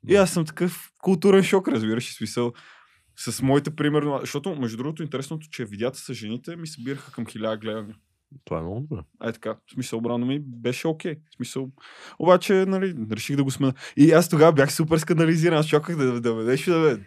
И 0.07 0.15
аз 0.15 0.31
съм 0.31 0.45
такъв 0.45 0.91
културен 1.01 1.43
шок, 1.43 1.67
разбираш, 1.67 2.09
и 2.09 2.13
смисъл. 2.13 2.53
С 3.17 3.41
моите 3.41 3.71
примерно, 3.75 4.17
защото 4.21 4.55
между 4.55 4.77
другото 4.77 5.03
интересното, 5.03 5.47
че 5.51 5.65
видеята 5.65 5.99
с 5.99 6.13
жените 6.13 6.55
ми 6.55 6.67
събираха 6.67 7.11
към 7.11 7.25
хиляда 7.25 7.57
гледания. 7.57 7.95
Това 8.45 8.59
е 8.59 8.61
много 8.61 8.79
добре. 8.79 9.03
Ай 9.19 9.33
така, 9.33 9.55
в 9.67 9.73
смисъл, 9.73 9.99
обрано 9.99 10.25
ми 10.25 10.39
беше 10.39 10.87
окей. 10.87 11.15
В 11.31 11.35
смисъл, 11.35 11.69
обаче, 12.19 12.53
нали, 12.53 12.95
реших 13.11 13.35
да 13.35 13.43
го 13.43 13.51
смена. 13.51 13.73
И 13.97 14.11
аз 14.11 14.29
тогава 14.29 14.53
бях 14.53 14.73
супер 14.73 14.97
скандализиран, 14.97 15.57
аз 15.57 15.67
чаках 15.67 15.95
да, 15.97 16.21
да 16.21 16.33
ме 16.35 16.43
нещо 16.43 16.71
да 16.71 16.79
ме... 16.79 16.99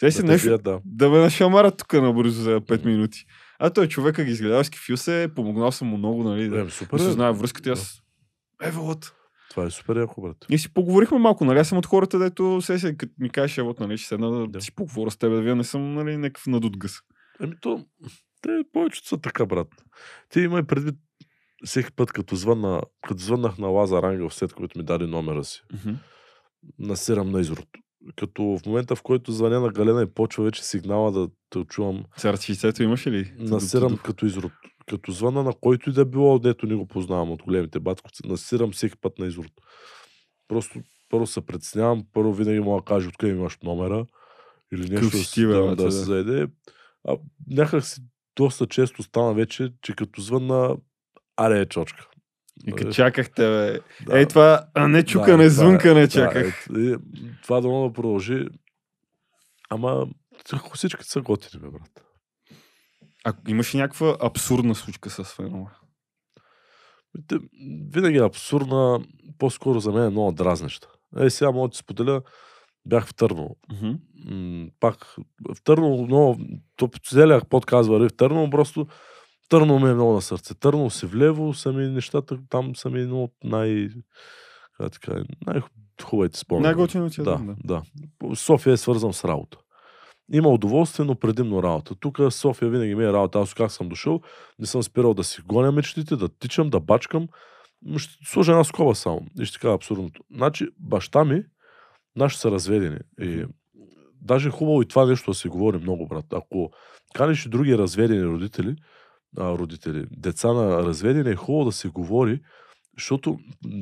Сега 0.00 0.10
си 0.10 0.22
Да 0.22 0.26
нещо, 0.26 0.58
да. 0.58 0.80
да 0.84 1.10
ме 1.10 1.18
нашамарат 1.18 1.76
тук 1.76 1.92
набързо 1.92 2.42
за 2.42 2.60
5 2.60 2.84
минути. 2.84 3.24
А 3.58 3.70
той 3.70 3.88
човека 3.88 4.24
ги 4.24 4.30
изгледал, 4.30 4.64
скифил 4.64 4.96
се, 4.96 5.28
помогнал 5.36 5.72
съм 5.72 5.88
му 5.88 5.96
много, 5.96 6.24
нали, 6.24 6.48
да, 6.48 6.60
Е, 6.60 6.70
супер. 6.70 6.96
да 6.98 7.02
е. 7.04 7.06
се 7.06 7.12
знае 7.12 7.32
връзката. 7.32 7.70
Аз, 7.70 8.02
Еволът. 8.62 9.14
Това 9.50 9.64
е 9.64 9.70
супер 9.70 9.96
яко, 9.96 10.20
брат. 10.20 10.36
И 10.50 10.58
си 10.58 10.72
поговорихме 10.74 11.18
малко, 11.18 11.44
нали? 11.44 11.58
Аз 11.58 11.68
съм 11.68 11.78
от 11.78 11.86
хората, 11.86 12.18
дето 12.18 12.60
се, 12.62 12.78
се 12.78 12.96
като 12.96 13.12
ми 13.18 13.30
кажеш, 13.30 13.58
Евот, 13.58 13.80
нали, 13.80 13.98
ще 13.98 14.08
седна 14.08 14.30
да, 14.30 14.46
Да. 14.46 14.60
си 14.60 14.74
поговоря 14.74 15.10
с 15.10 15.16
теб, 15.16 15.30
да 15.32 15.40
вие 15.42 15.54
не 15.54 15.64
съм, 15.64 15.94
нали, 15.94 16.16
някакъв 16.16 16.46
надут 16.46 16.76
гъс. 16.78 16.92
Еми 17.40 17.54
то, 17.60 17.84
те 18.42 18.48
повечето 18.72 19.08
са 19.08 19.18
така, 19.20 19.46
брат. 19.46 19.68
Ти 20.28 20.40
имай 20.40 20.62
предвид 20.62 20.94
всеки 21.64 21.92
път, 21.92 22.12
като, 22.12 22.36
звънна, 22.36 22.80
като 23.08 23.20
звъннах 23.22 23.58
на 23.58 23.66
Лазар 23.66 24.02
Ангел, 24.02 24.30
след 24.30 24.52
който 24.52 24.78
ми 24.78 24.84
даде 24.84 25.06
номера 25.06 25.44
си, 25.44 25.62
насирам 26.78 27.30
на 27.30 27.40
изрод. 27.40 27.66
Като 28.16 28.42
в 28.42 28.66
момента, 28.66 28.96
в 28.96 29.02
който 29.02 29.32
звъня 29.32 29.60
на 29.60 29.68
Галена 29.68 30.02
и 30.02 30.14
почва 30.14 30.44
вече 30.44 30.64
сигнала 30.64 31.12
да 31.12 31.28
те 31.50 31.64
чувам, 31.64 32.04
Сега 32.16 32.32
60 32.32 32.82
имаш 32.82 33.06
ли? 33.06 33.32
насирам 33.38 33.96
като 33.96 34.26
изрод. 34.26 34.52
Като 34.90 35.12
звъна 35.12 35.42
на 35.42 35.52
който 35.60 35.90
и 35.90 35.92
да 35.92 36.04
било, 36.04 36.38
дето 36.38 36.66
не 36.66 36.74
го 36.74 36.86
познавам 36.86 37.30
от 37.30 37.42
големите 37.42 37.80
батковци, 37.80 38.22
насирам 38.26 38.72
всеки 38.72 38.96
път 38.96 39.18
на 39.18 39.26
изрод. 39.26 39.52
Просто 40.48 40.80
първо 41.08 41.26
се 41.26 41.40
притеснявам, 41.40 42.04
първо 42.12 42.32
винаги 42.32 42.60
мога 42.60 42.80
да 42.80 42.84
кажа 42.84 43.08
откъде 43.08 43.32
имаш 43.32 43.58
номера 43.62 44.06
или 44.72 44.90
нещо 44.90 45.10
да, 45.10 45.24
си 45.24 45.32
ти, 45.32 45.46
бе, 45.46 45.52
да, 45.52 45.66
да, 45.66 45.76
да. 45.76 45.92
се 45.92 46.04
заеде. 46.04 46.46
А, 47.08 47.16
някак 47.50 47.84
си 47.84 48.00
доста 48.36 48.66
често 48.66 49.02
стана 49.02 49.34
вече, 49.34 49.72
че 49.82 49.96
като 49.96 50.20
звънна, 50.20 50.76
аре 51.36 51.60
е 51.60 51.66
чочка. 51.66 52.08
И 52.66 52.72
като 52.72 52.92
чакахте, 52.92 53.42
бе. 53.42 53.80
Да, 54.06 54.18
Ей, 54.18 54.26
това, 54.26 54.66
а 54.74 54.88
не 54.88 55.04
чукане, 55.04 55.44
е- 55.44 55.50
звънкане 55.50 56.00
да, 56.00 56.08
чаках. 56.08 56.66
е, 56.76 56.78
и 56.78 56.96
това 57.42 57.60
да 57.60 57.68
мога 57.68 57.88
да 57.88 57.92
продължи. 57.92 58.46
Ама 59.70 60.06
всички 60.74 61.04
са 61.04 61.20
готини, 61.20 61.62
бе, 61.62 61.68
брат. 61.68 62.09
А 63.24 63.34
имаш 63.48 63.74
ли 63.74 63.78
някаква 63.78 64.16
абсурдна 64.20 64.74
случка 64.74 65.10
с 65.10 65.24
фенова? 65.24 65.70
Те, 67.26 67.36
винаги 67.92 68.18
е 68.18 68.24
абсурдна, 68.24 69.00
по-скоро 69.38 69.80
за 69.80 69.92
мен 69.92 70.04
е 70.04 70.10
много 70.10 70.32
дразнеща. 70.32 70.88
Е, 71.18 71.30
сега 71.30 71.50
мога 71.50 71.68
да 71.68 71.72
ти 71.72 71.78
споделя, 71.78 72.22
бях 72.86 73.06
в 73.06 73.14
Търново. 73.14 73.56
М, 74.24 74.68
пак 74.80 75.16
в 75.56 75.62
Търново 75.64 76.06
много, 76.06 76.38
то 76.76 76.90
целият 77.04 77.48
подкаст 77.48 77.88
върви 77.88 78.08
в 78.08 78.16
Търново, 78.16 78.50
просто 78.50 78.86
Търново 79.48 79.78
ми 79.78 79.90
е 79.90 79.94
много 79.94 80.12
на 80.12 80.22
сърце. 80.22 80.54
Търново 80.54 80.90
си 80.90 81.06
влево, 81.06 81.54
са 81.54 81.72
ми 81.72 81.88
нещата, 81.88 82.38
там 82.48 82.76
са 82.76 82.90
ми 82.90 83.00
едно 83.00 83.22
от 83.22 83.32
най... 83.44 83.88
Така, 84.92 85.22
най-хубавите 85.46 86.38
спомени. 86.38 86.62
Най-готино 86.62 87.10
ти 87.10 87.20
е 87.20 87.24
Да, 87.24 87.36
там, 87.36 87.56
да. 87.64 87.82
София 88.34 88.72
е 88.72 88.76
свързан 88.76 89.12
с 89.12 89.24
работа. 89.24 89.58
Има 90.32 90.48
удоволствие, 90.48 91.06
но 91.06 91.14
предимно 91.14 91.62
работа. 91.62 91.94
Тук 91.94 92.20
София 92.30 92.70
винаги 92.70 92.94
ми 92.94 93.04
е 93.04 93.12
работа. 93.12 93.38
Аз 93.38 93.54
как 93.54 93.70
съм 93.70 93.88
дошъл, 93.88 94.20
не 94.58 94.66
съм 94.66 94.82
спирал 94.82 95.14
да 95.14 95.24
си 95.24 95.42
гоня 95.42 95.72
мечтите, 95.72 96.16
да 96.16 96.28
тичам, 96.28 96.70
да 96.70 96.80
бачкам. 96.80 97.28
Ще 97.96 98.24
сложа 98.24 98.52
една 98.52 98.64
скоба 98.64 98.94
само. 98.94 99.20
И 99.40 99.44
ще 99.44 99.58
кажа 99.58 99.74
абсурдното. 99.74 100.22
Значи, 100.36 100.68
баща 100.78 101.24
ми, 101.24 101.42
наши 102.16 102.38
са 102.38 102.50
разведени. 102.50 102.98
И 103.20 103.44
даже 104.22 104.48
е 104.48 104.52
хубаво 104.52 104.82
и 104.82 104.88
това 104.88 105.06
нещо 105.06 105.30
да 105.30 105.34
се 105.34 105.48
говори 105.48 105.78
много, 105.78 106.06
брат. 106.06 106.24
Ако 106.32 106.70
канеш 107.14 107.46
и 107.46 107.48
други 107.48 107.78
разведени 107.78 108.24
родители, 108.24 108.76
а, 109.38 109.58
родители, 109.58 110.06
деца 110.10 110.52
на 110.52 110.82
разведени, 110.82 111.30
е 111.30 111.36
хубаво 111.36 111.64
да 111.64 111.72
се 111.72 111.88
говори, 111.88 112.40
защото 112.96 113.38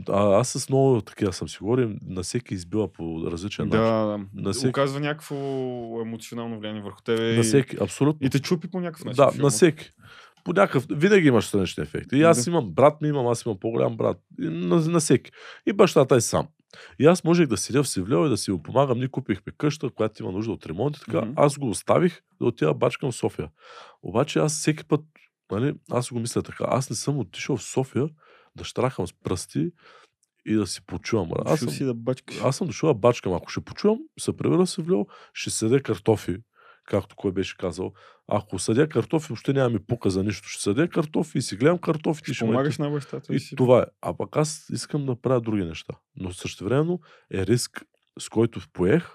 а, 0.08 0.34
аз 0.34 0.48
с 0.48 0.68
много 0.68 1.00
такива 1.00 1.32
съм 1.32 1.48
си 1.48 1.58
говорил, 1.60 1.90
на 2.02 2.22
всеки 2.22 2.54
избива 2.54 2.92
по 2.92 3.30
различен 3.30 3.64
начин. 3.64 3.80
Да, 3.80 4.18
На 4.34 4.52
всеки- 4.52 4.68
Оказва 4.68 5.00
някакво 5.00 5.34
емоционално 6.02 6.58
влияние 6.60 6.82
върху 6.82 7.02
тебе. 7.02 7.22
На 7.22 7.40
и- 7.40 7.42
всеки, 7.42 7.76
абсолютно. 7.80 8.26
И 8.26 8.30
те 8.30 8.40
чупи 8.40 8.70
по 8.70 8.80
някакъв 8.80 9.04
начин. 9.04 9.16
Да, 9.16 9.30
филма. 9.30 9.44
на 9.44 9.50
всеки. 9.50 9.90
По 10.44 10.52
някакъв, 10.52 10.86
винаги 10.90 11.28
имаш 11.28 11.46
странични 11.46 11.82
ефекти. 11.82 12.16
И 12.16 12.22
аз 12.22 12.44
Да. 12.44 12.50
имам 12.50 12.70
брат 12.70 13.00
ми, 13.02 13.08
имам, 13.08 13.26
аз 13.26 13.44
имам 13.44 13.58
по-голям 13.60 13.96
брат. 13.96 14.16
И 14.40 14.44
на, 14.44 14.76
на 14.76 15.00
всеки. 15.00 15.30
И 15.66 15.72
бащата 15.72 16.16
е 16.16 16.20
сам. 16.20 16.46
И 16.98 17.06
аз 17.06 17.24
можех 17.24 17.46
да 17.46 17.56
седя 17.56 17.82
в 17.82 17.88
Севлево 17.88 18.26
и 18.26 18.28
да 18.28 18.36
си 18.36 18.50
го 18.50 18.62
помагам. 18.62 18.98
Ние 18.98 19.08
купихме 19.08 19.52
къща, 19.58 19.90
която 19.90 20.22
има 20.22 20.32
нужда 20.32 20.52
от 20.52 20.66
ремонт 20.66 20.96
и 20.96 21.00
така. 21.00 21.20
Мгм. 21.20 21.32
Аз 21.36 21.58
го 21.58 21.68
оставих 21.68 22.20
да 22.40 22.46
отида 22.46 22.74
бачкам 22.74 23.12
в 23.12 23.16
София. 23.16 23.48
Обаче 24.02 24.38
аз 24.38 24.52
всеки 24.52 24.84
път, 24.84 25.00
нали, 25.50 25.74
аз 25.90 26.10
го 26.10 26.20
мисля 26.20 26.42
така, 26.42 26.64
аз 26.68 26.90
не 26.90 26.96
съм 26.96 27.18
отишъл 27.18 27.56
в 27.56 27.62
София 27.62 28.08
да 28.58 28.64
штрахам 28.64 29.06
с 29.06 29.12
пръсти 29.24 29.70
и 30.46 30.54
да 30.54 30.66
си 30.66 30.86
почувам. 30.86 31.30
Аз 31.44 31.60
съм, 31.60 31.70
си 31.70 31.84
да 31.84 31.94
бачкаш. 31.94 32.40
аз 32.42 32.56
съм 32.56 32.66
дошъл 32.66 32.94
да 32.94 32.98
бачкам. 32.98 33.32
Ако 33.32 33.48
ще 33.48 33.60
почувам, 33.60 33.98
се 34.20 34.36
превера 34.36 34.66
в 34.66 34.70
Севлево, 34.70 35.06
ще 35.32 35.50
седя 35.50 35.82
картофи, 35.82 36.36
както 36.84 37.16
кой 37.16 37.32
беше 37.32 37.56
казал. 37.56 37.92
Ако 38.28 38.58
съдя 38.58 38.88
картофи, 38.88 39.28
въобще 39.28 39.52
няма 39.52 39.70
ми 39.70 39.78
пука 39.78 40.10
за 40.10 40.24
нищо. 40.24 40.48
Ще 40.48 40.62
съдя 40.62 40.88
картофи 40.88 41.38
и 41.38 41.42
си 41.42 41.56
гледам 41.56 41.78
картофите. 41.78 42.34
Ще 42.34 42.44
помагаш 42.44 42.78
на 42.78 42.90
бащата. 42.90 43.34
и 43.34 43.40
си. 43.40 43.56
това 43.56 43.82
е. 43.82 43.84
А 44.02 44.16
пък 44.16 44.36
аз 44.36 44.66
искам 44.72 45.06
да 45.06 45.20
правя 45.20 45.40
други 45.40 45.64
неща. 45.64 45.94
Но 46.16 46.32
същевременно 46.32 47.00
е 47.34 47.46
риск, 47.46 47.84
с 48.18 48.28
който 48.28 48.60
поех, 48.72 49.08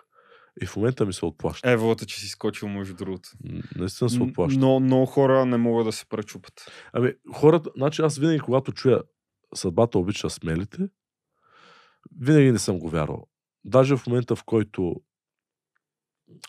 И 0.61 0.65
в 0.65 0.75
момента 0.75 1.05
ми 1.05 1.13
се 1.13 1.25
отплаща. 1.25 1.71
Еволата, 1.71 2.05
че 2.05 2.19
си 2.19 2.27
скочил, 2.27 2.69
между 2.69 2.95
другото. 2.95 3.29
Наистина 3.75 4.09
се 4.09 4.23
отплаща. 4.23 4.59
Но 4.59 4.79
много 4.79 5.05
хора 5.05 5.45
не 5.45 5.57
могат 5.57 5.85
да 5.85 5.91
се 5.91 6.05
пречупат. 6.05 6.53
Ами, 6.93 7.13
хората, 7.33 7.69
значи 7.77 8.01
аз 8.01 8.17
винаги, 8.17 8.39
когато 8.39 8.71
чуя 8.71 9.01
съдбата 9.55 9.99
обича 9.99 10.29
смелите, 10.29 10.89
винаги 12.19 12.51
не 12.51 12.59
съм 12.59 12.79
го 12.79 12.89
вярвал. 12.89 13.27
Даже 13.65 13.97
в 13.97 14.07
момента, 14.07 14.35
в 14.35 14.43
който 14.43 14.95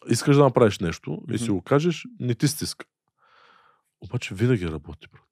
искаш 0.08 0.36
да 0.36 0.42
направиш 0.42 0.78
нещо 0.78 1.22
и 1.32 1.38
си 1.38 1.50
го 1.50 1.62
кажеш, 1.62 2.04
не 2.20 2.34
ти 2.34 2.48
стиска. 2.48 2.86
Обаче 4.00 4.34
винаги 4.34 4.68
работи, 4.68 5.06
брат. 5.12 5.28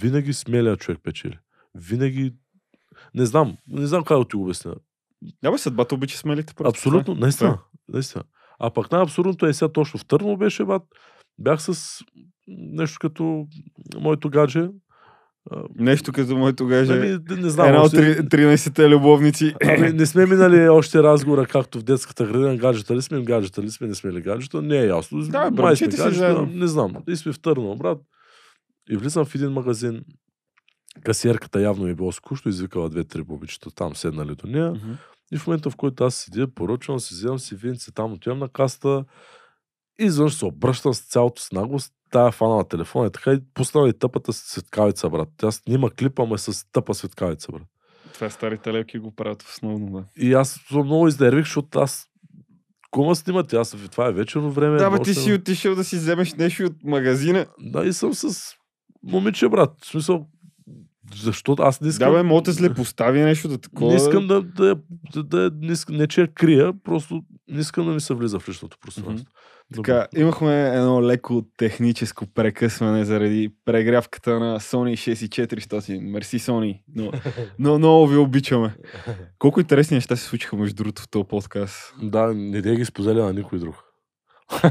Винаги 0.00 0.32
смелия 0.32 0.76
човек 0.76 1.00
печели. 1.02 1.38
Винаги... 1.74 2.34
Не 3.14 3.26
знам, 3.26 3.58
не 3.68 3.86
знам 3.86 4.04
как 4.04 4.18
да 4.18 4.28
ти 4.28 4.36
го 4.36 4.42
обясня. 4.42 4.74
Да, 5.42 5.50
бе, 5.50 5.58
съдбата 5.58 5.94
обича 5.94 6.18
смелите. 6.18 6.54
просто. 6.54 6.68
Абсолютно, 6.78 7.04
Това 7.04 7.18
е. 7.18 7.20
наистина. 7.20 7.58
наистина. 7.88 8.24
А 8.58 8.70
пък 8.70 8.92
най-абсурдното 8.92 9.46
е 9.46 9.54
сега 9.54 9.72
точно 9.72 10.00
в 10.00 10.06
Търново 10.06 10.36
беше, 10.36 10.64
бат. 10.64 10.82
Бях 11.38 11.62
с 11.62 11.98
нещо 12.48 12.98
като 13.00 13.46
моето 14.00 14.30
гадже. 14.30 14.68
Нещо 15.74 16.12
като 16.12 16.36
моето 16.36 16.66
гаже. 16.66 16.92
Ами, 16.92 17.40
не, 17.42 17.50
знам. 17.50 17.66
Една 17.66 17.80
от 17.80 17.86
още- 17.86 18.16
три- 18.18 18.38
13-те 18.38 18.88
любовници. 18.88 19.54
Ами, 19.64 19.92
не 19.92 20.06
сме 20.06 20.26
минали 20.26 20.68
още 20.68 21.02
разговора, 21.02 21.46
както 21.46 21.78
в 21.78 21.82
детската 21.82 22.26
градина. 22.26 22.56
Гаджета 22.56 22.96
ли 22.96 23.02
сме, 23.02 23.22
гаджета 23.22 23.62
ли 23.62 23.70
сме, 23.70 23.86
не 23.86 23.94
сме 23.94 24.12
ли 24.12 24.20
гаджета. 24.20 24.62
Не 24.62 24.78
е 24.78 24.86
ясно. 24.86 25.22
Да, 25.22 25.50
Май 25.50 25.76
сме 25.76 25.86
гаджета, 25.86 26.10
заедно. 26.10 26.46
не 26.46 26.66
знам. 26.66 26.94
И 27.08 27.16
сме 27.16 27.32
в 27.32 27.40
Търново, 27.40 27.76
брат. 27.76 27.98
И 28.90 28.96
влизам 28.96 29.24
в 29.24 29.34
един 29.34 29.50
магазин. 29.50 30.02
Касиерката 31.04 31.60
явно 31.60 31.84
ми 31.84 31.90
е 31.90 31.94
било 31.94 32.12
скучно, 32.12 32.48
извикала 32.48 32.88
две-три 32.88 33.22
бобичета 33.22 33.70
там, 33.70 33.96
седнали 33.96 34.34
до 34.34 34.46
нея. 34.46 34.70
Мгм. 34.70 34.92
И 35.32 35.38
в 35.38 35.46
момента, 35.46 35.70
в 35.70 35.76
който 35.76 36.04
аз 36.04 36.14
седя, 36.14 36.48
поръчвам 36.48 37.00
си, 37.00 37.14
вземам 37.14 37.38
си 37.38 37.54
винце, 37.54 37.92
там 37.92 38.12
отивам 38.12 38.38
на 38.38 38.48
каста, 38.48 39.04
и 40.00 40.04
изведнъж 40.04 40.34
се 40.34 40.44
обръщам 40.44 40.94
с 40.94 41.00
цялото 41.00 41.42
с 41.42 41.52
наглост, 41.52 41.92
тая 42.16 42.32
фана 42.32 42.56
на 42.56 42.64
телефона 42.64 43.06
и 43.06 43.10
така 43.10 43.32
и 43.32 43.38
пуснала 43.54 43.88
и 43.88 43.92
тъпата 43.92 44.32
светкавица, 44.32 45.10
брат. 45.10 45.28
Тя 45.36 45.50
снима 45.50 45.90
клипа, 45.90 46.22
ама 46.22 46.34
е 46.34 46.38
с 46.38 46.72
тъпа 46.72 46.94
светкавица, 46.94 47.52
брат. 47.52 47.62
Това 48.14 48.30
старите 48.30 48.72
левки 48.72 48.98
го 48.98 49.10
правят 49.10 49.42
основно, 49.42 49.90
да. 49.90 50.04
И 50.24 50.34
аз 50.34 50.60
съм 50.68 50.84
много 50.84 51.08
изнервих, 51.08 51.44
защото 51.44 51.78
аз 51.78 52.08
Кума 52.90 53.16
снимат, 53.16 53.52
аз 53.52 53.76
това 53.90 54.06
е 54.06 54.12
вечерно 54.12 54.50
време. 54.50 54.78
Да, 54.78 54.90
бе, 54.90 55.02
ти 55.02 55.14
си 55.14 55.32
отишъл 55.32 55.74
да 55.74 55.84
си 55.84 55.96
вземеш 55.96 56.34
нещо 56.34 56.64
от 56.64 56.84
магазина. 56.84 57.46
Да, 57.60 57.84
и 57.84 57.92
съм 57.92 58.14
с 58.14 58.54
момиче, 59.02 59.48
брат. 59.48 59.72
В 59.82 59.86
смисъл, 59.86 60.26
защото 61.14 61.62
аз 61.62 61.80
не 61.80 61.88
искам... 61.88 62.12
Да, 62.12 62.16
бе, 62.16 62.22
мога 62.22 62.42
да 62.42 62.52
зле 62.52 62.74
постави 62.74 63.20
нещо 63.20 63.48
да 63.48 63.58
такова. 63.58 63.90
Не 63.90 63.96
искам 63.96 64.26
да, 64.26 64.42
да, 64.42 64.76
да, 65.14 65.22
да 65.22 65.50
не, 65.60 65.72
искам, 65.72 65.96
не 65.96 66.06
че 66.06 66.20
я 66.20 66.28
крия, 66.34 66.72
просто 66.84 67.22
не 67.48 67.60
искам 67.60 67.86
да 67.86 67.92
ми 67.92 68.00
се 68.00 68.14
влиза 68.14 68.40
в 68.40 68.48
личното 68.48 68.78
пространство. 68.80 69.30
Така, 69.74 70.06
имахме 70.16 70.68
едно 70.68 71.02
леко 71.02 71.42
техническо 71.56 72.26
прекъсване 72.26 73.04
заради 73.04 73.52
прегрявката 73.64 74.38
на 74.40 74.60
Sony 74.60 75.16
6400. 75.16 76.00
Мерси, 76.00 76.38
Sony. 76.38 76.80
Но, 76.94 77.12
но 77.58 77.78
много 77.78 78.06
ви 78.06 78.16
обичаме. 78.16 78.76
Колко 79.38 79.60
интересни 79.60 79.94
неща 79.94 80.16
се 80.16 80.24
случиха 80.24 80.56
между 80.56 80.74
другото 80.74 81.02
в 81.02 81.08
този 81.08 81.24
подкаст. 81.28 81.94
Да, 82.02 82.34
не 82.34 82.62
дей 82.62 82.76
ги 82.76 82.84
споделя 82.84 83.24
на 83.24 83.32
никой 83.32 83.58
друг. 83.58 83.74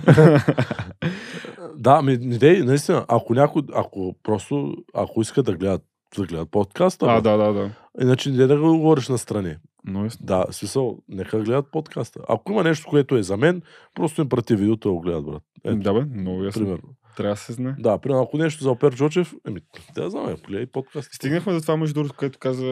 да, 1.75 2.01
ми, 2.01 2.17
не 2.17 2.37
дей, 2.37 2.63
наистина, 2.63 3.05
ако 3.07 3.33
някой, 3.33 3.61
ако 3.73 4.15
просто, 4.23 4.73
ако 4.93 5.21
иска 5.21 5.43
да 5.43 5.55
гледат, 5.55 5.81
да 6.21 6.27
гледат 6.27 6.51
подкаста, 6.51 7.05
а, 7.09 7.15
бе. 7.15 7.21
да, 7.21 7.37
да, 7.37 7.53
да. 7.53 7.71
иначе 8.01 8.31
не 8.31 8.47
да 8.47 8.57
го 8.59 8.77
говориш 8.77 9.09
настрани. 9.09 9.55
Но 9.87 10.03
ясно. 10.03 10.25
Да, 10.25 10.45
смисъл, 10.51 10.97
нека 11.09 11.39
гледат 11.39 11.71
подкаста. 11.71 12.19
Ако 12.29 12.51
има 12.51 12.63
нещо, 12.63 12.87
което 12.89 13.15
е 13.17 13.23
за 13.23 13.37
мен, 13.37 13.61
просто 13.93 14.21
им 14.21 14.29
прати 14.29 14.55
видеото 14.55 14.87
да 14.89 14.93
го 14.93 15.01
гледат, 15.01 15.25
брат. 15.25 15.43
Ето, 15.63 15.75
Да, 15.79 15.93
бе, 15.93 16.05
много 16.19 16.43
ясно. 16.43 16.61
примерно. 16.61 16.83
Трябва 17.17 17.33
да 17.33 17.39
се 17.39 17.53
знае. 17.53 17.75
Да, 17.79 17.97
примерно, 17.97 18.23
ако 18.23 18.37
нещо 18.37 18.63
за 18.63 18.71
Опер 18.71 18.95
Джочев, 18.95 19.33
еми, 19.47 19.59
да 19.95 20.09
знам, 20.09 20.35
гледай 20.47 20.65
подкаст. 20.65 21.09
Стигнахме 21.13 21.53
до 21.53 21.61
това, 21.61 21.77
между 21.77 21.93
другото, 21.93 22.15
което 22.17 22.39
каза, 22.39 22.65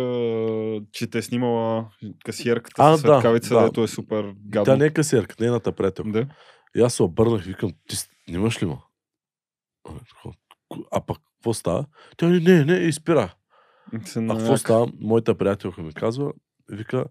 че 0.92 1.08
те 1.08 1.18
е 1.18 1.22
снимала 1.22 1.86
касиерката 2.26 2.84
А, 2.84 2.98
с 2.98 3.02
да, 3.02 3.08
светкавица, 3.08 3.54
да. 3.56 3.64
дето 3.66 3.84
е 3.84 3.88
супер 3.88 4.34
гадно. 4.46 4.66
Тя 4.66 4.76
не 4.76 4.86
е 4.86 4.90
касиерка, 4.90 5.36
нейната 5.40 5.72
приятелка. 5.72 6.12
Да. 6.12 6.28
И 6.76 6.82
аз 6.82 6.94
се 6.94 7.04
обърнах 7.04 7.46
и 7.46 7.50
викам, 7.50 7.72
ти 7.88 7.96
снимаш 7.96 8.62
ли 8.64 8.66
ма? 8.66 8.78
А, 9.86 9.92
такова, 10.10 10.34
А 10.92 11.02
пък, 11.02 11.18
какво 11.44 11.54
става? 11.54 11.86
Тя 12.18 12.28
не, 12.28 12.40
не, 12.40 12.66
не, 12.66 12.74
и 12.78 12.94
спира. 12.94 13.34
А 13.94 14.00
какво 14.38 14.58
става? 14.58 14.88
Моята 15.02 15.38
приятелка 15.38 15.82
ми 15.82 15.94
казва, 15.94 16.34
вика, 16.72 17.06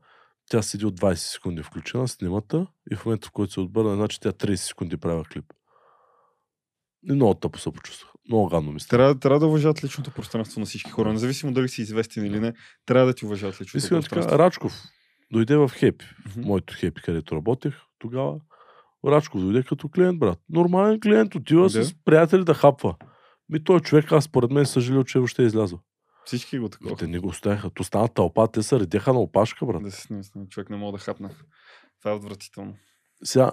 тя 0.51 0.63
седи 0.63 0.87
от 0.87 1.01
20 1.01 1.15
секунди 1.15 1.63
включена, 1.63 2.09
снимата 2.09 2.67
и 2.93 2.97
в 2.97 3.07
момента, 3.07 3.29
в 3.29 3.31
който 3.31 3.53
се 3.53 3.61
отбърна, 3.61 3.95
значи 3.95 4.21
тя 4.21 4.33
30 4.33 4.55
секунди 4.57 4.97
правя 4.97 5.25
клип. 5.25 5.45
И 7.09 7.13
много 7.13 7.35
тъпо 7.35 7.59
се 7.59 7.71
почувствах. 7.73 8.11
Много 8.29 8.49
гадно 8.49 8.73
ми 8.73 8.81
стана. 8.81 8.99
Трябва, 8.99 9.19
трябва 9.19 9.41
да 9.41 9.47
уважават 9.47 9.85
личното 9.85 10.11
пространство 10.11 10.61
на 10.61 10.67
всички 10.67 10.91
хора. 10.91 11.13
Независимо 11.13 11.53
дали 11.53 11.69
си 11.69 11.83
известен 11.83 12.25
или 12.25 12.41
не, 12.41 12.53
трябва 12.87 13.07
да 13.07 13.15
ти 13.15 13.27
уважават 13.27 13.61
личното 13.61 13.77
Искам 13.77 13.99
пространство. 14.01 14.31
кажа, 14.31 14.39
Рачков 14.45 14.83
дойде 15.33 15.57
в 15.57 15.71
Хепи, 15.75 16.05
Мгм. 16.37 16.47
моето 16.49 16.75
Хепи, 16.77 17.03
където 17.03 17.37
работех 17.37 17.75
тогава. 17.99 18.35
Рачков 19.07 19.41
дойде 19.41 19.63
като 19.63 19.89
клиент, 19.89 20.19
брат. 20.19 20.39
Нормален 20.49 21.01
клиент, 21.01 21.35
отива 21.35 21.63
Да. 21.63 21.85
с 21.85 21.95
приятели 22.05 22.45
да 22.45 22.55
хапва. 22.55 22.95
Ми 23.49 23.65
той 23.65 23.81
човек, 23.81 24.13
аз 24.13 24.25
според 24.25 24.51
мен 24.51 24.67
съжалил, 24.67 25.05
че 25.05 25.19
въобще 25.19 25.43
е 25.43 25.47
излязъл. 25.47 25.81
Всички 26.25 26.59
го 26.59 26.69
такова. 26.69 26.97
Те 26.97 27.07
не 27.07 27.19
го 27.19 27.29
оставяха. 27.29 27.71
То 27.71 27.85
стана 27.85 28.09
тълпа, 28.09 28.49
те 28.53 28.63
се 28.63 28.81
редяха 28.81 29.13
на 29.13 29.21
опашка, 29.21 29.67
брат. 29.67 29.83
Да 29.83 29.91
се 29.91 30.01
снима, 30.01 30.23
снима. 30.23 30.47
Човек 30.49 30.71
не 30.71 30.77
мога 30.77 30.99
да 30.99 31.05
хапне. 31.05 31.29
Това 32.01 32.11
е 32.11 32.15
отвратително. 32.15 32.75
Сега, 33.25 33.53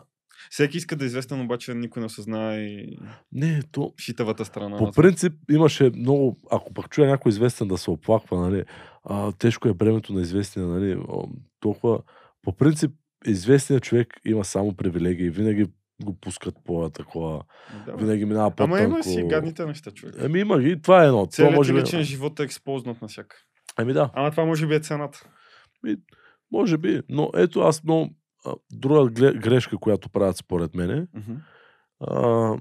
Всеки 0.50 0.78
иска 0.78 0.96
да 0.96 1.06
е 1.06 1.08
известен, 1.08 1.42
обаче 1.42 1.74
никой 1.74 2.00
не 2.00 2.06
осъзнава 2.06 2.56
и 2.56 2.98
не, 3.32 3.62
то 3.72 3.94
шитавата 3.98 4.46
страна. 4.46 4.78
По 4.78 4.92
принцип 4.92 5.34
имаше 5.52 5.92
много, 5.96 6.40
ако 6.52 6.74
пък 6.74 6.90
чуя 6.90 7.08
някой 7.08 7.30
известен 7.30 7.68
да 7.68 7.78
се 7.78 7.92
оплаква, 7.92 8.40
нали, 8.50 8.64
а, 9.04 9.32
тежко 9.32 9.68
е 9.68 9.74
бремето 9.74 10.14
на 10.14 10.22
известния, 10.22 10.68
нали, 10.68 11.02
толкова. 11.60 12.02
По 12.42 12.58
принцип, 12.58 12.92
известният 13.26 13.84
човек 13.84 14.14
има 14.26 14.46
само 14.46 14.74
привилегии, 14.74 15.30
винаги 15.30 15.66
го 16.04 16.20
пускат 16.20 16.56
по 16.66 16.90
такова, 16.90 17.44
Да, 17.86 17.92
бе. 17.92 17.98
винаги 17.98 18.26
минава 18.26 18.52
по 18.52 18.64
Ама 18.64 18.82
има 18.82 19.04
си 19.04 19.24
гадните 19.24 19.66
неща, 19.66 19.92
човек. 19.92 20.16
Ами 20.20 20.40
има 20.40 20.60
ги, 20.60 20.82
това 20.82 21.04
е 21.04 21.08
едно. 21.08 21.26
Целият 21.26 21.56
може 21.56 21.74
би... 21.74 21.80
личен 21.82 22.04
живот 22.04 22.40
е 22.40 22.44
експознат 22.44 23.02
на 23.02 23.08
всяка. 23.08 23.36
Ами 23.78 23.94
да, 23.94 24.10
Ама 24.14 24.32
това 24.32 24.46
може 24.46 24.68
би 24.68 24.76
е 24.76 24.80
цената. 24.80 25.24
може 26.52 26.78
би. 26.78 27.02
Но 27.10 27.32
ето 27.36 27.62
аз 27.62 27.84
много... 27.84 28.10
Друга 28.72 29.12
грешка, 29.34 29.78
която 29.78 30.10
правят 30.10 30.38
според 30.38 30.76
мене, 30.76 31.08
Мгм. 31.14 31.34
а, 32.00 32.58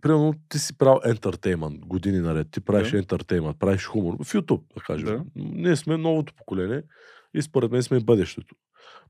примерно 0.00 0.34
ти 0.48 0.58
си 0.58 0.78
правил 0.78 1.00
ентертеймент 1.04 1.86
години 1.86 2.18
наред. 2.20 2.46
Ти 2.50 2.60
правиш 2.60 2.90
Да. 2.90 2.98
ентертеймент, 2.98 3.58
правиш 3.58 3.84
хумор. 3.86 4.14
В 4.14 4.32
YouTube, 4.32 4.62
да 4.74 4.80
кажем. 4.80 5.06
Да. 5.06 5.22
Ние 5.36 5.76
сме 5.76 5.96
новото 5.96 6.34
поколение 6.34 6.82
и 7.36 7.42
според 7.42 7.70
мен 7.72 7.82
сме 7.82 8.00
бъдещето. 8.00 8.54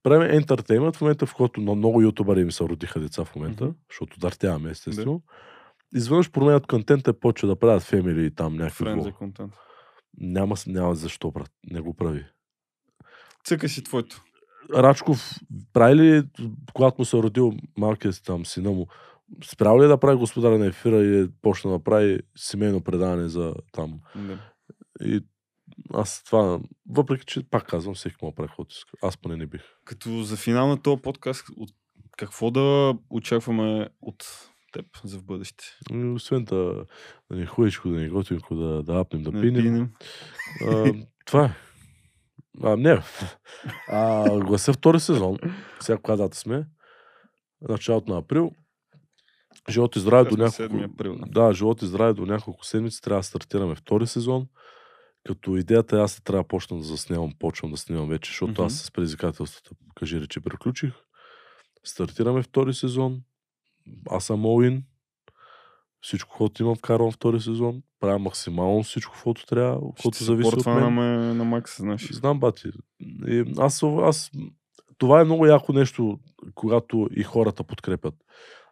Правим 0.03 0.31
ентертеймент 0.31 0.97
в 0.97 1.01
момента, 1.01 1.27
в 1.27 1.35
който 1.35 1.61
на 1.61 1.75
много 1.75 2.03
ютубъри 2.03 2.41
им 2.41 2.53
се 2.53 2.65
родиха 2.65 3.01
деца 3.01 3.25
в 3.25 3.37
момента, 3.37 3.65
Мгм. 3.65 3.75
защото 3.91 4.21
дартяваме 4.21 4.71
естествено. 4.71 5.23
Изведнъж 5.95 6.31
променят 6.31 6.67
контента 6.67 7.11
и 7.11 7.21
почва 7.21 7.49
да 7.49 7.57
правят 7.57 7.83
фемили 7.83 8.25
и 8.27 8.31
там 8.35 8.57
някакви. 8.57 8.85
Френзи 8.85 9.13
контент. 9.13 9.53
Няма, 10.19 10.55
няма 10.67 10.95
защо, 10.95 11.31
брат. 11.31 11.51
Не 11.71 11.81
го 11.81 11.95
прави. 11.95 12.25
Цъка 13.45 13.69
си 13.69 13.85
твоето. 13.85 14.23
Рачков 14.75 15.35
прави 15.73 15.95
ли, 15.97 16.23
когато 16.75 17.01
му 17.01 17.05
се 17.05 17.19
е 17.19 17.23
родил 17.23 17.53
малкият 17.79 18.23
там 18.25 18.47
сина 18.47 18.71
му, 18.71 18.87
спрял 19.45 19.81
ли 19.81 19.85
е 19.85 19.89
да 19.89 20.01
прави 20.01 20.17
господаря 20.19 20.59
на 20.59 20.67
ефира 20.67 20.97
и 20.97 21.21
е 21.21 21.29
почна 21.43 21.71
да 21.71 21.85
прави 21.85 22.21
семейно 22.37 22.81
предаване 22.81 23.29
за 23.29 23.55
там. 23.73 24.01
Да. 24.17 24.39
И 25.01 25.21
аз 25.95 26.25
това, 26.25 26.61
въпреки 26.89 27.25
че 27.25 27.51
пак 27.51 27.67
казвам, 27.67 27.95
всеки 27.95 28.17
му 28.23 28.35
прави 28.35 28.49
каквото 28.49 28.75
иска. 28.77 28.91
Аз 29.03 29.17
поне 29.17 29.37
не 29.37 29.47
бих. 29.47 29.63
Като 29.85 30.23
за 30.23 30.37
финал 30.37 30.69
на 30.69 30.83
този 30.83 31.03
подкаст, 31.03 31.45
от 31.57 31.71
какво 32.17 32.51
да 32.51 32.95
очакваме 33.11 33.89
от 34.03 34.25
теб 34.73 34.87
за 35.05 35.19
в 35.19 35.25
бъдеще? 35.25 35.65
И 35.93 36.05
Освен 36.05 36.45
да, 36.45 36.85
да 37.31 37.37
ни 37.37 37.43
е 37.43 37.47
хубавичко, 37.47 37.89
да 37.89 37.97
ни 37.97 38.05
е 38.05 38.09
готинко, 38.09 38.55
да, 38.55 38.83
да 38.83 39.01
апнем, 39.01 39.23
да 39.23 39.33
Не 39.33 39.41
пинем. 39.41 39.63
пинем. 39.63 39.91
А, 40.63 40.93
това 41.27 41.45
е. 41.45 41.51
А, 42.63 42.77
не. 42.77 43.03
А, 43.89 44.31
гласа 44.41 44.73
втори 44.73 45.01
сезон. 45.01 45.37
Сега 45.81 45.99
коя 45.99 46.17
дата 46.17 46.37
сме? 46.37 46.67
Началото 47.61 48.13
на 48.13 48.19
април. 48.19 48.53
Живот 49.71 49.97
и 49.97 50.01
здраве 50.01 50.31
до 50.31 50.37
няколко... 50.37 50.63
7 50.63 50.95
април, 50.95 51.17
да. 51.17 51.27
Да, 51.27 51.53
живот 51.53 51.83
и 51.83 51.87
здраве 51.87 52.13
до 52.13 52.27
няколко 52.27 52.65
седмици. 52.65 53.03
Трябва 53.03 53.21
да 53.21 53.25
стартираме 53.25 53.75
втори 53.75 54.07
сезон. 54.07 54.49
Като 55.27 55.57
идеята 55.57 55.97
е 55.97 56.01
аз 56.01 56.21
трябва 56.21 56.43
да 56.43 56.49
почна 56.49 56.77
да 56.77 56.83
заснемам, 56.83 57.33
почвам 57.39 57.71
да 57.71 57.77
снимам 57.77 58.09
вече, 58.09 58.31
защото 58.31 58.53
Мгм. 58.53 58.63
аз 58.63 58.75
с 58.75 58.91
предизвикателствата, 58.91 59.71
кажи 59.95 60.21
речи, 60.21 60.41
приключих. 60.41 60.93
Стартираме 61.85 62.43
втори 62.43 62.75
сезон. 62.75 63.21
Аз 64.11 64.25
съм 64.25 64.43
all. 64.43 64.83
Всичко, 66.01 66.37
което 66.37 66.63
имам, 66.63 66.77
вкарвам 66.77 67.13
втори 67.13 67.41
сезон. 67.41 67.83
Правя 68.01 68.19
максимално 68.19 68.83
всичко, 68.83 69.13
каквото 69.13 69.47
трябва, 69.47 69.81
което 70.03 70.25
зависи 70.25 70.49
от 70.49 70.55
мен. 70.55 70.61
съпортваме 70.61 71.35
на 71.35 71.45
Макс, 71.45 71.77
знаеш. 71.77 72.11
Знам, 72.13 72.41
бати. 72.41 72.69
И 73.29 73.55
аз, 73.59 73.83
аз 73.83 74.31
това 74.99 75.21
е 75.21 75.25
много 75.25 75.47
яко 75.47 75.73
нещо, 75.73 76.19
когато 76.55 77.09
и 77.17 77.23
хората 77.23 77.65
подкрепят. 77.65 78.15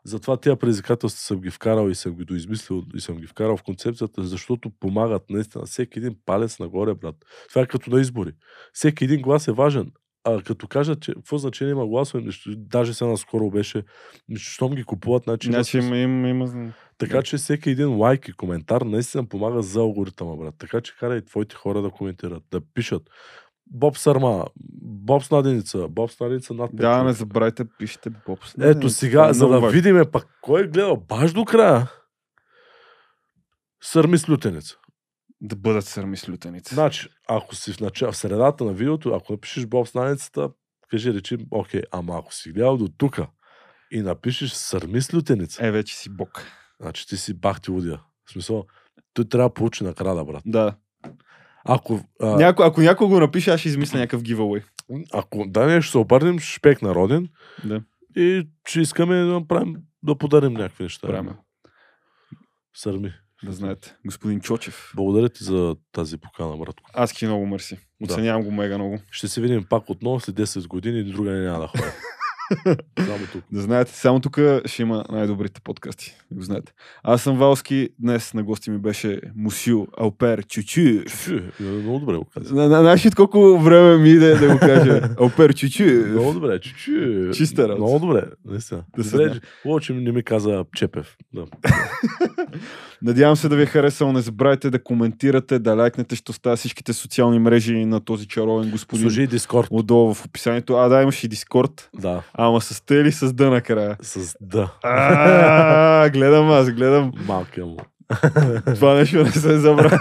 Затова 0.07 0.37
тези 0.37 0.57
предизвикателства 0.57 1.21
съм 1.21 1.41
ги 1.41 1.51
вкарал 1.51 1.89
и 1.89 1.95
съм 1.95 2.15
ги 2.15 2.25
доизмислил 2.25 2.83
и 2.95 3.01
съм 3.01 3.17
ги 3.17 3.27
вкарал 3.27 3.57
в 3.57 3.63
концепцията, 3.63 4.25
защото 4.25 4.71
помагат 4.81 5.31
наистина. 5.31 5.67
Всеки 5.67 5.99
един 5.99 6.17
палец 6.27 6.59
нагоре, 6.59 6.95
брат. 6.95 7.17
Това 7.49 7.63
е 7.63 7.67
като 7.67 7.91
на 7.91 8.01
избори. 8.01 8.33
Всеки 8.73 9.05
един 9.05 9.23
глас 9.23 9.49
е 9.49 9.53
важен. 9.53 9.93
А 10.25 10.43
като 10.43 10.69
кажат, 10.69 11.03
че 11.03 11.15
какво 11.15 11.39
значение 11.39 11.73
има 11.73 11.87
гласове, 11.87 12.31
даже 12.47 12.95
сега 12.95 13.11
наскоро 13.11 13.51
беше, 13.51 13.83
щом 14.37 14.75
ги 14.75 14.85
купуват, 14.85 15.25
значи, 15.25 15.49
Значи 15.49 15.79
има, 15.79 15.97
има, 15.97 16.29
има... 16.29 16.73
Така 16.99 17.23
че 17.23 17.37
всеки 17.37 17.71
един 17.71 17.97
лайк 17.97 18.29
и 18.29 18.33
коментар 18.33 18.83
наистина 18.83 19.29
помага 19.29 19.63
за 19.63 19.81
алгоритъма, 19.81 20.37
брат. 20.37 20.55
Така 20.59 20.81
че 20.81 20.97
карай 20.97 21.25
твоите 21.25 21.55
хора 21.55 21.83
да 21.83 21.91
коментират, 21.91 22.43
да 22.51 22.61
пишат. 22.75 23.03
Боб 23.67 23.97
Сарма, 23.97 24.45
Боб 24.83 25.23
Снаденица, 25.23 25.89
Боб 25.89 26.11
Снаденица 26.11 26.55
над 26.55 26.71
пет 26.71 26.77
Да, 26.77 27.03
не 27.05 27.13
забравяйте, 27.13 27.65
пишете 27.79 28.11
Бобс. 28.27 28.55
Ето 28.61 28.91
сега, 28.91 29.33
за 29.33 29.49
да 29.49 29.69
видиме 29.69 30.11
пак 30.11 30.39
кой 30.41 30.65
е 30.65 30.67
гледал 30.67 30.97
баш 30.97 31.33
до 31.33 31.45
края. 31.45 31.89
Сърми 33.83 34.19
с 34.19 34.29
лютеница. 34.29 34.77
Да 35.41 35.57
бъдат 35.57 35.85
сърми 35.85 36.17
с 36.17 36.29
лютеница. 36.29 36.75
Значи, 36.75 37.09
ако 37.29 37.55
си 37.55 37.73
в, 37.73 37.81
начало, 37.81 38.13
в 38.13 38.17
средата 38.17 38.65
на 38.65 38.73
видеото, 38.73 39.09
ако 39.15 39.33
напишеш 39.33 39.67
Боб 39.67 39.89
Снаденицата, 39.89 40.51
кажи 40.91 41.15
речи, 41.15 41.39
окей, 41.51 41.83
ама 41.93 42.19
ако 42.19 42.35
си 42.35 42.53
гледал 42.53 42.77
до 42.77 42.89
тука 42.89 43.27
и 43.91 44.03
напишеш 44.03 44.51
сърми 44.53 45.01
с 45.03 45.15
лютеница, 45.15 45.67
Е, 45.67 45.71
вече 45.71 45.97
си 45.97 46.11
бог. 46.11 46.47
значи 46.81 47.07
ти 47.07 47.17
си 47.17 47.35
бахти 47.35 47.71
лудия. 47.71 48.01
В 48.27 48.33
смисъл, 48.33 48.67
той 49.15 49.25
трябва 49.25 49.49
да 49.49 49.55
получи 49.55 49.85
награда, 49.85 50.25
брат. 50.25 50.43
Да. 50.47 50.75
Ако, 51.65 52.01
а, 52.23 52.37
Няко, 52.37 52.63
ако 52.63 52.81
някой 52.81 53.07
го 53.09 53.21
напише, 53.21 53.51
аз 53.51 53.61
ще 53.61 53.69
измисля 53.69 53.99
някакъв 53.99 54.23
giveaway. 54.23 54.65
ако 55.13 55.45
да 55.47 55.67
не 55.67 55.83
ще 55.83 55.91
се 55.93 55.99
обърнем, 55.99 56.39
шпек 56.39 56.83
народен 56.83 57.29
Да. 57.65 57.83
и 58.17 58.49
ще 58.67 58.81
искаме 58.81 59.15
да 59.17 59.33
направим, 59.33 59.77
да 60.03 60.19
подарим 60.19 60.53
някакви 60.53 60.83
неща. 60.83 61.07
Правилно. 61.09 61.37
Сърми. 62.77 63.13
Да 63.45 63.53
знаете. 63.53 63.95
Господин 64.07 64.41
Чочев. 64.41 64.93
Благодаря 64.97 65.29
ти 65.29 65.45
за 65.45 65.77
тази 65.93 66.19
покана, 66.19 66.57
братко. 66.57 66.91
Аз 66.95 67.13
ти 67.13 67.27
много 67.27 67.47
мерси. 67.47 67.79
Оценявам 68.05 68.43
го 68.43 68.51
мега 68.51 68.79
много. 68.79 68.99
Ще 69.11 69.29
се 69.29 69.41
видим 69.41 69.65
пак 69.71 69.91
отново 69.91 70.21
след 70.21 70.37
10 70.37 70.67
години 70.69 70.99
и 71.01 71.05
друга 71.05 71.31
няма 71.31 71.61
да 71.61 71.67
ходя. 71.67 71.93
Само 72.99 73.27
тук. 73.33 73.45
Да 73.53 73.61
знаете, 73.61 73.93
само 73.93 74.21
тук 74.21 74.39
ще 74.65 74.83
има 74.83 75.05
най-добрите 75.13 75.61
подкасти. 75.61 76.17
Да 76.31 76.37
го 76.37 76.43
знаете. 76.43 76.73
Аз 77.03 77.23
съм 77.23 77.39
Валски. 77.39 77.89
Днес 77.99 78.35
на 78.35 78.43
гости 78.43 78.71
ми 78.71 78.79
беше 78.79 79.21
Мусил 79.37 79.87
Алпер 79.99 80.47
Чучу. 80.47 81.05
Чу, 81.25 81.41
много 81.61 81.99
добре 81.99 82.17
го 82.17 82.25
каза. 82.25 82.55
На, 82.55 82.69
на, 82.69 82.81
знаеш 82.81 83.07
ли 83.07 83.11
колко 83.11 83.59
време 83.59 83.99
ми 83.99 84.11
иде 84.11 84.35
да 84.35 84.53
го 84.53 84.59
кажа? 84.59 85.01
Алпер 85.21 85.55
Чучу. 85.55 85.85
Много 85.85 86.33
добре, 86.33 86.61
чу, 86.61 86.77
чу. 86.77 86.91
Чиста 87.33 87.63
работа. 87.63 87.79
Много 87.79 87.99
добре, 87.99 88.23
наистина. 88.45 88.85
Да 88.97 89.05
се 89.05 89.17
Добре, 89.65 89.83
че 89.83 89.93
не 89.93 90.13
ми 90.13 90.23
каза 90.23 90.65
Чепев. 90.77 91.17
Да. 91.35 91.45
Надявам 93.05 93.37
се 93.37 93.49
да 93.49 93.57
ви 93.57 93.63
е 93.63 93.67
харесало. 93.67 94.13
Не 94.13 94.21
забравяйте 94.21 94.71
да 94.71 94.83
коментирате, 94.83 95.59
да 95.59 95.75
лайкнете, 95.75 96.17
ще 96.17 96.31
оставя 96.31 96.57
всичките 96.57 96.93
социални 96.93 97.39
мрежи 97.39 97.85
на 97.85 98.01
този 98.01 98.29
чаровен 98.29 98.71
господин. 98.71 99.03
Служи 99.03 99.27
Дискорд. 99.27 99.69
Отдолу 99.71 100.15
в 100.15 100.25
описанието. 100.25 100.75
А, 100.75 100.89
да, 100.89 101.03
имаш 101.03 101.25
и 101.25 101.29
Дискорд. 101.29 101.91
Да, 101.95 102.23
Ама 102.35 102.61
с 102.61 102.81
Т 102.81 102.95
или 102.95 103.13
с 103.13 103.33
Д 103.33 103.51
накрая? 103.51 103.97
с 104.03 104.37
да. 104.41 104.73
А, 104.83 106.11
гледам 106.11 106.51
аз, 106.51 106.71
гледам. 106.71 107.13
Малкия 107.27 107.67
му. 107.67 107.77
Това 108.75 108.95
нещо 108.95 109.23
не 109.23 109.31
се 109.31 109.59
забравя. 109.59 109.99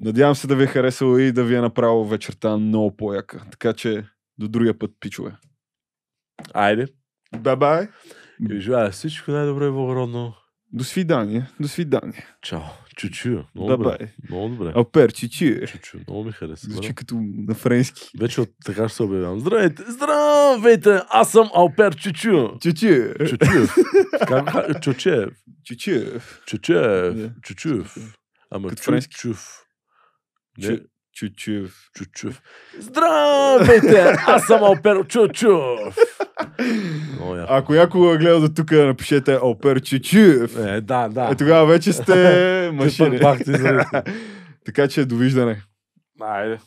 Надявам 0.00 0.34
се 0.34 0.46
да 0.46 0.56
ви 0.56 0.64
е 0.64 0.66
харесало 0.66 1.18
и 1.18 1.32
да 1.32 1.44
ви 1.44 1.54
е 1.54 1.60
направило 1.60 2.04
вечерта 2.04 2.56
много 2.56 2.96
по-яка. 2.96 3.44
Така 3.50 3.72
че 3.72 4.04
до 4.38 4.48
другия 4.48 4.78
път, 4.78 4.90
пичове. 5.00 5.36
Айде. 6.54 6.86
Бай-бай. 7.36 7.88
И 8.50 8.60
желая 8.60 8.90
всичко 8.90 9.30
най-добро 9.30 9.64
и 9.64 9.70
благородно. 9.70 10.34
До 10.72 10.84
свидание. 10.84 11.48
До 11.60 11.68
свидание. 11.68 12.24
Чао. 12.42 12.60
Чучу. 12.96 13.44
Много 13.54 13.70
добре. 13.70 13.84
Бай-бай. 13.88 14.08
Много 14.30 14.48
добре. 14.48 14.72
Алпер, 14.76 15.12
чичи. 15.12 15.66
Чучу. 15.66 15.98
Много 16.08 16.24
ми 16.24 16.32
хареса. 16.32 16.70
Звучи 16.70 16.94
като 16.94 17.14
на 17.48 17.54
френски. 17.54 18.10
Вече 18.20 18.40
от 18.40 18.50
така 18.64 18.88
ще 18.88 18.96
се 18.96 19.02
обявявам. 19.02 19.40
Здравейте! 19.40 19.82
Здравейте! 19.88 21.00
Аз 21.08 21.32
съм 21.32 21.50
Алпер 21.54 21.96
Чучу. 21.96 22.58
Чичи. 22.60 23.04
Чучуев. 23.28 23.74
Как 24.28 24.46
ха- 24.50 24.80
Чучев. 24.80 25.30
Чичи. 25.64 26.04
Чучев. 26.46 27.14
Да. 27.16 27.30
Чучуев. 27.42 27.96
Ама. 28.50 28.70
Чучуев. 28.70 29.62
Не, 30.58 30.80
Чу- 31.18 31.34
Чучи. 31.34 31.62
Чучуев. 31.94 32.42
Здравейте! 32.78 34.16
Аз 34.26 34.46
съм 34.46 34.62
Алпер 34.62 34.96
яко. 34.96 35.92
Ако 37.48 37.74
някога 37.74 38.14
е 38.14 38.16
гледал 38.16 38.40
до 38.40 38.48
тук, 38.48 38.70
напишете 38.70 39.34
Алпер 39.34 39.80
Чичи. 39.80 40.20
Е, 40.58 40.80
да, 40.80 41.08
да. 41.08 41.28
Е, 41.32 41.34
тогава 41.34 41.66
вече 41.66 41.92
сте 41.92 42.70
машини. 42.74 43.20
Така 44.66 44.88
че 44.88 45.04
довиждане. 45.04 45.62
Айде. 46.20 46.58